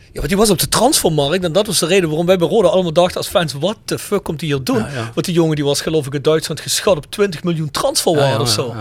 Ja, 0.07 0.13
want 0.13 0.27
die 0.27 0.37
was 0.37 0.49
op 0.49 0.59
de 0.59 0.69
transfermarkt 0.69 1.43
en 1.43 1.51
dat 1.51 1.67
was 1.67 1.79
de 1.79 1.85
reden 1.85 2.09
waarom 2.09 2.25
wij 2.25 2.37
bij 2.37 2.47
Roda 2.47 2.67
allemaal 2.67 2.93
dachten 2.93 3.17
als 3.17 3.27
fans, 3.27 3.53
wat 3.53 3.77
de 3.85 3.99
fuck 3.99 4.23
komt 4.23 4.41
hij 4.41 4.49
hier 4.49 4.63
doen? 4.63 4.77
Ja, 4.77 4.89
ja. 4.93 5.11
Want 5.13 5.25
die 5.25 5.35
jongen 5.35 5.55
die 5.55 5.65
was 5.65 5.81
geloof 5.81 6.05
ik 6.05 6.13
in 6.13 6.21
Duitsland 6.21 6.59
geschat 6.59 6.97
op 6.97 7.05
20 7.11 7.43
miljoen 7.43 7.71
transferwaarde 7.71 8.27
Ja, 8.29 8.35
ja, 8.35 8.41
of 8.41 8.49
zo. 8.49 8.75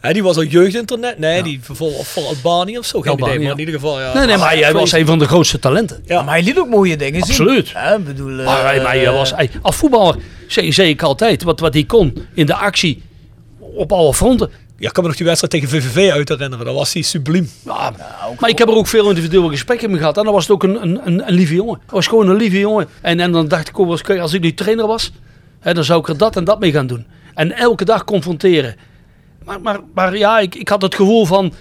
Hè, 0.00 0.12
die 0.12 0.22
was 0.22 0.36
al 0.36 0.42
jeugdinternet, 0.44 1.18
nee, 1.18 1.42
die 1.42 1.60
voor, 1.62 1.90
voor 2.04 2.22
Albanië 2.24 2.78
of 2.78 2.86
zo, 2.86 3.00
geen 3.00 3.10
Albanië, 3.10 3.32
idee, 3.32 3.42
maar 3.44 3.52
in 3.52 3.58
ieder 3.58 3.74
geval, 3.74 4.00
ja. 4.00 4.14
Nee, 4.14 4.26
nee, 4.26 4.36
maar 4.36 4.56
hij 4.56 4.72
was 4.72 4.92
een 4.92 5.06
van 5.06 5.18
de 5.18 5.26
grootste 5.26 5.58
talenten. 5.58 6.02
Ja. 6.06 6.22
Maar 6.22 6.34
hij 6.34 6.42
liet 6.42 6.58
ook 6.58 6.68
mooie 6.68 6.96
dingen 6.96 7.20
zien. 7.22 7.30
Absoluut. 7.30 7.68
Ja, 7.68 7.94
ik 7.94 8.04
bedoel, 8.04 8.38
eh, 8.38 8.44
Maar, 8.44 8.64
hij- 8.64 8.82
maar 8.82 8.92
hij 8.94 9.10
was, 9.12 9.30
hij, 9.34 9.50
als 9.62 9.76
voetballer 9.76 10.16
zei, 10.48 10.72
zei 10.72 10.88
ik 10.88 11.02
altijd, 11.02 11.42
wat, 11.42 11.60
wat 11.60 11.74
hij 11.74 11.84
kon 11.84 12.16
in 12.34 12.46
de 12.46 12.54
actie 12.54 13.02
op 13.58 13.92
alle 13.92 14.14
fronten. 14.14 14.50
Ja, 14.78 14.86
ik 14.86 14.92
kan 14.92 15.02
me 15.02 15.08
nog 15.08 15.18
die 15.18 15.26
wedstrijd 15.26 15.52
tegen 15.52 15.68
VVV 15.82 16.10
uit 16.12 16.28
herinneren, 16.28 16.64
dat 16.66 16.74
was 16.74 16.92
hij 16.92 17.02
subliem. 17.02 17.50
Ja, 17.64 17.92
maar 18.38 18.50
ik 18.50 18.58
heb 18.58 18.68
er 18.68 18.74
ook 18.74 18.86
veel 18.86 19.08
individuele 19.08 19.48
gesprekken 19.48 19.90
mee 19.90 19.98
gehad. 19.98 20.16
En 20.18 20.24
dan 20.24 20.32
was 20.32 20.42
het 20.42 20.52
ook 20.52 20.62
een, 20.62 20.82
een, 20.82 21.00
een, 21.04 21.28
een 21.28 21.34
lieve 21.34 21.54
jongen. 21.54 21.74
Hij 21.74 21.84
was 21.94 22.06
gewoon 22.06 22.28
een 22.28 22.36
lieve 22.36 22.58
jongen. 22.58 22.88
En, 23.00 23.20
en 23.20 23.32
dan 23.32 23.48
dacht 23.48 23.68
ik 23.68 23.78
ook, 23.78 24.08
als 24.18 24.32
ik 24.32 24.40
nu 24.42 24.54
trainer 24.54 24.86
was, 24.86 25.12
hè, 25.60 25.74
dan 25.74 25.84
zou 25.84 26.00
ik 26.00 26.08
er 26.08 26.16
dat 26.16 26.36
en 26.36 26.44
dat 26.44 26.60
mee 26.60 26.72
gaan 26.72 26.86
doen. 26.86 27.06
En 27.34 27.52
elke 27.52 27.84
dag 27.84 28.04
confronteren. 28.04 28.76
Maar, 29.44 29.60
maar, 29.60 29.80
maar 29.94 30.16
ja, 30.16 30.38
ik, 30.38 30.54
ik 30.54 30.68
had 30.68 30.82
het 30.82 30.94
gevoel 30.94 31.24
van... 31.24 31.52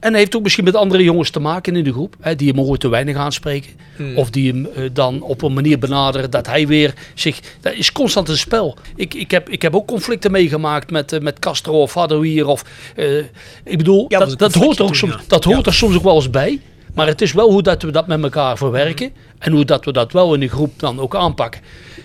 En 0.00 0.10
hij 0.10 0.20
heeft 0.20 0.36
ook 0.36 0.42
misschien 0.42 0.64
met 0.64 0.74
andere 0.76 1.02
jongens 1.02 1.30
te 1.30 1.40
maken 1.40 1.76
in 1.76 1.84
de 1.84 1.92
groep. 1.92 2.16
Hè, 2.20 2.36
die 2.36 2.48
hem 2.48 2.60
ooit 2.60 2.80
te 2.80 2.88
weinig 2.88 3.16
aanspreken. 3.16 3.70
Of 4.14 4.30
die 4.30 4.52
hem 4.52 4.66
eh, 4.66 4.82
dan 4.92 5.22
op 5.22 5.42
een 5.42 5.52
manier 5.52 5.78
benaderen 5.78 6.30
dat 6.30 6.46
hij 6.46 6.66
weer 6.66 6.94
zich... 7.14 7.40
Dat 7.60 7.72
is 7.72 7.92
constant 7.92 8.28
een 8.28 8.36
spel. 8.38 8.76
Ik, 8.96 9.14
ik, 9.14 9.30
heb, 9.30 9.48
ik 9.48 9.62
heb 9.62 9.74
ook 9.74 9.86
conflicten 9.86 10.30
meegemaakt 10.30 10.90
met, 10.90 11.12
eh, 11.12 11.20
met 11.20 11.38
Castro 11.38 11.80
of 11.80 11.94
Hadouier. 11.94 12.46
Of, 12.46 12.64
eh, 12.96 13.18
ik 13.64 13.76
bedoel, 13.76 14.04
Ja, 14.08 14.18
dat, 14.18 14.38
dat 14.38 14.54
hoort 14.54 14.78
er 14.78 14.84
ook 14.84 14.94
soms, 14.94 15.12
ja. 15.12 15.20
dat 15.26 15.44
hoort 15.44 15.64
Ja. 15.64 15.64
er 15.64 15.74
soms 15.74 15.96
ook 15.96 16.02
wel 16.02 16.14
eens 16.14 16.30
bij. 16.30 16.60
Maar 16.94 17.06
het 17.06 17.22
is 17.22 17.32
wel 17.32 17.50
hoe 17.50 17.62
dat 17.62 17.82
we 17.82 17.90
dat 17.90 18.06
met 18.06 18.22
elkaar 18.22 18.56
verwerken. 18.56 19.10
En 19.38 19.52
hoe 19.52 19.64
dat 19.64 19.84
we 19.84 19.92
dat 19.92 20.12
wel 20.12 20.34
in 20.34 20.40
de 20.40 20.48
groep 20.48 20.72
dan 20.76 21.00
ook 21.00 21.16
aanpakken. 21.16 21.60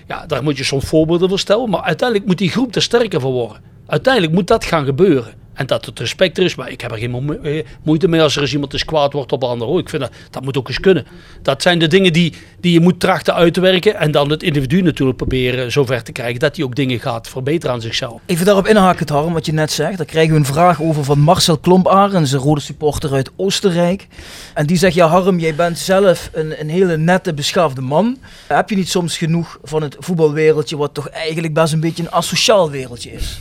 Ja, 0.08 0.26
daar 0.26 0.44
moet 0.44 0.58
je 0.58 0.64
soms 0.64 0.86
voorbeelden 0.86 1.30
voor 1.30 1.40
stellen. 1.40 1.70
Maar 1.70 1.82
uiteindelijk 1.82 2.28
moet 2.28 2.38
die 2.38 2.50
groep 2.50 2.76
er 2.76 2.82
sterker 2.82 3.22
voor 3.22 3.32
worden. 3.32 3.62
Uiteindelijk 3.92 4.34
moet 4.34 4.48
dat 4.48 4.66
gaan 4.66 4.86
gebeuren. 4.86 5.34
En 5.54 5.66
dat 5.66 5.86
het 5.86 6.00
respect 6.00 6.38
er 6.38 6.44
is. 6.44 6.56
Maar 6.56 6.72
ik 6.72 6.82
heb 6.82 6.92
er 6.92 6.98
geen 6.98 7.40
eh, 7.44 7.66
moeite 7.84 8.08
mee 8.08 8.22
als 8.22 8.36
er 8.36 8.42
eens 8.42 8.54
iemand 8.54 8.74
eens 8.74 8.86
kwaad 8.86 9.14
wordt 9.14 9.32
op 9.32 9.44
een 9.44 9.50
ander. 9.50 9.68
Oh, 9.68 9.80
ik 9.80 9.90
vind 9.90 10.02
dat, 10.02 10.12
dat 10.30 10.44
moet 10.44 10.58
ook 10.58 10.68
eens 10.68 10.80
kunnen. 10.80 11.06
Dat 11.42 11.62
zijn 11.62 11.80
de 11.80 11.88
dingen 11.88 12.14
die, 12.14 12.34
die 12.60 12.74
je 12.74 12.80
moet 12.80 13.00
trachten 13.00 13.34
uit 13.34 13.54
te 13.54 13.62
werken. 13.62 13.96
En 13.96 14.12
dan 14.12 14.30
het 14.30 14.44
individu 14.44 14.82
natuurlijk 14.82 15.18
proberen 15.18 15.72
zover 15.72 16.04
te 16.04 16.12
krijgen. 16.12 16.40
Dat 16.40 16.56
hij 16.56 16.66
ook 16.66 16.76
dingen 16.76 17.00
gaat 17.00 17.28
verbeteren 17.28 17.76
aan 17.76 17.82
zichzelf. 17.82 18.22
Even 18.26 18.46
daarop 18.46 18.68
inhaken, 18.68 19.10
Harm, 19.10 19.34
wat 19.34 19.46
je 19.46 19.54
net 19.54 19.72
zegt. 19.72 19.98
Daar 19.98 20.06
krijgen 20.06 20.34
we 20.34 20.40
een 20.40 20.46
vraag 20.46 20.82
over 20.82 21.04
van 21.04 21.20
Marcel 21.20 21.58
Klomparens, 21.58 22.32
een 22.32 22.40
rode 22.40 22.62
supporter 22.62 23.14
uit 23.14 23.32
Oostenrijk. 23.36 24.08
En 24.54 24.66
die 24.66 24.78
zegt, 24.78 24.94
ja 24.94 25.08
Harm, 25.08 25.40
jij 25.40 25.56
bent 25.56 25.78
zelf 25.78 26.30
een, 26.34 26.62
een 26.62 26.70
hele 26.70 26.98
nette, 26.98 27.34
beschaafde 27.34 27.82
man. 27.82 28.18
Heb 28.48 28.70
je 28.70 28.76
niet 28.76 28.90
soms 28.90 29.18
genoeg 29.18 29.60
van 29.64 29.82
het 29.82 29.96
voetbalwereldje, 30.00 30.78
wat 30.78 30.94
toch 30.94 31.10
eigenlijk 31.10 31.54
best 31.54 31.74
een 31.74 31.80
beetje 31.80 32.04
een 32.04 32.12
asociaal 32.12 32.72
wereldje 32.72 33.12
is? 33.12 33.40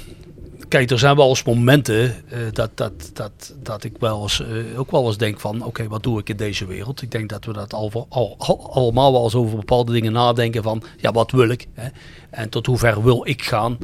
Kijk, 0.71 0.91
er 0.91 0.99
zijn 0.99 1.17
wel 1.17 1.29
eens 1.29 1.43
momenten 1.43 2.15
eh, 2.29 2.39
dat, 2.53 2.71
dat, 2.75 3.11
dat, 3.13 3.55
dat 3.63 3.85
ik 3.85 3.93
wel 3.99 4.23
eens, 4.23 4.41
eh, 4.41 4.79
ook 4.79 4.91
wel 4.91 5.07
eens 5.07 5.17
denk 5.17 5.41
van... 5.41 5.65
Oké, 5.65 5.89
wat 5.89 6.03
doe 6.03 6.19
ik 6.21 6.29
in 6.29 6.37
deze 6.37 6.67
wereld? 6.67 7.03
Ik 7.03 7.11
denk 7.11 7.29
dat 7.29 7.45
we 7.45 7.53
dat 7.53 7.73
al, 7.73 8.07
al, 8.09 8.35
al- 8.39 8.71
allemaal 8.73 9.13
wel 9.13 9.25
eens 9.25 9.35
over 9.35 9.57
bepaalde 9.57 9.93
dingen 9.93 10.13
nadenken 10.13 10.63
van... 10.63 10.83
Ja, 10.97 11.13
wat 11.13 11.31
wil 11.31 11.49
ik? 11.49 11.67
Hè? 11.75 11.89
En 12.31 12.49
tot 12.49 12.67
hoever 12.67 13.03
wil 13.03 13.27
ik 13.27 13.43
gaan? 13.43 13.79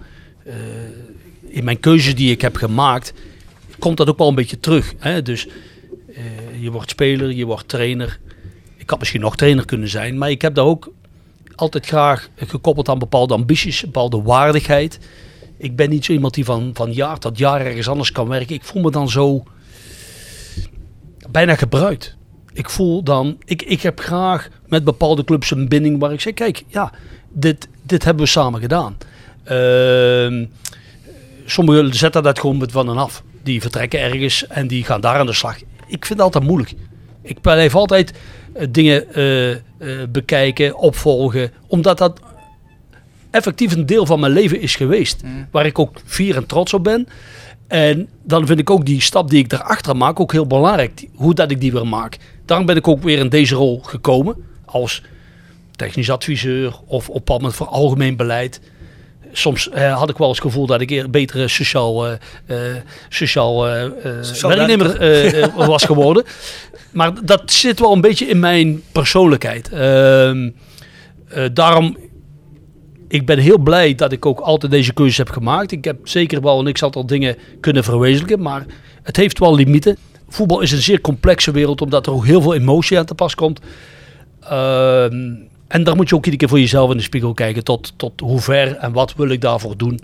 Eh, 0.44 0.54
in 1.48 1.64
mijn 1.64 1.80
keuzes 1.80 2.14
die 2.14 2.30
ik 2.30 2.40
heb 2.40 2.56
gemaakt, 2.56 3.12
komt 3.78 3.96
dat 3.96 4.08
ook 4.08 4.18
wel 4.18 4.28
een 4.28 4.34
beetje 4.34 4.60
terug. 4.60 4.94
Hè? 4.98 5.22
Dus 5.22 5.48
je 6.60 6.70
wordt 6.70 6.90
speler, 6.90 7.32
je 7.32 7.44
wordt 7.44 7.68
trainer. 7.68 8.18
Ik 8.76 8.90
had 8.90 8.98
misschien 8.98 9.20
nog 9.20 9.36
trainer 9.36 9.64
kunnen 9.64 9.88
zijn, 9.88 10.18
maar 10.18 10.30
ik 10.30 10.42
heb 10.42 10.54
daar 10.54 10.64
ook 10.64 10.90
altijd 11.54 11.86
graag 11.86 12.28
gekoppeld 12.36 12.88
aan 12.88 12.98
bepaalde 12.98 13.34
ambities, 13.34 13.80
bepaalde 13.80 14.22
waardigheid. 14.22 14.98
Ik 15.58 15.76
ben 15.76 15.90
niet 15.90 16.04
zo 16.04 16.12
iemand 16.12 16.34
die 16.34 16.44
van, 16.44 16.70
van 16.74 16.92
jaar 16.92 17.18
tot 17.18 17.38
jaar 17.38 17.60
ergens 17.60 17.88
anders 17.88 18.12
kan 18.12 18.28
werken. 18.28 18.54
Ik 18.54 18.64
voel 18.64 18.82
me 18.82 18.90
dan 18.90 19.08
zo 19.08 19.42
bijna 21.30 21.54
gebruikt. 21.54 22.16
Ik 22.52 22.70
voel 22.70 23.02
dan, 23.02 23.36
ik, 23.44 23.62
ik 23.62 23.82
heb 23.82 24.00
graag 24.00 24.48
met 24.66 24.84
bepaalde 24.84 25.24
clubs 25.24 25.50
een 25.50 25.68
binding 25.68 25.98
waar 26.00 26.12
ik 26.12 26.20
zeg, 26.20 26.34
kijk, 26.34 26.64
ja, 26.68 26.92
dit, 27.28 27.68
dit 27.82 28.04
hebben 28.04 28.24
we 28.24 28.30
samen 28.30 28.60
gedaan. 28.60 28.96
Ehm, 29.44 30.44
sommigen 31.44 31.94
zetten 31.94 32.22
dat 32.22 32.38
gewoon 32.38 32.56
met 32.56 32.72
van 32.72 32.88
en 32.88 32.96
af. 32.96 33.22
Die 33.42 33.60
vertrekken 33.60 34.00
ergens 34.00 34.46
en 34.46 34.66
die 34.66 34.84
gaan 34.84 35.00
daar 35.00 35.18
aan 35.18 35.26
de 35.26 35.32
slag. 35.32 35.56
Ik 35.86 36.06
vind 36.06 36.08
het 36.08 36.20
altijd 36.20 36.44
moeilijk. 36.44 36.74
Ik 37.22 37.40
blijf 37.40 37.74
altijd 37.74 38.12
eh, 38.52 38.66
dingen 38.70 39.14
eh, 39.14 39.50
eh, 39.50 39.58
bekijken, 40.08 40.76
opvolgen, 40.76 41.52
omdat 41.66 41.98
dat 41.98 42.20
effectief 43.30 43.72
een 43.72 43.86
deel 43.86 44.06
van 44.06 44.20
mijn 44.20 44.32
leven 44.32 44.60
is 44.60 44.76
geweest. 44.76 45.22
Waar 45.50 45.66
ik 45.66 45.78
ook 45.78 45.98
fier 46.04 46.36
en 46.36 46.46
trots 46.46 46.74
op 46.74 46.84
ben. 46.84 47.08
En 47.68 48.08
dan 48.22 48.46
vind 48.46 48.58
ik 48.58 48.70
ook 48.70 48.86
die 48.86 49.00
stap 49.00 49.30
die 49.30 49.38
ik 49.38 49.48
daarachter 49.48 49.96
maak 49.96 50.20
ook 50.20 50.32
heel 50.32 50.46
belangrijk. 50.46 51.08
Hoe 51.14 51.34
dat 51.34 51.50
ik 51.50 51.60
die 51.60 51.72
weer 51.72 51.86
maak. 51.86 52.18
Daarom 52.44 52.66
ben 52.66 52.76
ik 52.76 52.88
ook 52.88 53.02
weer 53.02 53.18
in 53.18 53.28
deze 53.28 53.54
rol 53.54 53.80
gekomen. 53.82 54.36
Als 54.64 55.02
technisch 55.76 56.10
adviseur 56.10 56.76
of 56.86 57.08
op 57.08 57.24
pad 57.24 57.42
met 57.42 57.54
voor 57.54 57.66
algemeen 57.66 58.16
beleid. 58.16 58.60
Soms 59.32 59.70
eh, 59.70 59.98
had 59.98 60.10
ik 60.10 60.16
wel 60.16 60.28
eens 60.28 60.38
het 60.38 60.46
gevoel 60.46 60.66
dat 60.66 60.80
ik 60.80 60.90
eer 60.90 61.10
betere 61.10 61.48
sociaal, 61.48 62.06
eh, 62.06 62.12
eh, 62.46 62.82
sociaal, 63.08 63.66
Sociaal 64.20 64.50
werknemer 64.50 65.56
was 65.66 65.84
geworden. 65.84 66.24
Maar 66.96 67.12
dat 67.24 67.52
zit 67.52 67.80
wel 67.80 67.92
een 67.92 68.00
beetje 68.00 68.26
in 68.26 68.38
mijn 68.38 68.82
persoonlijkheid. 68.92 69.68
Ehm, 69.68 70.50
eh, 71.28 71.44
daarom, 71.52 71.96
ik 73.08 73.26
ben 73.26 73.38
heel 73.38 73.58
blij 73.58 73.94
dat 73.94 74.12
ik 74.12 74.26
ook 74.26 74.40
altijd 74.40 74.72
deze 74.72 74.92
keuzes 74.92 75.16
heb 75.18 75.30
gemaakt. 75.30 75.72
Ik 75.72 75.84
heb 75.84 75.96
zeker 76.08 76.40
wel 76.40 76.66
een 76.66 76.72
x-aantal 76.72 77.06
dingen 77.06 77.36
kunnen 77.60 77.84
verwezenlijken, 77.84 78.42
maar 78.42 78.66
het 79.02 79.16
heeft 79.16 79.38
wel 79.38 79.54
limieten. 79.54 79.96
Voetbal 80.28 80.60
is 80.60 80.72
een 80.72 80.82
zeer 80.82 81.00
complexe 81.00 81.50
wereld, 81.50 81.80
omdat 81.80 82.06
er 82.06 82.12
ook 82.12 82.24
heel 82.26 82.40
veel 82.42 82.54
emotie 82.54 82.98
aan 82.98 83.04
te 83.04 83.14
pas 83.14 83.34
komt. 83.34 83.60
Ehm, 84.40 85.34
En 85.68 85.84
daar 85.84 85.96
moet 85.96 86.08
je 86.08 86.14
ook 86.14 86.24
iedere 86.24 86.36
keer 86.36 86.48
voor 86.48 86.60
jezelf 86.60 86.90
in 86.90 86.96
de 86.96 87.02
spiegel 87.02 87.34
kijken. 87.34 87.64
Tot, 87.64 87.92
tot 87.96 88.20
hoe 88.20 88.40
ver 88.40 88.76
en 88.76 88.92
wat 88.92 89.14
wil 89.14 89.28
ik 89.28 89.40
daarvoor 89.40 89.76
doen. 89.76 90.00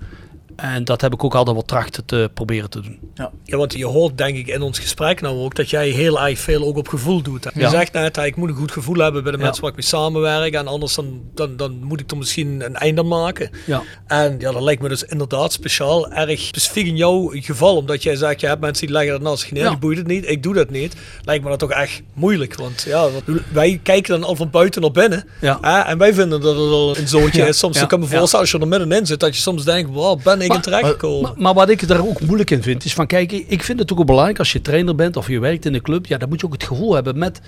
En 0.56 0.84
dat 0.84 1.00
heb 1.00 1.12
ik 1.12 1.24
ook 1.24 1.34
altijd 1.34 1.56
wel 1.56 1.64
trachten 1.64 2.04
te 2.04 2.30
proberen 2.34 2.70
te 2.70 2.80
doen. 2.80 2.98
Ja, 3.44 3.56
want 3.56 3.72
je 3.72 3.86
hoort 3.86 4.18
denk 4.18 4.36
ik 4.36 4.46
in 4.46 4.62
ons 4.62 4.78
gesprek 4.78 5.20
nou 5.20 5.38
ook 5.38 5.54
dat 5.54 5.70
jij 5.70 5.88
heel 5.88 6.20
erg 6.20 6.38
veel 6.38 6.64
ook 6.64 6.76
op 6.76 6.88
gevoel 6.88 7.22
doet. 7.22 7.44
Je 7.54 7.60
Ja. 7.60 7.68
zegt 7.70 7.92
net, 7.92 8.16
ik 8.16 8.36
moet 8.36 8.48
een 8.48 8.54
goed 8.54 8.72
gevoel 8.72 8.96
hebben 8.96 9.22
bij 9.22 9.32
de 9.32 9.38
Ja. 9.38 9.44
mensen 9.44 9.62
waar 9.62 9.70
ik 9.70 9.76
mee 9.76 9.86
samenwerk. 9.86 10.54
En 10.54 10.66
anders 10.66 10.94
dan, 10.94 11.20
dan, 11.34 11.56
dan 11.56 11.84
moet 11.84 12.00
ik 12.00 12.10
er 12.10 12.16
misschien 12.16 12.60
een 12.64 12.76
einde 12.76 13.00
aan 13.00 13.08
maken. 13.08 13.50
Ja. 13.66 13.82
En 14.06 14.36
ja, 14.38 14.52
dat 14.52 14.62
lijkt 14.62 14.82
me 14.82 14.88
dus 14.88 15.02
inderdaad 15.02 15.52
speciaal 15.52 16.10
erg 16.12 16.40
specifiek 16.40 16.86
in 16.86 16.96
jouw 16.96 17.30
geval. 17.34 17.76
Omdat 17.76 18.02
jij 18.02 18.16
zegt, 18.16 18.40
je 18.40 18.46
hebt 18.46 18.60
mensen 18.60 18.86
die 18.86 18.94
leggen 18.96 19.12
dat 19.12 19.22
naast 19.22 19.40
zich 19.42 19.50
neer. 19.52 19.62
Ja. 19.62 19.68
Die 19.68 19.78
boeit 19.78 19.98
het 19.98 20.06
niet. 20.06 20.28
Ik 20.30 20.42
doe 20.42 20.54
dat 20.54 20.70
niet. 20.70 20.94
Lijkt 21.24 21.44
me 21.44 21.50
dat 21.50 21.58
toch 21.58 21.70
echt 21.70 22.02
moeilijk. 22.14 22.54
Want 22.54 22.82
ja, 22.86 23.02
wat- 23.10 23.22
wij 23.52 23.80
kijken 23.82 24.20
dan 24.20 24.28
al 24.28 24.36
van 24.36 24.50
buiten 24.50 24.80
naar 24.82 24.90
binnen. 24.90 25.24
Ja. 25.40 25.58
Hè, 25.60 25.78
en 25.80 25.98
wij 25.98 26.14
vinden 26.14 26.40
dat 26.40 26.56
het 26.56 26.64
al 26.70 26.96
een 26.96 27.08
zootje 27.08 27.40
Ja. 27.42 27.46
is. 27.46 27.58
Soms 27.58 27.74
Ja. 27.74 27.80
dan 27.80 27.88
kan 27.88 27.98
ik 27.98 28.04
me 28.04 28.10
Ja. 28.10 28.18
voorstellen 28.18 28.44
als 28.46 28.54
je 28.54 28.60
er 28.60 28.68
middenin 28.68 29.06
zit. 29.06 29.20
Dat 29.20 29.36
je 29.36 29.42
soms 29.42 29.64
denkt, 29.64 29.90
wow, 29.90 30.22
ben 30.22 30.40
ik 30.40 30.41
in. 30.42 31.20
Maar, 31.22 31.32
maar 31.36 31.54
wat 31.54 31.68
ik 31.68 31.82
er 31.82 32.06
ook 32.08 32.20
moeilijk 32.20 32.50
in 32.50 32.62
vind, 32.62 32.84
is 32.84 32.94
van 32.94 33.06
kijk, 33.06 33.32
ik 33.32 33.44
ik 33.48 33.62
vind 33.62 33.78
het 33.78 33.92
ook 33.92 34.06
belangrijk 34.06 34.38
als 34.38 34.52
je 34.52 34.60
trainer 34.60 34.94
bent 34.94 35.16
of 35.16 35.28
je 35.28 35.40
werkt 35.40 35.64
in 35.64 35.72
de 35.72 35.80
club, 35.80 36.06
ja, 36.06 36.18
dan 36.18 36.28
moet 36.28 36.40
je 36.40 36.46
ook 36.46 36.52
het 36.52 36.64
gevoel 36.64 36.94
hebben 36.94 37.18
met, 37.18 37.40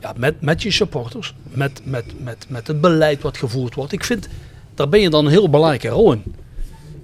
ja, 0.00 0.12
met, 0.16 0.40
met 0.40 0.62
je 0.62 0.70
supporters, 0.70 1.34
met, 1.50 1.80
met, 1.84 2.04
met, 2.16 2.46
met 2.48 2.66
het 2.66 2.80
beleid 2.80 3.22
wat 3.22 3.38
gevoerd 3.38 3.74
wordt. 3.74 3.92
Ik 3.92 4.04
vind, 4.04 4.28
daar 4.74 4.88
ben 4.88 5.00
je 5.00 5.10
dan 5.10 5.24
een 5.24 5.30
heel 5.30 5.50
belangrijke 5.50 5.88
rol 5.88 6.12
in. 6.12 6.22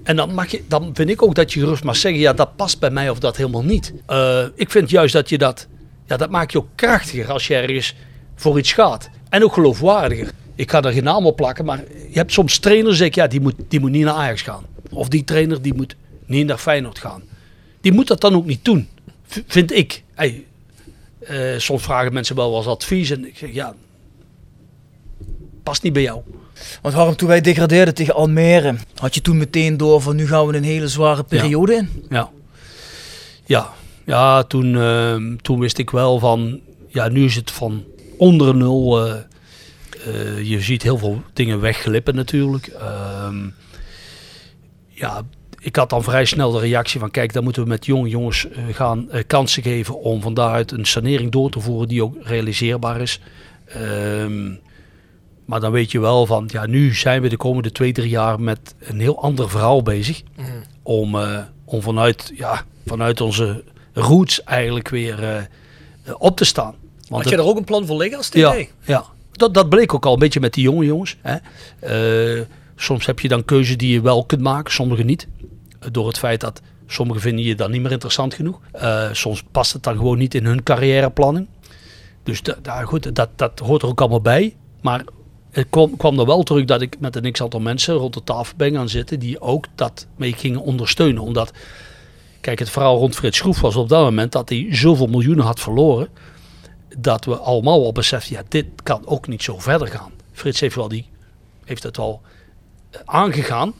En 0.02 0.16
dan, 0.16 0.35
mag 0.35 0.51
je, 0.51 0.62
dan 0.68 0.90
vind 0.93 1.10
ik 1.10 1.22
ook 1.22 1.35
dat 1.35 1.52
je 1.52 1.60
gerust 1.60 1.85
mag 1.85 1.97
zeggen, 1.97 2.20
ja, 2.20 2.32
dat 2.32 2.56
past 2.56 2.78
bij 2.78 2.90
mij 2.90 3.10
of 3.10 3.18
dat 3.18 3.36
helemaal 3.36 3.64
niet. 3.64 3.93
Eh, 4.06 4.44
ik 4.55 4.70
vind 4.70 4.90
juist 4.90 5.12
dat 5.12 5.28
je 5.28 5.39
dat, 5.39 5.66
ja, 6.06 6.16
dat 6.16 6.31
maakt 6.31 6.52
je 6.52 6.59
ook 6.59 6.68
krachtiger 6.74 7.32
als 7.32 7.47
je 7.47 7.55
ergens 7.55 7.94
voor 8.35 8.59
iets 8.59 8.72
gaat. 8.72 9.10
En 9.28 9.44
ook 9.44 9.52
geloofwaardiger. 9.52 10.31
Ik 10.55 10.70
ga 10.70 10.82
er 10.82 10.93
geen 10.93 11.05
naam 11.05 11.26
op 11.26 11.36
plakken, 11.36 11.64
maar 11.64 11.78
je 12.10 12.18
hebt 12.18 12.32
soms 12.32 12.59
trainers, 12.59 12.97
zeg 12.97 13.06
ik, 13.06 13.14
ja, 13.14 13.26
die 13.26 13.40
moet, 13.40 13.55
die 13.68 13.81
moet 13.81 13.90
niet 13.90 14.05
naar 14.05 14.14
Ajax 14.14 14.43
gaan. 14.43 14.64
Of 14.95 15.09
die 15.09 15.25
trainer, 15.25 15.62
die 15.62 15.75
moet 15.75 15.97
niet 16.27 16.47
naar 16.47 16.59
Feyenoord 16.59 16.99
gaan. 16.99 17.23
Die 17.81 17.93
moet 17.93 18.07
dat 18.07 18.21
dan 18.21 18.35
ook 18.35 18.47
niet 18.47 18.65
doen, 18.65 18.89
vind 19.47 19.73
ik. 19.73 20.03
Hey, 20.15 20.45
eh, 21.19 21.59
soms 21.59 21.83
vragen 21.83 22.12
mensen 22.12 22.37
wel 22.37 22.51
wat 22.51 22.66
advies 22.66 23.11
en 23.11 23.27
ik 23.27 23.37
zeg, 23.37 23.53
ja, 23.53 23.75
past 25.62 25.83
niet 25.83 25.93
bij 25.93 26.03
jou. 26.03 26.21
Want 26.83 26.95
Harm, 26.95 27.16
toen 27.16 27.29
wij 27.29 27.41
degradeerden 27.41 27.95
tegen 27.95 28.15
Almere, 28.15 28.75
had 28.95 29.15
je 29.15 29.21
toen 29.21 29.37
meteen 29.37 29.77
door 29.77 30.01
van 30.01 30.16
nu 30.16 30.27
gaan 30.27 30.47
we 30.47 30.57
een 30.57 30.65
hele 30.65 30.89
zware 30.89 31.23
periode 31.23 31.75
in? 31.75 31.89
Ja. 32.11 32.31
Ja, 33.47 33.73
ja 34.05 34.43
toen, 34.43 34.77
ehm, 34.77 35.37
toen 35.37 35.61
wist 35.61 35.79
ik 35.79 35.91
wel 35.91 36.19
van, 36.19 36.61
ja, 36.89 37.09
nu 37.09 37.25
is 37.25 37.35
het 37.35 37.51
van 37.51 37.85
onder 38.19 38.55
nul. 38.57 39.07
eh, 39.07 39.19
eh, 40.07 40.43
je 40.49 40.61
ziet 40.61 40.83
heel 40.83 40.99
veel 40.99 41.23
dingen 41.33 41.61
wegglippen 41.61 42.15
natuurlijk. 42.15 42.73
Ja, 44.95 45.23
ik 45.65 45.77
had 45.77 45.91
dan 45.91 46.03
vrij 46.03 46.25
snel 46.25 46.51
de 46.51 46.59
reactie 46.59 47.01
van, 47.01 47.11
kijk, 47.11 47.33
dan 47.33 47.45
moeten 47.45 47.62
we 47.62 47.69
met 47.69 47.87
jonge 47.87 48.09
jongens 48.09 48.49
eh, 48.49 48.62
gaan 48.73 49.11
eh, 49.11 49.23
kansen 49.27 49.62
geven 49.62 50.01
om 50.01 50.21
van 50.23 50.35
daaruit 50.35 50.73
een 50.73 50.87
sanering 50.87 51.31
door 51.33 51.51
te 51.51 51.61
voeren 51.61 51.89
die 51.89 52.03
ook 52.03 52.16
realiseerbaar 52.23 53.01
is. 53.01 53.21
Ehm, 53.66 54.53
maar 55.45 55.61
dan 55.61 55.73
weet 55.73 55.91
je 55.91 56.01
wel 56.01 56.27
van, 56.27 56.49
ja, 56.53 56.66
nu 56.66 56.95
zijn 56.95 57.23
we 57.23 57.29
de 57.29 57.37
komende 57.37 57.73
twee, 57.73 57.93
drie 57.93 58.09
jaar 58.09 58.41
met 58.41 58.75
een 58.79 59.01
heel 59.01 59.23
ander 59.23 59.51
verhaal 59.51 59.83
bezig 59.83 60.23
om, 60.83 61.15
eh, 61.15 61.39
om 61.65 61.83
vanuit, 61.83 62.33
ja, 62.35 62.62
vanuit 62.87 63.21
onze 63.21 63.65
roots 63.93 64.43
eigenlijk 64.43 64.89
weer 64.89 65.49
op 66.19 66.37
te 66.37 66.45
staan. 66.45 66.75
Want 67.09 67.23
Had 67.23 67.33
je 67.33 67.39
er 67.39 67.45
ook 67.45 67.57
een 67.57 67.65
plan 67.65 67.87
voor 67.87 67.97
liggen 67.97 68.16
als 68.16 68.29
ja, 68.33 68.53
TD? 68.53 68.69
ja. 68.85 69.05
Dat, 69.33 69.55
dat 69.55 69.69
bleek 69.69 69.95
ook 69.95 70.07
al 70.07 70.12
een 70.12 70.19
beetje 70.19 70.41
met 70.41 70.55
die 70.55 70.62
jonge 70.62 70.85
jongens. 70.85 71.16
Hè. 71.21 71.37
Soms 72.76 73.06
heb 73.06 73.20
je 73.20 73.28
dan 73.28 73.44
keuze 73.44 73.76
die 73.76 73.92
je 73.92 74.01
wel 74.01 74.24
kunt 74.24 74.40
maken, 74.40 74.72
sommige 74.72 75.02
niet. 75.02 75.28
Eh, 75.80 75.88
Door 75.92 76.06
het 76.06 76.18
feit 76.18 76.40
dat 76.40 76.60
sommigen 76.86 77.22
vinden 77.22 77.44
je 77.44 77.55
dan 77.55 77.70
niet 77.70 77.82
meer 77.82 77.92
interessant 77.92 78.34
genoeg. 78.34 78.60
Eh, 78.72 79.12
soms 79.12 79.42
past 79.51 79.72
het 79.72 79.82
dan 79.82 79.96
gewoon 79.96 80.18
niet 80.18 80.34
in 80.34 80.44
hun 80.44 80.62
carrièreplanning. 80.62 81.46
Dus 82.22 82.42
da, 82.42 82.56
da- 82.62 82.84
goed, 82.84 83.14
dat, 83.16 83.28
dat 83.36 83.59
hoort 83.59 83.82
er 83.82 83.88
ook 83.88 84.01
allemaal 84.01 84.20
bij. 84.20 84.56
Maar 84.80 85.05
het 85.51 85.66
kwam, 85.70 85.96
kwam 85.96 86.18
er 86.18 86.26
wel 86.26 86.42
terug 86.42 86.64
dat 86.64 86.80
ik 86.82 87.01
met 87.01 87.16
een 87.16 87.32
x-aantal 87.32 87.60
mensen 87.60 87.94
rond 87.94 88.14
de 88.14 88.24
tafel 88.24 88.56
ben 88.56 88.74
gaan 88.74 88.88
zitten... 88.88 89.18
die 89.18 89.40
ook 89.40 89.66
dat 89.74 90.06
mee 90.16 90.32
gingen 90.32 90.60
ondersteunen. 90.60 91.22
Omdat, 91.22 91.52
kijk, 92.40 92.59
het 92.59 92.70
verhaal 92.70 92.98
rond 92.98 93.14
Frits 93.14 93.38
Schroef 93.38 93.60
was 93.60 93.76
op 93.76 93.88
dat 93.88 94.02
moment... 94.05 94.32
dat 94.32 94.48
hij 94.48 94.66
zoveel 94.70 95.06
miljoenen 95.06 95.44
had 95.44 95.60
verloren 95.60 96.09
dat 96.98 97.24
we 97.24 97.36
allemaal 97.36 97.80
wel 97.80 97.92
beseffen, 97.92 98.36
ja, 98.36 98.42
dit 98.48 98.66
kan 98.82 99.06
ook 99.06 99.28
niet 99.28 99.42
zo 99.42 99.59
verder 99.59 99.88
gaan. 99.88 100.10
Frits 100.32 100.60
heeft, 100.60 100.74
wel 100.74 100.88
die, 100.88 101.06
heeft 101.64 101.82
het 101.82 101.98
eh, 101.98 102.12
aangegaan. 103.05 103.73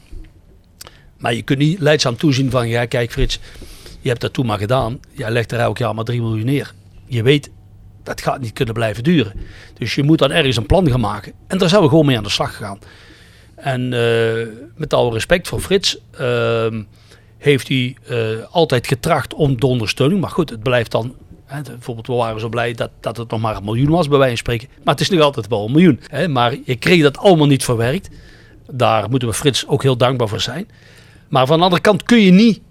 Maar 1.17 1.33
je 1.33 1.41
kunt 1.41 1.59
niet 1.59 1.79
leidzaam 1.79 2.17
toezien 2.17 2.51
van, 2.51 2.67
ja, 2.67 2.85
kijk 2.85 3.11
Frits, 3.11 3.39
je 4.01 4.09
hebt 4.09 4.21
dat 4.21 4.33
toen 4.33 4.45
maar 4.45 4.57
gedaan. 4.57 4.99
Jij 5.11 5.31
legt 5.31 5.51
er 5.51 5.59
elk 5.59 5.77
jaar 5.77 5.95
maar 5.95 6.03
3 6.03 6.21
miljoen 6.21 6.45
neer. 6.45 6.73
Je 7.05 7.23
weet, 7.23 7.49
dat 8.03 8.21
gaat 8.21 8.41
niet 8.41 8.53
kunnen 8.53 8.73
blijven 8.73 9.03
duren. 9.03 9.33
Dus 9.73 9.95
je 9.95 10.03
moet 10.03 10.19
dan 10.19 10.31
ergens 10.31 10.57
een 10.57 10.65
plan 10.65 10.89
gaan 10.89 10.99
maken. 10.99 11.33
En 11.47 11.57
daar 11.57 11.69
zijn 11.69 11.81
we 11.81 11.89
gewoon 11.89 12.05
mee 12.05 12.17
aan 12.17 12.23
de 12.23 12.29
slag 12.29 12.55
gegaan. 12.55 12.79
En 13.55 13.93
eh, 13.93 14.47
met 14.75 14.93
alle 14.93 15.11
respect 15.11 15.47
voor 15.47 15.59
Frits, 15.59 15.97
ehm, 16.11 16.83
heeft 17.37 17.67
hij 17.67 17.95
eh, 18.07 18.17
altijd 18.51 18.87
getracht 18.87 19.33
om 19.33 19.59
de 19.59 19.65
ondersteuning. 19.65 20.21
Maar 20.21 20.29
goed, 20.29 20.49
het 20.49 20.63
blijft 20.63 20.91
dan. 20.91 21.15
Bijvoorbeeld, 21.63 22.07
we 22.07 22.13
waren 22.13 22.39
zo 22.39 22.49
blij 22.49 22.73
dat, 22.73 22.89
dat 22.99 23.17
het 23.17 23.29
nog 23.29 23.41
maar 23.41 23.55
een 23.55 23.63
miljoen 23.63 23.89
was, 23.89 24.07
bij 24.07 24.17
wijze 24.17 24.35
van 24.35 24.55
spreken. 24.55 24.67
Maar 24.83 24.93
het 24.93 25.03
is 25.03 25.09
nog 25.09 25.21
altijd 25.21 25.47
wel 25.47 25.65
een 25.65 25.71
miljoen. 25.71 25.99
Maar 26.31 26.55
je 26.65 26.75
kreeg 26.75 27.01
dat 27.01 27.17
allemaal 27.17 27.47
niet 27.47 27.63
verwerkt. 27.63 28.09
Daar 28.71 29.09
moeten 29.09 29.27
we 29.27 29.33
Frits 29.33 29.67
ook 29.67 29.83
heel 29.83 29.97
dankbaar 29.97 30.27
voor 30.27 30.41
zijn. 30.41 30.67
Maar 31.27 31.45
van 31.45 31.57
de 31.57 31.63
andere 31.63 31.81
kant 31.81 32.03
kun 32.03 32.21
je 32.21 32.31
niet. 32.31 32.61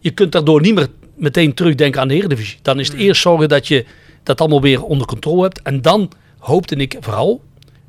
Je 0.00 0.10
kunt 0.10 0.32
daardoor 0.32 0.60
niet 0.60 0.74
meer 0.74 0.88
meteen 1.14 1.54
terugdenken 1.54 2.00
aan 2.00 2.08
de 2.08 2.14
Eredivisie. 2.14 2.58
Dan 2.62 2.80
is 2.80 2.88
het 2.88 2.96
eerst 2.96 3.20
zorgen 3.22 3.48
dat 3.48 3.68
je 3.68 3.84
dat 4.22 4.40
allemaal 4.40 4.60
weer 4.60 4.82
onder 4.82 5.06
controle 5.06 5.42
hebt. 5.42 5.62
En 5.62 5.82
dan 5.82 6.10
hoopte 6.38 6.76
ik 6.76 6.96
vooral 7.00 7.42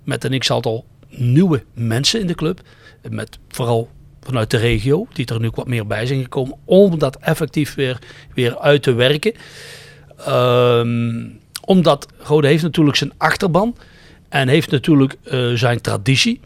met 0.04 0.24
een 0.24 0.40
x-aantal 0.40 0.86
nieuwe 1.10 1.64
mensen 1.74 2.20
in 2.20 2.28
de 2.28 2.36
club. 2.36 2.62
Met 3.10 3.40
vooral 3.50 3.90
vanuit 4.22 4.52
de 4.52 4.58
regio, 4.58 5.08
die 5.14 5.26
er 5.26 5.40
nu 5.40 5.48
ook 5.48 5.56
wat 5.56 5.68
meer 5.68 5.88
bij 5.88 6.06
zijn 6.06 6.22
gekomen. 6.22 6.58
Om 6.66 7.00
dat 7.00 7.18
effectief 7.18 7.76
weer, 7.76 8.00
weer 8.34 8.60
uit 8.60 8.84
te 8.84 8.94
werken. 8.94 9.34
Ehm, 10.26 11.26
omdat 11.66 12.08
Rode 12.18 12.48
heeft 12.48 12.64
natuurlijk 12.64 12.98
zijn 12.98 13.14
achterban. 13.18 13.76
En 14.30 14.48
heeft 14.48 14.72
natuurlijk 14.72 15.16
eh, 15.24 15.52
zijn 15.54 15.82
traditie. 15.82 16.40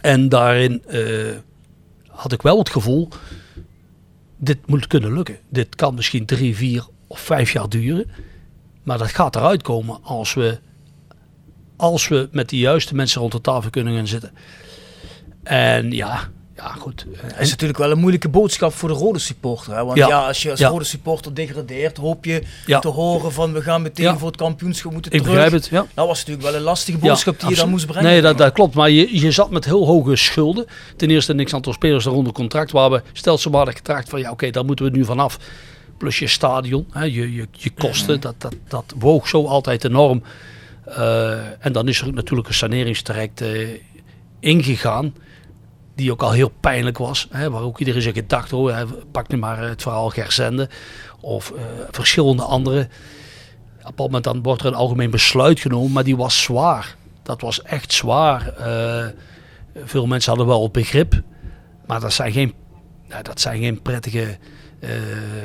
En 0.00 0.28
daarin 0.28 0.84
eh, 0.86 1.36
had 2.08 2.32
ik 2.32 2.42
wel 2.42 2.58
het 2.58 2.70
gevoel, 2.70 3.08
dit 4.36 4.66
moet 4.66 4.86
kunnen 4.86 5.12
lukken. 5.12 5.38
Dit 5.48 5.74
kan 5.74 5.94
misschien 5.94 6.26
drie, 6.26 6.56
vier 6.56 6.86
of 7.06 7.20
vijf 7.20 7.52
jaar 7.52 7.68
duren. 7.68 8.10
Maar 8.82 8.98
dat 8.98 9.08
gaat 9.08 9.36
eruit 9.36 9.62
komen 9.62 9.98
als 10.02 10.34
we, 10.34 10.58
als 11.76 12.08
we 12.08 12.28
met 12.32 12.48
de 12.48 12.58
juiste 12.58 12.94
mensen 12.94 13.20
rond 13.20 13.32
de 13.32 13.40
tafel 13.40 13.70
kunnen 13.70 13.94
gaan 13.96 14.06
zitten. 14.06 14.32
En 15.42 15.90
ja, 15.90 16.30
ja 16.62 16.68
goed. 16.78 17.06
Dat 17.22 17.40
is 17.40 17.50
natuurlijk 17.50 17.78
wel 17.78 17.90
een 17.90 17.98
moeilijke 17.98 18.28
boodschap 18.28 18.72
voor 18.72 18.88
de 18.88 18.94
rode 18.94 19.18
supporter. 19.18 19.74
Hè? 19.76 19.84
Want 19.84 19.98
ja, 19.98 20.08
Ja. 20.08 20.26
als 20.26 20.42
je 20.42 20.50
als 20.50 20.58
Ja. 20.60 20.68
rode 20.68 20.84
supporter 20.84 21.34
degradeert, 21.34 21.96
hoop 21.96 22.24
je 22.24 22.42
Ja. 22.66 22.78
te 22.78 22.88
horen 22.88 23.32
van 23.32 23.52
we 23.52 23.62
gaan 23.62 23.82
meteen 23.82 24.18
voor 24.18 24.26
het 24.28 24.36
kampioenschap 24.36 24.92
moeten 24.92 25.12
Ik 25.12 25.18
terug. 25.20 25.34
begrijp 25.34 25.52
het, 25.62 25.68
ja. 25.70 25.86
Dat 25.94 26.06
was 26.06 26.18
natuurlijk 26.18 26.46
wel 26.46 26.54
een 26.56 26.62
lastige 26.62 26.98
boodschap 26.98 27.40
die 27.40 27.48
je 27.50 27.56
dan 27.56 27.68
moest 27.68 27.86
brengen. 27.86 28.10
Nee, 28.10 28.20
dat, 28.20 28.38
dat 28.38 28.52
klopt. 28.52 28.74
Maar 28.74 28.90
je, 28.90 29.20
je 29.20 29.30
zat 29.30 29.50
met 29.50 29.64
heel 29.64 29.86
hoge 29.86 30.16
schulden. 30.16 30.66
Ten 30.96 31.10
eerste 31.10 31.34
niks 31.34 31.54
aantal 31.54 31.72
spelers 31.72 32.06
onder 32.06 32.32
contract. 32.32 32.70
Waar 32.70 32.90
we 32.90 33.02
stelselmatig 33.12 33.74
getraagd 33.76 34.08
van 34.08 34.20
ja, 34.20 34.30
oké, 34.30 34.50
daar 34.50 34.64
moeten 34.64 34.84
we 34.84 34.90
nu 34.90 35.04
vanaf. 35.04 35.38
Plus 35.98 36.18
je 36.18 36.26
stadion, 36.26 36.86
hè, 36.90 37.04
je, 37.04 37.34
je, 37.34 37.46
je 37.50 37.70
kosten, 37.70 38.20
dat, 38.20 38.34
dat, 38.38 38.54
dat 38.68 38.84
woog 38.98 39.28
zo 39.28 39.44
altijd 39.46 39.84
enorm. 39.84 40.22
Eh, 40.84 41.30
en 41.58 41.72
dan 41.72 41.88
is 41.88 42.00
er 42.00 42.12
natuurlijk 42.12 42.48
een 42.48 42.54
saneringstraject 42.54 43.40
eh, 43.40 43.68
ingegaan. 44.40 45.14
Die 45.98 46.12
ook 46.12 46.22
al 46.22 46.32
heel 46.32 46.52
pijnlijk 46.60 46.98
was. 46.98 47.28
Hè, 47.30 47.50
waar 47.50 47.62
ook 47.62 47.78
iedereen 47.78 48.02
zich 48.02 48.14
gedacht, 48.14 48.52
oh, 48.52 48.80
pak 49.10 49.28
nu 49.28 49.36
maar 49.36 49.58
het 49.58 49.82
verhaal 49.82 50.10
Gerzende. 50.10 50.68
Of 51.20 51.50
eh, 51.50 51.62
verschillende 51.90 52.42
andere. 52.42 52.80
Op 52.80 53.84
bepaald 53.84 53.96
moment 53.98 54.24
dan 54.24 54.42
wordt 54.42 54.60
er 54.60 54.66
een 54.66 54.74
algemeen 54.74 55.10
besluit 55.10 55.60
genomen, 55.60 55.92
maar 55.92 56.04
die 56.04 56.16
was 56.16 56.42
zwaar. 56.42 56.96
Dat 57.22 57.40
was 57.40 57.62
echt 57.62 57.92
zwaar. 57.92 58.48
Eh, 58.48 59.06
veel 59.84 60.06
mensen 60.06 60.30
hadden 60.30 60.48
wel 60.48 60.70
begrip, 60.70 61.22
maar 61.86 62.00
dat 62.00 62.12
zijn 62.12 62.32
geen, 62.32 62.54
nou, 63.08 63.22
dat 63.22 63.40
zijn 63.40 63.60
geen 63.60 63.82
prettige 63.82 64.38
eh, 64.80 64.90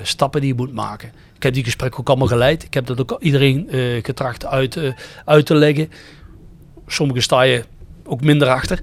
stappen 0.02 0.42
die 0.42 0.50
je 0.50 0.56
moet 0.56 0.74
maken. 0.74 1.12
Ik 1.36 1.44
heb 1.44 1.54
die 1.54 1.64
gesprekken 1.64 2.00
ook 2.00 2.08
allemaal 2.08 2.28
geleid. 2.28 2.64
Ik 2.64 2.74
heb 2.74 2.86
dat 2.86 3.00
ook 3.00 3.22
iedereen 3.22 3.70
eh, 3.70 4.04
getracht 4.04 4.46
uit, 4.46 4.76
eh, 4.76 4.94
uit 5.26 5.46
te 5.46 5.56
leggen. 5.56 5.90
Sommige 6.88 7.22
sta 7.22 7.42
je 7.42 7.64
ook 8.04 8.22
minder 8.22 8.48
achter. 8.48 8.80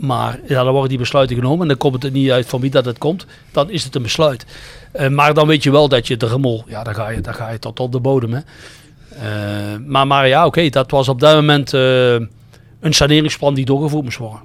Maar 0.00 0.40
ja, 0.46 0.62
dan 0.62 0.72
worden 0.72 0.88
die 0.88 0.98
besluiten 0.98 1.36
genomen 1.36 1.62
en 1.62 1.68
dan 1.68 1.76
komt 1.76 1.94
het 1.94 2.04
er 2.04 2.10
niet 2.10 2.30
uit 2.30 2.46
van 2.46 2.60
wie 2.60 2.70
dat 2.70 2.84
het 2.84 2.98
komt. 2.98 3.26
Dan 3.52 3.70
is 3.70 3.84
het 3.84 3.94
een 3.94 4.02
besluit. 4.02 4.46
Eh, 4.92 5.08
maar 5.08 5.34
dan 5.34 5.46
weet 5.46 5.62
je 5.62 5.70
wel 5.70 5.88
dat 5.88 6.06
je 6.06 6.16
de 6.16 6.26
rommel, 6.26 6.64
ja, 6.66 6.82
dan 6.82 6.94
ga 6.94 7.08
je, 7.08 7.20
dan 7.20 7.34
ga 7.34 7.50
je 7.50 7.58
tot 7.58 7.80
op 7.80 7.92
de 7.92 8.00
bodem. 8.00 8.32
Hè. 8.32 8.40
Eh, 9.10 9.78
maar, 9.86 10.06
maar 10.06 10.28
ja, 10.28 10.46
oké, 10.46 10.68
dat 10.68 10.90
was 10.90 11.08
op 11.08 11.20
dat 11.20 11.34
moment 11.34 11.74
eh, 11.74 12.12
een 12.80 12.92
saneringsplan 12.92 13.54
die 13.54 13.64
doorgevoerd 13.64 14.04
moest 14.04 14.18
worden. 14.18 14.40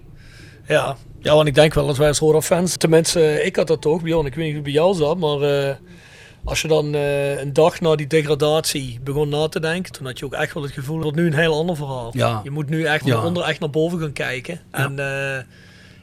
Ja. 0.68 0.96
ja, 1.22 1.36
want 1.36 1.48
ik 1.48 1.56
denk 1.56 1.74
wel 1.74 1.88
dat 1.88 1.98
wij 1.98 2.08
als 2.08 2.20
Roda 2.20 2.42
fans, 2.42 2.78
tenminste 2.78 3.44
ik 3.44 3.56
had 3.56 3.68
dat 3.68 3.82
toch, 3.82 4.02
Bjorn, 4.02 4.26
ik 4.26 4.36
weet 4.36 4.46
niet 4.46 4.54
hoe 4.54 4.64
bij 4.64 4.72
jou 4.72 4.96
zat, 4.96 5.18
maar 5.18 5.78
als 6.46 6.62
je 6.62 6.68
dan 6.68 6.96
eh, 6.96 7.40
een 7.40 7.54
dag 7.54 7.82
na 7.82 7.96
die 7.96 8.08
degradatie 8.08 9.00
begon 9.04 9.30
na 9.30 9.48
te 9.48 9.60
denken, 9.60 9.92
toen 9.92 10.06
had 10.06 10.20
je 10.20 10.26
ook 10.26 10.34
echt 10.34 10.54
wel 10.54 10.64
het 10.64 10.72
gevoel, 10.72 11.00
dat 11.02 11.16
nu 11.16 11.26
een 11.26 11.34
heel 11.34 11.54
ander 11.54 11.76
verhaal. 11.76 12.10
Ja. 12.14 12.42
Je 12.44 12.52
moet 12.52 12.70
nu 12.70 12.84
echt 12.84 13.06
Ja. 13.06 13.24
onder 13.26 13.44
echt 13.44 13.60
naar 13.60 13.70
boven 13.70 14.00
gaan 14.00 14.14
kijken. 14.14 14.60
En 14.72 15.00
eh, 15.00 15.44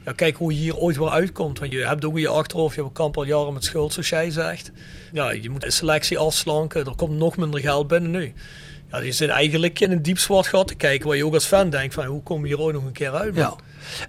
ja, 0.04 0.12
kijk 0.16 0.36
hoe 0.36 0.52
je 0.52 0.58
hier 0.58 0.76
ooit 0.76 0.96
weer 0.96 1.08
uitkomt. 1.10 1.58
Want 1.58 1.72
je 1.72 1.86
hebt 1.86 2.04
ook 2.04 2.14
in 2.14 2.20
je 2.20 2.28
achterhoofd, 2.28 2.74
je 2.74 2.82
hebt 2.82 2.92
kamp 2.94 3.16
al 3.16 3.24
jaren 3.24 3.52
met 3.52 3.64
schuld, 3.64 3.92
zoals 3.92 4.08
jij 4.08 4.30
zegt. 4.30 4.72
Ja, 5.12 5.30
je 5.30 5.50
moet 5.50 5.60
de 5.60 5.70
selectie 5.70 6.18
afslanken, 6.18 6.84
er 6.84 6.94
komt 6.96 7.18
nog 7.18 7.36
minder 7.36 7.60
geld 7.60 7.88
binnen 7.88 8.10
nu. 8.10 8.32
Ja, 8.90 8.98
je 8.98 9.12
zit 9.12 9.28
eigenlijk 9.28 9.80
in 9.80 9.90
een 9.90 10.02
diep 10.02 10.18
zwart 10.18 10.46
gat 10.46 10.68
te 10.68 10.74
kijken, 10.74 11.08
waar 11.08 11.16
je 11.16 11.26
ook 11.26 11.34
als 11.34 11.44
fan 11.44 11.70
denkt 11.70 11.94
van, 11.94 12.04
hoe 12.04 12.22
kom 12.22 12.40
je 12.40 12.46
hier 12.46 12.60
ooit 12.60 12.74
nog 12.74 12.84
een 12.84 12.92
keer 12.92 13.10
uit? 13.12 13.34
man? 13.34 13.42
Ja. 13.42 13.54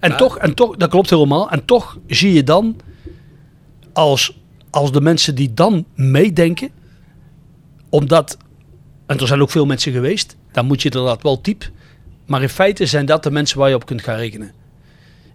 En, 0.00 0.16
toch, 0.16 0.38
en 0.38 0.54
toch, 0.54 0.76
dat 0.76 0.90
klopt 0.90 1.10
helemaal. 1.10 1.50
En 1.50 1.64
toch 1.64 1.98
zie 2.06 2.32
je 2.32 2.42
dan, 2.44 2.76
als, 3.92 4.38
als 4.74 4.92
de 4.92 5.00
mensen 5.00 5.34
die 5.34 5.54
dan 5.54 5.84
meedenken, 5.94 6.70
omdat, 7.88 8.36
en 9.06 9.18
er 9.18 9.26
zijn 9.26 9.42
ook 9.42 9.50
veel 9.50 9.66
mensen 9.66 9.92
geweest, 9.92 10.36
dan 10.52 10.66
moet 10.66 10.82
je 10.82 10.90
inderdaad 10.90 11.22
wel 11.22 11.42
diep. 11.42 11.70
Maar 12.26 12.42
in 12.42 12.48
feite 12.48 12.86
zijn 12.86 13.06
dat 13.06 13.22
de 13.22 13.30
mensen 13.30 13.58
waar 13.58 13.68
je 13.68 13.74
op 13.74 13.86
kunt 13.86 14.02
gaan 14.02 14.16
rekenen. 14.16 14.52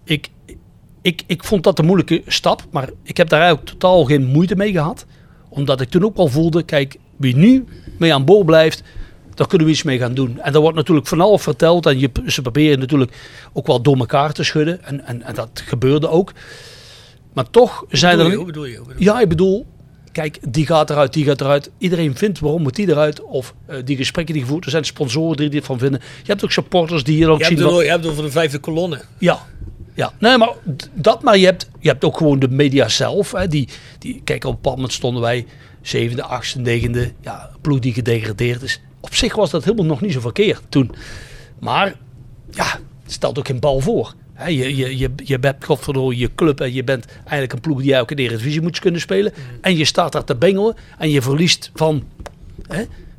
Ik, 0.04 0.30
ik, 1.02 1.24
ik 1.28 1.44
vond 1.44 1.64
dat 1.64 1.80
een 1.80 1.86
moeilijke 1.86 2.22
stap, 2.28 2.64
maar 2.72 2.90
ik 3.04 3.18
heb 3.18 3.30
daar 3.30 3.40
eigenlijk 3.42 3.70
totaal 3.70 4.06
geen 4.06 4.26
moeite 4.26 4.56
mee 4.56 4.72
gehad. 4.72 5.06
Omdat 5.50 5.82
ik 5.82 5.90
toen 5.90 6.04
ook 6.04 6.18
wel 6.18 6.28
voelde, 6.28 6.64
kijk, 6.64 6.98
wie 7.18 7.36
nu 7.36 7.66
mee 7.98 8.14
aan 8.14 8.26
boord 8.26 8.46
blijft, 8.46 8.84
daar 9.34 9.48
kunnen 9.48 9.68
we 9.68 9.74
iets 9.74 9.84
mee 9.84 9.98
gaan 9.98 10.14
doen. 10.14 10.40
En 10.40 10.54
er 10.54 10.62
wordt 10.62 10.78
natuurlijk 10.78 11.08
van 11.08 11.22
alles 11.22 11.42
verteld 11.42 11.86
en 11.86 12.00
je, 12.00 12.10
ze 12.26 12.42
proberen 12.42 12.80
natuurlijk 12.80 13.14
ook 13.54 13.68
wel 13.68 13.82
door 13.82 13.98
elkaar 13.98 14.34
te 14.34 14.44
schudden. 14.44 14.84
En, 14.84 15.06
en, 15.06 15.22
en 15.22 15.36
dat 15.36 15.64
gebeurde 15.66 16.10
ook. 16.10 16.34
Maar 17.34 17.50
toch 17.50 17.86
zijn 17.90 18.20
er... 18.20 18.30
je, 18.30 18.36
hoe 18.36 18.46
bedoel 18.46 18.66
je? 18.66 18.76
Hoe 18.78 18.86
bedoel 18.88 19.00
je? 19.02 19.06
Ja, 19.10 19.20
ik 19.22 19.30
bedoel, 19.30 19.66
kijk, 20.12 20.38
die 20.54 20.66
gaat 20.66 20.90
eruit, 20.90 21.14
die 21.14 21.26
gaat 21.26 21.42
eruit. 21.42 21.72
Iedereen 21.78 22.16
vindt 22.18 22.40
waarom 22.40 22.62
moet 22.62 22.76
die 22.76 22.90
eruit. 22.90 23.22
Of 23.22 23.54
eh, 23.66 23.78
die 23.86 23.96
gesprekken 23.98 24.34
die 24.34 24.44
gevoerd, 24.44 24.66
er 24.66 24.72
zijn 24.72 24.84
sponsoren 24.86 25.38
die 25.38 25.50
dit 25.50 25.66
van 25.66 25.80
vinden. 25.80 26.00
Je 26.22 26.28
hebt 26.32 26.44
ook 26.44 26.52
supporters 26.52 27.04
die 27.04 27.16
hier 27.16 27.30
ook 27.30 27.40
Je 27.40 27.46
zien. 27.46 27.58
hebt, 27.58 27.70
wat- 27.72 27.82
je 27.84 27.90
hebt 27.90 28.04
het 28.04 28.12
over 28.12 28.24
de 28.24 28.32
vijfde 28.32 28.60
kolonne. 28.60 29.02
ja, 29.18 29.46
ja. 29.94 30.14
Nee, 30.20 30.38
maar 30.38 30.54
dat, 30.94 31.24
maar 31.24 31.38
je 31.38 31.46
hebt, 31.46 31.70
je 31.80 31.90
hebt 31.90 32.04
ook 32.04 32.18
gewoon 32.18 32.40
de 32.40 32.48
media 32.50 32.88
zelf. 32.88 33.32
Hè, 33.32 33.48
die, 33.48 33.70
die, 34.00 34.22
kijk, 34.24 34.44
op 34.44 34.50
een 34.50 34.56
bepaald 34.56 34.76
moment 34.76 34.94
stonden 34.94 35.22
wij 35.22 35.46
zevende, 35.82 36.24
achtste, 36.24 36.60
negende. 36.60 37.12
Ja, 37.22 37.50
ploeg 37.62 37.80
die 37.80 37.94
gedegradeerd 37.94 38.62
is. 38.62 38.82
Op 39.00 39.16
zich 39.16 39.36
was 39.36 39.50
dat 39.50 39.64
helemaal 39.64 39.86
nog 39.86 40.02
niet 40.02 40.14
zo 40.14 40.20
verkeerd 40.20 40.62
toen. 40.70 40.92
Maar, 41.60 41.96
ja, 42.52 42.66
het 43.04 43.12
stelt 43.12 43.40
ook 43.40 43.48
geen 43.48 43.60
bal 43.60 43.80
voor. 43.80 44.14
Je, 44.48 44.76
je, 44.76 44.98
je, 44.98 45.10
je 45.16 45.40
bent 45.40 45.66
godverdomme 45.66 46.18
je 46.18 46.30
club 46.36 46.62
en 46.62 46.74
je 46.74 46.84
bent 46.84 47.06
eigenlijk 47.20 47.54
een 47.54 47.60
ploeg 47.60 47.82
die 47.82 48.16
de 48.16 48.24
Eredivisie 48.24 48.62
moet 48.62 48.80
kunnen 48.80 49.02
spelen. 49.02 49.34
En 49.62 49.78
je 49.78 49.86
staat 49.86 50.12
daar 50.12 50.24
te 50.24 50.36
bengelen 50.36 50.76
en 50.98 51.10
je 51.10 51.22
verliest 51.22 51.72
van, 51.74 52.04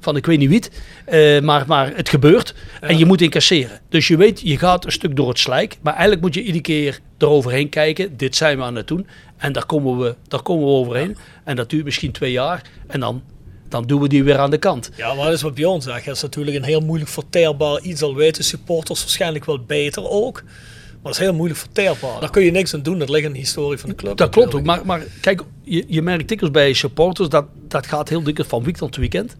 van 0.00 0.16
ik 0.16 0.26
weet 0.26 0.38
niet 0.38 0.48
wie. 0.48 0.62
Eh, 1.04 1.42
maar, 1.42 1.64
maar 1.66 1.92
het 1.96 2.08
gebeurt 2.08 2.54
en 2.80 2.98
je 2.98 3.04
moet 3.04 3.20
incasseren. 3.20 3.80
Dus 3.88 4.08
je 4.08 4.16
weet, 4.16 4.40
je 4.40 4.58
gaat 4.58 4.84
een 4.84 4.92
stuk 4.92 5.16
door 5.16 5.28
het 5.28 5.38
slijk. 5.38 5.78
Maar 5.80 5.92
eigenlijk 5.92 6.22
moet 6.22 6.34
je 6.34 6.40
iedere 6.40 6.60
keer 6.60 7.00
eroverheen 7.18 7.68
kijken. 7.68 8.16
Dit 8.16 8.36
zijn 8.36 8.58
we 8.58 8.64
aan 8.64 8.76
het 8.76 8.88
doen. 8.88 9.06
En 9.36 9.52
daar 9.52 9.66
komen 9.66 9.98
we, 9.98 10.14
daar 10.28 10.42
komen 10.42 10.66
we 10.66 10.72
overheen. 10.72 11.16
En 11.44 11.56
dat 11.56 11.70
duurt 11.70 11.84
misschien 11.84 12.12
twee 12.12 12.32
jaar. 12.32 12.62
En 12.86 13.00
dan, 13.00 13.22
dan 13.68 13.86
doen 13.86 14.00
we 14.00 14.08
die 14.08 14.24
weer 14.24 14.38
aan 14.38 14.50
de 14.50 14.58
kant. 14.58 14.90
Ja, 14.96 15.14
maar 15.14 15.24
dat 15.24 15.34
is 15.34 15.42
wat 15.42 15.54
Bjorn 15.54 15.82
zegt. 15.82 16.04
Dat 16.04 16.16
is 16.16 16.22
natuurlijk 16.22 16.56
een 16.56 16.62
heel 16.64 16.80
moeilijk 16.80 17.10
verteerbaar 17.10 17.80
iets. 17.80 18.02
Al 18.02 18.14
weten 18.14 18.44
supporters 18.44 19.00
waarschijnlijk 19.00 19.44
wel 19.44 19.64
beter 19.64 20.08
ook. 20.08 20.42
Maar 21.02 21.12
dat 21.12 21.20
is 21.20 21.26
heel 21.26 21.36
moeilijk 21.36 21.60
verteerbaar. 21.60 22.20
Daar 22.20 22.30
kun 22.30 22.44
je 22.44 22.50
niks 22.50 22.74
aan 22.74 22.82
doen. 22.82 22.98
Dat 22.98 23.08
ligt 23.08 23.26
in 23.26 23.32
de 23.32 23.38
historie 23.38 23.78
van 23.78 23.88
de 23.88 23.94
club. 23.94 24.16
Dat 24.16 24.30
klopt 24.30 24.54
ook. 24.54 24.64
Maar, 24.64 24.86
maar 24.86 25.02
kijk, 25.20 25.42
je, 25.62 25.84
je 25.88 26.02
merkt 26.02 26.28
dikwijls 26.28 26.54
bij 26.54 26.72
supporters 26.72 27.28
dat 27.28 27.46
dat 27.68 27.86
gaat 27.86 28.08
heel 28.08 28.22
dikwijls 28.22 28.50
van 28.50 28.62
weekend 28.62 28.92
tot 28.92 28.96
weekend. 28.96 29.36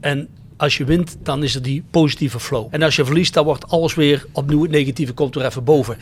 En 0.00 0.28
als 0.56 0.76
je 0.76 0.84
wint, 0.84 1.16
dan 1.22 1.42
is 1.42 1.54
er 1.54 1.62
die 1.62 1.84
positieve 1.90 2.40
flow. 2.40 2.66
En 2.70 2.82
als 2.82 2.96
je 2.96 3.04
verliest, 3.04 3.34
dan 3.34 3.44
wordt 3.44 3.68
alles 3.68 3.94
weer 3.94 4.26
opnieuw 4.32 4.62
het 4.62 4.70
negatieve 4.70 5.12
komt 5.12 5.36
er 5.36 5.44
even 5.44 5.64
boven. 5.64 5.96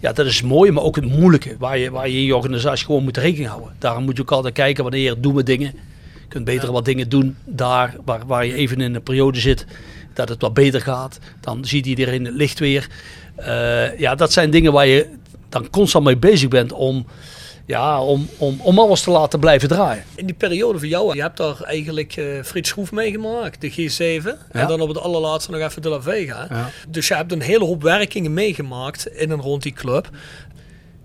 Ja, 0.00 0.12
dat 0.12 0.26
is 0.26 0.42
mooi, 0.42 0.70
maar 0.70 0.82
ook 0.82 0.96
het 0.96 1.08
moeilijke. 1.08 1.56
Waar 1.58 1.78
je, 1.78 1.90
waar 1.90 2.08
je 2.08 2.16
in 2.16 2.24
je 2.24 2.36
organisatie 2.36 2.86
gewoon 2.86 3.02
moet 3.02 3.16
rekening 3.16 3.48
houden. 3.48 3.74
Daarom 3.78 4.04
moet 4.04 4.16
je 4.16 4.22
ook 4.22 4.30
altijd 4.30 4.54
kijken 4.54 4.82
wanneer 4.82 5.20
doen 5.20 5.34
we 5.34 5.42
dingen. 5.42 5.74
Je 6.14 6.28
kunt 6.28 6.44
beter 6.44 6.72
wat 6.72 6.84
dingen 6.84 7.08
doen 7.08 7.36
daar 7.44 7.96
waar, 8.04 8.26
waar 8.26 8.46
je 8.46 8.54
even 8.54 8.80
in 8.80 8.94
een 8.94 9.02
periode 9.02 9.40
zit. 9.40 9.66
Dat 10.14 10.28
het 10.28 10.40
wat 10.40 10.54
beter 10.54 10.80
gaat. 10.80 11.18
Dan 11.40 11.64
ziet 11.64 11.86
iedereen 11.86 12.24
het 12.24 12.34
licht 12.34 12.58
weer. 12.58 12.88
Eh, 13.34 13.98
ja, 13.98 14.14
dat 14.14 14.32
zijn 14.32 14.50
dingen 14.50 14.72
waar 14.72 14.86
je 14.86 15.08
dan 15.48 15.70
constant 15.70 16.04
mee 16.04 16.16
bezig 16.16 16.48
bent 16.48 16.72
om, 16.72 17.06
ja, 17.66 18.02
om, 18.02 18.28
om, 18.36 18.60
om 18.60 18.78
alles 18.78 19.02
te 19.02 19.10
laten 19.10 19.40
blijven 19.40 19.68
draaien. 19.68 20.04
In 20.14 20.26
die 20.26 20.34
periode 20.34 20.78
voor 20.78 20.88
jou, 20.88 21.14
je 21.14 21.22
hebt 21.22 21.36
daar 21.36 21.60
eigenlijk 21.60 22.16
eh 22.16 22.42
Frits 22.42 22.68
Schroef 22.68 22.92
meegemaakt, 22.92 23.60
de 23.60 23.70
G7. 23.70 24.26
En 24.50 24.66
dan 24.66 24.80
op 24.80 24.88
het 24.88 24.98
allerlaatste 24.98 25.50
nog 25.50 25.60
even 25.60 25.82
de 25.82 25.88
La 25.88 26.02
Vega. 26.02 26.46
Ja. 26.50 26.70
Dus 26.88 27.08
je 27.08 27.14
hebt 27.14 27.32
een 27.32 27.42
hele 27.42 27.64
hoop 27.64 27.82
werkingen 27.82 28.34
meegemaakt 28.34 29.06
in 29.06 29.30
en 29.30 29.40
rond 29.40 29.62
die 29.62 29.72
club. 29.72 30.08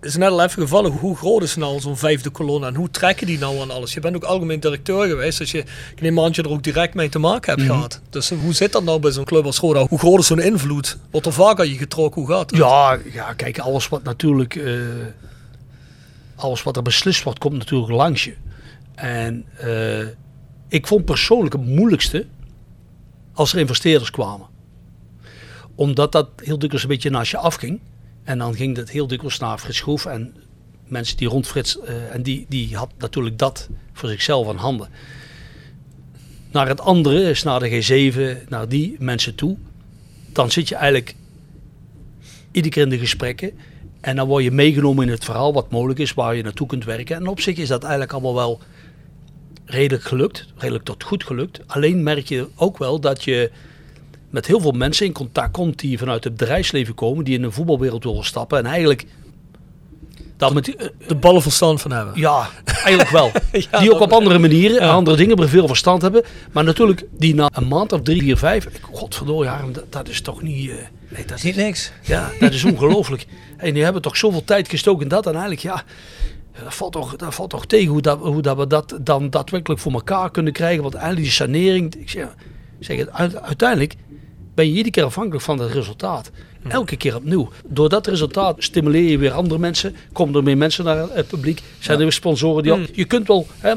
Is 0.08 0.16
net 0.18 0.30
al 0.30 0.44
even 0.44 0.62
gevallen, 0.62 0.92
hoe 0.92 1.16
groot 1.16 1.44
is 1.44 1.56
nou 1.56 1.80
zo'n 1.80 1.98
vijfde 1.98 2.30
kolonne 2.30 2.68
en 2.68 2.76
hoe 2.76 2.90
trekken 2.90 3.28
die 3.28 3.38
nou 3.38 3.60
aan 3.60 3.72
alles? 3.72 3.94
Je 3.94 4.00
bent 4.00 4.16
ook 4.16 4.24
algemeen 4.24 4.60
directeur 4.60 5.08
geweest, 5.08 5.38
dus 5.38 5.52
je, 5.52 5.58
ik 5.96 6.02
neem 6.02 6.18
aan 6.20 6.26
dat 6.26 6.36
je 6.36 6.42
er 6.44 6.50
ook 6.50 6.64
direct 6.64 6.94
mee 6.94 7.10
te 7.10 7.20
maken 7.20 7.50
hebt 7.54 7.64
Mhm. 7.68 7.74
gehad. 7.76 8.02
Dus 8.10 8.30
hoe 8.30 8.54
zit 8.54 8.72
dat 8.72 8.84
nou 8.84 9.00
bij 9.00 9.12
zo'n 9.12 9.24
club 9.26 9.46
als 9.46 9.58
Roda? 9.60 9.86
Hoe 9.88 10.00
groot 10.00 10.20
is 10.20 10.28
zo'n 10.28 10.40
invloed? 10.40 10.98
Wordt 11.12 11.26
er 11.26 11.34
vaak 11.34 11.60
aan 11.60 11.70
je 11.70 11.78
getrokken? 11.78 12.22
Hoe 12.22 12.32
gaat 12.32 12.50
het? 12.50 12.60
Ja, 12.60 12.98
ja, 13.14 13.34
kijk, 13.34 13.60
alles 13.60 13.88
wat 13.88 14.04
natuurlijk, 14.04 14.56
eh, 14.56 14.74
alles 16.36 16.64
wat 16.64 16.76
er 16.76 16.82
beslist 16.84 17.24
wordt, 17.24 17.40
komt 17.40 17.58
natuurlijk 17.58 17.92
langs 17.92 18.24
je. 18.24 18.34
En 18.96 19.46
eh, 19.58 20.08
ik 20.68 20.88
vond 20.88 21.06
persoonlijk 21.06 21.54
het 21.54 21.66
moeilijkste 21.66 22.26
als 23.34 23.54
er 23.54 23.60
investeerders 23.60 24.12
kwamen. 24.12 24.48
Omdat 25.76 26.12
dat 26.12 26.30
heel 26.36 26.60
dikwijls 26.60 26.84
een 26.84 26.90
beetje 26.90 27.10
naast 27.10 27.32
je 27.32 27.38
afging. 27.38 27.80
En 28.28 28.38
dan 28.38 28.56
ging 28.56 28.76
dat 28.76 28.90
heel 28.90 29.08
dikwijls 29.08 29.40
naar 29.40 29.58
Frits 29.58 30.06
en 30.06 30.36
mensen 30.88 31.18
die 31.18 31.28
rond 31.28 31.48
Frits, 31.48 31.80
eh, 31.80 32.14
en 32.14 32.22
die, 32.22 32.46
die 32.50 32.76
had 32.76 32.90
natuurlijk 32.98 33.38
dat 33.38 33.70
voor 33.94 34.10
zichzelf 34.10 34.48
aan 34.48 34.56
handen. 34.56 34.90
Naar 36.52 36.68
het 36.68 36.82
andere 36.82 37.30
is 37.30 37.44
naar 37.44 37.60
de 37.60 37.70
G7, 37.70 38.50
naar 38.50 38.70
die 38.70 38.96
mensen 39.00 39.36
toe. 39.36 39.58
Dan 40.32 40.52
zit 40.52 40.68
je 40.68 40.76
eigenlijk 40.76 41.16
iedere 42.52 42.74
keer 42.74 42.84
in 42.84 42.90
de 42.90 42.98
gesprekken. 42.98 43.52
En 44.02 44.16
dan 44.16 44.28
word 44.28 44.44
je 44.44 44.52
meegenomen 44.52 45.06
in 45.06 45.12
het 45.12 45.26
verhaal 45.26 45.54
wat 45.54 45.72
mogelijk 45.72 46.00
is, 46.00 46.14
waar 46.14 46.36
je 46.36 46.44
naartoe 46.44 46.68
kunt 46.68 46.86
werken. 46.86 47.16
En 47.16 47.28
op 47.28 47.40
zich 47.40 47.58
is 47.58 47.68
dat 47.68 47.82
eigenlijk 47.82 48.14
allemaal 48.14 48.36
wel 48.36 48.62
redelijk 49.66 50.04
gelukt, 50.04 50.48
redelijk 50.58 50.86
tot 50.86 51.04
goed 51.04 51.24
gelukt. 51.24 51.60
Alleen 51.68 52.04
merk 52.04 52.28
je 52.28 52.48
ook 52.56 52.78
wel 52.78 53.00
dat 53.00 53.24
je 53.24 53.52
met 54.30 54.46
heel 54.48 54.60
veel 54.60 54.72
mensen 54.72 55.06
in 55.06 55.12
contact 55.14 55.52
komt 55.52 55.80
die 55.80 55.98
vanuit 55.98 56.24
het 56.24 56.36
bedrijfsleven 56.38 56.94
komen, 56.96 57.26
die 57.26 57.36
in 57.36 57.42
de 57.42 57.52
voetbalwereld 57.52 58.04
willen 58.04 58.24
stappen. 58.26 58.58
En 58.58 58.66
eigenlijk 58.66 59.06
dat 60.38 60.54
met, 60.54 60.66
die- 60.66 60.76
De 61.08 61.16
ballen 61.16 61.42
verstand 61.42 61.82
van 61.82 61.92
hebben. 61.92 62.14
ja, 62.20 62.50
eigenlijk 62.66 63.10
wel. 63.10 63.32
Ja, 63.72 63.80
die 63.80 63.94
ook 63.94 64.00
op 64.02 64.12
andere 64.12 64.40
manieren, 64.40 64.82
Ja. 64.84 64.92
andere 64.92 65.18
dingen, 65.18 65.38
er 65.38 65.50
veel 65.50 65.68
verstand 65.68 66.02
hebben. 66.02 66.24
Maar 66.52 66.64
natuurlijk, 66.64 67.04
die 67.18 67.36
na 67.36 67.50
een 67.54 67.68
maand 67.68 67.92
of 67.94 68.02
drie, 68.02 68.22
vier, 68.22 68.38
vijf. 68.38 68.68
Harm, 69.46 69.74
dat, 69.74 69.84
dat 69.90 70.10
is 70.10 70.22
toch 70.22 70.42
niet. 70.42 70.70
eh, 70.70 70.76
nee, 71.10 71.26
dat 71.26 71.38
is 71.38 71.44
niet 71.44 71.56
niks. 71.56 71.92
Ja, 72.02 72.32
dat 72.40 72.54
is 72.54 72.64
ongelooflijk. 72.64 73.26
En 73.58 73.74
die 73.74 73.84
hebben 73.84 74.02
toch 74.02 74.18
zoveel 74.18 74.44
tijd 74.44 74.70
gestoken 74.70 75.02
in 75.04 75.08
dat. 75.08 75.26
En 75.26 75.32
eigenlijk, 75.32 75.62
ja, 75.62 75.84
dat 76.64 76.74
valt 76.74 76.92
toch, 76.92 77.16
dat 77.16 77.36
valt 77.36 77.50
toch 77.50 77.66
tegen 77.66 77.88
hoe, 77.88 78.02
dat, 78.02 78.20
hoe 78.20 78.42
dat 78.42 78.58
we 78.58 78.68
dat 78.68 78.98
dan 79.02 79.30
daadwerkelijk 79.30 79.82
voor 79.82 79.92
elkaar 79.92 80.32
kunnen 80.32 80.54
krijgen. 80.54 80.82
Want 80.82 80.94
eigenlijk 80.94 81.24
die 81.26 81.34
sanering, 81.36 81.96
ik 81.96 82.10
zeg, 82.10 82.24
ik 82.80 82.86
zeg 82.86 82.98
het, 82.98 83.10
uit- 83.12 83.42
uiteindelijk 83.42 83.96
ben 84.58 84.66
je 84.66 84.72
iedere 84.72 84.92
keer 84.92 85.04
afhankelijk 85.04 85.44
van 85.44 85.60
het 85.60 85.72
resultaat. 85.72 86.32
Elke 86.68 86.96
keer 86.96 87.16
opnieuw. 87.16 87.50
Door 87.68 87.90
dat 87.90 88.08
resultaat 88.08 88.56
stimuleer 88.60 89.10
je 89.10 89.18
weer 89.18 89.32
andere 89.32 89.60
mensen. 89.60 89.96
Komen 90.14 90.36
er 90.36 90.44
meer 90.44 90.58
mensen 90.58 90.86
naar 90.86 91.08
het 91.12 91.28
publiek. 91.28 91.62
Zijn 91.80 91.98
er 91.98 92.04
weer 92.04 92.12
sponsoren 92.12 92.64
die... 92.64 92.72
al- 92.72 92.80
Je 92.94 93.06
kunt 93.06 93.28
wel... 93.28 93.48
Hè, 93.58 93.74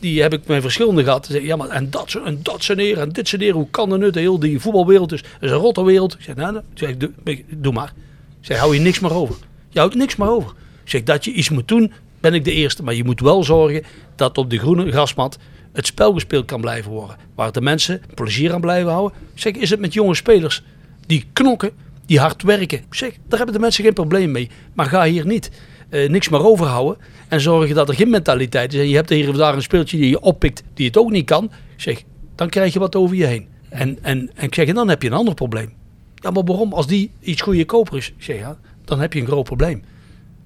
die 0.00 0.22
heb 0.22 0.32
ik 0.32 0.46
met 0.46 0.62
verschillende 0.62 1.02
gehad. 1.04 1.26
Ze 1.26 1.32
zeggen, 1.32 1.50
Ja, 1.50 1.56
maar 1.56 1.68
en 1.68 1.90
dat, 1.90 2.20
en 2.24 2.38
dat 2.42 2.62
saneren 2.62 3.02
en 3.02 3.08
dit 3.12 3.28
saneren. 3.28 3.54
Hoe 3.54 3.70
kan 3.70 3.88
dat 3.88 3.98
nu? 3.98 4.10
De 4.10 4.20
hele 4.20 4.38
die 4.40 4.60
voetbalwereld 4.60 5.12
is, 5.12 5.22
is 5.40 5.50
een 5.50 5.56
rotte 5.56 5.84
wereld. 5.84 6.12
Ik 6.14 6.20
zeg, 6.22 6.34
nou, 6.34 6.52
nou. 6.52 6.64
Ik 6.72 6.78
zeg, 6.78 6.96
doe, 6.96 7.10
doe 7.56 7.72
maar. 7.72 7.92
Ik 8.40 8.46
zeg, 8.46 8.58
hou 8.58 8.74
je 8.74 8.80
niks 8.80 9.00
meer 9.00 9.14
over. 9.14 9.34
Je 9.68 9.78
houdt 9.78 9.94
niks 9.94 10.16
meer 10.16 10.28
over. 10.30 10.50
Ik 10.84 10.90
zeg, 10.90 11.02
dat 11.02 11.24
je 11.24 11.32
iets 11.32 11.48
moet 11.50 11.68
doen, 11.68 11.92
ben 12.20 12.34
ik 12.34 12.44
de 12.44 12.52
eerste. 12.52 12.82
Maar 12.82 12.94
je 12.94 13.04
moet 13.04 13.20
wel 13.20 13.44
zorgen 13.44 13.82
dat 14.16 14.38
op 14.38 14.50
de 14.50 14.58
groene 14.58 14.90
grasmat 14.90 15.38
het 15.72 15.86
spel 15.86 16.12
gespeeld 16.12 16.44
kan 16.44 16.60
blijven 16.60 16.90
worden. 16.90 17.16
Waar 17.34 17.52
de 17.52 17.60
mensen 17.60 18.02
plezier 18.14 18.52
aan 18.52 18.60
blijven 18.60 18.90
houden. 18.90 19.18
Zeg, 19.34 19.52
is 19.52 19.70
het 19.70 19.80
met 19.80 19.92
jonge 19.92 20.14
spelers 20.14 20.62
die 21.06 21.24
knokken, 21.32 21.70
die 22.06 22.18
hard 22.18 22.42
werken. 22.42 22.80
Zeg, 22.90 23.10
daar 23.10 23.36
hebben 23.38 23.54
de 23.54 23.60
mensen 23.60 23.84
geen 23.84 23.92
probleem 23.92 24.30
mee. 24.30 24.50
Maar 24.74 24.86
ga 24.86 25.04
hier 25.04 25.26
niet 25.26 25.50
eh, 25.88 26.08
niks 26.08 26.28
meer 26.28 26.46
overhouden. 26.46 26.98
En 27.28 27.40
zorgen 27.40 27.74
dat 27.74 27.88
er 27.88 27.94
geen 27.94 28.10
mentaliteit 28.10 28.74
is. 28.74 28.80
En 28.80 28.88
je 28.88 28.94
hebt 28.94 29.08
hier 29.08 29.28
of 29.28 29.36
daar 29.36 29.54
een 29.54 29.62
speeltje 29.62 29.96
die 29.96 30.08
je 30.08 30.20
oppikt 30.20 30.62
die 30.74 30.86
het 30.86 30.96
ook 30.96 31.10
niet 31.10 31.26
kan. 31.26 31.50
Zeg, 31.76 32.02
dan 32.34 32.48
krijg 32.48 32.72
je 32.72 32.78
wat 32.78 32.96
over 32.96 33.16
je 33.16 33.26
heen. 33.26 33.48
En, 33.68 33.98
en, 34.02 34.30
en 34.34 34.44
ik 34.44 34.54
zeg, 34.54 34.68
en 34.68 34.74
dan 34.74 34.88
heb 34.88 35.02
je 35.02 35.08
een 35.08 35.14
ander 35.14 35.34
probleem. 35.34 35.72
Ja, 36.14 36.30
maar 36.30 36.44
waarom? 36.44 36.72
Als 36.72 36.86
die 36.86 37.10
iets 37.20 37.40
goedkoper 37.40 37.96
is, 37.96 38.08
ik 38.08 38.22
zeg 38.22 38.56
dan 38.84 39.00
heb 39.00 39.12
je 39.12 39.20
een 39.20 39.26
groot 39.26 39.44
probleem. 39.44 39.82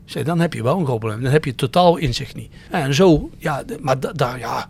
Zeg, 0.07 0.23
dan 0.24 0.41
heb 0.41 0.53
je 0.53 0.62
wel 0.62 0.78
een 0.78 0.85
groot 0.85 0.99
probleem. 0.99 1.23
Dan 1.23 1.33
heb 1.33 1.45
je 1.45 1.55
totaal 1.55 1.97
inzicht 1.97 2.35
niet. 2.35 2.53
En 2.70 2.95
zo, 2.95 3.31
ja, 3.39 3.62
maar 3.81 4.01
da- 4.01 4.12
daar, 4.12 4.39
ja. 4.39 4.69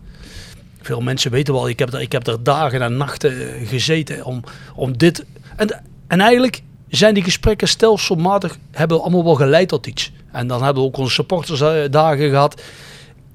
Veel 0.80 1.00
mensen 1.00 1.30
weten 1.30 1.54
wel, 1.54 1.68
ik 1.68 1.78
heb 1.78 1.92
er, 1.92 2.00
ik 2.00 2.12
heb 2.12 2.26
er 2.26 2.42
dagen 2.42 2.82
en 2.82 2.96
nachten 2.96 3.54
eh, 3.54 3.68
gezeten 3.68 4.24
om, 4.24 4.42
om 4.74 4.98
dit. 4.98 5.24
En, 5.56 5.82
en 6.06 6.20
eigenlijk 6.20 6.62
zijn 6.88 7.14
die 7.14 7.22
gesprekken 7.22 7.68
stelselmatig, 7.68 8.58
hebben 8.70 9.00
allemaal 9.00 9.24
wel 9.24 9.34
geleid 9.34 9.68
tot 9.68 9.86
iets. 9.86 10.12
En 10.32 10.46
dan 10.46 10.62
hebben 10.62 10.82
we 10.82 10.88
ook 10.88 10.96
onze 10.96 11.12
supportersdagen 11.14 12.30
gehad. 12.30 12.62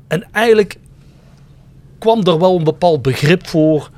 En 0.08 0.28
eigenlijk 0.32 0.78
kwam 2.00 2.24
er 2.24 2.40
wel 2.40 2.58
een 2.58 2.64
bepaald 2.64 3.02
begrip 3.02 3.48
voor. 3.48 3.90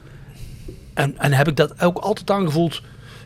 En, 0.94 1.18
en 1.18 1.34
heb 1.34 1.48
ik 1.48 1.56
dat 1.56 1.82
ook 1.82 1.98
altijd 1.98 2.32
aangevoeld. 2.32 2.82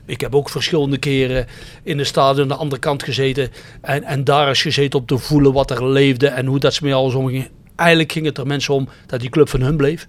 Ik 0.07 0.21
heb 0.21 0.35
ook 0.35 0.49
verschillende 0.49 0.97
keren 0.97 1.47
in 1.83 1.97
de 1.97 2.03
stadion 2.03 2.41
aan 2.41 2.47
de 2.47 2.55
andere 2.55 2.81
kant 2.81 3.03
gezeten. 3.03 3.49
En, 3.81 4.03
en 4.03 4.23
daar 4.23 4.49
is 4.49 4.61
gezeten 4.61 4.99
om 4.99 5.05
te 5.05 5.17
voelen 5.17 5.53
wat 5.53 5.71
er 5.71 5.87
leefde 5.87 6.27
en 6.27 6.45
hoe 6.45 6.59
dat 6.59 6.73
ze 6.73 6.83
met 6.83 6.93
alles 6.93 7.13
omgingen. 7.13 7.47
Eigenlijk 7.75 8.11
ging 8.11 8.25
het 8.25 8.37
er 8.37 8.47
mensen 8.47 8.73
om 8.73 8.89
dat 9.05 9.19
die 9.19 9.29
club 9.29 9.49
van 9.49 9.61
hun 9.61 9.77
bleef. 9.77 10.07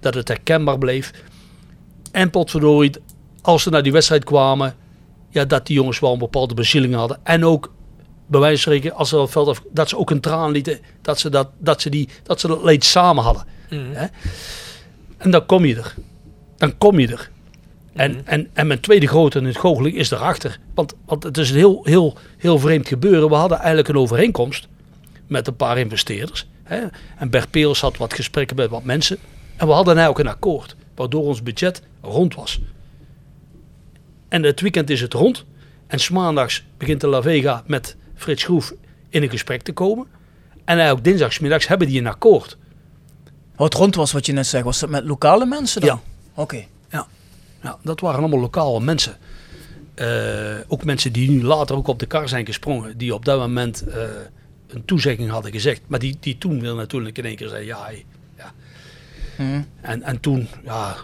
Dat 0.00 0.14
het 0.14 0.28
herkenbaar 0.28 0.78
bleef. 0.78 1.12
En 2.12 2.30
potverdorie, 2.30 2.92
als 3.42 3.62
ze 3.62 3.70
naar 3.70 3.82
die 3.82 3.92
wedstrijd 3.92 4.24
kwamen, 4.24 4.74
ja, 5.28 5.44
dat 5.44 5.66
die 5.66 5.76
jongens 5.76 5.98
wel 5.98 6.12
een 6.12 6.18
bepaalde 6.18 6.54
bezieling 6.54 6.94
hadden. 6.94 7.18
En 7.22 7.44
ook, 7.44 7.72
bij 8.26 8.40
wijze 8.40 8.62
van 8.62 8.72
spreken, 8.72 8.96
als 8.96 9.08
ze 9.08 9.16
op 9.16 9.22
het 9.22 9.32
veld 9.32 9.48
af, 9.48 9.62
dat 9.72 9.88
ze 9.88 9.96
ook 9.96 10.10
een 10.10 10.20
traan 10.20 10.50
lieten, 10.50 10.78
dat 11.02 11.18
ze 11.18 11.28
dat, 11.28 11.48
dat, 11.58 11.80
ze 11.82 11.90
die, 11.90 12.08
dat, 12.22 12.40
ze 12.40 12.46
dat 12.46 12.64
leed 12.64 12.84
samen 12.84 13.24
hadden. 13.24 13.44
Hè? 13.68 14.06
En 15.16 15.30
dan 15.30 15.46
kom 15.46 15.64
je 15.64 15.76
er. 15.76 15.94
Dan 16.56 16.78
kom 16.78 16.98
je 16.98 17.08
er. 17.08 17.30
En, 17.92 18.26
en, 18.26 18.48
en 18.52 18.66
mijn 18.66 18.80
tweede 18.80 19.06
grote 19.06 19.38
in 19.38 19.44
het 19.44 19.58
goocheling 19.58 19.96
is 19.96 20.08
daarachter. 20.08 20.58
Want, 20.74 20.94
want 21.04 21.22
het 21.22 21.38
is 21.38 21.50
een 21.50 21.56
heel, 21.56 21.80
heel, 21.84 22.18
heel 22.36 22.58
vreemd 22.58 22.88
gebeuren. 22.88 23.28
We 23.28 23.34
hadden 23.34 23.58
eigenlijk 23.58 23.88
een 23.88 23.96
overeenkomst 23.96 24.68
met 25.26 25.46
een 25.46 25.56
paar 25.56 25.78
investeerders. 25.78 26.46
Hè? 26.62 26.86
En 27.18 27.30
Bert 27.30 27.50
Peels 27.50 27.80
had 27.80 27.96
wat 27.96 28.14
gesprekken 28.14 28.56
met 28.56 28.70
wat 28.70 28.84
mensen. 28.84 29.18
En 29.56 29.66
we 29.66 29.72
hadden 29.72 29.96
eigenlijk 29.96 30.28
een 30.28 30.34
akkoord. 30.34 30.76
Waardoor 30.94 31.22
ons 31.22 31.42
budget 31.42 31.82
rond 32.00 32.34
was. 32.34 32.60
En 34.28 34.42
het 34.42 34.60
weekend 34.60 34.90
is 34.90 35.00
het 35.00 35.12
rond. 35.12 35.44
En 35.86 35.98
maandags 36.12 36.64
begint 36.76 37.00
de 37.00 37.06
La 37.06 37.22
Vega 37.22 37.62
met 37.66 37.96
Frits 38.14 38.42
Schroef 38.42 38.74
in 39.08 39.22
een 39.22 39.30
gesprek 39.30 39.62
te 39.62 39.72
komen. 39.72 40.06
En 40.64 40.76
eigenlijk 40.76 41.04
dinsdagsmiddags 41.04 41.66
hebben 41.66 41.86
die 41.86 41.98
een 41.98 42.06
akkoord. 42.06 42.56
Wat 43.56 43.74
rond 43.74 43.94
was 43.94 44.12
wat 44.12 44.26
je 44.26 44.32
net 44.32 44.46
zei, 44.46 44.62
was 44.62 44.78
dat 44.78 44.90
met 44.90 45.04
lokale 45.04 45.46
mensen 45.46 45.80
dan? 45.80 46.00
Ja. 46.34 46.42
Oké. 46.42 46.64
Ja 47.62 47.78
dat 47.82 48.00
waren 48.00 48.18
allemaal 48.18 48.40
lokale 48.40 48.80
mensen. 48.80 49.16
Eh, 49.94 50.54
ook 50.68 50.84
mensen 50.84 51.12
die 51.12 51.30
nu 51.30 51.42
later 51.42 51.76
ook 51.76 51.88
op 51.88 51.98
de 51.98 52.06
kar 52.06 52.28
zijn 52.28 52.46
gesprongen. 52.46 52.98
Die 52.98 53.14
op 53.14 53.24
dat 53.24 53.38
moment 53.38 53.86
eh, 53.86 54.02
een 54.68 54.84
toezegging 54.84 55.30
hadden 55.30 55.52
gezegd. 55.52 55.80
Maar 55.86 55.98
die, 55.98 56.16
die 56.20 56.38
toen 56.38 56.60
wil 56.60 56.74
natuurlijk 56.74 57.18
in 57.18 57.24
één 57.24 57.36
keer 57.36 57.48
zeggen 57.48 57.66
ja. 57.66 57.84
hey, 57.84 58.04
ja. 58.36 58.52
Hm. 59.36 59.62
En, 59.80 60.02
en 60.02 60.20
toen, 60.20 60.48
ja, 60.64 60.96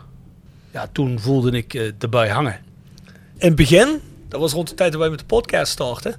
ja, 0.70 0.88
toen 0.92 1.20
voelde 1.20 1.50
ik 1.50 1.74
eh, 1.74 1.92
bui 2.10 2.30
hangen. 2.30 2.60
In 3.36 3.46
het 3.46 3.56
begin, 3.56 4.00
dat 4.28 4.40
was 4.40 4.52
rond 4.52 4.68
de 4.68 4.74
tijd 4.74 4.92
dat 4.92 5.00
wij 5.00 5.10
met 5.10 5.18
de 5.18 5.24
podcast 5.24 5.72
starten, 5.72 6.16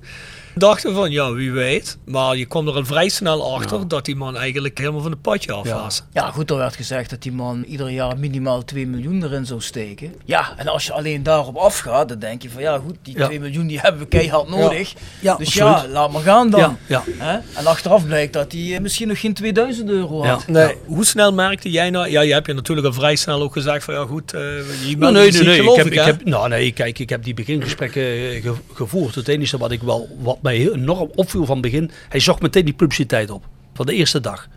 dachten 0.57 0.89
we 0.89 0.95
van 0.95 1.11
ja, 1.11 1.31
wie 1.33 1.51
weet. 1.51 1.97
Maar 2.05 2.37
je 2.37 2.45
kwam 2.45 2.67
er 2.67 2.73
al 2.73 2.85
vrij 2.85 3.09
snel 3.09 3.53
achter 3.55 3.87
dat 3.87 4.05
die 4.05 4.15
man 4.15 4.37
eigenlijk 4.37 4.77
helemaal 4.77 5.01
van 5.01 5.11
het 5.11 5.21
padje 5.21 5.51
af 5.51 5.65
Ja. 5.67 5.81
was. 5.81 6.03
Ja, 6.13 6.31
goed, 6.31 6.49
er 6.49 6.57
werd 6.57 6.75
gezegd 6.75 7.09
dat 7.09 7.21
die 7.21 7.31
man 7.31 7.63
ieder 7.63 7.89
jaar 7.89 8.17
minimaal 8.17 8.63
2 8.65 8.87
miljoen 8.87 9.23
erin 9.23 9.45
zou 9.45 9.61
steken. 9.61 10.13
Ja, 10.25 10.53
en 10.57 10.67
als 10.67 10.85
je 10.85 10.93
alleen 10.93 11.23
daarop 11.23 11.55
afgaat, 11.55 12.09
dan 12.09 12.19
denk 12.19 12.41
je 12.41 12.49
van 12.49 12.61
ja, 12.61 12.77
goed, 12.85 12.95
die 13.01 13.17
Ja. 13.17 13.25
2 13.25 13.39
miljoen 13.39 13.67
die 13.67 13.79
hebben 13.79 14.01
we 14.01 14.07
keihard 14.07 14.49
nodig. 14.49 14.93
Ja, 15.19 15.35
dus 15.35 15.47
absoluut. 15.47 15.81
ja, 15.81 15.87
laat 15.87 16.11
maar 16.11 16.21
gaan 16.21 16.49
dan. 16.49 16.77
Ja. 16.87 17.03
Hè? 17.17 17.37
En 17.55 17.65
achteraf 17.65 18.05
blijkt 18.05 18.33
dat 18.33 18.51
hij 18.51 18.73
eh, 18.75 18.79
misschien 18.81 19.07
nog 19.07 19.19
geen 19.19 19.33
2000 19.33 19.89
euro 19.89 20.23
had. 20.25 20.43
Ja. 20.47 20.51
Nee, 20.53 20.75
hoe 20.85 21.05
snel 21.05 21.33
merkte 21.33 21.69
jij 21.71 21.89
nou? 21.89 22.09
Ja, 22.09 22.21
je 22.21 22.33
hebt 22.33 22.47
je 22.47 22.53
natuurlijk 22.53 22.87
al 22.87 22.93
vrij 22.93 23.15
snel 23.15 23.41
ook 23.41 23.53
gezegd 23.53 23.83
van 23.83 23.93
ja 23.93 24.05
goed, 24.05 24.33
eh 24.33 24.41
je 24.89 24.97
Nou, 24.97 25.13
nee, 25.13 25.31
nee, 25.31 25.41
nee. 25.43 25.55
Ik 25.55 25.61
geloof 25.61 25.77
heb, 25.77 25.85
ik, 25.87 25.93
heb, 25.99 26.25
nou, 26.25 26.49
nee, 26.49 26.71
kijk, 26.71 26.99
ik 26.99 27.09
heb 27.09 27.23
die 27.23 27.33
begingesprekken 27.33 28.01
eh, 28.03 28.41
ge- 28.41 28.53
gevoerd. 28.73 29.15
Het 29.15 29.27
enige 29.27 29.57
wat 29.57 29.71
ik 29.71 29.81
wel, 29.81 30.07
wat 30.19 30.37
mij 30.47 30.57
heel 30.57 30.73
enorm 30.73 31.11
opviel 31.15 31.45
van 31.45 31.57
het 31.57 31.65
begin, 31.65 31.91
hij 32.09 32.19
zocht 32.19 32.41
meteen 32.41 32.65
die 32.65 32.73
publiciteit 32.73 33.29
op. 33.29 33.45
Van 33.73 33.85
de 33.85 33.93
eerste 33.93 34.19
dag. 34.19 34.47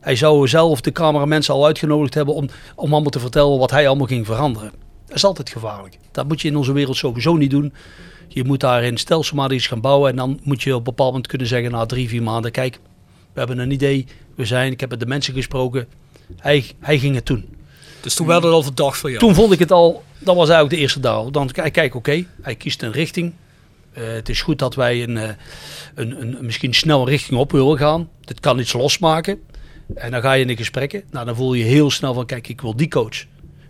Hij 0.00 0.16
zou 0.16 0.48
zelf 0.48 0.80
de 0.80 0.92
cameramensen 0.92 1.54
al 1.54 1.66
uitgenodigd 1.66 2.14
hebben 2.14 2.34
om, 2.34 2.48
om 2.74 2.92
allemaal 2.92 3.10
te 3.10 3.18
vertellen 3.18 3.58
wat 3.58 3.70
hij 3.70 3.88
allemaal 3.88 4.06
ging 4.06 4.26
veranderen. 4.26 4.72
Dat 5.06 5.16
is 5.16 5.24
altijd 5.24 5.50
gevaarlijk. 5.50 5.98
Dat 6.12 6.28
moet 6.28 6.40
je 6.40 6.48
in 6.48 6.56
onze 6.56 6.72
wereld 6.72 6.96
sowieso 6.96 7.36
niet 7.36 7.50
doen. 7.50 7.72
Je 8.28 8.44
moet 8.44 8.60
daarin 8.60 8.96
stelselmatig 8.96 9.56
iets 9.56 9.66
gaan 9.66 9.80
bouwen. 9.80 10.10
En 10.10 10.16
dan 10.16 10.40
moet 10.42 10.62
je 10.62 10.70
op 10.70 10.78
een 10.78 10.84
bepaald 10.84 11.08
moment 11.08 11.26
kunnen 11.26 11.46
zeggen 11.46 11.70
na 11.70 11.86
drie, 11.86 12.08
vier 12.08 12.22
maanden. 12.22 12.50
Kijk, 12.50 12.78
we 13.32 13.38
hebben 13.38 13.58
een 13.58 13.70
idee. 13.70 14.06
We 14.34 14.44
zijn, 14.44 14.72
ik 14.72 14.80
heb 14.80 14.90
met 14.90 15.00
de 15.00 15.06
mensen 15.06 15.34
gesproken. 15.34 15.86
Hij, 16.36 16.64
hij 16.80 16.98
ging 16.98 17.14
het 17.14 17.26
doen. 17.26 17.48
Dus 18.00 18.14
toen 18.14 18.26
werd 18.26 18.42
het 18.42 18.52
al 18.52 18.62
verdacht 18.62 18.98
voor 18.98 19.10
jou. 19.10 19.20
Toen 19.20 19.34
vond 19.34 19.52
ik 19.52 19.58
het 19.58 19.72
al, 19.72 20.02
dat 20.18 20.36
was 20.36 20.48
eigenlijk 20.48 20.70
de 20.70 20.80
eerste 20.80 21.00
dag. 21.00 21.30
Dan 21.30 21.50
kijk, 21.50 21.72
kijk 21.72 21.94
oké, 21.94 22.24
hij 22.42 22.54
kiest 22.54 22.82
een 22.82 22.92
richting. 22.92 23.32
Eh, 23.94 24.04
het 24.06 24.28
is 24.28 24.42
goed 24.42 24.58
dat 24.58 24.74
wij 24.74 25.02
een, 25.02 25.16
eh, 25.16 25.28
een, 25.94 26.20
een, 26.20 26.36
misschien 26.40 26.74
snel 26.74 27.08
richting 27.08 27.38
op 27.38 27.52
willen 27.52 27.78
gaan. 27.78 28.08
Dit 28.20 28.40
kan 28.40 28.58
iets 28.58 28.72
losmaken. 28.72 29.38
En 29.94 30.10
dan 30.10 30.20
ga 30.20 30.32
je 30.32 30.40
in 30.40 30.46
de 30.46 30.56
gesprekken. 30.56 31.02
Nou, 31.10 31.26
dan 31.26 31.36
voel 31.36 31.54
je 31.54 31.64
heel 31.64 31.90
snel 31.90 32.14
van, 32.14 32.26
kijk, 32.26 32.48
ik 32.48 32.60
wil 32.60 32.76
die 32.76 32.88
coach. 32.88 33.24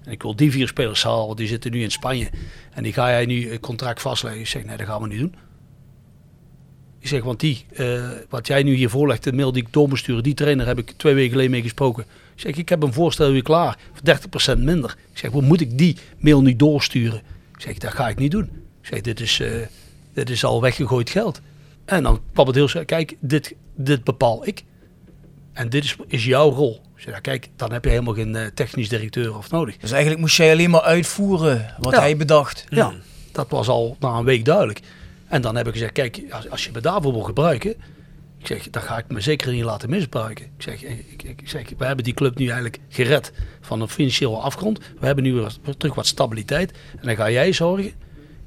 En 0.05 0.13
ik 0.13 0.23
wil 0.23 0.37
die 0.37 0.51
vier 0.51 0.69
spelers 0.69 1.03
halen, 1.03 1.27
want 1.27 1.39
die 1.39 1.47
zitten 1.47 1.71
nu 1.71 1.83
in 1.83 1.91
Spanje. 1.91 2.29
En 2.73 2.83
die 2.83 2.93
ga 2.93 3.11
jij 3.11 3.27
nu 3.27 3.53
een 3.53 3.61
contract 3.61 4.01
vastleggen. 4.01 4.41
Ik 4.41 4.47
zeg, 4.47 4.65
nee, 4.65 4.77
dat 4.77 4.87
gaan 4.87 5.03
we 5.03 5.09
niet 5.09 5.19
doen. 5.19 5.35
Ik 6.99 7.09
zeg, 7.09 7.23
want 7.23 7.41
die, 7.41 7.65
eh, 7.75 8.11
wat 8.29 8.47
jij 8.47 8.63
nu 8.63 8.75
hier 8.75 8.91
voorlegt, 8.91 9.25
de 9.25 9.33
mail 9.33 9.53
die 9.53 9.63
ik 9.63 9.73
door 9.73 9.89
moet 9.89 9.99
sturen, 9.99 10.23
die 10.23 10.35
trainer 10.35 10.67
heb 10.67 10.79
ik 10.79 10.91
twee 10.97 11.15
weken 11.15 11.31
geleden 11.31 11.51
mee 11.51 11.63
gesproken. 11.63 12.05
Ik 12.35 12.41
zeg, 12.41 12.57
ik 12.57 12.69
heb 12.69 12.83
een 12.83 12.93
voorstel 12.93 13.31
weer 13.31 13.43
klaar, 13.43 13.79
voor 13.93 14.05
30% 14.05 14.63
minder. 14.63 14.97
Ik 15.13 15.19
zeg, 15.19 15.31
hoe 15.31 15.43
moet 15.43 15.61
ik 15.61 15.79
die 15.79 15.97
mail 16.19 16.43
nu 16.43 16.57
doorsturen? 16.57 17.23
Ik 17.55 17.61
zeg, 17.61 17.79
dat 17.79 17.93
ga 17.93 18.09
ik 18.09 18.19
niet 18.19 18.31
doen. 18.31 18.45
Ik 18.81 18.89
zeg, 18.89 19.01
dit 19.01 19.21
is, 19.21 19.41
dit 20.15 20.31
is 20.31 20.45
al 20.45 20.61
weggegooid 20.61 21.11
geld. 21.11 21.41
En 21.85 22.03
dan 22.03 22.21
kwam 22.33 22.47
het 22.47 22.55
heel 22.55 22.69
snel, 22.69 22.85
kijk, 22.85 23.17
dit, 23.21 23.55
dit 23.77 24.05
bepaal 24.05 24.47
ik. 24.47 24.65
En 25.53 25.69
dit 25.69 25.85
is, 25.85 25.97
is 26.07 26.25
jouw 26.25 26.51
rol. 26.51 26.81
Zeg, 26.97 27.15
ja, 27.15 27.21
kijk, 27.21 27.49
dan 27.57 27.73
heb 27.73 27.85
je 27.85 27.91
helemaal 27.91 28.15
geen 28.15 28.37
eh, 28.37 28.47
technisch 28.55 28.89
directeur 28.89 29.37
of 29.37 29.51
nodig. 29.51 29.77
Dus 29.77 29.91
eigenlijk 29.91 30.21
moest 30.21 30.37
jij 30.37 30.53
alleen 30.53 30.71
maar 30.71 30.81
uitvoeren 30.83 31.75
wat 31.79 31.93
Ja. 31.93 32.01
hij 32.01 32.17
bedacht. 32.17 32.65
Ja, 32.69 32.93
dat 33.33 33.47
was 33.49 33.69
al 33.69 33.97
na 34.01 34.09
een 34.19 34.25
week 34.25 34.45
duidelijk. 34.45 34.81
En 35.29 35.43
dan 35.43 35.57
heb 35.57 35.67
ik 35.67 35.73
gezegd, 35.73 35.93
kijk, 35.93 36.23
als, 36.31 36.51
als 36.51 36.65
je 36.65 36.71
me 36.73 36.81
daarvoor 36.81 37.13
wil 37.13 37.23
gebruiken, 37.23 37.71
ik 38.39 38.47
zeg, 38.47 38.71
dan 38.71 38.83
ga 38.83 38.99
ik 38.99 39.05
me 39.09 39.21
zeker 39.21 39.53
niet 39.53 39.65
laten 39.65 39.91
misbruiken. 39.91 40.45
Ik 40.45 40.63
zeg, 40.63 40.83
ik, 40.83 41.05
ik, 41.23 41.41
ik 41.41 41.49
zeg, 41.49 41.69
we 41.79 41.85
hebben 41.85 42.05
die 42.05 42.15
club 42.15 42.39
nu 42.39 42.45
eigenlijk 42.45 42.79
gered 42.89 43.33
van 43.61 43.81
een 43.81 43.89
financiële 43.89 44.37
afgrond. 44.37 44.79
We 44.99 45.07
hebben 45.07 45.25
nu 45.25 45.33
weer 45.35 45.57
terug 45.79 45.95
wat 45.95 46.07
stabiliteit. 46.07 46.71
En 47.01 47.07
dan 47.07 47.17
ga 47.17 47.31
jij 47.31 47.53
zorgen 47.53 47.93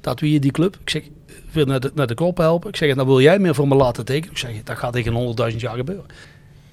dat 0.00 0.20
we 0.20 0.26
hier 0.26 0.40
die 0.40 0.50
club, 0.50 0.76
ik 0.80 0.90
zeg, 0.90 1.02
weer 1.52 1.66
naar 1.66 1.80
de, 1.80 1.90
naar 1.94 2.06
de 2.06 2.14
knoppen 2.14 2.44
helpen. 2.44 2.68
Ik 2.68 2.76
zeg, 2.76 2.94
dan 2.94 3.06
wil 3.06 3.20
jij 3.20 3.38
meer 3.38 3.54
voor 3.54 3.68
me 3.68 3.74
laten 3.74 4.04
tekenen. 4.04 4.30
Ik 4.30 4.38
zeg, 4.38 4.50
dat 4.64 4.78
gaat 4.78 4.92
tegen 4.92 5.36
100.000 5.52 5.56
jaar 5.56 5.76
gebeuren. 5.76 6.06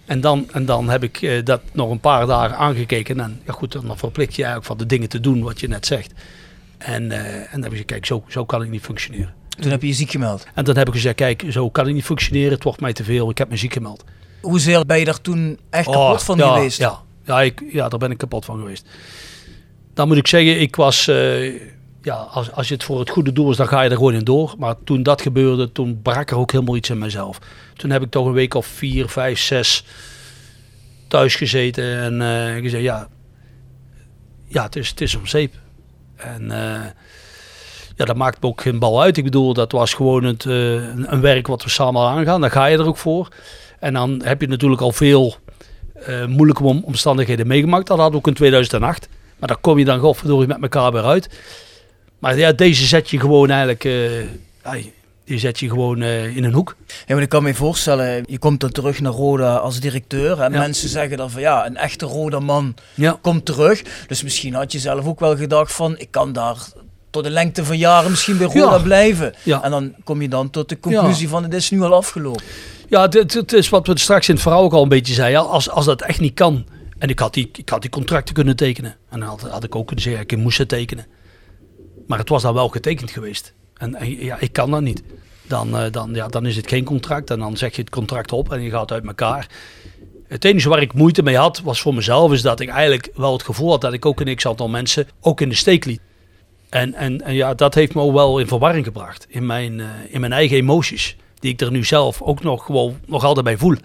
En 0.05 0.21
dan, 0.21 0.47
en 0.51 0.65
dan 0.65 0.89
heb 0.89 1.03
ik 1.03 1.21
eh, 1.21 1.43
dat 1.43 1.61
nog 1.71 1.89
een 1.89 1.99
paar 1.99 2.25
dagen 2.27 2.57
aangekeken. 2.57 3.19
En 3.19 3.41
ja 3.45 3.53
goed, 3.53 3.71
dan 3.71 3.97
verplicht 3.97 4.35
je 4.35 4.43
eigenlijk 4.43 4.65
van 4.65 4.77
de 4.77 4.85
dingen 4.85 5.09
te 5.09 5.19
doen 5.19 5.43
wat 5.43 5.59
je 5.59 5.67
net 5.67 5.85
zegt. 5.85 6.13
En, 6.77 7.11
eh, 7.11 7.35
en 7.35 7.47
dan 7.51 7.61
heb 7.61 7.63
ik 7.63 7.69
gezegd, 7.71 7.85
kijk, 7.85 8.05
zo, 8.05 8.23
zo 8.27 8.45
kan 8.45 8.63
ik 8.63 8.69
niet 8.69 8.81
functioneren. 8.81 9.33
Toen 9.59 9.71
heb 9.71 9.81
je 9.81 9.87
je 9.87 9.93
ziek 9.93 10.11
gemeld. 10.11 10.45
En 10.53 10.63
dan 10.63 10.77
heb 10.77 10.87
ik 10.87 10.93
gezegd, 10.93 11.15
kijk, 11.15 11.43
zo 11.49 11.69
kan 11.69 11.87
ik 11.87 11.93
niet 11.93 12.03
functioneren. 12.03 12.51
Het 12.51 12.63
wordt 12.63 12.79
mij 12.81 12.93
te 12.93 13.03
veel. 13.03 13.29
Ik 13.29 13.37
heb 13.37 13.49
me 13.49 13.57
ziek 13.57 13.73
gemeld. 13.73 14.03
Hoezeer 14.41 14.85
ben 14.85 14.99
je 14.99 15.05
daar 15.05 15.21
toen 15.21 15.59
echt 15.69 15.87
Oh, 15.87 15.93
kapot 15.93 16.23
van 16.23 16.37
ja, 16.37 16.53
geweest? 16.53 16.77
Ja, 16.77 16.99
ja, 17.23 17.41
ik, 17.41 17.63
ja, 17.71 17.89
daar 17.89 17.99
ben 17.99 18.11
ik 18.11 18.17
kapot 18.17 18.45
van 18.45 18.59
geweest. 18.59 18.87
Dan 19.93 20.07
moet 20.07 20.17
ik 20.17 20.27
zeggen, 20.27 20.61
ik 20.61 20.75
was... 20.75 21.07
eh, 21.07 21.53
ja, 22.05 22.15
als, 22.15 22.51
als 22.51 22.67
je 22.67 22.73
het 22.73 22.83
voor 22.83 22.99
het 22.99 23.09
goede 23.09 23.31
doel 23.33 23.51
is, 23.51 23.57
dan 23.57 23.67
ga 23.67 23.81
je 23.81 23.89
er 23.89 23.95
gewoon 23.95 24.13
in 24.13 24.23
door. 24.23 24.55
Maar 24.57 24.75
toen 24.83 25.03
dat 25.03 25.21
gebeurde, 25.21 25.71
toen 25.71 26.01
brak 26.01 26.29
er 26.31 26.37
ook 26.37 26.51
helemaal 26.51 26.75
iets 26.75 26.89
in 26.89 26.97
mezelf. 26.97 27.39
Toen 27.75 27.89
heb 27.89 28.01
ik 28.01 28.09
toch 28.09 28.25
een 28.25 28.33
week 28.33 28.53
of 28.53 28.65
vier, 28.65 29.09
vijf, 29.09 29.39
zes 29.39 29.85
thuis 31.07 31.35
gezeten. 31.35 31.97
En 31.99 32.21
eh 32.21 32.61
gezegd, 32.61 32.83
ja, 32.83 33.07
ja 34.47 34.63
het, 34.63 34.75
is, 34.75 34.89
het 34.89 35.01
is 35.01 35.15
om 35.15 35.27
zeep. 35.27 35.53
En 36.15 36.51
eh, 36.51 36.85
ja, 37.95 38.05
dat 38.05 38.15
maakt 38.15 38.41
me 38.41 38.47
ook 38.47 38.61
geen 38.61 38.79
bal 38.79 39.01
uit. 39.01 39.17
Ik 39.17 39.23
bedoel, 39.23 39.53
dat 39.53 39.71
was 39.71 39.93
gewoon 39.93 40.23
het, 40.23 40.45
eh, 40.45 40.73
een, 40.85 41.21
werk 41.21 41.47
wat 41.47 41.63
we 41.63 41.69
samen 41.69 42.01
aangaan. 42.01 42.41
Dan 42.41 42.51
ga 42.51 42.65
je 42.65 42.77
er 42.77 42.87
ook 42.87 42.97
voor. 42.97 43.27
En 43.79 43.93
dan 43.93 44.21
heb 44.23 44.41
je 44.41 44.47
natuurlijk 44.47 44.81
al 44.81 44.91
veel 44.91 45.35
moeilijke 46.27 46.63
om- 46.63 46.83
omstandigheden 46.83 47.47
meegemaakt. 47.47 47.87
Dat 47.87 47.97
had 47.97 48.13
ook 48.13 48.27
in 48.27 48.33
2008. 48.33 49.07
Maar 49.39 49.47
daar 49.49 49.57
kom 49.57 49.77
je 49.77 49.85
dan 49.85 49.99
godverdorie 49.99 50.47
met 50.47 50.61
elkaar 50.61 50.91
weer 50.91 51.03
uit. 51.03 51.29
Maar 52.19 52.37
ja, 52.37 52.51
deze 52.51 52.85
zet 52.85 53.09
je 53.09 53.19
gewoon 53.19 53.49
eigenlijk... 53.49 53.83
eh, 53.83 54.71
die 55.25 55.39
zet 55.39 55.59
je 55.59 55.69
gewoon 55.69 56.01
eh, 56.01 56.35
in 56.37 56.43
een 56.43 56.53
hoek. 56.53 56.75
Ja, 57.05 57.13
maar 57.13 57.23
ik 57.23 57.29
kan 57.29 57.43
me 57.43 57.53
voorstellen, 57.53 58.23
je 58.27 58.37
komt 58.39 58.59
dan 58.59 58.71
terug 58.71 58.99
naar 58.99 59.11
Roda 59.11 59.55
als 59.55 59.79
directeur. 59.79 60.41
En 60.41 60.51
Ja. 60.51 60.59
mensen 60.59 60.89
zeggen 60.89 61.17
dan 61.17 61.31
van 61.31 61.41
ja, 61.41 61.65
een 61.65 61.77
echte 61.77 62.05
Roda 62.05 62.39
man 62.39 62.75
Ja. 62.93 63.17
komt 63.21 63.45
terug. 63.45 63.81
Dus 64.07 64.23
misschien 64.23 64.53
had 64.53 64.71
je 64.71 64.79
zelf 64.79 65.05
ook 65.05 65.19
wel 65.19 65.37
gedacht 65.37 65.73
van, 65.73 65.95
ik 65.97 66.07
kan 66.11 66.33
daar 66.33 66.57
tot 67.09 67.23
de 67.23 67.29
lengte 67.29 67.65
van 67.65 67.77
jaren 67.77 68.09
misschien 68.09 68.37
bij 68.37 68.47
Roda 68.47 68.75
Ja. 68.75 68.81
blijven. 68.81 69.33
Ja. 69.43 69.63
En 69.63 69.71
dan 69.71 69.93
kom 70.03 70.21
je 70.21 70.29
dan 70.29 70.49
tot 70.49 70.69
de 70.69 70.79
conclusie 70.79 71.29
van 71.29 71.43
het 71.43 71.53
is 71.53 71.69
nu 71.69 71.81
al 71.81 71.93
afgelopen. 71.93 72.43
Ja, 72.89 73.01
het 73.09 73.53
is 73.53 73.69
wat 73.69 73.87
we 73.87 73.99
straks 73.99 74.27
in 74.27 74.33
het 74.33 74.43
verhaal 74.43 74.61
ook 74.63 74.73
al 74.73 74.83
een 74.83 74.89
beetje 74.89 75.13
zeiden. 75.13 75.49
Als, 75.49 75.69
als 75.69 75.85
dat 75.85 76.01
echt 76.01 76.19
niet 76.19 76.33
kan. 76.33 76.65
En 76.97 77.09
ik 77.09 77.19
had, 77.19 77.33
die, 77.33 77.49
ik 77.53 77.69
had 77.69 77.81
die 77.81 77.89
contracten 77.89 78.33
kunnen 78.33 78.55
tekenen. 78.55 78.95
En 79.09 79.19
dan 79.19 79.29
had, 79.29 79.41
had 79.41 79.63
ik 79.63 79.75
ook 79.75 79.85
kunnen 79.87 80.03
zeggen, 80.05 80.21
ik 80.23 80.37
moest 80.37 80.55
ze 80.57 80.65
tekenen. 80.65 81.05
Maar 82.05 82.19
het 82.19 82.29
was 82.29 82.41
dan 82.41 82.53
wel 82.53 82.69
getekend 82.69 83.11
geweest. 83.11 83.53
En, 83.77 83.95
en 83.95 84.23
ja, 84.23 84.39
ik 84.39 84.53
kan 84.53 84.71
dat 84.71 84.81
niet. 84.81 85.03
Dan, 85.47 85.77
eh, 85.77 85.91
dan, 85.91 86.13
ja, 86.13 86.27
dan 86.27 86.45
is 86.45 86.55
het 86.55 86.67
geen 86.67 86.83
contract. 86.83 87.29
En 87.29 87.39
dan 87.39 87.57
zeg 87.57 87.75
je 87.75 87.81
het 87.81 87.89
contract 87.89 88.31
op 88.31 88.51
en 88.51 88.61
je 88.61 88.69
gaat 88.69 88.91
uit 88.91 89.05
elkaar. 89.05 89.49
Het 90.27 90.45
enige 90.45 90.69
waar 90.69 90.81
ik 90.81 90.93
moeite 90.93 91.23
mee 91.23 91.37
had, 91.37 91.61
was 91.61 91.81
voor 91.81 91.93
mezelf, 91.93 92.31
is 92.31 92.41
dat 92.41 92.59
ik 92.59 92.69
eigenlijk 92.69 93.09
wel 93.15 93.33
het 93.33 93.43
gevoel 93.43 93.69
had 93.69 93.81
dat 93.81 93.93
ik 93.93 94.05
ook 94.05 94.19
een 94.19 94.35
x-aantal 94.35 94.67
mensen 94.67 95.07
ook 95.21 95.41
in 95.41 95.49
de 95.49 95.55
steek 95.55 95.85
liet. 95.85 95.99
En, 96.69 96.93
en, 96.93 97.21
en 97.21 97.33
ja, 97.33 97.53
dat 97.53 97.73
heeft 97.73 97.93
me 97.93 98.01
ook 98.01 98.13
wel 98.13 98.39
in 98.39 98.47
verwarring 98.47 98.85
gebracht. 98.85 99.25
In 99.29 99.45
mijn, 99.45 99.79
eh, 99.79 99.87
in 100.09 100.19
mijn 100.19 100.31
eigen 100.31 100.57
emoties. 100.57 101.15
Die 101.39 101.51
ik 101.51 101.61
er 101.61 101.71
nu 101.71 101.83
zelf 101.83 102.21
ook 102.21 102.43
nog 102.43 102.65
gewoon 102.65 102.99
nog 103.05 103.23
altijd 103.23 103.45
bij 103.45 103.57
voel. 103.57 103.75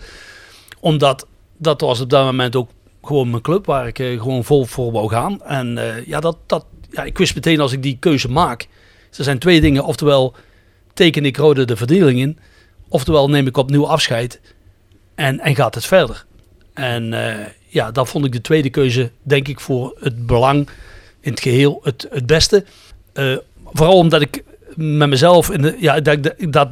Omdat 0.81 1.27
dat 1.57 1.81
was 1.81 2.01
op 2.01 2.11
dat 2.11 2.25
moment 2.25 2.57
ook 2.57 2.71
gewoon 3.03 3.31
mijn 3.31 3.43
club 3.43 3.67
waar 3.67 3.87
ik 3.87 3.99
eh, 3.99 4.21
gewoon 4.21 4.45
vol 4.45 4.65
voor 4.65 4.93
wou 4.93 5.09
gaan. 5.09 5.43
En 5.43 5.79
ja, 6.07 6.21
dat, 6.21 6.37
dat, 6.47 6.65
ja, 6.91 7.05
ik 7.05 7.19
wist 7.19 7.35
meteen 7.35 7.61
als 7.61 7.73
ik 7.73 7.83
die 7.83 7.97
keuze 8.01 8.29
maak. 8.29 8.69
Er 9.17 9.25
zijn 9.25 9.39
twee 9.39 9.61
dingen. 9.61 9.85
Oftewel 9.85 10.35
teken 10.95 11.25
ik 11.25 11.37
rode 11.37 11.65
de 11.65 11.77
verdeling 11.77 12.19
in. 12.19 12.39
Oftewel 12.89 13.29
neem 13.29 13.47
ik 13.47 13.57
opnieuw 13.57 13.87
afscheid. 13.87 14.41
En, 15.15 15.41
en 15.41 15.55
gaat 15.55 15.75
het 15.75 15.87
verder. 15.87 16.25
En 16.75 17.13
eh, 17.13 17.47
ja, 17.67 17.91
dan 17.91 18.07
vond 18.07 18.25
ik 18.25 18.33
de 18.33 18.41
tweede 18.41 18.71
keuze, 18.71 19.11
denk 19.23 19.49
ik, 19.49 19.61
voor 19.61 19.97
het 20.01 20.27
belang 20.27 20.69
in 21.21 21.31
het 21.31 21.41
geheel 21.41 21.81
het, 21.83 22.07
het 22.11 22.27
beste. 22.27 22.65
Eh, 23.13 23.37
vooral 23.65 23.97
omdat 23.97 24.21
ik 24.21 24.45
met 24.75 25.09
mezelf, 25.09 25.51
in 25.51 25.63
de, 25.63 25.77
ja, 25.79 26.01
dat, 26.01 26.35
dat, 26.39 26.69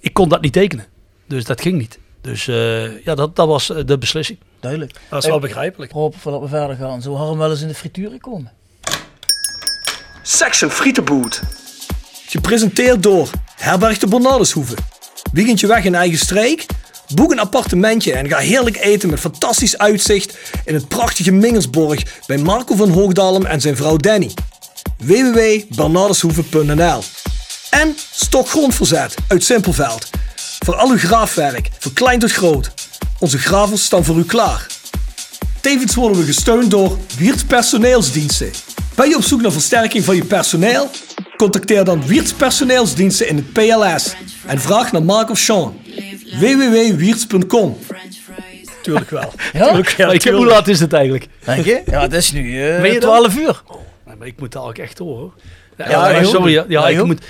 ik 0.00 0.12
kon 0.12 0.28
dat 0.28 0.40
niet 0.40 0.52
tekenen. 0.52 0.86
Dus 1.26 1.44
dat 1.44 1.60
ging 1.60 1.78
niet. 1.78 1.98
Dus 2.20 2.48
eh, 2.48 3.04
ja, 3.04 3.14
dat, 3.14 3.36
dat 3.36 3.46
was 3.46 3.66
de 3.86 3.98
beslissing. 3.98 4.38
Duidelijk. 4.60 4.92
Dat 5.10 5.22
is 5.22 5.28
wel 5.28 5.38
begrijpelijk. 5.38 5.92
Rob, 5.92 6.14
voordat 6.14 6.40
we 6.40 6.48
verder 6.48 6.76
gaan, 6.76 7.02
zou 7.02 7.16
Harm 7.16 7.38
wel 7.38 7.50
eens 7.50 7.62
in 7.62 7.68
de 7.68 7.74
frituur 7.74 8.20
komen? 8.20 8.52
Section 10.32 10.70
Frietenboot. 10.70 11.40
Gepresenteerd 12.26 13.02
door 13.02 13.30
Herberg 13.56 13.98
de 13.98 14.06
Bernardeshoeve. 14.06 14.74
Weekendje 15.32 15.66
weg 15.66 15.84
in 15.84 15.94
eigen 15.94 16.18
streek? 16.18 16.66
Boek 17.14 17.30
een 17.30 17.38
appartementje 17.38 18.12
en 18.12 18.28
ga 18.28 18.38
heerlijk 18.38 18.76
eten 18.76 19.10
met 19.10 19.20
fantastisch 19.20 19.78
uitzicht 19.78 20.38
in 20.64 20.74
het 20.74 20.88
prachtige 20.88 21.30
Mingersborg 21.30 22.02
bij 22.26 22.38
Marco 22.38 22.74
van 22.74 22.90
Hoogdalem 22.90 23.46
en 23.46 23.60
zijn 23.60 23.76
vrouw 23.76 23.96
Danny. 23.96 24.30
www.bernardeshoeve.nl 24.98 27.02
En 27.70 27.96
Stokgrondverzet 28.12 29.14
uit 29.28 29.44
Simpelveld. 29.44 30.10
Voor 30.64 30.74
al 30.74 30.90
uw 30.90 30.98
graafwerk, 30.98 31.68
van 31.78 31.92
klein 31.92 32.18
tot 32.18 32.32
groot. 32.32 32.72
Onze 33.18 33.38
gravels 33.38 33.84
staan 33.84 34.04
voor 34.04 34.16
u 34.16 34.24
klaar. 34.24 34.66
Tevens 35.60 35.94
worden 35.94 36.18
we 36.18 36.24
gesteund 36.24 36.70
door 36.70 36.98
Wiert 37.18 37.46
Personeelsdiensten. 37.46 38.50
Ben 38.94 39.08
je 39.08 39.16
op 39.16 39.22
zoek 39.22 39.40
naar 39.42 39.52
versterking 39.52 40.04
van 40.04 40.16
je 40.16 40.24
personeel? 40.24 40.90
Contacteer 41.36 41.84
dan 41.84 42.06
Wiert 42.06 42.36
Personeelsdiensten 42.36 43.28
in 43.28 43.36
het 43.36 43.52
PLS 43.52 44.14
en 44.46 44.60
vraag 44.60 44.92
naar 44.92 45.02
Mark 45.02 45.30
of 45.30 45.38
Sean. 45.38 45.80
www.wierts.com 46.38 47.78
Tuurlijk 48.82 49.10
wel. 49.10 49.32
Ja? 49.52 49.66
Tuurlijk, 49.66 49.88
ja, 49.88 50.04
ik, 50.10 50.22
hoe 50.22 50.32
tuurlijk. 50.32 50.50
laat 50.50 50.68
is 50.68 50.80
het 50.80 50.92
eigenlijk? 50.92 51.26
Denk 51.44 51.64
je? 51.64 51.82
Ja, 51.86 52.00
het 52.00 52.12
is 52.12 52.32
nu 52.32 52.62
eh 52.62 52.80
Ben 52.80 52.92
je 52.92 53.00
dan? 53.00 53.20
12 53.30 53.36
uur. 53.36 53.62
Nee, 54.06 54.16
maar 54.18 54.26
ik 54.26 54.40
moet 54.40 54.52
daar 54.52 54.62
ook 54.62 54.78
echt 54.78 54.96
door 54.96 55.18
hoor. 55.18 55.32
Ja, 55.76 56.10
Ja, 56.10 56.24
sorry. 56.24 56.64
Ja, 56.68 56.88
ik 56.88 57.04
moet. 57.04 57.22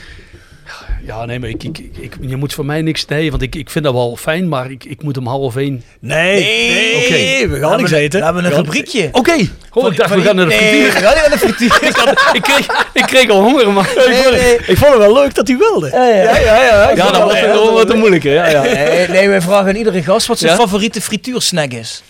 Ja, 1.06 1.24
nee, 1.24 1.38
maar 1.38 1.48
ik, 1.48 1.62
ik, 1.62 2.12
je 2.20 2.36
moet 2.36 2.54
voor 2.54 2.64
mij 2.64 2.82
niks. 2.82 3.04
Nee, 3.06 3.30
want 3.30 3.42
ik, 3.42 3.54
ik 3.54 3.70
vind 3.70 3.84
dat 3.84 3.94
wel 3.94 4.16
fijn, 4.16 4.48
maar 4.48 4.70
ik, 4.70 4.84
ik 4.84 5.02
moet 5.02 5.16
om 5.16 5.26
half 5.26 5.56
één. 5.56 5.82
Nee, 6.00 6.42
Nee. 6.44 6.96
oké, 6.96 7.48
we 7.54 7.60
gaan 7.60 7.76
niks 7.76 7.90
eten. 7.90 8.18
We 8.18 8.24
hebben 8.24 8.44
een 8.44 8.52
rubriekje. 8.52 9.08
Oké, 9.12 9.32
oh, 9.72 9.90
ik 9.90 9.96
dacht 9.96 10.14
we 10.14 10.20
gaan 10.20 10.36
naar 10.36 10.48
de 10.48 10.54
Nee, 10.54 10.58
frituur. 10.68 10.92
we 10.92 11.06
gaan 11.06 11.14
naar 11.16 11.30
de 11.30 11.38
frituur. 11.38 11.78
ik, 11.88 11.96
had- 11.96 12.30
ik, 12.32 12.42
kreeg, 12.42 12.86
ik 12.92 13.02
kreeg 13.02 13.28
al 13.30 13.42
honger, 13.42 13.72
maar. 13.72 13.92
Nee, 14.08 14.30
nee. 14.40 14.54
Ik 14.66 14.76
vond 14.76 14.90
het 14.92 14.98
wel 14.98 15.12
leuk 15.14 15.34
dat 15.34 15.48
hij 15.48 15.56
wilde. 15.56 15.90
Ja, 15.92 16.08
ja, 16.08 16.38
ja. 16.38 16.62
ja, 16.62 16.90
Ja, 16.96 17.10
dat 17.10 17.22
was 17.22 17.40
wel 17.40 17.72
wat 17.72 17.86
te 17.86 17.94
moeilijk? 17.94 18.22
Ja, 18.22 18.48
ja. 18.48 18.62
Nee, 18.62 19.08
nee, 19.08 19.28
wij 19.28 19.40
vragen 19.40 19.68
aan 19.68 19.74
iedere 19.76 20.02
gast 20.02 20.26
wat 20.26 20.38
zijn 20.38 20.52
Ja? 20.52 20.58
favoriete 20.58 21.00
frituursnack 21.00 21.72
is. 21.72 22.02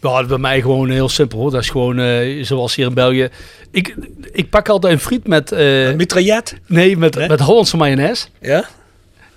Ja, 0.00 0.24
bij 0.24 0.38
mij 0.38 0.60
gewoon 0.60 0.90
heel 0.90 1.08
simpel 1.08 1.38
hoor. 1.38 1.50
Dat 1.50 1.62
is 1.62 1.70
gewoon 1.70 1.98
eh, 1.98 2.44
zoals 2.44 2.74
hier 2.74 2.86
in 2.86 2.94
België. 2.94 3.28
Ik, 3.70 3.94
ik 4.32 4.50
pak 4.50 4.68
altijd 4.68 4.92
een 4.92 4.98
friet 5.00 5.26
met. 5.26 5.52
eh, 5.52 5.92
Mitraillet. 5.94 6.56
nee, 6.66 6.96
met, 6.96 7.28
met 7.28 7.40
Hollandse 7.40 7.76
mayonaise. 7.76 8.26
Ja? 8.40 8.64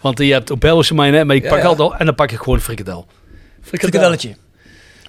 Want 0.02 0.18
je 0.18 0.32
hebt 0.34 0.52
ook 0.52 0.60
Belgische 0.60 0.94
mayonaise, 0.94 1.26
maar 1.28 1.36
ik 1.36 1.44
Ja, 1.44 1.50
pak 1.50 1.60
ja. 1.62 1.66
altijd. 1.68 2.00
En 2.00 2.06
dan 2.06 2.16
pak 2.16 2.32
ik 2.32 2.38
gewoon 2.38 2.56
een 2.56 2.62
frikadel. 2.62 3.06
Frikadelletje. 3.62 4.36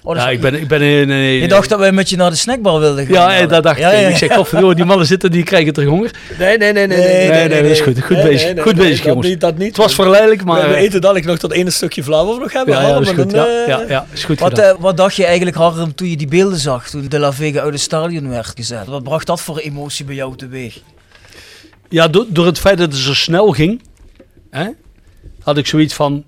Oh, 0.05 0.15
Ja, 0.15 0.29
ik 0.29 0.41
ben, 0.41 0.53
ik 0.53 0.67
ben 0.67 0.79
nee, 1.07 1.41
Je 1.41 1.47
dacht 1.47 1.69
dat 1.69 1.79
wij 1.79 1.91
met 1.91 2.09
je 2.09 2.15
naar 2.15 2.29
de 2.29 2.35
snackbar 2.35 2.79
wilden 2.79 3.05
gaan. 3.05 3.13
Ja, 3.13 3.37
eh, 3.37 3.49
dat 3.49 3.63
dacht 3.63 3.79
ik. 3.79 4.09
Ik 4.09 4.17
zeg, 4.17 4.33
godverdomme, 4.33 4.75
die 4.75 4.85
mannen 4.85 5.07
zitten, 5.07 5.31
die 5.31 5.43
krijgen 5.43 5.73
terug 5.73 5.89
honger. 5.89 6.11
Nee, 6.39 6.57
nee, 6.57 6.73
nee, 6.73 6.87
nee. 6.87 6.97
Nee, 6.97 7.29
Nee, 7.29 7.47
nee, 7.47 7.61
dat 7.61 7.71
is 7.71 7.81
goed. 7.81 8.03
Goed 8.03 8.23
bezig. 8.23 8.61
Goed 8.61 8.75
bezig, 8.75 9.05
jongens. 9.05 9.37
Dat 9.37 9.57
niet. 9.57 9.67
Het 9.67 9.77
was 9.77 9.95
verleidelijk, 9.95 10.43
maar... 10.43 10.61
we, 10.61 10.67
we 10.67 10.73
eh, 10.73 10.81
eten 10.81 11.01
dadelijk 11.01 11.25
nog 11.25 11.37
dat 11.37 11.51
ene 11.51 11.69
stukje 11.69 12.03
flauw 12.03 12.39
nog 12.39 12.53
hebben. 12.53 12.73
ja, 12.73 12.99
is 12.99 13.09
goed. 13.09 13.31
Ja, 13.31 13.45
eh, 13.45 13.89
ja, 13.89 14.05
is 14.11 14.23
goed 14.23 14.39
Wat, 14.39 14.59
eh, 14.59 14.73
wat 14.79 14.97
dacht 14.97 15.15
je 15.15 15.25
eigenlijk, 15.25 15.55
Harm, 15.55 15.95
toen 15.95 16.09
je 16.09 16.17
die 16.17 16.27
beelden 16.27 16.59
zag, 16.59 16.89
toen 16.89 17.05
De 17.07 17.19
La 17.19 17.33
Vega 17.33 17.59
uit 17.59 17.73
het 17.73 17.81
stadion 17.81 18.29
werd 18.29 18.51
gezet? 18.55 18.87
Wat 18.87 19.03
bracht 19.03 19.27
dat 19.27 19.41
voor 19.41 19.57
emotie 19.57 20.05
bij 20.05 20.15
jou 20.15 20.35
teweeg? 20.35 20.79
Ja, 21.89 22.07
door, 22.07 22.25
door 22.29 22.45
het 22.45 22.59
feit 22.59 22.77
dat 22.77 22.91
het 22.91 23.01
zo 23.01 23.13
snel 23.13 23.51
ging, 23.51 23.81
hè, 24.49 24.67
had 25.43 25.57
ik 25.57 25.67
zoiets 25.67 25.93
van... 25.93 26.23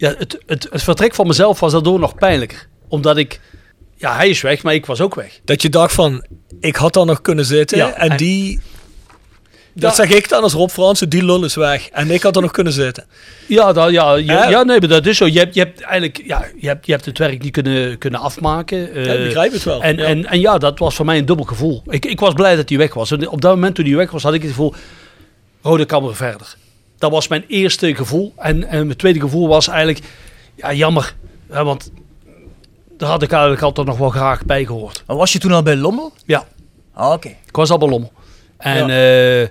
Ja, 0.00 0.14
het, 0.18 0.38
het, 0.46 0.66
het 0.70 0.82
vertrek 0.82 1.14
van 1.14 1.26
mezelf 1.26 1.60
was 1.60 1.72
daardoor 1.72 1.98
nog 1.98 2.14
pijnlijker. 2.14 2.66
Omdat 2.88 3.16
ik... 3.16 3.40
Ja, 3.96 4.16
hij 4.16 4.28
is 4.28 4.40
weg, 4.40 4.62
maar 4.62 4.74
ik 4.74 4.86
was 4.86 5.00
ook 5.00 5.14
weg. 5.14 5.40
Dat 5.44 5.62
je 5.62 5.68
dacht 5.68 5.92
van, 5.94 6.24
ik 6.60 6.76
had 6.76 6.92
daar 6.94 7.06
nog 7.06 7.20
kunnen 7.20 7.44
zitten. 7.44 7.78
Ja, 7.78 7.92
en 7.94 8.10
en- 8.10 8.16
die... 8.16 8.60
Dat 9.74 9.96
Ja. 9.96 10.04
zeg 10.06 10.16
ik 10.16 10.28
dan 10.28 10.42
als 10.42 10.52
Rob 10.52 10.70
Fransen, 10.70 11.08
die 11.08 11.24
lul 11.24 11.44
is 11.44 11.54
weg. 11.54 11.88
En 11.88 12.10
ik 12.10 12.22
had 12.22 12.36
er 12.36 12.42
nog 12.42 12.50
kunnen 12.50 12.72
zitten. 12.72 13.06
Ja, 13.46 13.72
dat, 13.72 13.90
ja, 13.90 14.14
je- 14.14 14.24
ja, 14.24 14.62
nee, 14.62 14.78
maar 14.80 14.88
dat 14.88 15.06
is 15.06 15.16
zo. 15.16 15.26
Je 15.26 15.38
hebt, 15.38 15.54
je 15.54 15.60
hebt 15.60 15.80
eigenlijk... 15.80 16.22
Ja, 16.26 16.44
je 16.60 16.66
hebt, 16.66 16.86
je 16.86 16.92
hebt 16.92 17.04
het 17.04 17.18
werk 17.18 17.42
niet 17.42 17.52
kunnen, 17.52 17.98
kunnen 17.98 18.20
afmaken. 18.20 18.92
eh, 18.94 19.04
Ja, 19.04 19.12
ik 19.12 19.24
begrijp 19.24 19.52
het 19.52 19.62
wel. 19.64 19.82
En 19.82 19.96
ja. 19.96 20.04
En, 20.04 20.26
en 20.26 20.40
ja, 20.40 20.58
dat 20.58 20.78
was 20.78 20.94
voor 20.94 21.04
mij 21.04 21.18
een 21.18 21.24
dubbel 21.26 21.44
gevoel. 21.46 21.82
Ik, 21.86 22.06
ik 22.06 22.20
was 22.20 22.32
blij 22.34 22.56
dat 22.56 22.68
hij 22.68 22.78
weg 22.78 22.94
was. 22.94 23.10
En 23.10 23.28
op 23.28 23.40
dat 23.40 23.54
moment 23.54 23.74
toen 23.74 23.84
hij 23.86 23.96
weg 23.96 24.10
was, 24.10 24.22
had 24.22 24.34
ik 24.34 24.40
het 24.42 24.50
gevoel... 24.50 24.74
Rode 25.62 25.84
kan 25.84 26.02
weer 26.04 26.16
verder. 26.16 26.56
Dat 27.00 27.10
was 27.10 27.28
mijn 27.28 27.44
eerste 27.48 27.94
gevoel. 27.94 28.32
En, 28.36 28.64
en 28.68 28.86
mijn 28.86 28.98
tweede 28.98 29.20
gevoel 29.20 29.48
was 29.48 29.68
eigenlijk... 29.68 30.00
Ja, 30.56 30.72
jammer. 30.72 31.14
Hè, 31.50 31.64
want 31.64 31.90
daar 32.98 33.08
had 33.10 33.22
ik 33.22 33.30
eigenlijk 33.32 33.62
altijd 33.62 33.86
nog 33.86 33.98
wel 33.98 34.10
graag 34.10 34.44
bij 34.44 34.64
gehoord. 34.64 35.02
Maar 35.06 35.16
was 35.16 35.32
je 35.32 35.38
toen 35.38 35.52
al 35.52 35.62
bij 35.62 35.76
Lommel? 35.76 36.12
Ja, 36.26 36.46
Ah, 36.94 37.12
oké. 37.12 37.28
ik 37.28 37.56
was 37.56 37.70
al 37.70 37.78
bij 37.78 37.88
Lommel. 37.88 38.12
En 38.56 38.86
ja. 38.88 39.48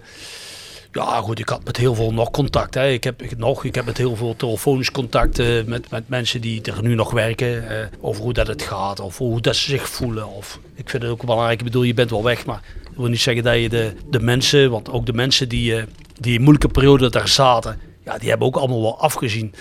ja, 0.91 1.21
goed, 1.21 1.39
ik 1.39 1.49
had 1.49 1.63
met 1.63 1.77
heel 1.77 1.95
veel 1.95 2.13
nog 2.13 2.31
contact. 2.31 2.73
Hè. 2.73 2.87
Ik, 2.89 3.03
heb, 3.03 3.21
ik, 3.21 3.37
nog, 3.37 3.63
ik 3.63 3.75
heb 3.75 3.85
met 3.85 3.97
heel 3.97 4.15
veel 4.15 4.35
telefonisch 4.35 4.91
contact 4.91 5.39
eh, 5.39 5.63
met, 5.65 5.89
met 5.89 6.09
mensen 6.09 6.41
die 6.41 6.61
er 6.61 6.81
nu 6.81 6.95
nog 6.95 7.11
werken. 7.11 7.69
eh, 7.69 7.85
over 8.01 8.23
hoe 8.23 8.33
dat 8.33 8.47
het 8.47 8.61
gaat, 8.61 8.99
of 8.99 9.17
hoe 9.17 9.41
dat 9.41 9.55
ze 9.55 9.69
zich 9.69 9.89
voelen. 9.89 10.27
Of, 10.27 10.59
ik 10.75 10.89
vind 10.89 11.03
het 11.03 11.11
ook 11.11 11.21
belangrijk, 11.21 11.59
ik 11.59 11.65
bedoel, 11.65 11.83
je 11.83 11.93
bent 11.93 12.09
wel 12.09 12.23
weg, 12.23 12.45
maar 12.45 12.61
dat 12.83 12.93
wil 12.95 13.07
niet 13.07 13.21
zeggen 13.21 13.43
dat 13.43 13.55
je 13.55 13.69
de, 13.69 13.93
de 14.09 14.19
mensen, 14.19 14.71
want 14.71 14.89
ook 14.91 15.05
de 15.05 15.13
mensen 15.13 15.49
die, 15.49 15.75
eh, 15.75 15.83
die 16.19 16.39
moeilijke 16.39 16.67
periode 16.67 17.09
daar 17.09 17.27
zaten, 17.27 17.79
ja, 18.05 18.17
die 18.17 18.29
hebben 18.29 18.47
ook 18.47 18.55
allemaal 18.55 18.81
wel 18.81 18.99
afgezien. 18.99 19.53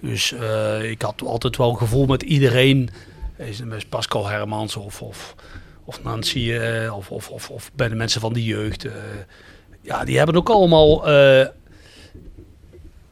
Dus 0.00 0.32
eh, 0.32 0.90
ik 0.90 1.02
had 1.02 1.22
altijd 1.24 1.56
wel 1.56 1.70
een 1.70 1.76
gevoel 1.76 2.06
met 2.06 2.22
iedereen. 2.22 2.90
Met 3.64 3.88
Pascal 3.88 4.28
Hermans 4.28 4.76
of, 4.76 5.02
of, 5.02 5.34
of 5.84 6.02
Nancy 6.02 6.52
eh, 6.52 6.96
of, 6.96 7.10
of, 7.10 7.28
of, 7.28 7.50
of 7.50 7.70
bij 7.74 7.88
de 7.88 7.94
mensen 7.94 8.20
van 8.20 8.32
de 8.32 8.44
jeugd. 8.44 8.84
eh, 8.84 8.92
ja, 9.80 10.04
die 10.04 10.16
hebben 10.16 10.36
ook 10.36 10.50
allemaal. 10.50 11.10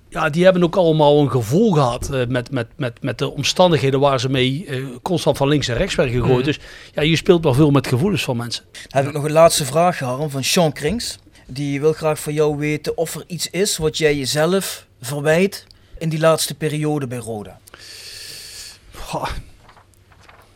ja, 0.09 0.31
die 0.31 0.45
hebben 0.45 0.63
ook 0.63 0.77
allemaal 0.77 1.21
een 1.21 1.31
gevoel 1.31 1.73
gehad 1.73 2.11
eh, 2.11 2.27
met, 2.27 2.51
met, 2.51 2.67
met, 2.77 3.03
met 3.03 3.19
de 3.19 3.31
omstandigheden 3.31 4.01
waar 4.01 4.21
ze 4.21 4.29
mee 4.29 4.67
constant 5.03 5.37
van 5.37 5.49
links 5.49 5.69
en 5.69 5.77
rechts 5.77 5.95
werden 5.95 6.15
gegooid. 6.15 6.37
Mhm. 6.37 6.45
Dus 6.45 6.59
ja, 6.95 7.03
je 7.03 7.17
speelt 7.17 7.45
wel 7.45 7.55
veel 7.55 7.71
met 7.71 7.87
gevoelens 7.87 8.25
van 8.25 8.37
mensen. 8.37 8.65
Heb 8.89 9.07
ik 9.07 9.13
nog 9.13 9.25
een 9.25 9.33
laatste 9.33 9.65
vraag, 9.65 9.99
Harm, 9.99 10.31
van 10.31 10.45
Sean 10.45 10.73
Krings. 10.73 11.19
Die 11.53 11.81
wil 11.81 11.93
graag 11.93 12.21
van 12.21 12.33
jou 12.33 12.57
weten 12.57 12.97
of 12.97 13.15
er 13.15 13.25
iets 13.27 13.51
is 13.51 13.77
wat 13.77 13.99
jij 13.99 14.17
jezelf 14.17 14.87
verwijt 15.01 15.67
in 15.99 16.09
die 16.09 16.19
laatste 16.19 16.55
periode 16.55 17.07
bij 17.07 17.19
Roda. 17.19 17.61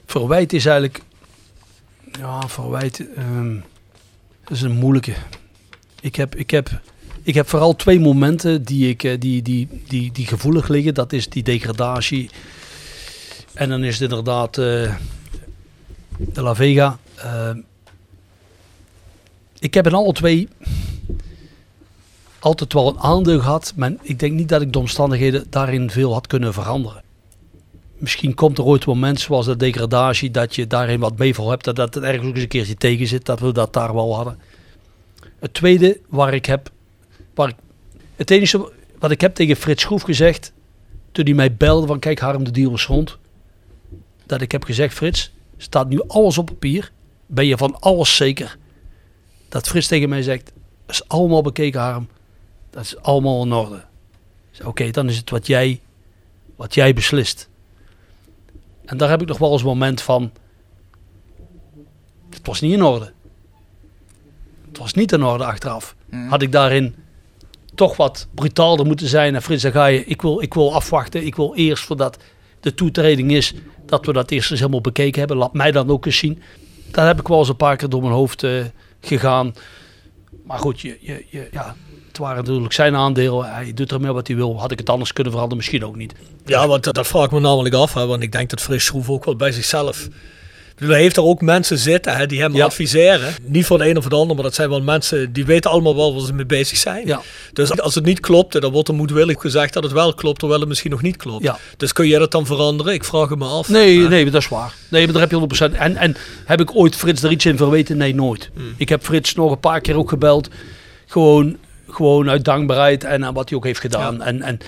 Verwijt 0.07 0.53
is 0.53 0.67
eigenlijk. 0.67 1.03
Ja, 2.19 2.49
verwijt. 2.49 3.07
ehm, 3.17 3.55
dat 4.45 4.53
is 4.57 4.63
een 4.63 4.77
moeilijke. 4.77 5.15
Ik 6.01 6.17
heb, 6.17 6.35
ik 6.35 6.51
heb, 6.51 6.81
ik 7.23 7.35
heb 7.35 7.49
vooral 7.49 7.77
twee 7.77 8.01
momenten 8.01 8.63
die, 8.63 8.89
ik, 8.89 9.03
eh, 9.03 9.21
die, 9.21 9.43
die, 9.43 9.69
die, 9.89 10.13
die 10.13 10.27
gevoelig 10.27 10.69
liggen. 10.69 10.95
Dat 10.95 11.13
is 11.13 11.29
die 11.29 11.43
degradatie. 11.43 12.31
En 13.53 13.69
dan 13.69 13.85
is 13.85 13.93
het 13.93 14.11
inderdaad 14.11 14.59
eh, 14.59 14.95
de 16.19 16.43
La 16.43 16.55
Vega. 16.55 16.99
Ehm, 17.15 17.59
ik 19.65 19.75
heb 19.75 19.87
in 19.87 19.95
alle 19.95 20.13
twee 20.13 20.49
altijd 22.39 22.73
wel 22.73 22.89
een 22.89 22.99
aandeel 22.99 23.41
gehad. 23.41 23.73
Maar 23.77 23.93
ik 24.03 24.19
denk 24.19 24.33
niet 24.33 24.49
dat 24.49 24.63
ik 24.63 24.73
de 24.73 24.79
omstandigheden 24.79 25.47
daarin 25.51 25.91
veel 25.91 26.13
had 26.13 26.27
kunnen 26.27 26.53
veranderen. 26.53 27.03
Misschien 27.99 28.35
komt 28.35 28.59
er 28.59 28.65
ooit 28.65 28.85
een 28.85 28.93
moment 28.93 29.21
zoals 29.21 29.47
de 29.47 29.57
degradatie 29.57 30.31
dat 30.31 30.55
je 30.55 30.67
daarin 30.67 31.01
wat 31.01 31.19
meeval 31.19 31.51
hebt. 31.51 31.65
Dat, 31.65 31.77
dat 31.77 31.95
het 31.95 32.05
ergens 32.05 32.27
ook 32.27 32.35
eens 32.35 32.43
een 32.43 32.49
keertje 32.49 32.75
tegen 32.75 33.07
zit. 33.07 33.25
Dat 33.25 33.41
we 33.41 33.53
dat 33.53 33.73
daar 33.73 33.95
wel 33.95 34.15
hadden. 34.15 34.39
Het 35.39 35.55
tweede 35.55 36.01
waar 36.09 36.35
ik 36.35 36.47
heb... 36.47 36.71
Waar 37.35 37.49
ik, 37.49 37.57
het 38.17 38.31
enige 38.31 38.73
wat 38.99 39.11
ik 39.11 39.21
heb 39.21 39.35
tegen 39.35 39.57
Frits 39.57 39.83
Schroef 39.83 40.03
gezegd... 40.03 40.53
Toen 41.13 41.25
hij 41.25 41.35
mij 41.35 41.55
belde 41.55 41.87
van 41.87 41.99
kijk 41.99 42.19
Harm 42.19 42.45
de 42.45 42.51
deal 42.51 42.73
is 42.73 42.87
rond. 42.87 43.19
Dat 44.27 44.41
ik 44.41 44.53
heb 44.53 44.65
gezegd 44.65 44.95
Frits, 44.95 45.33
staat 45.57 45.89
nu 45.89 46.03
alles 46.07 46.39
op 46.39 46.47
papier. 46.47 46.93
Ben 47.27 47.47
je 47.47 47.57
van 47.57 47.81
alles 47.81 48.17
zeker? 48.17 48.57
Dat 49.55 49.69
Frits 49.69 49.87
tegen 49.87 50.09
mij 50.09 50.23
zegt, 50.23 50.53
is 50.87 51.09
allemaal 51.09 51.43
bekeken 51.43 51.81
Harm. 51.81 52.09
Dat 52.71 52.83
is 52.83 52.97
allemaal 52.97 53.45
in 53.45 53.53
orde. 53.53 53.85
Oké, 54.65 54.91
dan 54.91 55.09
is 55.09 55.17
het 55.17 55.31
wat 55.31 55.47
jij, 55.47 55.81
wat 56.57 56.75
jij 56.75 56.95
beslist. 56.95 57.49
En 58.85 58.97
daar 58.97 59.09
heb 59.09 59.23
ik 59.23 59.29
nog 59.29 59.39
wel 59.39 59.53
eens 59.53 59.61
een 59.61 59.67
moment 59.67 60.03
van. 60.03 60.33
Het 62.31 62.47
was 62.47 62.61
niet 62.61 62.73
in 62.73 62.83
orde. 62.83 63.13
Het 64.69 64.79
was 64.79 64.93
niet 64.93 65.13
in 65.13 65.23
orde 65.23 65.45
achteraf. 65.45 65.97
Had 66.29 66.43
ik 66.43 66.53
daarin 66.53 66.95
toch 67.75 67.97
wat 67.97 68.27
brutaler 68.35 68.87
moeten 68.87 69.09
zijn. 69.09 69.35
En 69.35 69.43
Frits, 69.43 69.63
dan 69.63 69.73
ga 69.73 69.87
je, 69.87 70.05
ik 70.05 70.23
wil, 70.23 70.43
ik 70.43 70.55
wil 70.55 70.75
afwachten. 70.75 71.27
Ik 71.27 71.35
wil 71.35 71.55
eerst 71.55 71.85
voordat 71.85 72.19
de 72.61 72.75
toetreding 72.75 73.33
is, 73.33 73.55
dat 73.87 74.07
we 74.07 74.13
dat 74.13 74.31
eerst 74.31 74.51
eens 74.51 74.61
helemaal 74.61 74.81
bekeken 74.81 75.19
hebben. 75.19 75.37
Laat 75.37 75.53
mij 75.53 75.73
dan 75.73 75.91
ook 75.91 76.07
eens 76.07 76.19
zien. 76.19 76.43
Daar 76.91 77.07
heb 77.07 77.21
ik 77.21 77.29
wel 77.29 77.39
eens 77.39 77.49
een 77.49 77.57
paar 77.57 77.77
keer 77.77 77.89
door 77.89 78.01
mijn 78.03 78.13
hoofd 78.13 78.43
eh, 78.43 78.65
gegaan. 79.07 79.55
Maar 80.45 80.59
goed, 80.59 80.81
je, 80.81 80.99
je, 81.01 81.25
je, 81.31 81.49
ja, 81.53 81.77
het 82.09 82.19
waren 82.19 82.45
natuurlijk 82.45 82.73
zijn 82.73 82.97
aandelen. 82.97 83.55
Hij 83.55 83.75
doet 83.75 83.93
ermee 83.93 84.13
wat 84.13 84.27
hij 84.27 84.37
wil. 84.37 84.61
Had 84.61 84.71
ik 84.71 84.79
het 84.79 84.91
anders 84.91 85.13
kunnen 85.13 85.33
veranderen? 85.33 85.65
Misschien 85.65 85.85
ook 85.85 85.97
niet. 85.97 86.15
Ja, 86.45 86.67
want 86.69 86.95
dat, 86.95 87.07
vraag 87.07 87.25
ik 87.25 87.31
me 87.31 87.41
namelijk 87.41 87.75
af. 87.75 87.93
Want 87.93 88.23
ik 88.23 88.33
denk 88.33 88.51
dat 88.51 88.61
Fris 88.61 88.85
Schroef 88.85 89.11
ook 89.11 89.25
wel 89.25 89.37
bij 89.37 89.53
zichzelf... 89.53 90.09
Hij 90.75 91.01
heeft 91.01 91.17
er 91.17 91.23
ook 91.23 91.41
mensen 91.41 91.79
zitten 91.79 92.17
hè, 92.17 92.27
die 92.27 92.41
hem 92.41 92.55
Ja. 92.57 92.65
adviseren. 92.65 93.35
Niet 93.43 93.67
voor 93.67 93.79
de 93.79 93.89
een 93.89 93.97
of 93.97 94.09
de 94.09 94.15
ander, 94.17 94.35
maar 94.35 94.45
dat 94.45 94.55
zijn 94.55 94.69
wel 94.69 94.83
mensen 94.83 95.33
die 95.33 95.45
weten 95.45 95.71
allemaal 95.71 95.97
wel 95.97 96.15
waar 96.15 96.25
ze 96.27 96.33
mee 96.33 96.47
bezig 96.47 96.79
zijn. 96.79 97.07
Ja. 97.07 97.21
Dus 97.53 97.81
als 97.81 97.95
het 97.95 98.05
niet 98.05 98.21
klopt, 98.21 98.61
dan 98.61 98.73
wordt 98.73 98.89
er 98.89 98.95
moedwillig 98.95 99.41
gezegd 99.41 99.73
dat 99.73 99.83
het 99.83 99.93
wel 99.93 100.15
klopt, 100.15 100.39
terwijl 100.39 100.61
het 100.61 100.69
misschien 100.69 100.91
nog 100.91 101.03
niet 101.03 101.17
klopt. 101.17 101.43
Ja. 101.45 101.59
Dus 101.77 101.93
kun 101.93 102.09
jij 102.09 102.19
dat 102.19 102.31
dan 102.31 102.47
veranderen? 102.47 102.93
Ik 102.93 103.05
vraag 103.05 103.29
het 103.29 103.39
me 103.39 103.45
af. 103.45 103.69
Nee, 103.69 103.99
Maar- 104.01 104.09
nee, 104.11 104.31
dat 104.31 104.41
is 104.43 104.49
waar. 104.49 104.75
Nee, 104.89 105.05
maar 105.05 105.13
daar 105.13 105.23
heb 105.23 105.31
je 105.31 105.37
100%. 105.37 105.75
En, 105.75 105.97
en 105.97 106.17
heb 106.45 106.61
ik 106.61 106.75
ooit 106.77 106.97
Frits 106.97 107.23
er 107.23 107.31
iets 107.31 107.47
in 107.47 107.57
verweten? 107.57 107.97
Nee, 107.97 108.15
nooit. 108.15 108.51
Ik 108.77 108.89
heb 108.89 109.05
Frits 109.05 109.35
nog 109.35 109.51
een 109.51 109.61
paar 109.61 109.81
keer 109.81 109.97
ook 109.97 110.09
gebeld. 110.09 110.49
Gewoon, 111.07 111.57
gewoon 111.91 112.31
uit 112.31 112.45
dankbaarheid 112.45 113.05
en 113.05 113.25
aan 113.25 113.35
wat 113.35 113.49
hij 113.49 113.59
ook 113.59 113.65
heeft 113.65 113.81
gedaan. 113.81 114.23
En, 114.23 114.43
en 114.43 114.59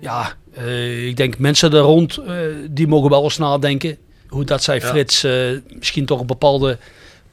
ja, 0.00 0.32
eh, 0.54 1.06
ik 1.06 1.16
denk 1.16 1.38
mensen 1.38 1.70
daar 1.70 1.80
rond, 1.82 2.16
eh, 2.26 2.34
die 2.70 2.86
mogen 2.86 3.10
wel 3.10 3.22
eens 3.22 3.38
nadenken. 3.38 3.96
Hoe 4.28 4.44
dat 4.44 4.62
zij 4.62 4.78
Ja. 4.78 4.86
Frits 4.86 5.24
eh, 5.24 5.32
misschien 5.78 6.06
toch 6.06 6.24
bepaalde 6.24 6.78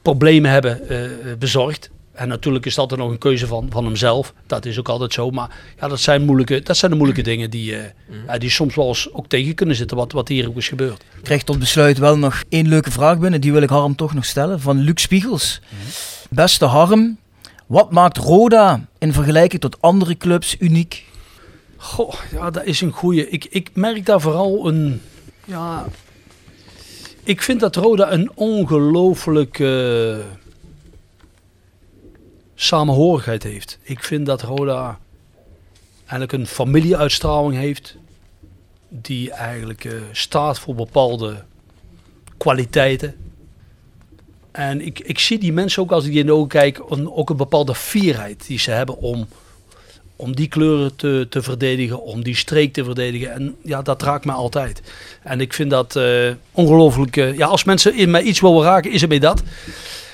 problemen 0.02 0.50
hebben 0.50 0.88
eh, 0.88 1.04
eh, 1.04 1.38
bezorgd. 1.38 1.90
En 2.12 2.28
natuurlijk 2.28 2.66
is 2.66 2.74
dat 2.74 2.92
er 2.92 2.98
nog 2.98 3.10
een 3.10 3.18
keuze 3.18 3.46
van, 3.46 3.66
van 3.70 3.84
hemzelf. 3.84 4.32
Dat 4.46 4.66
is 4.66 4.78
ook 4.78 4.88
altijd 4.88 5.12
zo. 5.12 5.30
Maar 5.30 5.50
ja, 5.80 5.88
dat 5.88 6.00
zijn, 6.00 6.24
moeilijke, 6.24 6.60
dat 6.60 6.76
zijn 6.76 6.90
de 6.90 6.96
moeilijke 6.96 7.22
dingen 7.22 7.50
die, 7.50 7.76
eh, 7.76 7.84
ja, 8.26 8.38
die 8.38 8.50
soms 8.50 8.74
wel 8.74 8.88
eens 8.88 9.12
ook 9.12 9.28
tegen 9.28 9.54
kunnen 9.54 9.76
zitten. 9.76 9.96
Wat, 9.96 10.12
wat 10.12 10.28
hier 10.28 10.48
ook 10.48 10.56
is 10.56 10.68
gebeurd. 10.68 11.02
Ik 11.16 11.22
krijg 11.22 11.42
tot 11.42 11.58
besluit 11.58 11.98
wel 11.98 12.18
nog 12.18 12.42
één 12.48 12.68
leuke 12.68 12.90
vraag 12.90 13.18
binnen. 13.18 13.40
Die 13.40 13.52
wil 13.52 13.62
ik 13.62 13.68
Harm 13.68 13.96
toch 13.96 14.14
nog 14.14 14.24
stellen. 14.24 14.60
Van 14.60 14.78
Luc 14.78 15.00
Spiegels. 15.00 15.60
Beste 16.30 16.64
Harm, 16.64 17.18
wat 17.66 17.90
maakt 17.90 18.16
Roda 18.16 18.86
in 18.98 19.12
vergelijking 19.12 19.60
tot 19.60 19.80
andere 19.80 20.16
clubs 20.16 20.56
uniek? 20.58 21.04
Goh, 21.76 22.14
ja, 22.32 22.50
dat 22.50 22.64
is 22.64 22.80
een 22.80 22.92
goeie. 22.92 23.28
Ik, 23.30 23.44
ik 23.44 23.70
merk 23.72 24.06
daar 24.06 24.20
vooral 24.20 24.68
een. 24.68 25.00
Ja. 25.44 25.86
Ik 27.24 27.42
vind 27.42 27.60
dat 27.60 27.76
Roda 27.76 28.12
een 28.12 28.30
ongelooflijke 28.34 30.22
samenhorigheid 32.54 33.42
heeft. 33.42 33.78
Ik 33.82 34.02
vind 34.02 34.26
dat 34.26 34.42
Roda 34.42 34.98
eigenlijk 35.98 36.32
een 36.32 36.46
familieuitstraling 36.46 37.54
heeft. 37.54 37.96
Die 38.88 39.30
eigenlijk 39.30 39.84
eh, 39.84 39.92
staat 40.12 40.58
voor 40.58 40.74
bepaalde 40.74 41.44
kwaliteiten. 42.36 43.14
En 44.50 44.80
ik, 44.80 45.00
ik 45.00 45.18
zie 45.18 45.38
die 45.38 45.52
mensen 45.52 45.82
ook 45.82 45.92
als 45.92 46.04
ik 46.04 46.14
in 46.14 46.26
de 46.26 46.32
ogen 46.32 46.48
kijk, 46.48 46.82
een, 46.88 47.12
ook 47.12 47.30
een 47.30 47.36
bepaalde 47.36 47.74
fierheid 47.74 48.46
die 48.46 48.58
ze 48.58 48.70
hebben 48.70 48.96
om, 48.98 49.26
om 50.16 50.34
die 50.36 50.48
kleuren 50.48 50.96
te, 50.96 51.26
te 51.30 51.42
verdedigen, 51.42 52.02
om 52.02 52.22
die 52.22 52.36
streek 52.36 52.72
te 52.72 52.84
verdedigen. 52.84 53.32
En 53.32 53.56
ja, 53.62 53.82
dat 53.82 54.02
raakt 54.02 54.24
mij 54.24 54.34
altijd. 54.34 54.82
En 55.22 55.40
ik 55.40 55.52
vind 55.52 55.70
dat 55.70 55.96
eh, 55.96 56.30
ongelooflijk. 56.52 57.16
eh, 57.16 57.36
ja, 57.36 57.46
als 57.46 57.64
mensen 57.64 57.94
in 57.94 58.10
mij 58.10 58.22
iets 58.22 58.40
willen 58.40 58.62
raken, 58.62 58.90
is 58.90 59.00
het 59.00 59.10
bij 59.10 59.18
dat. 59.18 59.42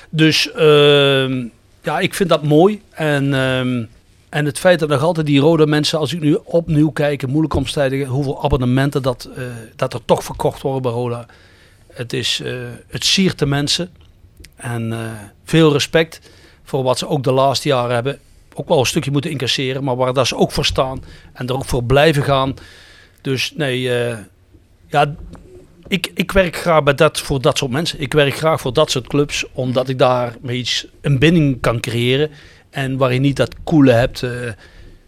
Dus 0.09 0.51
ehm, 0.51 1.45
ja, 1.83 1.99
ik 1.99 2.13
vind 2.13 2.29
dat 2.29 2.43
mooi. 2.43 2.81
En, 2.89 3.33
ehm, 3.33 3.83
en 4.29 4.45
het 4.45 4.59
feit 4.59 4.79
dat 4.79 4.89
nog 4.89 5.01
altijd 5.01 5.25
die 5.25 5.39
rode 5.39 5.67
mensen, 5.67 5.99
als 5.99 6.13
ik 6.13 6.19
nu 6.19 6.37
opnieuw 6.43 6.89
kijk, 6.89 7.21
in 7.21 7.29
moeilijke 7.29 7.57
omstandigheden, 7.57 8.07
hoeveel 8.07 8.43
abonnementen 8.43 9.01
dat, 9.01 9.29
eh, 9.35 9.43
dat 9.75 9.93
er 9.93 10.05
toch 10.05 10.23
verkocht 10.23 10.61
worden 10.61 10.81
bij 10.81 10.91
Roda. 10.91 11.25
Het, 11.93 12.13
is, 12.13 12.41
het 12.87 13.05
siert 13.05 13.39
de 13.39 13.45
mensen. 13.45 13.89
En 14.55 14.93
veel 15.45 15.71
respect 15.71 16.21
voor 16.63 16.83
wat 16.83 16.97
ze 16.97 17.07
ook 17.07 17.23
de 17.23 17.31
laatste 17.31 17.67
jaren 17.67 17.93
hebben. 17.93 18.19
Ook 18.53 18.67
wel 18.67 18.79
een 18.79 18.85
stukje 18.85 19.11
moeten 19.11 19.31
incasseren, 19.31 19.83
maar 19.83 19.95
waar 19.95 20.13
dat 20.13 20.27
ze 20.27 20.35
ook 20.35 20.51
voor 20.51 20.65
staan. 20.65 21.03
En 21.33 21.47
er 21.47 21.55
ook 21.55 21.65
voor 21.65 21.83
blijven 21.83 22.23
gaan. 22.23 22.53
Dus 23.21 23.53
nee, 23.55 23.93
eh, 23.93 24.17
ja, 24.87 25.15
ik, 25.87 26.11
ik 26.13 26.31
werk 26.31 26.55
graag 26.55 26.83
bij 26.83 26.95
dat, 26.95 27.19
voor 27.19 27.41
dat 27.41 27.57
soort 27.57 27.71
mensen. 27.71 27.99
Ik 27.99 28.13
werk 28.13 28.35
graag 28.35 28.61
voor 28.61 28.73
dat 28.73 28.91
soort 28.91 29.07
clubs, 29.07 29.45
omdat 29.51 29.89
ik 29.89 29.97
daar 29.97 30.35
iets, 30.47 30.87
een 31.01 31.19
binding 31.19 31.61
kan 31.61 31.79
creëren. 31.79 32.31
En 32.69 32.97
waar 32.97 33.13
je 33.13 33.19
niet 33.19 33.35
dat 33.35 33.55
coole 33.63 33.91
hebt. 33.91 34.23
eh, 34.23 34.31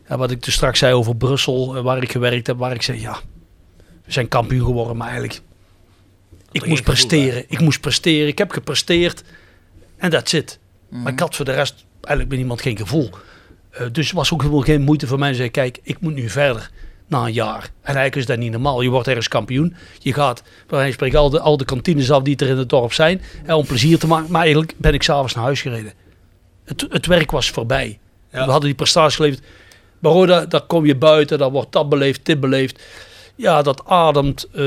ja, 0.07 0.17
wat 0.17 0.31
ik 0.31 0.43
dus 0.43 0.53
straks 0.53 0.79
zei 0.79 0.93
over 0.93 1.15
Brussel, 1.15 1.75
eh, 1.75 1.83
waar 1.83 2.03
ik 2.03 2.11
gewerkt 2.11 2.47
heb. 2.47 2.57
Waar 2.57 2.73
ik 2.73 2.81
zei, 2.81 3.01
ja, 3.01 3.19
we 4.05 4.11
zijn 4.11 4.27
kampioen 4.27 4.65
geworden, 4.65 4.97
maar 4.97 5.07
eigenlijk... 5.07 5.41
Ik 6.51 6.65
moest 6.65 6.83
presteren. 6.83 7.45
Ik 7.47 7.59
moest 7.59 7.81
presteren. 7.81 8.27
Ik 8.27 8.37
heb 8.37 8.51
gepresteerd. 8.51 9.23
En 9.97 10.09
dat 10.09 10.29
zit. 10.29 10.59
Maar 10.89 11.11
ik 11.11 11.19
had 11.19 11.35
voor 11.35 11.45
de 11.45 11.51
rest 11.51 11.85
eigenlijk 11.93 12.29
bij 12.29 12.37
niemand 12.37 12.61
geen 12.61 12.77
gevoel. 12.77 13.09
Eh, 13.73 13.85
dus 13.91 14.05
het 14.05 14.15
was 14.15 14.33
ook 14.33 14.41
helemaal 14.41 14.61
geen 14.61 14.81
moeite 14.81 15.07
voor 15.07 15.19
mij. 15.19 15.33
zeggen, 15.33 15.51
kijk, 15.51 15.79
ik 15.83 15.99
moet 15.99 16.13
nu 16.13 16.29
verder 16.29 16.69
na 17.07 17.25
een 17.25 17.33
jaar. 17.33 17.61
En 17.63 17.69
eigenlijk 17.81 18.15
is 18.15 18.25
dat 18.25 18.37
niet 18.37 18.51
normaal. 18.51 18.81
Je 18.81 18.89
wordt 18.89 19.07
ergens 19.07 19.27
kampioen. 19.27 19.75
Je 19.99 20.13
gaat, 20.13 20.43
bij 20.67 20.91
spreekt 20.91 21.15
al 21.15 21.29
de, 21.29 21.39
al 21.39 21.57
de 21.57 21.65
kantines 21.65 22.11
af 22.11 22.23
die 22.23 22.35
er 22.35 22.47
in 22.47 22.57
het 22.57 22.69
dorp 22.69 22.93
zijn. 22.93 23.21
eh, 23.45 23.57
om 23.57 23.65
plezier 23.65 23.99
te 23.99 24.07
maken. 24.07 24.31
Maar 24.31 24.41
eigenlijk 24.41 24.73
ben 24.77 24.93
ik 24.93 25.03
s'avonds 25.03 25.33
naar 25.35 25.43
huis 25.43 25.61
gereden. 25.61 25.93
Het, 26.63 26.85
het 26.89 27.05
werk 27.05 27.31
was 27.31 27.49
voorbij. 27.49 27.99
We 28.29 28.39
hadden 28.39 28.61
die 28.61 28.73
prestaties 28.73 29.15
geleverd. 29.15 29.43
Maar 29.99 30.11
Roda, 30.11 30.45
daar 30.45 30.61
kom 30.61 30.85
je 30.85 30.95
buiten. 30.95 31.37
Dan 31.37 31.51
wordt 31.51 31.71
dat 31.71 31.89
beleefd, 31.89 32.25
dit 32.25 32.39
beleefd. 32.39 32.83
Ja, 33.35 33.61
dat 33.61 33.85
ademt... 33.85 34.47
eh, 34.53 34.63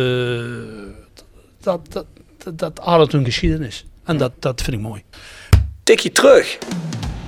dat, 1.61 1.81
dat, 1.93 2.07
dat, 2.39 2.59
dat 2.59 2.81
ademt 2.81 3.13
hun 3.13 3.25
geschiedenis. 3.25 3.85
En 4.05 4.17
dat, 4.17 4.33
dat 4.39 4.63
vind 4.63 4.77
ik 4.77 4.83
mooi. 4.83 5.03
Tikje 5.83 6.13
terug. 6.13 6.59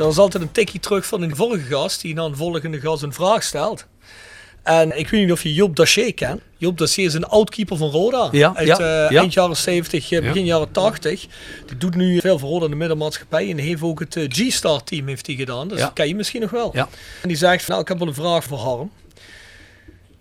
Er 0.00 0.08
is 0.08 0.18
altijd 0.18 0.42
een 0.42 0.52
tikje 0.52 0.78
terug 0.78 1.06
van 1.06 1.22
een 1.22 1.36
vorige 1.36 1.64
gast 1.64 2.00
die 2.00 2.16
een 2.16 2.36
volgende 2.36 2.80
gast 2.80 3.02
een 3.02 3.12
vraag 3.12 3.42
stelt. 3.42 3.86
En 4.62 4.98
ik 4.98 5.08
weet 5.08 5.20
niet 5.20 5.32
of 5.32 5.42
je 5.42 5.54
Joop 5.54 5.76
Dacier 5.76 6.14
kent. 6.14 6.40
Joop 6.56 6.78
Dacier 6.78 7.04
is 7.06 7.14
een 7.14 7.24
oud-keeper 7.24 7.76
van 7.76 7.90
Roda. 7.90 8.28
Ja, 8.32 8.52
uit 8.54 8.66
ja, 8.66 8.78
eh, 8.78 9.10
ja. 9.10 9.20
eind 9.20 9.32
jaren 9.32 9.56
70, 9.56 10.10
eh, 10.10 10.20
begin 10.20 10.44
Ja. 10.44 10.54
jaren 10.54 10.72
80. 10.72 11.26
Die 11.66 11.76
doet 11.76 11.94
nu 11.94 12.20
veel 12.20 12.38
voor 12.38 12.48
Roda 12.48 12.64
in 12.64 12.70
de 12.70 12.76
middenmaatschappij. 12.76 13.50
En 13.50 13.58
heeft 13.58 13.82
ook 13.82 14.00
het 14.00 14.16
eh, 14.16 14.24
G-Star 14.28 14.84
team 14.84 15.06
heeft 15.06 15.26
hij 15.26 15.34
gedaan. 15.36 15.68
Dus 15.68 15.80
dat 15.80 15.92
ken 15.92 16.08
je 16.08 16.14
misschien 16.14 16.40
nog 16.40 16.50
wel. 16.50 16.70
Ja. 16.72 16.88
En 17.22 17.28
die 17.28 17.36
zegt, 17.36 17.68
nou 17.68 17.80
ik 17.80 17.88
heb 17.88 17.98
wel 17.98 18.08
een 18.08 18.14
vraag 18.14 18.44
voor 18.44 18.58
Harm. 18.58 18.90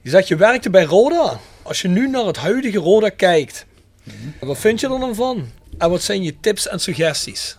Die 0.01 0.11
zegt, 0.11 0.27
je 0.27 0.35
werkte 0.35 0.69
bij 0.69 0.83
Roda. 0.83 1.39
Als 1.61 1.81
je 1.81 1.87
nu 1.87 2.09
naar 2.09 2.25
het 2.25 2.37
huidige 2.37 2.77
Roda 2.77 3.09
kijkt. 3.09 3.65
Wat 4.39 4.57
vind 4.57 4.79
je 4.79 4.89
er 4.89 4.99
dan 4.99 5.15
van? 5.15 5.51
En 5.77 5.89
wat 5.89 6.01
zijn 6.01 6.23
je 6.23 6.39
tips 6.39 6.67
en 6.67 6.79
suggesties? 6.79 7.57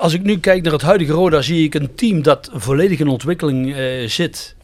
Als 0.00 0.12
ik 0.12 0.22
nu 0.22 0.38
kijk 0.38 0.62
naar 0.62 0.72
het 0.72 0.82
huidige 0.82 1.12
Roda, 1.12 1.42
zie 1.42 1.64
ik 1.64 1.74
een 1.74 1.94
team 1.94 2.22
dat 2.22 2.50
volledig 2.52 2.98
in 2.98 3.08
ontwikkeling 3.08 3.74
eh, 3.74 4.08
zit. 4.08 4.56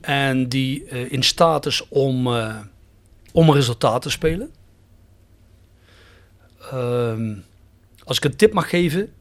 En 0.00 0.48
die 0.48 0.84
eh, 0.84 1.12
in 1.12 1.22
staat 1.22 1.66
is 1.66 1.88
om, 1.88 2.26
eh, 2.26 2.56
om 3.32 3.48
een 3.48 3.54
resultaat 3.54 4.02
te 4.02 4.10
spelen. 4.10 4.50
Ehm, 6.70 7.34
als 8.04 8.16
ik 8.16 8.24
een 8.24 8.36
tip 8.36 8.52
mag 8.52 8.68
geven. 8.68 9.12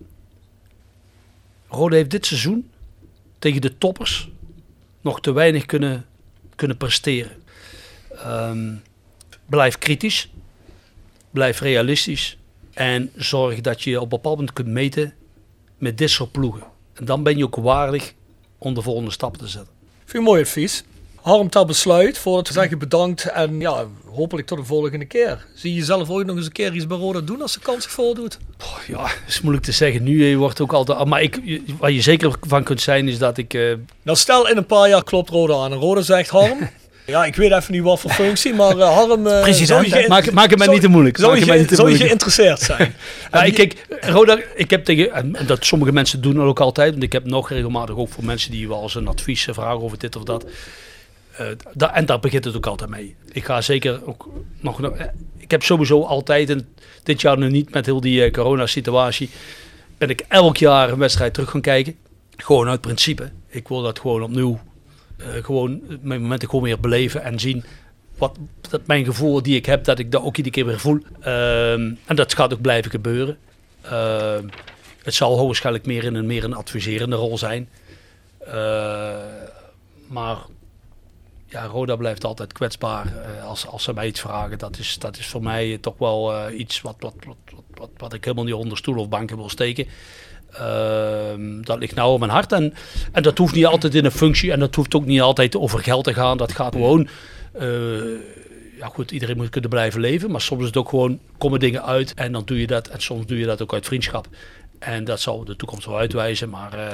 Roda 1.67 1.95
heeft 1.95 2.11
dit 2.11 2.25
seizoen 2.25 2.71
tegen 3.39 3.61
de 3.61 3.77
toppers 3.77 4.29
nog 5.01 5.21
te 5.21 5.31
weinig 5.31 5.65
kunnen, 5.65 6.05
kunnen 6.55 6.77
presteren. 6.77 7.31
Ehm, 8.15 8.75
blijf 9.45 9.77
kritisch. 9.77 10.29
Blijf 11.31 11.59
realistisch. 11.59 12.37
En 12.73 13.11
zorg 13.15 13.61
dat 13.61 13.81
je 13.81 13.95
op 13.95 14.03
een 14.03 14.09
bepaald 14.09 14.37
moment 14.37 14.53
kunt 14.53 14.67
meten 14.67 15.13
met 15.81 15.97
dit 15.97 16.09
soort 16.09 16.31
ploegen. 16.31 16.63
En 16.93 17.05
dan 17.05 17.23
ben 17.23 17.37
je 17.37 17.43
ook 17.43 17.55
waardig 17.55 18.13
om 18.57 18.73
de 18.73 18.81
volgende 18.81 19.11
stap 19.11 19.37
te 19.37 19.47
zetten. 19.47 19.73
Vind 20.05 20.23
je 20.23 20.29
mooi 20.29 20.41
advies. 20.41 20.83
Harm 21.21 21.49
ter 21.49 21.65
besluit, 21.65 22.17
voordat 22.17 22.47
we 22.47 22.53
zeggen 22.53 22.77
bedankt 22.79 23.25
en 23.25 23.59
ja, 23.59 23.85
hopelijk 24.13 24.47
tot 24.47 24.57
de 24.57 24.63
volgende 24.63 25.05
keer. 25.05 25.45
Zie 25.55 25.73
je 25.73 25.83
zelf 25.83 26.09
ooit 26.09 26.27
nog 26.27 26.35
eens 26.35 26.45
een 26.45 26.51
keer 26.51 26.73
iets 26.73 26.87
bij 26.87 26.97
Roda 26.97 27.19
doen 27.19 27.41
als 27.41 27.53
de 27.53 27.59
kans 27.59 27.83
zich 27.83 27.91
voordoet? 27.91 28.37
Ja, 28.87 29.01
dat 29.01 29.11
is 29.27 29.41
moeilijk 29.41 29.65
te 29.65 29.71
zeggen. 29.71 30.03
Nu 30.03 30.31
eh, 30.31 30.37
wordt 30.37 30.61
ook 30.61 30.73
altijd. 30.73 31.05
Maar 31.05 31.21
ik, 31.21 31.61
waar 31.79 31.91
je 31.91 32.01
zeker 32.01 32.33
van 32.41 32.63
kunt 32.63 32.81
zijn, 32.81 33.07
is 33.07 33.17
dat 33.17 33.37
ik. 33.37 33.53
eh, 33.53 33.73
Nou, 34.01 34.17
stel 34.17 34.49
in 34.49 34.57
een 34.57 34.65
paar 34.65 34.89
jaar 34.89 35.03
klopt 35.03 35.29
Roda 35.29 35.53
aan 35.53 35.71
en 35.71 35.77
Roda 35.77 36.01
zegt 36.01 36.29
Harm. 36.29 36.57
ja, 37.05 37.25
ik 37.25 37.35
weet 37.35 37.51
even 37.51 37.73
niet 37.73 37.81
wat 37.81 37.99
voor 37.99 38.11
functie, 38.11 38.53
maar 38.53 38.77
eh, 38.77 38.93
Harm... 38.95 39.23
President, 39.23 39.67
zou 39.67 40.01
je 40.01 40.07
Maak- 40.07 40.31
maak 40.31 40.49
het 40.49 40.59
mij 40.59 40.67
niet 40.67 40.81
te 40.81 40.87
moeilijk. 40.87 41.17
Zou 41.17 41.39
je, 41.39 41.65
zou 41.75 41.95
geïnteresseerd 41.95 42.59
zijn? 42.59 42.95
Ja, 43.31 43.43
ik, 43.43 43.53
kijk, 43.53 43.85
Roda, 44.01 44.39
ik 44.55 44.69
heb 44.69 44.85
tegen, 44.85 45.13
en 45.13 45.35
en 45.35 45.45
dat 45.45 45.65
sommige 45.65 45.91
mensen 45.91 46.21
doen 46.21 46.33
dat 46.33 46.45
ook 46.45 46.59
altijd, 46.59 46.91
want 46.91 47.03
ik 47.03 47.11
heb 47.13 47.25
nog 47.25 47.49
regelmatig 47.49 47.95
ook 47.95 48.09
voor 48.09 48.23
mensen 48.25 48.51
die 48.51 48.67
wel 48.67 48.81
eens 48.81 48.95
een 48.95 49.07
advies 49.07 49.47
vragen 49.51 49.81
over 49.81 49.97
dit 49.99 50.15
of 50.15 50.23
dat. 50.23 50.45
Eh, 51.37 51.45
da- 51.73 51.93
en 51.93 52.05
daar 52.05 52.19
begint 52.19 52.45
het 52.45 52.55
ook 52.55 52.65
altijd 52.65 52.89
mee. 52.89 53.15
Ik 53.31 53.45
ga 53.45 53.61
zeker 53.61 53.99
ook 54.05 54.29
nog, 54.59 54.79
nog- 54.79 54.93
ik 55.37 55.51
heb 55.51 55.63
sowieso 55.63 56.03
altijd, 56.03 56.49
en 56.49 56.67
dit 57.03 57.21
jaar 57.21 57.37
nu 57.37 57.49
niet 57.49 57.73
met 57.73 57.85
heel 57.85 58.01
die 58.01 58.31
corona-situatie, 58.31 59.29
ben 59.97 60.09
ik 60.09 60.23
elk 60.27 60.57
jaar 60.57 60.89
een 60.89 60.97
wedstrijd 60.97 61.33
terug 61.33 61.49
gaan 61.49 61.61
kijken. 61.61 61.95
Gewoon 62.37 62.67
uit 62.67 62.81
principe. 62.81 63.31
Ik 63.49 63.67
wil 63.67 63.81
dat 63.81 63.99
gewoon 63.99 64.23
opnieuw, 64.23 64.59
gewoon 65.41 65.81
mijn 66.01 66.21
momenten 66.21 66.49
gewoon 66.49 66.63
weer 66.63 66.79
beleven 66.79 67.23
en 67.23 67.39
zien 67.39 67.63
wat 68.17 68.37
dat 68.69 68.87
mijn 68.87 69.05
gevoel 69.05 69.41
die 69.41 69.55
ik 69.55 69.65
heb, 69.65 69.83
dat 69.83 69.99
ik 69.99 70.11
dat 70.11 70.23
ook 70.23 70.37
iedere 70.37 70.55
keer 70.55 70.65
weer 70.65 70.79
voel. 70.79 70.99
Ehm, 71.19 71.93
en 72.05 72.15
dat 72.15 72.33
gaat 72.33 72.53
ook 72.53 72.61
blijven 72.61 72.91
gebeuren. 72.91 73.37
Ehm, 73.81 74.47
het 75.03 75.13
zal 75.13 75.29
hoogstwaarschijnlijk 75.29 75.85
meer 75.85 76.03
in 76.03 76.15
een 76.15 76.25
meer 76.25 76.43
een 76.43 76.53
adviserende 76.53 77.15
rol 77.15 77.37
zijn. 77.37 77.69
Eh, 78.37 79.15
maar 80.07 80.37
ja, 81.45 81.65
Roda 81.65 81.95
blijft 81.95 82.23
altijd 82.23 82.53
kwetsbaar 82.53 83.05
eh, 83.05 83.45
als, 83.47 83.67
als 83.67 83.83
ze 83.83 83.93
mij 83.93 84.07
iets 84.07 84.19
vragen. 84.19 84.57
Dat 84.57 84.77
is, 84.77 84.97
dat 84.99 85.17
is 85.17 85.27
voor 85.27 85.43
mij 85.43 85.77
toch 85.77 85.97
wel 85.97 86.33
eh, 86.33 86.59
iets 86.59 86.81
wat, 86.81 86.95
wat, 86.99 87.13
wat, 87.25 87.37
wat, 87.45 87.63
wat, 87.73 87.89
wat 87.97 88.13
ik 88.13 88.23
helemaal 88.23 88.45
niet 88.45 88.53
onder 88.53 88.77
stoel 88.77 88.97
of 88.97 89.09
banken 89.09 89.37
wil 89.37 89.49
steken. 89.49 89.87
Ehm, 90.53 91.61
dat 91.61 91.79
ligt 91.79 91.95
nou 91.95 92.11
op 92.13 92.19
mijn 92.19 92.31
hart. 92.31 92.51
En, 92.51 92.73
en 93.11 93.23
dat 93.23 93.37
hoeft 93.37 93.55
niet 93.55 93.65
altijd 93.65 93.95
in 93.95 94.05
een 94.05 94.11
functie. 94.11 94.51
En 94.51 94.59
dat 94.59 94.75
hoeft 94.75 94.95
ook 94.95 95.05
niet 95.05 95.21
altijd 95.21 95.55
over 95.55 95.79
geld 95.79 96.03
te 96.03 96.13
gaan. 96.13 96.37
Dat 96.37 96.51
gaat 96.51 96.73
gewoon. 96.73 97.07
eh, 97.53 97.67
ja, 98.77 98.87
goed, 98.87 99.11
iedereen 99.11 99.37
moet 99.37 99.49
kunnen 99.49 99.69
blijven 99.69 99.99
leven. 100.01 100.31
Maar 100.31 100.41
soms 100.41 100.61
is 100.61 100.67
het 100.67 100.77
ook 100.77 100.89
gewoon. 100.89 101.19
komen 101.37 101.59
dingen 101.59 101.85
uit. 101.85 102.13
En 102.13 102.31
dan 102.31 102.41
doe 102.45 102.59
je 102.59 102.67
dat. 102.67 102.87
En 102.87 103.01
soms 103.01 103.25
doe 103.25 103.37
je 103.37 103.45
dat 103.45 103.61
ook 103.61 103.73
uit 103.73 103.85
vriendschap. 103.85 104.27
En 104.79 105.03
dat 105.03 105.19
zal 105.19 105.43
de 105.45 105.55
toekomst 105.55 105.85
wel 105.85 105.97
uitwijzen. 105.97 106.49
Maar 106.49 106.73
eh, 106.73 106.91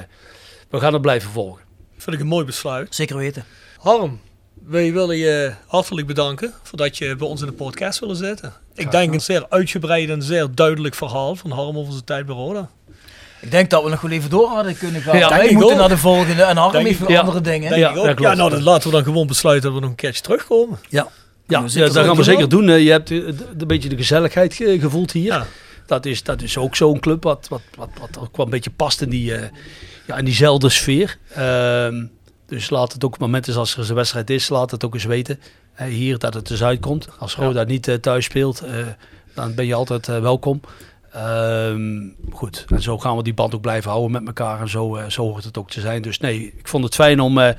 we 0.69 0.79
gaan 0.79 0.93
het 0.93 1.01
blijven 1.01 1.29
volgen. 1.31 1.63
Vind 1.97 2.15
ik 2.15 2.21
een 2.21 2.27
mooi 2.27 2.45
besluit. 2.45 2.95
Zeker 2.95 3.17
weten. 3.17 3.43
Harm, 3.77 4.19
wij 4.65 4.93
willen 4.93 5.17
je 5.17 5.53
hartelijk 5.67 6.07
bedanken 6.07 6.53
voordat 6.63 6.97
je 6.97 7.15
bij 7.15 7.27
ons 7.27 7.41
in 7.41 7.47
de 7.47 7.53
podcast 7.53 7.99
willen 7.99 8.15
zitten. 8.15 8.53
Ik 8.73 8.91
denk 8.91 9.13
een 9.13 9.21
zeer 9.21 9.45
uitgebreid 9.49 10.09
en 10.09 10.21
zeer 10.21 10.47
duidelijk 10.53 10.95
verhaal 10.95 11.35
van 11.35 11.51
Harm 11.51 11.77
over 11.77 11.91
zijn 11.93 12.05
tijd 12.05 12.25
bij 12.25 12.35
Roda. 12.35 12.69
Ik 13.41 13.51
denk 13.51 13.69
dat 13.69 13.83
we 13.83 13.89
nog 13.89 14.01
wel 14.01 14.11
even 14.11 14.29
door 14.29 14.47
hadden 14.47 14.77
kunnen 14.77 15.01
gaan. 15.01 15.17
Ja, 15.17 15.29
Wij 15.29 15.51
moeten 15.53 15.71
ook. 15.71 15.77
naar 15.77 15.89
de 15.89 15.97
volgende 15.97 16.43
en 16.43 16.57
Harm 16.57 16.75
andere 17.07 17.41
dingen. 17.41 17.77
Ja, 17.79 17.93
dat 17.93 18.19
nou, 18.19 18.35
dan 18.49 18.63
laten 18.63 18.89
we 18.89 18.95
dan 18.95 19.03
gewoon 19.03 19.27
besluiten 19.27 19.63
dat 19.65 19.73
we 19.73 19.79
nog 19.81 19.89
een 19.89 19.95
keertje 19.95 20.21
terugkomen. 20.21 20.79
Ja, 20.89 21.07
ja, 21.47 21.61
dat 21.61 21.95
gaan 21.95 22.15
we 22.15 22.23
zeker 22.23 22.49
doen. 22.49 22.81
Je 22.83 22.91
hebt 22.91 23.11
eh, 23.11 23.17
een 23.17 23.67
beetje 23.67 23.89
de 23.89 23.95
gezelligheid 23.97 24.53
ge- 24.53 24.79
gevoeld 24.79 25.11
hier. 25.11 25.23
Ja. 25.33 25.45
Dat, 25.85 26.05
is, 26.05 26.23
dat 26.23 26.41
is 26.41 26.57
ook 26.57 26.75
zo'n 26.75 26.99
club 26.99 27.23
wat, 27.23 27.47
wat, 27.49 27.61
wat, 27.77 27.89
wat 27.99 28.17
ook 28.19 28.37
wel 28.37 28.45
een 28.45 28.51
beetje 28.51 28.69
past 28.75 29.01
in, 29.01 29.09
die, 29.09 29.33
eh, 29.35 29.47
ja, 30.07 30.17
in 30.17 30.25
diezelfde 30.25 30.69
sfeer. 30.69 31.17
Ehm, 31.33 32.05
dus 32.47 32.69
laat 32.69 32.93
het 32.93 33.03
ook 33.03 33.13
op 33.13 33.19
het 33.19 33.27
moment 33.27 33.47
is 33.47 33.55
als 33.55 33.73
er 33.73 33.79
eens 33.79 33.89
een 33.89 33.95
wedstrijd 33.95 34.29
is, 34.29 34.49
laat 34.49 34.71
het 34.71 34.85
ook 34.85 34.93
eens 34.93 35.05
weten. 35.05 35.39
eh, 35.75 35.87
hier 35.87 36.17
dat 36.17 36.33
het 36.33 36.47
dus 36.47 36.63
uitkomt. 36.63 37.07
Als 37.19 37.35
Roda 37.35 37.63
niet 37.63 37.87
eh, 37.87 37.95
thuis 37.95 38.25
speelt, 38.25 38.61
eh, 38.61 38.71
dan 39.33 39.55
ben 39.55 39.65
je 39.65 39.73
altijd 39.73 40.05
welkom. 40.07 40.61
Ehm, 41.17 42.01
goed, 42.31 42.65
en 42.69 42.81
zo 42.81 42.97
gaan 42.97 43.17
we 43.17 43.23
die 43.23 43.33
band 43.33 43.55
ook 43.55 43.61
blijven 43.61 43.89
houden 43.91 44.11
met 44.11 44.27
elkaar. 44.27 44.61
En 44.61 44.69
zo, 44.69 44.95
eh, 44.95 45.09
zo 45.09 45.21
hoort 45.21 45.43
het 45.43 45.57
ook 45.57 45.69
te 45.69 45.79
zijn. 45.79 46.01
Dus 46.01 46.19
nee, 46.19 46.53
ik 46.57 46.67
vond 46.67 46.83
het 46.83 46.95
fijn 46.95 47.19
om, 47.19 47.37
eh, 47.37 47.49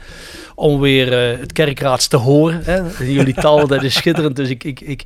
om 0.55 0.81
weer 0.81 1.13
eh, 1.13 1.39
het 1.39 1.53
kerkraads 1.53 2.09
te 2.09 2.17
horen. 2.17 2.61
Hè? 2.65 3.05
Jullie 3.05 3.35
taal, 3.35 3.67
dat 3.67 3.83
is 3.83 3.95
schitterend. 3.95 4.37
Dus 4.37 4.49
ik, 4.49 4.65
ik, 4.65 4.81
ik, 4.81 5.05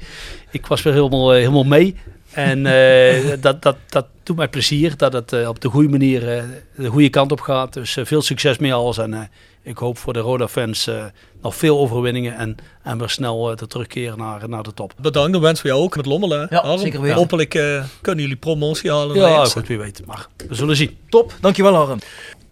ik 0.51 0.66
was 0.66 0.83
weer 0.83 0.93
helemaal, 0.93 1.31
helemaal 1.31 1.65
mee. 1.65 1.97
En 2.33 2.67
eh, 2.67 3.33
dat, 3.41 3.63
dat, 3.63 3.77
dat 3.89 4.07
doet 4.23 4.37
mij 4.37 4.49
plezier 4.49 4.97
dat 4.97 5.13
het 5.13 5.33
eh, 5.33 5.49
op 5.49 5.61
de 5.61 5.69
goede 5.69 5.89
manier 5.89 6.37
eh, 6.37 6.43
de 6.77 6.89
goede 6.89 7.09
kant 7.09 7.33
op 7.33 7.41
gaat. 7.41 7.73
Dus 7.73 7.97
veel 8.03 8.23
succes 8.23 8.59
mee 8.59 8.75
alles. 8.75 8.99
En 8.99 9.15
eh, 9.15 9.21
ik 9.63 9.79
hoop 9.79 9.99
voor 9.99 10.13
de 10.13 10.19
Roda-fans 10.19 10.87
eh, 10.87 11.05
nog 11.43 11.57
veel 11.57 11.79
overwinningen 11.79 12.37
en, 12.37 12.57
en 12.83 12.99
weer 12.99 13.09
snel 13.09 13.51
eh, 13.51 13.57
te 13.57 13.67
terugkeren 13.67 14.19
naar, 14.19 14.49
naar 14.49 14.63
de 14.63 14.75
top. 14.75 14.93
Bedankt, 15.01 15.33
dan 15.33 15.41
wensen 15.43 15.65
we 15.65 15.71
jou 15.71 15.83
ook 15.83 15.97
met 15.97 16.07
Lommelen. 16.07 16.47
Ja, 16.51 16.77
zeker 16.77 17.01
weten. 17.01 17.17
Hopelijk 17.17 17.55
eh, 17.55 17.85
kunnen 18.01 18.23
jullie 18.23 18.39
promotie 18.39 18.91
halen. 18.91 19.17
Ja, 19.17 19.45
goed, 19.45 19.67
wie 19.67 19.79
weet. 19.79 20.07
Maar 20.07 20.27
we 20.49 20.55
zullen 20.55 20.77
zien. 20.77 20.97
Top, 21.09 21.35
dankjewel 21.41 21.75
Harm. 21.75 21.99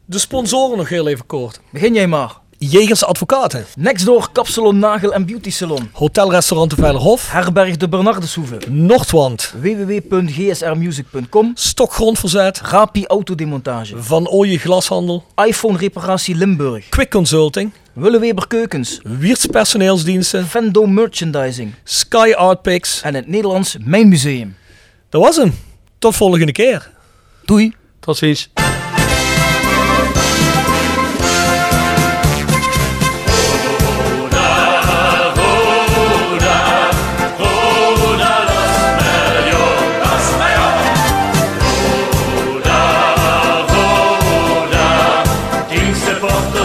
De 0.04 0.18
sponsoren 0.18 0.78
nog 0.78 0.88
heel 0.88 1.08
even 1.08 1.26
kort. 1.26 1.60
Begin 1.72 1.94
jij 1.94 2.06
maar. 2.06 2.39
Jegers 2.68 3.04
Advocaten. 3.04 3.64
Nextdoor 3.76 4.28
Kapsalon 4.32 4.78
Nagel 4.78 5.12
en 5.12 5.26
Beauty 5.26 5.50
Salon. 5.50 5.90
Hotelrestaurant 5.92 6.70
de 6.70 6.76
Veilerhof. 6.76 7.32
Herberg 7.32 7.76
de 7.76 7.88
Bernardeshoeve. 7.88 8.58
Noordwand. 8.68 9.54
www.gsrmusic.com. 9.60 11.50
Stokgrondverzet. 11.54 12.60
Rapi 12.60 13.06
Autodemontage. 13.06 14.02
Van 14.02 14.28
Ooije 14.28 14.58
Glashandel. 14.58 15.24
iPhone 15.44 15.78
Reparatie 15.78 16.34
Limburg. 16.34 16.88
Quick 16.88 17.10
Consulting. 17.10 17.72
Willeweber 17.92 18.46
Keukens. 18.46 19.00
Wiertz 19.02 19.46
Personeelsdiensten. 19.46 20.46
Fendo 20.46 20.86
Merchandising. 20.86 21.74
Sky 21.84 22.32
Art. 22.36 23.02
En 23.02 23.14
het 23.14 23.26
Nederlands 23.26 23.76
Mijn 23.84 24.08
Museum. 24.08 24.56
Dat 25.08 25.22
was 25.22 25.36
hem. 25.36 25.54
Tot 25.98 26.16
volgende 26.16 26.52
keer. 26.52 26.90
Doei. 27.44 27.72
Tot 28.00 28.16
ziens. 28.16 28.50
above 46.22 46.59